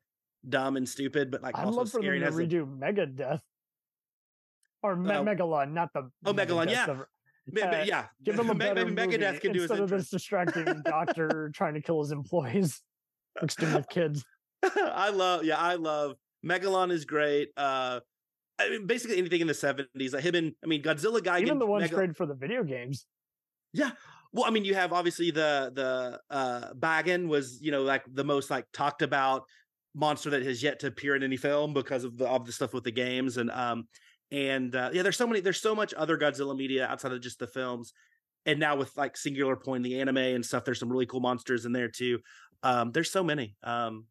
dumb 0.48 0.76
and 0.76 0.88
stupid, 0.88 1.30
but 1.30 1.42
like 1.42 1.58
I'd 1.58 1.66
also 1.66 1.78
love 1.78 1.90
for 1.90 2.00
them 2.00 2.20
to 2.20 2.30
redo 2.30 2.78
Megadeth 2.78 3.40
or 4.82 4.96
Me- 4.96 5.10
uh, 5.10 5.22
Megalon, 5.22 5.72
not 5.72 5.92
the 5.92 6.10
oh 6.24 6.32
Megalon, 6.32 6.70
yeah. 6.70 6.86
Of, 6.86 7.00
uh, 7.00 7.04
yeah, 7.84 8.06
give 8.22 8.36
them 8.36 8.50
a 8.50 8.54
better 8.54 8.86
maybe 8.86 9.16
Megadeth 9.16 9.40
can 9.40 9.52
do 9.52 9.62
instead 9.62 9.80
of 9.80 9.90
this 9.90 10.10
distracting 10.10 10.82
doctor 10.84 11.50
trying 11.54 11.74
to 11.74 11.82
kill 11.82 12.00
his 12.00 12.12
employees, 12.12 12.82
mixed 13.40 13.60
with 13.60 13.88
kids. 13.88 14.24
I 14.62 15.10
love, 15.10 15.44
yeah, 15.44 15.56
I 15.56 15.74
love 15.74 16.16
Megalon 16.44 16.90
is 16.90 17.04
great. 17.04 17.50
Uh, 17.56 18.00
I 18.58 18.68
mean, 18.68 18.86
basically 18.86 19.16
anything 19.18 19.40
in 19.40 19.46
the 19.46 19.54
seventies, 19.54 20.12
like 20.12 20.22
him 20.22 20.34
and 20.34 20.52
I 20.62 20.66
mean 20.66 20.82
Godzilla 20.82 21.22
guy, 21.22 21.40
even 21.40 21.58
the 21.58 21.66
ones 21.66 21.84
Megal- 21.84 21.94
created 21.94 22.16
for 22.16 22.26
the 22.26 22.34
video 22.34 22.62
games. 22.62 23.06
Yeah, 23.72 23.92
well, 24.32 24.44
I 24.44 24.50
mean, 24.50 24.64
you 24.64 24.74
have 24.74 24.92
obviously 24.92 25.30
the 25.30 25.72
the 25.74 26.20
uh 26.34 26.72
Bagan 26.74 27.26
was 27.26 27.60
you 27.62 27.70
know 27.70 27.82
like 27.82 28.04
the 28.12 28.24
most 28.24 28.50
like 28.50 28.66
talked 28.72 29.02
about 29.02 29.44
monster 29.94 30.30
that 30.30 30.42
has 30.42 30.62
yet 30.62 30.78
to 30.80 30.86
appear 30.86 31.16
in 31.16 31.22
any 31.22 31.36
film 31.36 31.74
because 31.74 32.04
of 32.04 32.16
the 32.16 32.28
of 32.28 32.46
the 32.46 32.52
stuff 32.52 32.72
with 32.72 32.84
the 32.84 32.92
games 32.92 33.38
and 33.38 33.50
um 33.50 33.88
and 34.30 34.74
uh, 34.74 34.90
yeah, 34.92 35.02
there's 35.02 35.16
so 35.16 35.26
many, 35.26 35.40
there's 35.40 35.60
so 35.60 35.74
much 35.74 35.92
other 35.94 36.16
Godzilla 36.16 36.56
media 36.56 36.86
outside 36.86 37.12
of 37.12 37.20
just 37.20 37.38
the 37.38 37.46
films. 37.46 37.92
And 38.46 38.58
now 38.58 38.76
with 38.76 38.96
like 38.96 39.16
Singular 39.16 39.56
Point, 39.56 39.82
the 39.82 40.00
anime 40.00 40.16
and 40.16 40.44
stuff, 40.44 40.64
there's 40.64 40.78
some 40.78 40.90
really 40.90 41.06
cool 41.06 41.20
monsters 41.20 41.66
in 41.66 41.72
there 41.72 41.88
too. 41.88 42.20
Um, 42.62 42.92
there's 42.92 43.10
so 43.10 43.22
many. 43.22 43.56
Um, 43.62 44.06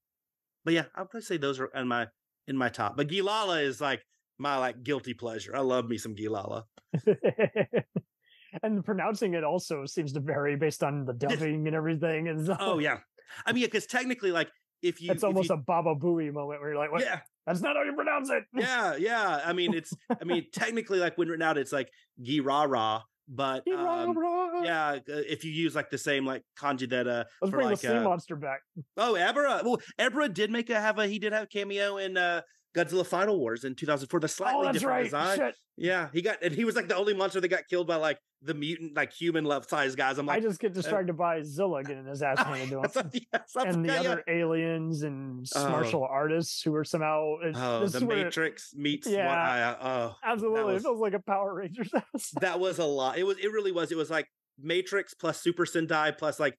but 0.66 0.74
yeah, 0.74 0.86
I'll 0.96 1.06
probably 1.06 1.22
say 1.22 1.38
those 1.38 1.60
are 1.60 1.72
in 1.74 1.88
my 1.88 2.08
in 2.48 2.58
my 2.58 2.70
top. 2.70 2.98
But 2.98 3.08
Guilala 3.08 3.64
is 3.64 3.80
like 3.80 4.02
my 4.38 4.58
like 4.58 4.84
guilty 4.84 5.14
pleasure. 5.14 5.56
I 5.56 5.62
love 5.62 5.88
me 5.88 5.98
some 5.98 6.16
Guilala. 6.16 6.64
and 8.64 8.84
pronouncing 8.84 9.34
it 9.34 9.44
also 9.44 9.86
seems 9.86 10.14
to 10.14 10.20
vary 10.20 10.56
based 10.56 10.84
on 10.84 11.06
the 11.06 11.14
dubbing 11.14 11.68
and 11.68 11.76
everything. 11.76 12.28
And 12.28 12.46
so. 12.46 12.58
oh 12.60 12.80
yeah, 12.80 12.98
I 13.46 13.54
mean, 13.54 13.64
because 13.64 13.86
technically, 13.86 14.32
like 14.32 14.50
if 14.82 15.02
you, 15.02 15.12
it's 15.12 15.24
almost 15.24 15.50
you, 15.50 15.56
a 15.56 15.58
Baba 15.58 15.96
Booey 15.96 16.32
moment 16.34 16.62
where 16.62 16.72
you're 16.72 16.80
like, 16.80 16.92
what? 16.92 17.02
Yeah, 17.02 17.20
That's 17.50 17.62
not 17.62 17.76
how 17.76 17.82
you 17.82 17.94
pronounce 17.94 18.30
it. 18.30 18.44
yeah, 18.54 18.96
yeah. 18.96 19.42
I 19.44 19.54
mean, 19.54 19.74
it's. 19.74 19.92
I 20.10 20.24
mean, 20.24 20.46
technically, 20.54 21.00
like 21.00 21.18
when 21.18 21.30
written 21.30 21.42
out, 21.42 21.58
it's 21.58 21.72
like 21.72 21.90
Girara, 22.22 23.02
but 23.28 23.68
um, 23.68 24.16
yeah, 24.64 25.00
if 25.08 25.44
you 25.44 25.52
use 25.52 25.74
like 25.74 25.90
the 25.90 25.98
same 25.98 26.28
like 26.28 26.44
kanji 26.56 26.88
that 26.92 27.08
uh, 27.08 27.24
let's 27.42 27.52
bring 27.52 27.66
like, 27.66 27.80
the 27.80 27.88
sea 27.88 27.96
uh, 27.96 28.04
monster 28.04 28.36
back. 28.36 28.62
Oh, 28.98 29.16
Ebirah. 29.18 29.64
Well, 29.64 29.82
Ebirah 30.00 30.32
did 30.32 30.52
make 30.52 30.70
a 30.70 30.80
have 30.80 31.00
a 31.00 31.08
he 31.08 31.18
did 31.18 31.34
have 31.34 31.44
a 31.44 31.48
cameo 31.48 31.98
in 31.98 32.18
uh 32.18 32.42
Godzilla 32.76 33.06
Final 33.06 33.40
Wars 33.40 33.64
in 33.64 33.76
2004. 33.76 34.20
The 34.20 34.28
slightly 34.28 34.68
oh, 34.68 34.72
different 34.72 34.94
right. 34.94 35.04
design. 35.04 35.38
Shit. 35.38 35.56
Yeah, 35.78 36.10
he 36.14 36.22
got 36.22 36.44
and 36.44 36.54
he 36.54 36.66
was 36.66 36.76
like 36.76 36.88
the 36.88 36.96
only 36.96 37.14
monster 37.14 37.40
that 37.40 37.48
got 37.48 37.68
killed 37.70 37.88
by 37.88 37.96
like 37.96 38.20
the 38.42 38.54
mutant, 38.54 38.96
like 38.96 39.14
human 39.14 39.46
level 39.46 39.68
size 39.68 39.96
guys. 39.96 40.18
I'm 40.18 40.26
like, 40.26 40.38
I 40.38 40.40
just 40.42 40.60
get 40.60 40.72
uh, 40.72 40.76
distracted 40.76 41.14
uh, 41.14 41.18
by 41.18 41.42
Zilla 41.42 41.84
getting 41.84 42.06
his 42.06 42.22
ass 42.22 42.40
handed 42.40 42.70
to 42.70 42.82
him, 43.00 43.12
yes, 43.34 43.56
and 43.56 43.86
the 43.86 43.98
other 43.98 44.24
aliens 44.28 45.04
and 45.04 45.48
oh. 45.56 45.70
martial 45.70 46.04
artists 46.04 46.62
who 46.62 46.76
are 46.76 46.84
somehow. 46.84 47.36
Oh, 47.56 47.88
the 47.88 48.02
Matrix 48.02 48.74
it, 48.74 48.80
meets. 48.80 49.08
Yeah, 49.08 49.32
I, 49.32 49.62
uh, 49.62 49.78
oh, 49.82 50.16
absolutely. 50.24 50.74
Was, 50.74 50.84
it 50.84 50.86
feels 50.86 51.00
like 51.00 51.14
a 51.14 51.20
Power 51.20 51.56
Rangers. 51.56 51.92
That 52.42 52.60
was 52.60 52.80
a 52.80 52.86
lot. 52.86 53.18
It 53.18 53.24
was. 53.24 53.38
It 53.38 53.52
really 53.52 53.72
was. 53.72 53.92
It 53.92 53.98
was 53.98 54.10
like 54.10 54.28
Matrix 54.62 55.14
plus 55.14 55.42
Super 55.42 55.66
Sentai 55.66 56.18
plus 56.18 56.40
like 56.40 56.58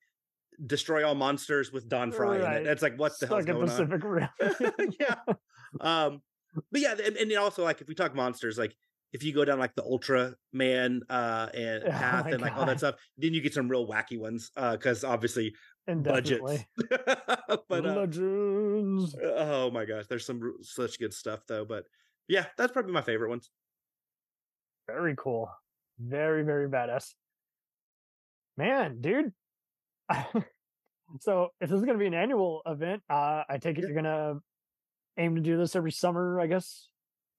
destroy 0.67 1.07
all 1.07 1.15
monsters 1.15 1.73
with 1.73 1.89
Don 1.89 2.13
Frye. 2.13 2.39
right. 2.39 2.61
in 2.61 2.67
it. 2.67 2.71
It's 2.71 2.83
like 2.83 2.99
what 2.99 3.13
the 3.21 3.27
hell's 3.27 3.45
going 3.45 3.67
Pacific 3.67 4.05
on? 4.05 4.29
yeah. 5.01 5.15
Um, 5.81 6.23
but 6.73 6.81
yeah, 6.81 6.95
and, 7.05 7.17
and 7.17 7.33
also 7.37 7.65
like 7.65 7.81
if 7.81 7.89
we 7.89 7.95
talk 7.95 8.15
monsters, 8.15 8.59
like 8.59 8.75
if 9.13 9.23
you 9.23 9.33
go 9.33 9.45
down 9.45 9.59
like 9.59 9.75
the 9.75 9.83
Ultra 9.83 10.35
Man 10.53 11.03
uh, 11.09 11.49
and 11.55 11.85
oh 11.87 11.91
path 11.91 12.27
and 12.27 12.41
like 12.41 12.53
God. 12.55 12.61
all 12.61 12.67
that 12.67 12.79
stuff, 12.79 12.97
then 13.17 13.35
you 13.35 13.41
get 13.41 13.55
some 13.55 13.69
real 13.69 13.87
wacky 13.87 14.19
ones 14.19 14.51
uh 14.57 14.73
because 14.73 15.05
obviously 15.05 15.55
budgets. 15.87 16.65
but 17.69 17.87
uh, 17.87 17.95
legends. 17.95 19.17
Oh 19.23 19.71
my 19.71 19.85
gosh, 19.85 20.07
there's 20.09 20.27
some 20.27 20.41
such 20.63 20.99
good 20.99 21.13
stuff 21.13 21.41
though. 21.49 21.65
But 21.65 21.85
yeah, 22.29 22.47
that's 22.57 22.73
probably 22.73 22.93
my 22.93 23.03
favorite 23.03 23.31
ones. 23.31 23.51
Very 24.87 25.15
cool. 25.17 25.51
Very 25.99 26.43
very 26.43 26.69
badass. 26.69 27.15
Man, 28.57 29.01
dude. 29.01 29.33
so 31.21 31.49
if 31.61 31.71
this 31.71 31.79
is 31.79 31.85
going 31.85 31.97
to 31.97 32.03
be 32.03 32.07
an 32.07 32.15
annual 32.15 32.63
event, 32.67 33.03
uh, 33.09 33.43
I 33.49 33.59
take 33.59 33.79
it 33.79 33.83
yeah. 33.83 33.89
you're 33.89 34.03
going 34.03 34.05
to 34.05 34.41
aim 35.21 35.35
to 35.37 35.41
do 35.41 35.57
this 35.57 35.77
every 35.77 35.93
summer, 35.93 36.41
I 36.41 36.47
guess. 36.47 36.89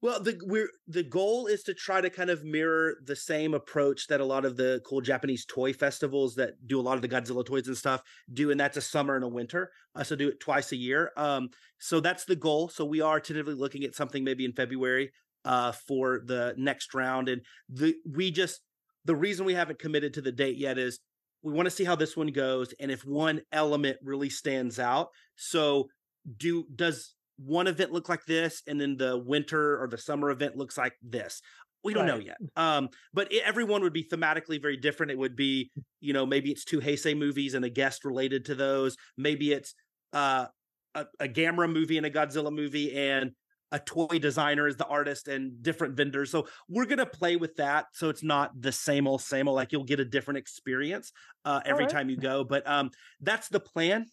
Well, 0.02 0.20
the 0.20 0.40
we're 0.46 0.70
the 0.88 1.04
goal 1.04 1.46
is 1.46 1.62
to 1.64 1.76
try 1.76 2.02
to 2.02 2.10
kind 2.10 2.32
of 2.32 2.44
mirror 2.44 2.96
the 3.06 3.16
same 3.16 3.54
approach 3.54 4.08
that 4.08 4.20
a 4.20 4.26
lot 4.26 4.46
of 4.46 4.58
the 4.58 4.82
cool 4.84 5.00
Japanese 5.00 5.46
toy 5.46 5.74
festivals 5.74 6.34
that 6.36 6.54
do 6.66 6.80
a 6.80 6.82
lot 6.82 6.96
of 6.96 7.04
the 7.04 7.08
Godzilla 7.08 7.46
toys 7.46 7.68
and 7.68 7.78
stuff 7.78 8.02
do, 8.34 8.50
and 8.50 8.60
that's 8.60 8.78
a 8.78 8.82
summer 8.82 9.16
and 9.16 9.24
a 9.24 9.28
winter. 9.28 9.70
Uh, 9.96 10.04
so 10.04 10.16
do 10.16 10.28
it 10.28 10.40
twice 10.40 10.72
a 10.72 10.76
year. 10.76 11.12
Um, 11.18 11.50
so 11.78 12.00
that's 12.00 12.26
the 12.26 12.36
goal. 12.36 12.70
So 12.70 12.84
we 12.84 13.02
are 13.02 13.20
tentatively 13.20 13.54
looking 13.54 13.84
at 13.84 13.94
something 13.94 14.24
maybe 14.24 14.44
in 14.44 14.54
February 14.54 15.12
uh, 15.46 15.72
for 15.72 16.22
the 16.26 16.56
next 16.58 16.96
round, 16.96 17.30
and 17.30 17.44
the 17.70 17.94
we 18.10 18.32
just 18.32 18.62
the 19.06 19.16
reason 19.16 19.46
we 19.46 19.54
haven't 19.54 19.78
committed 19.78 20.16
to 20.16 20.22
the 20.22 20.32
date 20.32 20.58
yet 20.58 20.80
is 20.80 21.00
we 21.44 21.54
want 21.54 21.68
to 21.68 21.72
see 21.72 21.84
how 21.84 21.96
this 21.96 22.18
one 22.18 22.32
goes, 22.32 22.74
and 22.80 22.90
if 22.90 23.06
one 23.06 23.42
element 23.52 23.98
really 24.04 24.32
stands 24.32 24.80
out. 24.80 25.10
So 25.36 25.90
do 26.38 26.66
does 26.76 27.14
one 27.46 27.68
event 27.68 27.92
look 27.92 28.10
like 28.10 28.26
this 28.26 28.62
and 28.68 28.80
then 28.80 28.98
the 28.98 29.18
winter 29.18 29.82
or 29.82 29.88
the 29.88 29.98
summer 29.98 30.30
event 30.32 30.56
looks 30.56 30.78
like 30.78 30.94
this 31.02 31.42
we 31.84 31.94
don't 31.94 32.08
right. 32.08 32.14
know 32.14 32.20
yet 32.20 32.38
um 32.56 32.90
but 33.14 33.32
it, 33.32 33.42
everyone 33.44 33.82
would 33.82 33.94
be 33.94 34.04
thematically 34.04 34.62
very 34.62 34.78
different 34.78 35.12
it 35.12 35.18
would 35.18 35.36
be 35.36 35.72
you 36.00 36.14
know 36.14 36.26
maybe 36.26 36.52
it's 36.52 36.66
two 36.66 36.80
heisei 36.80 37.18
movies 37.18 37.54
and 37.54 37.66
a 37.66 37.70
guest 37.70 38.06
related 38.06 38.46
to 38.46 38.56
those 38.56 38.96
maybe 39.18 39.52
it's 39.52 39.74
uh 40.14 40.46
a, 40.94 41.06
a 41.20 41.28
gamera 41.28 41.72
movie 41.72 41.98
and 41.98 42.06
a 42.06 42.12
godzilla 42.12 42.54
movie 42.54 42.96
and 42.96 43.32
a 43.72 43.80
toy 43.80 44.20
designer 44.20 44.68
is 44.68 44.76
the 44.76 44.86
artist 44.86 45.28
and 45.28 45.64
different 45.64 45.96
vendors. 45.96 46.30
So 46.30 46.48
we're 46.68 46.86
gonna 46.86 47.06
play 47.06 47.38
with 47.38 47.56
that. 47.56 47.86
So 47.94 48.10
it's 48.10 48.24
not 48.24 48.52
the 48.60 48.72
same 48.72 49.08
old 49.08 49.22
same 49.22 49.48
old. 49.48 49.56
Like 49.56 49.72
you'll 49.72 49.86
get 49.86 50.00
a 50.00 50.06
different 50.06 50.40
experience 50.40 51.14
uh, 51.46 51.62
every 51.66 51.86
right. 51.86 51.92
time 51.92 52.10
you 52.10 52.18
go. 52.18 52.44
But 52.44 52.68
um, 52.68 52.92
that's 53.22 53.48
the 53.48 53.60
plan. 53.60 54.06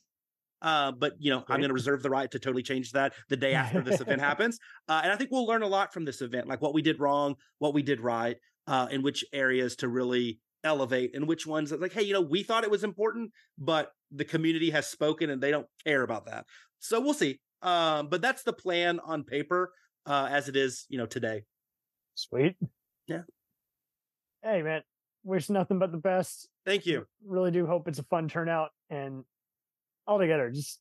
Uh, 0.61 0.93
but 0.93 1.15
you 1.19 1.31
know. 1.31 1.45
I'm 1.49 1.59
going 1.61 1.69
to 1.69 1.75
reserve 1.75 2.03
the 2.03 2.11
right 2.11 2.31
to 2.31 2.39
totally 2.39 2.63
change 2.63 2.93
that 2.93 3.15
the 3.29 3.37
day 3.37 3.55
after 3.55 3.81
this 3.81 4.01
event 4.01 4.21
happens. 4.31 4.59
Uh, 4.89 5.01
and 5.03 5.13
I 5.13 5.17
think 5.17 5.31
we'll 5.31 5.47
learn 5.47 5.63
a 5.63 5.69
lot 5.69 5.93
from 5.93 6.05
this 6.05 6.21
event, 6.21 6.49
like 6.49 6.61
what 6.61 6.75
we 6.75 6.83
did 6.83 7.01
wrong, 7.01 7.37
what 7.59 7.75
we 7.75 7.83
did 7.83 8.01
right, 8.01 8.37
uh, 8.67 8.89
in 8.91 9.03
which 9.03 9.25
areas 9.33 9.77
to 9.77 9.89
really 9.89 10.41
elevate, 10.65 11.15
and 11.15 11.27
which 11.27 11.47
ones 11.47 11.73
like, 11.73 11.93
hey, 11.93 12.03
you 12.03 12.13
know, 12.13 12.21
we 12.21 12.43
thought 12.43 12.65
it 12.65 12.71
was 12.71 12.85
important, 12.85 13.31
but 13.59 13.93
the 14.11 14.25
community 14.25 14.71
has 14.71 14.87
spoken 14.87 15.31
and 15.31 15.41
they 15.43 15.51
don't 15.51 15.67
care 15.85 16.03
about 16.03 16.27
that. 16.27 16.45
So 16.81 17.01
we'll 17.01 17.15
see. 17.15 17.41
Um, 17.63 18.09
but 18.09 18.21
that's 18.23 18.43
the 18.43 18.53
plan 18.53 19.01
on 19.01 19.25
paper 19.25 19.73
uh, 20.07 20.29
as 20.31 20.49
it 20.49 20.57
is, 20.57 20.87
you 20.89 20.99
know, 20.99 21.07
today. 21.07 21.43
Sweet. 22.15 22.57
Yeah. 23.07 23.23
Hey, 24.43 24.63
man. 24.63 24.83
Wish 25.25 25.51
nothing 25.51 25.79
but 25.79 25.93
the 25.93 25.99
best. 25.99 26.49
Thank 26.65 26.87
you. 26.87 27.07
Really 27.27 27.51
do 27.51 27.67
hope 27.67 27.89
it's 27.89 27.99
a 27.99 28.05
fun 28.05 28.29
turnout 28.29 28.71
and 28.89 29.25
altogether, 30.09 30.51
just 30.51 30.81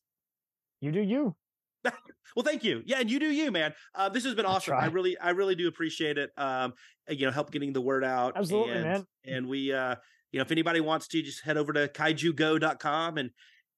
you 0.80 0.90
do 0.90 1.00
you. 1.00 1.36
well, 1.84 2.44
thank 2.44 2.64
you. 2.64 2.82
Yeah, 2.84 3.00
and 3.00 3.10
you 3.10 3.20
do 3.20 3.30
you, 3.30 3.50
man. 3.52 3.72
Uh, 3.94 4.08
this 4.08 4.24
has 4.24 4.34
been 4.34 4.46
awesome. 4.46 4.74
I 4.74 4.86
really, 4.86 5.16
I 5.18 5.30
really 5.30 5.54
do 5.54 5.68
appreciate 5.68 6.18
it. 6.18 6.30
Um, 6.36 6.72
you 7.08 7.26
know, 7.26 7.32
help 7.32 7.50
getting 7.50 7.72
the 7.72 7.80
word 7.80 8.04
out. 8.04 8.34
Absolutely, 8.36 8.72
and, 8.72 8.84
man. 8.84 9.06
And 9.24 9.48
we, 9.48 9.72
uh, 9.72 9.94
you 10.32 10.38
know, 10.38 10.42
if 10.42 10.50
anybody 10.50 10.80
wants 10.80 11.08
to, 11.08 11.22
just 11.22 11.44
head 11.44 11.56
over 11.56 11.72
to 11.72 11.88
kaijugo.com 11.88 13.18
and, 13.18 13.30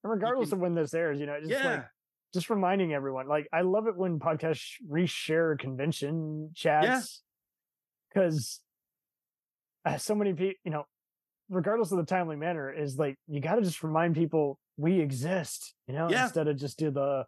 and 0.03 0.11
regardless 0.11 0.49
can, 0.49 0.59
of 0.59 0.63
when 0.63 0.75
this 0.75 0.95
airs, 0.95 1.21
you 1.21 1.27
know, 1.27 1.39
just 1.39 1.51
yeah. 1.51 1.71
like 1.71 1.85
just 2.33 2.51
reminding 2.51 2.93
everyone. 2.93 3.29
Like, 3.29 3.49
I 3.53 3.63
love 3.63 3.87
it 3.87 3.97
when 3.97 4.19
podcasts 4.19 4.75
reshare 4.91 5.59
convention 5.59 6.51
chats 6.55 7.23
because 8.13 8.61
uh, 9.85 9.99
so 9.99 10.15
many 10.15 10.33
people, 10.33 10.55
you 10.65 10.71
know, 10.71 10.85
regardless 11.49 11.93
of 11.93 11.99
the 11.99 12.05
timely 12.05 12.37
manner, 12.37 12.73
is 12.73 12.97
like 12.97 13.17
you 13.29 13.41
got 13.41 13.57
to 13.57 13.63
just 13.63 13.83
remind 13.83 14.15
people 14.15 14.59
we 14.81 15.01
exist, 15.01 15.74
you 15.87 15.95
know, 15.95 16.09
yeah. 16.09 16.24
instead 16.24 16.49
of 16.49 16.57
just 16.57 16.78
do 16.78 16.91
the 16.91 17.24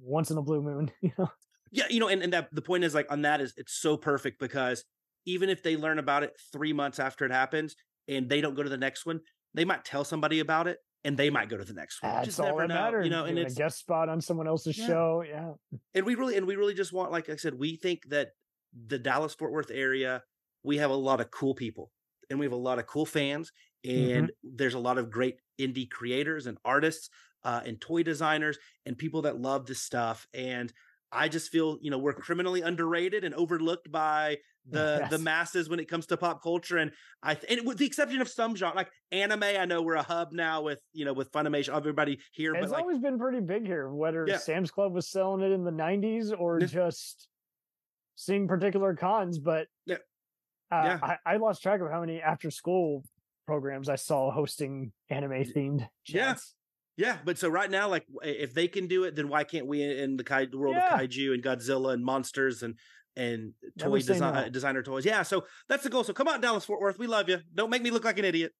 once 0.00 0.30
in 0.30 0.36
a 0.36 0.42
blue 0.42 0.62
moon, 0.62 0.90
you 1.00 1.12
know. 1.18 1.30
Yeah, 1.70 1.84
you 1.88 2.00
know, 2.00 2.08
and, 2.08 2.22
and 2.22 2.32
that 2.34 2.48
the 2.52 2.60
point 2.60 2.84
is 2.84 2.94
like 2.94 3.10
on 3.10 3.22
that 3.22 3.40
is 3.40 3.54
it's 3.56 3.72
so 3.72 3.96
perfect 3.96 4.38
because 4.38 4.84
even 5.24 5.48
if 5.48 5.62
they 5.62 5.76
learn 5.76 5.98
about 5.98 6.22
it 6.22 6.32
three 6.52 6.74
months 6.74 6.98
after 6.98 7.24
it 7.24 7.32
happens 7.32 7.76
and 8.08 8.28
they 8.28 8.42
don't 8.42 8.54
go 8.54 8.62
to 8.62 8.68
the 8.68 8.76
next 8.76 9.06
one, 9.06 9.20
they 9.54 9.64
might 9.64 9.84
tell 9.84 10.04
somebody 10.04 10.40
about 10.40 10.66
it 10.66 10.78
and 11.02 11.16
they 11.16 11.30
might 11.30 11.48
go 11.48 11.56
to 11.56 11.64
the 11.64 11.72
next 11.72 12.02
one. 12.02 12.12
That's 12.12 12.26
just 12.26 12.38
never 12.38 12.66
know, 12.68 12.74
matters. 12.74 13.06
you 13.06 13.10
know, 13.10 13.24
and 13.24 13.38
it's 13.38 13.54
a 13.54 13.58
guest 13.58 13.78
spot 13.78 14.10
on 14.10 14.20
someone 14.20 14.46
else's 14.46 14.76
yeah. 14.76 14.86
show. 14.86 15.24
Yeah. 15.26 15.52
And 15.94 16.04
we 16.04 16.14
really 16.14 16.36
and 16.36 16.46
we 16.46 16.56
really 16.56 16.74
just 16.74 16.92
want, 16.92 17.10
like 17.10 17.30
I 17.30 17.36
said, 17.36 17.54
we 17.58 17.76
think 17.76 18.02
that 18.10 18.32
the 18.86 18.98
Dallas 18.98 19.34
Fort 19.34 19.52
Worth 19.52 19.70
area, 19.70 20.22
we 20.62 20.76
have 20.76 20.90
a 20.90 20.96
lot 20.96 21.20
of 21.22 21.30
cool 21.30 21.54
people 21.54 21.90
and 22.28 22.38
we 22.38 22.44
have 22.44 22.52
a 22.52 22.56
lot 22.56 22.78
of 22.78 22.86
cool 22.86 23.06
fans 23.06 23.50
and 23.84 24.28
mm-hmm. 24.28 24.48
there's 24.56 24.74
a 24.74 24.78
lot 24.78 24.98
of 24.98 25.10
great 25.10 25.36
indie 25.60 25.88
creators 25.88 26.46
and 26.46 26.58
artists 26.64 27.10
uh, 27.44 27.60
and 27.64 27.80
toy 27.80 28.02
designers 28.02 28.58
and 28.86 28.96
people 28.96 29.22
that 29.22 29.40
love 29.40 29.66
this 29.66 29.82
stuff 29.82 30.26
and 30.34 30.72
i 31.10 31.28
just 31.28 31.50
feel 31.50 31.78
you 31.80 31.90
know 31.90 31.98
we're 31.98 32.12
criminally 32.12 32.62
underrated 32.62 33.24
and 33.24 33.34
overlooked 33.34 33.90
by 33.90 34.36
the 34.70 34.98
yes. 35.00 35.10
the 35.10 35.18
masses 35.18 35.68
when 35.68 35.80
it 35.80 35.88
comes 35.88 36.06
to 36.06 36.16
pop 36.16 36.40
culture 36.40 36.78
and 36.78 36.92
i 37.22 37.34
th- 37.34 37.52
and 37.52 37.66
with 37.66 37.78
the 37.78 37.86
exception 37.86 38.20
of 38.20 38.28
some 38.28 38.54
genre 38.54 38.76
like 38.76 38.90
anime 39.10 39.42
i 39.42 39.64
know 39.64 39.82
we're 39.82 39.96
a 39.96 40.02
hub 40.02 40.32
now 40.32 40.62
with 40.62 40.80
you 40.92 41.04
know 41.04 41.12
with 41.12 41.32
funimation 41.32 41.76
everybody 41.76 42.20
here 42.30 42.54
it's 42.54 42.70
but 42.70 42.80
always 42.80 42.94
like, 42.94 43.02
been 43.02 43.18
pretty 43.18 43.40
big 43.40 43.66
here 43.66 43.92
whether 43.92 44.24
yeah. 44.28 44.38
sam's 44.38 44.70
club 44.70 44.92
was 44.94 45.08
selling 45.10 45.42
it 45.42 45.50
in 45.50 45.64
the 45.64 45.72
90s 45.72 46.32
or 46.38 46.60
just 46.60 47.26
seeing 48.14 48.46
particular 48.46 48.94
cons 48.94 49.38
but 49.38 49.66
yeah. 49.86 49.96
Uh, 50.70 50.82
yeah. 50.84 50.98
I, 51.02 51.34
I 51.34 51.36
lost 51.36 51.62
track 51.62 51.82
of 51.82 51.90
how 51.90 52.00
many 52.00 52.22
after 52.22 52.50
school 52.50 53.04
programs 53.46 53.88
I 53.88 53.96
saw 53.96 54.30
hosting 54.30 54.92
anime 55.10 55.44
themed 55.44 55.88
chats. 56.04 56.54
Yeah. 56.54 56.58
Yeah, 56.98 57.16
but 57.24 57.38
so 57.38 57.48
right 57.48 57.70
now, 57.70 57.88
like 57.88 58.04
if 58.22 58.52
they 58.52 58.68
can 58.68 58.86
do 58.86 59.04
it, 59.04 59.16
then 59.16 59.28
why 59.28 59.44
can't 59.44 59.66
we 59.66 59.82
in 59.82 60.18
the, 60.18 60.24
kai- 60.24 60.44
the 60.44 60.58
world 60.58 60.76
yeah. 60.76 60.94
of 60.94 61.00
kaiju 61.00 61.32
and 61.32 61.42
Godzilla 61.42 61.94
and 61.94 62.04
monsters 62.04 62.62
and 62.62 62.74
and 63.16 63.54
toy 63.78 64.00
design, 64.00 64.22
uh, 64.36 64.48
designer 64.50 64.82
toys? 64.82 65.06
Yeah, 65.06 65.22
so 65.22 65.44
that's 65.70 65.84
the 65.84 65.88
goal. 65.88 66.04
So 66.04 66.12
come 66.12 66.28
out, 66.28 66.42
Dallas 66.42 66.66
Fort 66.66 66.82
Worth. 66.82 66.98
We 66.98 67.06
love 67.06 67.30
you. 67.30 67.38
Don't 67.54 67.70
make 67.70 67.80
me 67.80 67.90
look 67.90 68.04
like 68.04 68.18
an 68.18 68.26
idiot. 68.26 68.52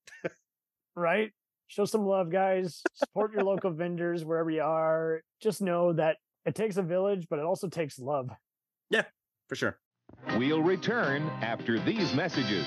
right? 0.97 1.31
Show 1.69 1.85
some 1.85 2.07
love, 2.07 2.31
guys. 2.31 2.83
Support 2.95 3.35
your 3.35 3.45
local 3.45 3.71
vendors 3.71 4.25
wherever 4.25 4.51
you 4.51 4.63
are. 4.63 5.21
Just 5.43 5.61
know 5.61 5.93
that 5.93 6.17
it 6.47 6.55
takes 6.55 6.79
a 6.79 6.83
village, 6.83 7.27
but 7.29 7.39
it 7.39 7.45
also 7.45 7.69
takes 7.69 7.99
love. 7.99 8.31
Yeah, 8.89 9.05
for 9.49 9.57
sure. 9.57 9.79
We'll 10.37 10.63
return 10.63 11.29
after 11.41 11.79
these 11.79 12.15
messages. 12.15 12.67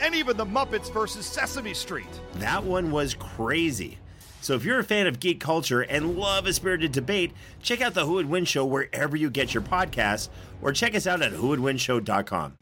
and 0.00 0.14
even 0.14 0.36
the 0.36 0.46
Muppets 0.46 0.92
versus 0.92 1.26
Sesame 1.26 1.74
Street. 1.74 2.06
That 2.34 2.64
one 2.64 2.90
was 2.90 3.14
crazy. 3.14 3.98
So 4.40 4.54
if 4.54 4.64
you're 4.64 4.78
a 4.78 4.84
fan 4.84 5.06
of 5.06 5.18
geek 5.18 5.40
culture 5.40 5.80
and 5.80 6.16
love 6.16 6.46
a 6.46 6.52
spirited 6.52 6.92
debate, 6.92 7.32
check 7.62 7.80
out 7.80 7.94
the 7.94 8.06
Who 8.06 8.12
Would 8.14 8.28
Win 8.28 8.44
Show 8.44 8.64
wherever 8.64 9.16
you 9.16 9.28
get 9.30 9.52
your 9.52 9.62
podcasts, 9.62 10.28
or 10.62 10.72
check 10.72 10.94
us 10.94 11.06
out 11.06 11.20
at 11.22 11.32
whowouldwinshow.com. 11.32 12.56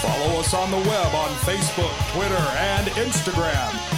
Follow 0.00 0.40
us 0.40 0.54
on 0.54 0.70
the 0.70 0.76
web 0.78 1.14
on 1.14 1.28
Facebook, 1.44 2.12
Twitter, 2.12 2.34
and 2.34 2.86
Instagram. 2.88 3.97